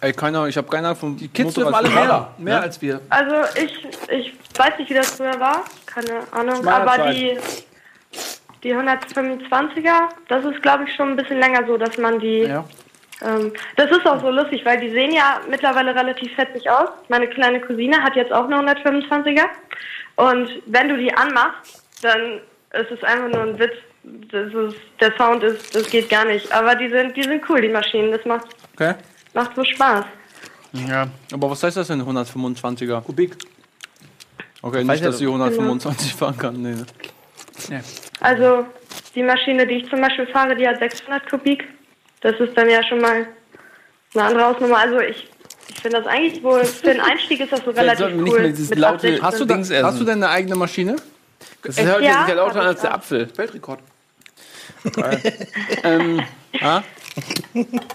Ey, 0.00 0.12
keine 0.12 0.38
Ahnung, 0.38 0.48
ich 0.48 0.56
habe 0.56 0.68
keine 0.68 0.88
Ahnung 0.88 0.98
vom 0.98 1.16
Die 1.16 1.28
Kids 1.28 1.54
dürfen 1.54 1.74
alle 1.74 1.88
mehr, 1.88 2.28
mehr 2.38 2.60
als 2.62 2.80
wir. 2.80 3.00
Also 3.08 3.36
ich, 3.54 3.86
ich 4.10 4.34
weiß 4.56 4.78
nicht, 4.78 4.90
wie 4.90 4.94
das 4.94 5.16
früher 5.16 5.38
war. 5.38 5.64
Keine 5.86 6.20
Ahnung. 6.32 6.66
Aber 6.66 6.96
Zeit. 6.96 7.14
die, 7.14 7.38
die 8.62 8.74
125er, 8.74 10.08
das 10.28 10.44
ist, 10.44 10.62
glaube 10.62 10.84
ich, 10.84 10.94
schon 10.94 11.10
ein 11.10 11.16
bisschen 11.16 11.38
länger 11.38 11.66
so, 11.66 11.76
dass 11.76 11.96
man 11.98 12.18
die. 12.18 12.40
Ja. 12.40 12.64
Ähm, 13.22 13.52
das 13.76 13.90
ist 13.90 14.06
auch 14.06 14.20
so 14.20 14.30
lustig, 14.30 14.64
weil 14.64 14.78
die 14.78 14.90
sehen 14.90 15.12
ja 15.12 15.40
mittlerweile 15.48 15.94
relativ 15.94 16.34
fetzig 16.34 16.68
aus. 16.68 16.90
Meine 17.08 17.28
kleine 17.28 17.60
Cousine 17.60 18.02
hat 18.02 18.14
jetzt 18.14 18.32
auch 18.32 18.44
eine 18.44 18.56
125er. 18.56 19.46
Und 20.16 20.50
wenn 20.66 20.88
du 20.88 20.96
die 20.96 21.12
anmachst, 21.14 21.82
dann 22.02 22.40
ist 22.72 22.90
es 22.90 23.02
einfach 23.02 23.28
nur 23.28 23.42
ein 23.42 23.58
Witz. 23.58 23.74
Das 24.30 24.52
ist, 24.52 24.76
der 25.00 25.16
Sound 25.16 25.42
ist, 25.42 25.74
das 25.74 25.88
geht 25.90 26.08
gar 26.10 26.24
nicht. 26.24 26.52
Aber 26.52 26.74
die 26.74 26.88
sind, 26.90 27.16
die 27.16 27.22
sind 27.22 27.42
cool, 27.48 27.60
die 27.60 27.68
Maschinen. 27.68 28.12
Das 28.12 28.24
macht, 28.24 28.46
Okay. 28.74 28.94
Macht 29.36 29.54
so 29.54 29.62
Spaß. 29.64 30.04
Ja. 30.88 31.06
Aber 31.32 31.50
was 31.50 31.62
heißt 31.62 31.76
das 31.76 31.86
denn, 31.88 32.02
125er? 32.02 33.00
Kubik. 33.02 33.36
Okay, 34.62 34.82
nicht, 34.82 35.04
dass 35.04 35.18
sie 35.18 35.24
Genau. 35.26 35.44
125 35.44 36.14
fahren 36.14 36.36
kann. 36.36 36.60
Nee. 36.60 37.80
Also 38.20 38.66
die 39.14 39.22
Maschine, 39.22 39.66
die 39.66 39.74
ich 39.76 39.88
zum 39.88 40.00
Beispiel 40.00 40.26
fahre, 40.26 40.56
die 40.56 40.66
hat 40.66 40.78
600 40.80 41.30
Kubik. 41.30 41.64
Das 42.20 42.34
ist 42.40 42.56
dann 42.56 42.68
ja 42.68 42.82
schon 42.82 43.00
mal 43.00 43.26
eine 44.14 44.24
andere 44.24 44.44
Hausnummer. 44.44 44.78
Also 44.78 44.98
ich, 45.00 45.28
ich 45.68 45.80
finde 45.80 45.98
das 45.98 46.06
eigentlich 46.06 46.42
wohl, 46.42 46.64
für 46.64 46.86
den 46.88 47.00
Einstieg 47.00 47.40
ist 47.40 47.52
das 47.52 47.60
so 47.64 47.70
relativ 47.82 48.08
nicht 48.08 48.32
cool. 48.32 48.40
mehr 48.40 48.48
dieses 48.48 48.70
mit 48.70 48.78
laute- 48.78 49.22
816. 49.22 49.22
Hast, 49.22 49.40
du 49.40 49.44
da, 49.46 49.86
hast 49.86 50.00
du 50.00 50.04
denn 50.04 50.22
eine 50.22 50.28
eigene 50.30 50.56
Maschine? 50.56 50.96
Das 51.62 51.80
hört 51.80 52.02
Ja, 52.02 52.20
sich 52.20 52.28
ja 52.28 52.34
lauter 52.34 52.60
an 52.60 52.66
als 52.68 52.80
der. 52.80 52.94
Apfel. 52.94 53.28
Weltrekord. 53.36 53.80
Ähm, 55.82 56.22
Ah? 56.60 56.82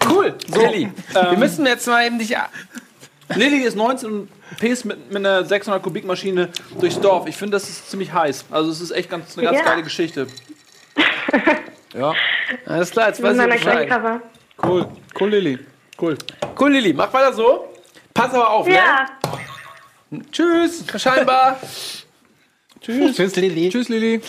Cool. 0.10 0.36
So, 0.48 0.60
Lilly, 0.62 0.92
wir 1.14 1.38
müssen 1.38 1.66
jetzt 1.66 1.88
mal 1.88 2.06
eben 2.06 2.18
dich. 2.20 2.36
Lilly 3.36 3.60
ist 3.64 3.76
19 3.78 4.12
und 4.12 4.30
Ps 4.60 4.84
mit, 4.84 5.08
mit 5.08 5.18
einer 5.18 5.46
600 5.46 5.82
Kubik 5.82 6.06
Maschine 6.06 6.50
durchs 6.80 7.00
Dorf. 7.00 7.28
Ich 7.28 7.38
finde, 7.38 7.54
das 7.56 7.70
ist 7.70 7.90
ziemlich 7.90 8.12
heiß. 8.12 8.46
Also 8.52 8.72
es 8.72 8.82
ist 8.82 8.92
echt 8.92 9.10
ganz, 9.10 9.38
eine 9.38 9.48
ganz 9.48 9.60
Ja. 9.60 9.66
geile 9.66 9.84
Geschichte. 9.84 10.28
Ja. 11.94 12.14
Alles 12.66 12.90
klar, 12.92 13.10
jetzt 13.10 13.20
mit 13.20 13.32
weiß 13.32 13.38
meiner 13.38 13.56
ich 13.56 13.62
kleinen 13.62 13.86
Bescheid. 13.90 14.02
Cover. 14.02 14.22
Cool. 14.64 14.88
Cool, 15.20 15.30
Lilly. 15.30 15.60
Cool. 16.00 16.18
Cool, 16.58 16.72
Lilly, 16.72 16.94
mach 16.94 17.12
weiter 17.12 17.34
so. 17.34 17.68
Pass 18.14 18.34
aber 18.34 18.50
auf, 18.50 18.66
Ja, 18.70 19.08
ne? 20.10 20.22
Tschüss, 20.32 20.86
scheinbar. 20.96 21.60
Tschüss. 22.82 23.16
Tschüss, 23.18 23.36
Lilly. 23.36 23.70
Tschüss, 23.70 23.90
Lilly. 23.90 24.22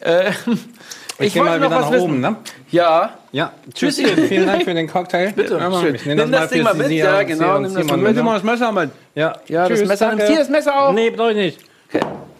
äh, 0.00 0.32
Ich, 1.18 1.26
ich 1.28 1.32
gehe 1.34 1.42
mal 1.42 1.58
wieder 1.58 1.68
nach 1.68 1.90
wissen. 1.90 2.02
oben, 2.02 2.20
ne? 2.20 2.36
Ja, 2.70 3.18
Ja, 3.32 3.52
tschüss. 3.74 3.96
Vielen 4.28 4.46
Dank 4.46 4.62
für 4.64 4.74
den 4.74 4.86
Cocktail. 4.88 5.32
Bitte, 5.32 5.56
Ja, 5.58 5.80
schön. 5.80 5.98
Nimm 6.04 6.30
das 6.30 6.50
Ding 6.50 6.62
mal 6.62 6.74
mit. 6.74 6.90
Ja, 6.90 7.22
genau, 7.24 7.58
nimm 7.58 7.74
das 7.74 7.84
mit. 7.84 8.14
Nimm 8.14 8.24
mal 8.24 8.34
das 8.34 8.42
Messer 8.44 8.70
mit. 8.72 8.90
Ja, 9.14 9.36
ja 9.48 9.66
Tschüss, 9.66 9.80
das 9.80 9.88
Messer. 9.88 10.06
danke. 10.10 10.26
Hier 10.26 10.38
das 10.38 10.48
Messer 10.48 10.80
auf. 10.80 10.94
Nee, 10.94 11.10
brauche 11.10 11.30
ich 11.32 11.36
nicht. 11.36 11.58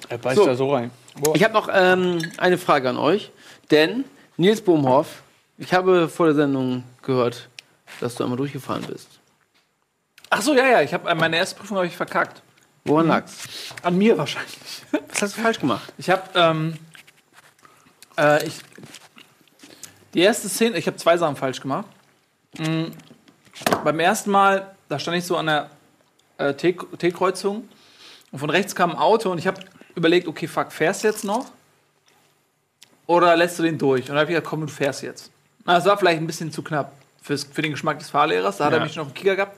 Er 0.08 0.18
beißt 0.18 0.36
So. 0.36 0.46
da 0.46 0.54
so 0.54 0.72
rein. 0.72 0.90
Ich 1.34 1.42
habe 1.42 1.54
noch 1.54 1.68
ähm, 1.72 2.18
eine 2.38 2.56
Frage 2.58 2.88
an 2.88 2.96
euch. 2.98 3.32
Denn 3.70 4.04
Nils 4.36 4.60
Bohmhoff, 4.60 5.22
ich 5.58 5.74
habe 5.74 6.08
vor 6.08 6.26
der 6.26 6.34
Sendung 6.36 6.84
gehört, 7.02 7.48
dass 8.00 8.14
du 8.14 8.22
einmal 8.22 8.36
durchgefahren 8.38 8.84
bist. 8.88 9.08
Ach 10.30 10.40
so, 10.40 10.54
ja, 10.54 10.66
ja. 10.66 10.82
Ich 10.82 10.94
habe 10.94 11.12
meine 11.16 11.36
erste 11.36 11.58
Prüfung 11.58 11.78
habe 11.78 11.86
ich 11.86 11.96
verkackt. 11.96 12.42
Woran 12.84 13.08
lag's? 13.08 13.36
An 13.82 13.98
mir 13.98 14.16
wahrscheinlich. 14.16 14.52
Was 15.10 15.22
hast 15.22 15.36
du 15.36 15.42
falsch 15.42 15.58
gemacht? 15.58 15.92
Ich 15.98 16.08
habe 16.08 16.22
ähm, 16.34 16.74
äh, 18.18 18.46
ich 18.46 18.60
die 20.14 20.20
erste 20.20 20.48
Szene, 20.48 20.76
ich 20.78 20.86
habe 20.86 20.96
zwei 20.96 21.16
Sachen 21.16 21.36
falsch 21.36 21.60
gemacht. 21.60 21.86
Mm, 22.58 22.86
beim 23.84 24.00
ersten 24.00 24.30
Mal, 24.30 24.74
da 24.88 24.98
stand 24.98 25.16
ich 25.18 25.24
so 25.24 25.36
an 25.36 25.46
der 25.46 25.70
äh, 26.38 26.54
T-Kreuzung 26.54 27.68
und 28.32 28.38
von 28.38 28.50
rechts 28.50 28.74
kam 28.74 28.90
ein 28.90 28.96
Auto 28.96 29.30
und 29.30 29.38
ich 29.38 29.46
habe 29.46 29.60
überlegt, 29.94 30.26
okay, 30.28 30.46
fuck, 30.46 30.72
fährst 30.72 31.04
du 31.04 31.08
jetzt 31.08 31.24
noch? 31.24 31.46
Oder 33.06 33.36
lässt 33.36 33.58
du 33.58 33.62
den 33.62 33.78
durch? 33.78 34.02
Und 34.02 34.08
dann 34.08 34.18
habe 34.18 34.24
ich 34.24 34.30
gesagt, 34.30 34.46
komm, 34.46 34.62
du 34.62 34.68
fährst 34.68 35.02
jetzt. 35.02 35.30
Na, 35.64 35.74
Das 35.74 35.84
war 35.86 35.98
vielleicht 35.98 36.20
ein 36.20 36.26
bisschen 36.26 36.52
zu 36.52 36.62
knapp 36.62 36.92
fürs, 37.22 37.44
für 37.44 37.62
den 37.62 37.72
Geschmack 37.72 37.98
des 37.98 38.10
Fahrlehrers. 38.10 38.58
Da 38.58 38.66
hat 38.66 38.72
er 38.72 38.80
mich 38.80 38.96
noch 38.96 39.06
einen 39.06 39.14
Kicker 39.14 39.36
gehabt. 39.36 39.56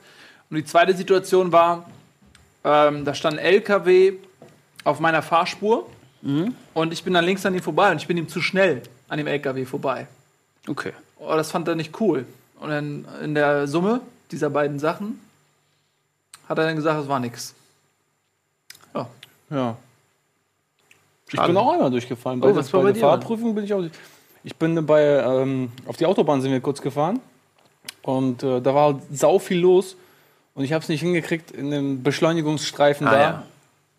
Und 0.49 0.57
die 0.57 0.65
zweite 0.65 0.93
Situation 0.95 1.51
war, 1.51 1.89
ähm, 2.63 3.05
da 3.05 3.13
stand 3.13 3.39
ein 3.39 3.45
LKW 3.45 4.13
auf 4.83 4.99
meiner 4.99 5.21
Fahrspur 5.21 5.89
und 6.73 6.93
ich 6.93 7.03
bin 7.03 7.13
dann 7.13 7.25
links 7.25 7.45
an 7.45 7.53
ihm 7.55 7.61
vorbei 7.63 7.91
und 7.91 7.97
ich 7.97 8.07
bin 8.07 8.15
ihm 8.17 8.27
zu 8.29 8.41
schnell 8.41 8.83
an 9.07 9.17
dem 9.17 9.27
LKW 9.27 9.65
vorbei. 9.65 10.07
Okay. 10.67 10.93
Oh, 11.17 11.33
das 11.35 11.49
fand 11.51 11.67
er 11.67 11.75
nicht 11.75 11.99
cool. 11.99 12.25
Und 12.59 12.69
dann 12.69 13.05
in 13.23 13.33
der 13.33 13.67
Summe 13.67 14.01
dieser 14.31 14.49
beiden 14.51 14.77
Sachen 14.79 15.19
hat 16.47 16.57
er 16.59 16.65
dann 16.65 16.75
gesagt, 16.75 17.01
es 17.01 17.07
war 17.07 17.19
nix. 17.19 17.55
Ja. 18.93 19.07
Ja. 19.49 19.77
Ich 21.27 21.35
Schade. 21.35 21.47
bin 21.47 21.57
auch 21.57 21.71
einmal 21.73 21.89
durchgefallen. 21.89 22.39
Bei, 22.39 22.47
Oh, 22.47 22.51
der- 22.51 22.57
was 22.59 22.71
war 22.73 22.81
bei 22.81 22.87
bei 22.87 22.91
der? 22.93 23.01
Fahrprüfung 23.01 23.55
bin 23.55 23.63
ich 23.63 23.73
auch. 23.73 23.83
Ich 24.43 24.55
bin 24.55 24.85
bei 24.85 25.01
ähm, 25.03 25.71
auf 25.87 25.97
die 25.97 26.05
Autobahn 26.05 26.41
sind 26.41 26.51
wir 26.51 26.59
kurz 26.61 26.81
gefahren 26.81 27.19
und 28.03 28.43
äh, 28.43 28.59
da 28.61 28.73
war 28.75 28.99
sau 29.11 29.39
viel 29.39 29.59
los 29.59 29.95
und 30.55 30.63
ich 30.63 30.73
habe 30.73 30.81
es 30.83 30.89
nicht 30.89 31.01
hingekriegt 31.01 31.51
in 31.51 31.71
dem 31.71 32.03
Beschleunigungsstreifen 32.03 33.07
Ah, 33.07 33.11
da 33.11 33.21
ja. 33.21 33.43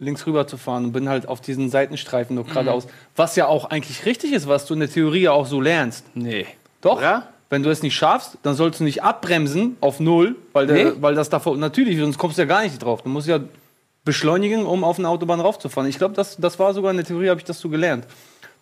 Links 0.03 0.27
rüber 0.27 0.47
zu 0.47 0.57
fahren 0.59 0.85
und 0.87 0.93
bin 0.93 1.09
halt 1.09 1.27
auf 1.29 1.41
diesen 1.41 1.71
Seitenstreifen 1.71 2.37
Mhm. 2.37 2.43
noch 2.43 2.49
geradeaus, 2.49 2.87
was 3.17 3.37
ja 3.37 3.47
auch 3.47 3.67
eigentlich 3.71 4.05
richtig 4.05 4.33
ist, 4.33 4.47
was 4.49 4.67
du 4.67 4.75
in 4.75 4.81
der 4.81 4.91
Theorie 4.91 5.23
ja 5.23 5.33
auch 5.33 5.47
so 5.47 5.61
lernst. 5.61 6.05
Nee. 6.15 6.47
Doch. 6.83 7.01
Ja? 7.01 7.29
Wenn 7.49 7.63
du 7.63 7.71
es 7.71 7.83
nicht 7.83 7.95
schaffst, 7.95 8.39
dann 8.43 8.55
sollst 8.57 8.81
du 8.81 8.85
nicht 8.85 9.03
abbremsen 9.03 9.77
auf 9.81 10.01
null, 10.01 10.37
weil, 10.53 10.67
der, 10.67 10.85
Nee. 10.85 10.93
weil 11.01 11.15
das 11.15 11.29
davor 11.31 11.57
natürlich, 11.57 11.99
sonst 11.99 12.19
kommst 12.19 12.37
du 12.39 12.43
ja 12.43 12.47
gar 12.47 12.63
nicht 12.63 12.79
drauf. 12.83 13.03
Du 13.03 13.09
musst 13.09 13.29
ja 13.29 13.41
beschleunigen, 14.05 14.67
um 14.67 14.83
auf 14.85 14.99
eine 14.99 15.09
Autobahn 15.09 15.41
raufzufahren. 15.41 15.89
Ich 15.89 15.99
glaube, 15.99 16.15
das, 16.15 16.37
das 16.39 16.59
war 16.59 16.75
sogar 16.75 16.91
in 16.91 16.97
der 16.97 17.07
Theorie, 17.07 17.29
habe 17.29 17.39
ich 17.41 17.45
das 17.45 17.61
so 17.61 17.69
gelernt. 17.69 18.05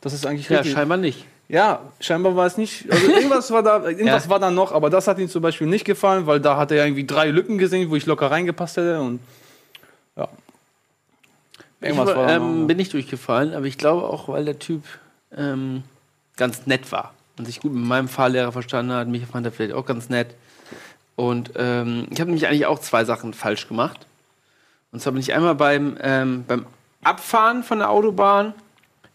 Das 0.00 0.12
ist 0.12 0.26
eigentlich 0.26 0.48
Ja, 0.48 0.58
richtig. 0.58 0.74
scheinbar 0.74 0.98
nicht. 0.98 1.24
Ja, 1.48 1.80
scheinbar 2.00 2.36
war 2.36 2.46
es 2.46 2.56
nicht. 2.58 2.90
Also 2.90 3.06
irgendwas 3.10 3.50
war 3.50 3.62
da, 3.62 3.84
irgendwas 3.88 4.24
Ja. 4.24 4.30
war 4.30 4.38
da 4.38 4.50
noch, 4.50 4.72
aber 4.72 4.90
das 4.90 5.06
hat 5.08 5.18
ihm 5.18 5.28
zum 5.28 5.42
Beispiel 5.42 5.66
nicht 5.66 5.84
gefallen, 5.84 6.26
weil 6.26 6.40
da 6.40 6.56
hat 6.56 6.70
er 6.72 6.84
irgendwie 6.84 7.06
drei 7.06 7.28
Lücken 7.30 7.58
gesehen, 7.58 7.90
wo 7.90 7.96
ich 7.96 8.06
locker 8.06 8.30
reingepasst 8.30 8.76
hätte 8.76 9.00
und 9.00 9.20
ja. 10.16 10.28
Ich 11.80 11.88
Irgendwas 11.88 12.08
war, 12.08 12.26
war 12.26 12.30
ähm, 12.30 12.66
bin 12.66 12.76
nicht 12.76 12.92
durchgefallen, 12.92 13.54
aber 13.54 13.66
ich 13.66 13.78
glaube 13.78 14.02
auch, 14.02 14.28
weil 14.28 14.44
der 14.44 14.58
Typ 14.58 14.84
ähm, 15.36 15.82
ganz 16.36 16.66
nett 16.66 16.92
war 16.92 17.14
und 17.38 17.46
sich 17.46 17.60
gut 17.60 17.72
mit 17.72 17.84
meinem 17.84 18.08
Fahrlehrer 18.08 18.52
verstanden 18.52 18.92
hat. 18.92 19.08
Mich 19.08 19.24
fand 19.26 19.46
er 19.46 19.52
vielleicht 19.52 19.72
auch 19.74 19.86
ganz 19.86 20.08
nett. 20.08 20.34
Und 21.16 21.52
ähm, 21.56 22.06
ich 22.10 22.20
habe 22.20 22.30
nämlich 22.30 22.46
eigentlich 22.46 22.66
auch 22.66 22.78
zwei 22.78 23.04
Sachen 23.04 23.34
falsch 23.34 23.68
gemacht. 23.68 24.06
Und 24.92 25.00
zwar 25.00 25.12
bin 25.12 25.20
ich 25.20 25.32
einmal 25.34 25.54
beim, 25.54 25.96
ähm, 26.02 26.44
beim 26.46 26.66
Abfahren 27.02 27.62
von 27.62 27.78
der 27.78 27.90
Autobahn, 27.90 28.54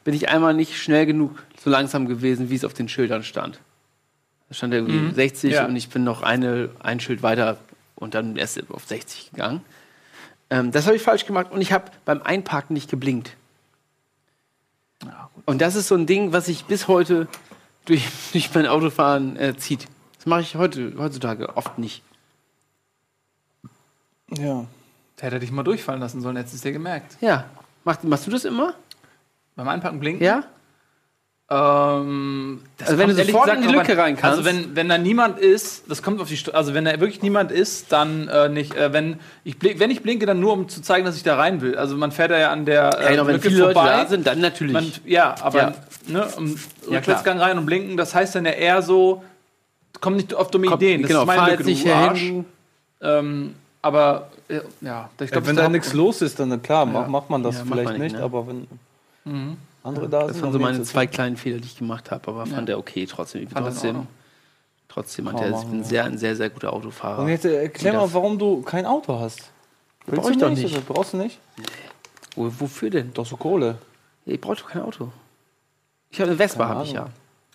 bin 0.03 0.13
ich 0.13 0.29
einmal 0.29 0.53
nicht 0.53 0.77
schnell 0.77 1.05
genug 1.05 1.43
so 1.63 1.69
langsam 1.69 2.07
gewesen, 2.07 2.49
wie 2.49 2.55
es 2.55 2.63
auf 2.63 2.73
den 2.73 2.87
Schildern 2.89 3.23
stand. 3.23 3.59
Da 4.49 4.55
stand 4.55 4.73
irgendwie 4.73 5.13
60 5.13 5.53
Ja. 5.53 5.65
und 5.65 5.75
ich 5.75 5.89
bin 5.89 6.03
noch 6.03 6.21
eine, 6.21 6.69
ein 6.79 6.99
Schild 6.99 7.23
weiter 7.23 7.57
und 7.95 8.13
dann 8.13 8.37
erst 8.37 8.61
auf 8.69 8.85
60 8.85 9.31
gegangen. 9.31 9.61
Ähm, 10.49 10.71
das 10.71 10.85
habe 10.85 10.95
ich 10.95 11.01
falsch 11.01 11.25
gemacht 11.25 11.51
und 11.51 11.61
ich 11.61 11.71
habe 11.71 11.91
beim 12.05 12.21
Einparken 12.21 12.73
nicht 12.73 12.89
geblinkt. 12.89 13.35
Und 15.45 15.61
das 15.61 15.75
ist 15.75 15.87
so 15.87 15.95
ein 15.95 16.05
Ding, 16.05 16.33
was 16.33 16.45
sich 16.45 16.65
bis 16.65 16.87
heute 16.87 17.27
durch, 17.85 18.07
durch 18.31 18.53
mein 18.53 18.67
Autofahren 18.67 19.37
äh, 19.37 19.55
zieht. 19.57 19.87
Das 20.17 20.25
mache 20.25 20.41
ich 20.41 20.55
heute, 20.55 20.93
heutzutage 20.97 21.55
oft 21.55 21.77
nicht. 21.77 22.03
Ja. 24.29 24.65
Der 25.19 25.27
hätte 25.27 25.39
dich 25.39 25.51
mal 25.51 25.63
durchfallen 25.63 26.01
lassen 26.01 26.21
sollen, 26.21 26.35
hättest 26.35 26.53
du 26.53 26.57
es 26.57 26.61
dir 26.63 26.71
gemerkt. 26.71 27.17
Ja. 27.21 27.45
Mach, 27.83 28.01
machst 28.03 28.27
du 28.27 28.31
das 28.31 28.43
immer? 28.43 28.73
Beim 29.55 29.67
Einpacken 29.67 29.99
blinken? 29.99 30.25
Ja? 30.25 30.43
Ähm, 31.47 32.61
das 32.77 32.87
Also 32.89 32.99
wenn 32.99 33.09
du 33.09 33.15
sofort 33.23 33.53
in 33.53 33.61
die 33.61 33.67
Lücke 33.67 33.95
rein 33.97 34.15
kannst. 34.17 34.39
Also 34.39 34.45
wenn, 34.45 34.75
wenn 34.75 34.89
da 34.89 34.97
niemand 34.97 35.37
ist, 35.37 35.83
das 35.87 36.01
kommt 36.01 36.19
auf 36.19 36.27
die 36.27 36.37
St 36.37 36.55
also 36.55 36.73
wenn 36.73 36.85
da 36.85 36.99
wirklich 36.99 37.21
niemand 37.21 37.51
ist, 37.51 37.91
dann 37.91 38.27
äh, 38.29 38.49
nicht. 38.49 38.73
Äh, 38.75 38.91
wenn 38.93 39.19
ich 39.43 39.57
wenn 39.61 39.91
ich 39.91 40.01
blinke, 40.01 40.25
dann 40.25 40.39
nur 40.39 40.53
um 40.53 40.67
zu 40.67 40.81
zeigen, 40.81 41.05
dass 41.05 41.15
ich 41.17 41.21
da 41.23 41.35
rein 41.35 41.61
will. 41.61 41.77
Also 41.77 41.95
man 41.97 42.11
fährt 42.11 42.31
da 42.31 42.39
ja 42.39 42.51
an 42.51 42.65
der 42.65 42.81
Ja, 42.81 42.99
äh, 42.99 43.11
genau, 43.11 43.27
wenn 43.27 43.35
Lücke 43.35 43.49
viele 43.49 43.61
Leute 43.61 43.73
vorbei. 43.75 43.89
da 43.91 44.05
sind, 44.07 44.25
dann 44.25 44.39
natürlich. 44.41 44.73
Man, 44.73 44.91
ja, 45.05 45.35
aber 45.41 45.59
Ja. 45.59 45.73
Ne, 46.07 46.25
um 46.37 46.55
Ja, 46.89 46.97
Rückwärtsgang 46.97 47.39
rein 47.39 47.57
und 47.59 47.65
blinken, 47.67 47.95
das 47.95 48.15
heißt 48.15 48.33
dann 48.35 48.45
ja 48.45 48.51
eher 48.51 48.81
so, 48.81 49.23
komm 50.01 50.15
nicht 50.15 50.33
auf 50.33 50.49
dumme 50.49 50.65
Kommt- 50.67 50.81
Ideen. 50.81 51.01
Das 51.03 51.09
genau, 51.09 51.21
ist 51.21 51.27
meine 51.27 51.41
Lücke, 51.51 51.57
jetzt 51.63 51.65
nicht 51.67 51.85
du 51.85 51.93
Arsch. 51.93 52.31
Ähm, 53.01 53.53
aber 53.83 54.29
ja, 54.49 54.61
ja, 54.81 55.09
ich 55.21 55.29
glaube, 55.31 55.45
wenn 55.47 55.55
da 55.55 55.69
nichts 55.69 55.93
los 55.93 56.23
ist, 56.23 56.39
dann 56.39 56.59
klar, 56.63 56.85
Ja. 56.87 56.91
macht, 56.91 57.09
macht 57.09 57.29
man 57.29 57.43
das 57.43 57.57
Ja, 57.59 57.63
vielleicht 57.67 57.83
man 57.85 57.93
nicht, 57.93 58.01
nicht, 58.13 58.15
ne? 58.17 58.23
aber 58.23 58.47
wenn 58.47 58.67
andere 59.85 60.09
da 60.09 60.21
Das 60.27 60.33
sind, 60.33 60.43
waren 60.43 60.51
dann 60.53 60.53
so 60.53 60.59
meine 60.59 60.83
zwei 60.83 61.07
kleinen 61.07 61.37
Fehler, 61.37 61.59
die 61.59 61.67
ich 61.67 61.77
gemacht 61.77 62.11
habe, 62.11 62.27
aber 62.29 62.45
fand 62.45 62.69
er 62.69 62.77
okay 62.77 63.05
trotzdem. 63.05 63.41
Ich 63.43 63.49
bin 63.49 63.53
Fand 63.55 63.67
trotzdem, 63.67 64.07
trotzdem 64.87 65.31
hat 65.31 65.41
er, 65.41 65.49
ja. 65.51 65.83
sehr, 65.83 66.05
ein 66.05 66.17
sehr, 66.17 66.35
sehr 66.35 66.49
guter 66.49 66.73
Autofahrer. 66.73 67.21
Und 67.23 67.29
jetzt 67.29 67.45
äh, 67.45 67.63
erklär 67.63 67.93
mal, 67.93 68.01
das- 68.01 68.13
warum 68.13 68.37
du 68.39 68.61
kein 68.61 68.85
Auto 68.85 69.19
hast. 69.19 69.51
Willst 70.05 70.21
Brauch 70.21 70.29
ich 70.31 70.37
du 70.37 70.45
doch 70.45 70.49
nicht. 70.51 70.65
Oder 70.71 70.81
brauchst 70.81 71.13
du 71.13 71.17
nicht? 71.17 71.39
Wo, 72.35 72.51
wofür 72.59 72.89
denn? 72.89 73.13
Doch 73.13 73.25
so 73.25 73.37
Kohle. 73.37 73.77
Ich 74.25 74.39
brauche 74.39 74.55
doch 74.57 74.67
kein 74.67 74.81
Auto. 74.83 75.11
Ich 76.09 76.19
habe 76.19 76.29
eine 76.31 76.37
Vespa, 76.37 76.67
habe 76.67 76.83
ich 76.83 76.93
ja. 76.93 77.09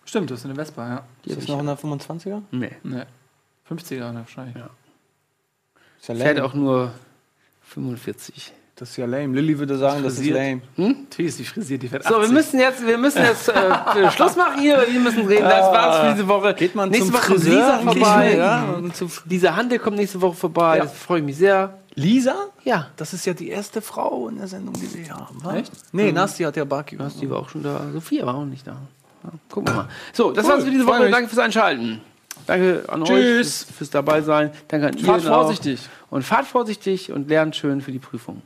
Stimmt, 0.05 0.31
das 0.31 0.41
ist 0.41 0.45
eine 0.47 0.55
Vespa, 0.55 0.89
ja. 0.89 1.05
Die 1.25 1.31
Ist 1.31 1.39
das 1.43 1.49
noch 1.49 1.63
ja. 1.63 1.73
125er? 1.75 2.43
Nee. 2.51 2.73
Ne. 2.83 3.07
50er 3.69 4.13
ne, 4.13 4.21
wahrscheinlich. 4.21 4.57
Ja. 4.57 4.71
Ist 6.01 6.09
ja 6.09 6.15
Fährt 6.17 6.41
auch 6.41 6.55
nur 6.55 6.93
45.000 7.75 8.51
Das 8.81 8.89
ist 8.91 8.97
ja 8.97 9.05
lame. 9.05 9.35
Lilly 9.35 9.59
würde 9.59 9.77
sagen, 9.77 10.03
das 10.03 10.15
ist 10.15 10.21
Frisiert. 10.21 10.39
lame. 10.79 10.95
Natürlich 11.03 11.29
ist 11.33 11.39
die 11.39 11.45
frisiert, 11.45 11.83
die 11.83 11.93
wird 11.93 12.03
So, 12.03 12.11
wir 12.15 12.19
80. 12.21 12.33
müssen 12.33 12.61
jetzt, 12.61 12.87
wir 12.87 12.97
müssen 12.97 13.23
jetzt 13.23 13.49
äh, 13.51 14.11
Schluss 14.11 14.37
machen 14.37 14.59
hier. 14.59 14.83
Wir 14.91 15.01
müssen 15.01 15.27
reden. 15.27 15.45
Das 15.45 15.71
war's 15.71 15.99
für 16.09 16.15
diese 16.15 16.27
Woche. 16.27 16.55
Geht 16.55 16.75
man 16.75 16.89
nächste 16.89 17.09
zum 17.13 17.15
Woche 17.15 17.27
kommt 17.27 17.41
Friseur 17.43 17.61
Lisa 17.61 17.79
vorbei. 17.81 18.37
Ja, 18.37 18.75
zum, 18.95 19.11
diese 19.27 19.55
Handel 19.55 19.79
kommt 19.79 19.97
nächste 19.99 20.21
Woche 20.23 20.35
vorbei. 20.35 20.79
Ja. 20.79 20.85
Das 20.85 20.95
freue 20.95 21.19
ich 21.19 21.25
mich 21.27 21.37
sehr. 21.37 21.75
Lisa? 21.95 22.35
Ja. 22.65 22.87
Das 22.97 23.13
ist 23.13 23.27
ja 23.27 23.35
die 23.35 23.51
erste 23.51 23.83
Frau 23.83 24.29
in 24.29 24.39
der 24.39 24.49
Sendung, 24.49 24.73
die 24.75 24.95
wir 24.95 25.05
hier 25.05 25.15
haben. 25.15 25.45
wa? 25.45 25.57
Echt? 25.57 25.73
Nee, 25.93 26.11
Nasti 26.11 26.45
hat 26.45 26.57
ja 26.57 26.65
Baki. 26.65 26.99
Was, 26.99 27.19
die 27.19 27.29
war 27.29 27.41
auch 27.41 27.51
schon 27.51 27.63
da. 27.63 27.83
Sophia 27.93 28.25
war 28.25 28.37
auch 28.37 28.47
nicht 28.47 28.67
da. 28.67 28.77
Ja, 29.25 29.31
gucken 29.51 29.75
wir 29.75 29.83
mal. 29.83 29.89
So, 30.15 30.31
das 30.33 30.49
war's 30.49 30.65
für 30.65 30.71
diese 30.71 30.87
Woche. 30.87 31.11
Danke 31.11 31.29
fürs 31.29 31.41
Einschalten. 31.41 32.01
Danke 32.47 32.85
an 32.89 33.03
euch 33.03 33.09
Tschüss. 33.09 33.63
fürs, 33.65 33.77
fürs 33.77 33.91
dabei 33.91 34.23
sein. 34.23 34.51
Danke 34.69 34.87
an 34.87 34.99
Fahrt 34.99 35.23
Ihnen 35.23 35.31
auch. 35.31 35.43
vorsichtig. 35.43 35.81
Und 36.09 36.23
fahrt 36.25 36.47
vorsichtig 36.47 37.13
und 37.13 37.29
lernt 37.29 37.55
schön 37.55 37.83
für 37.83 37.93
die 37.93 37.99
Prüfung. 37.99 38.41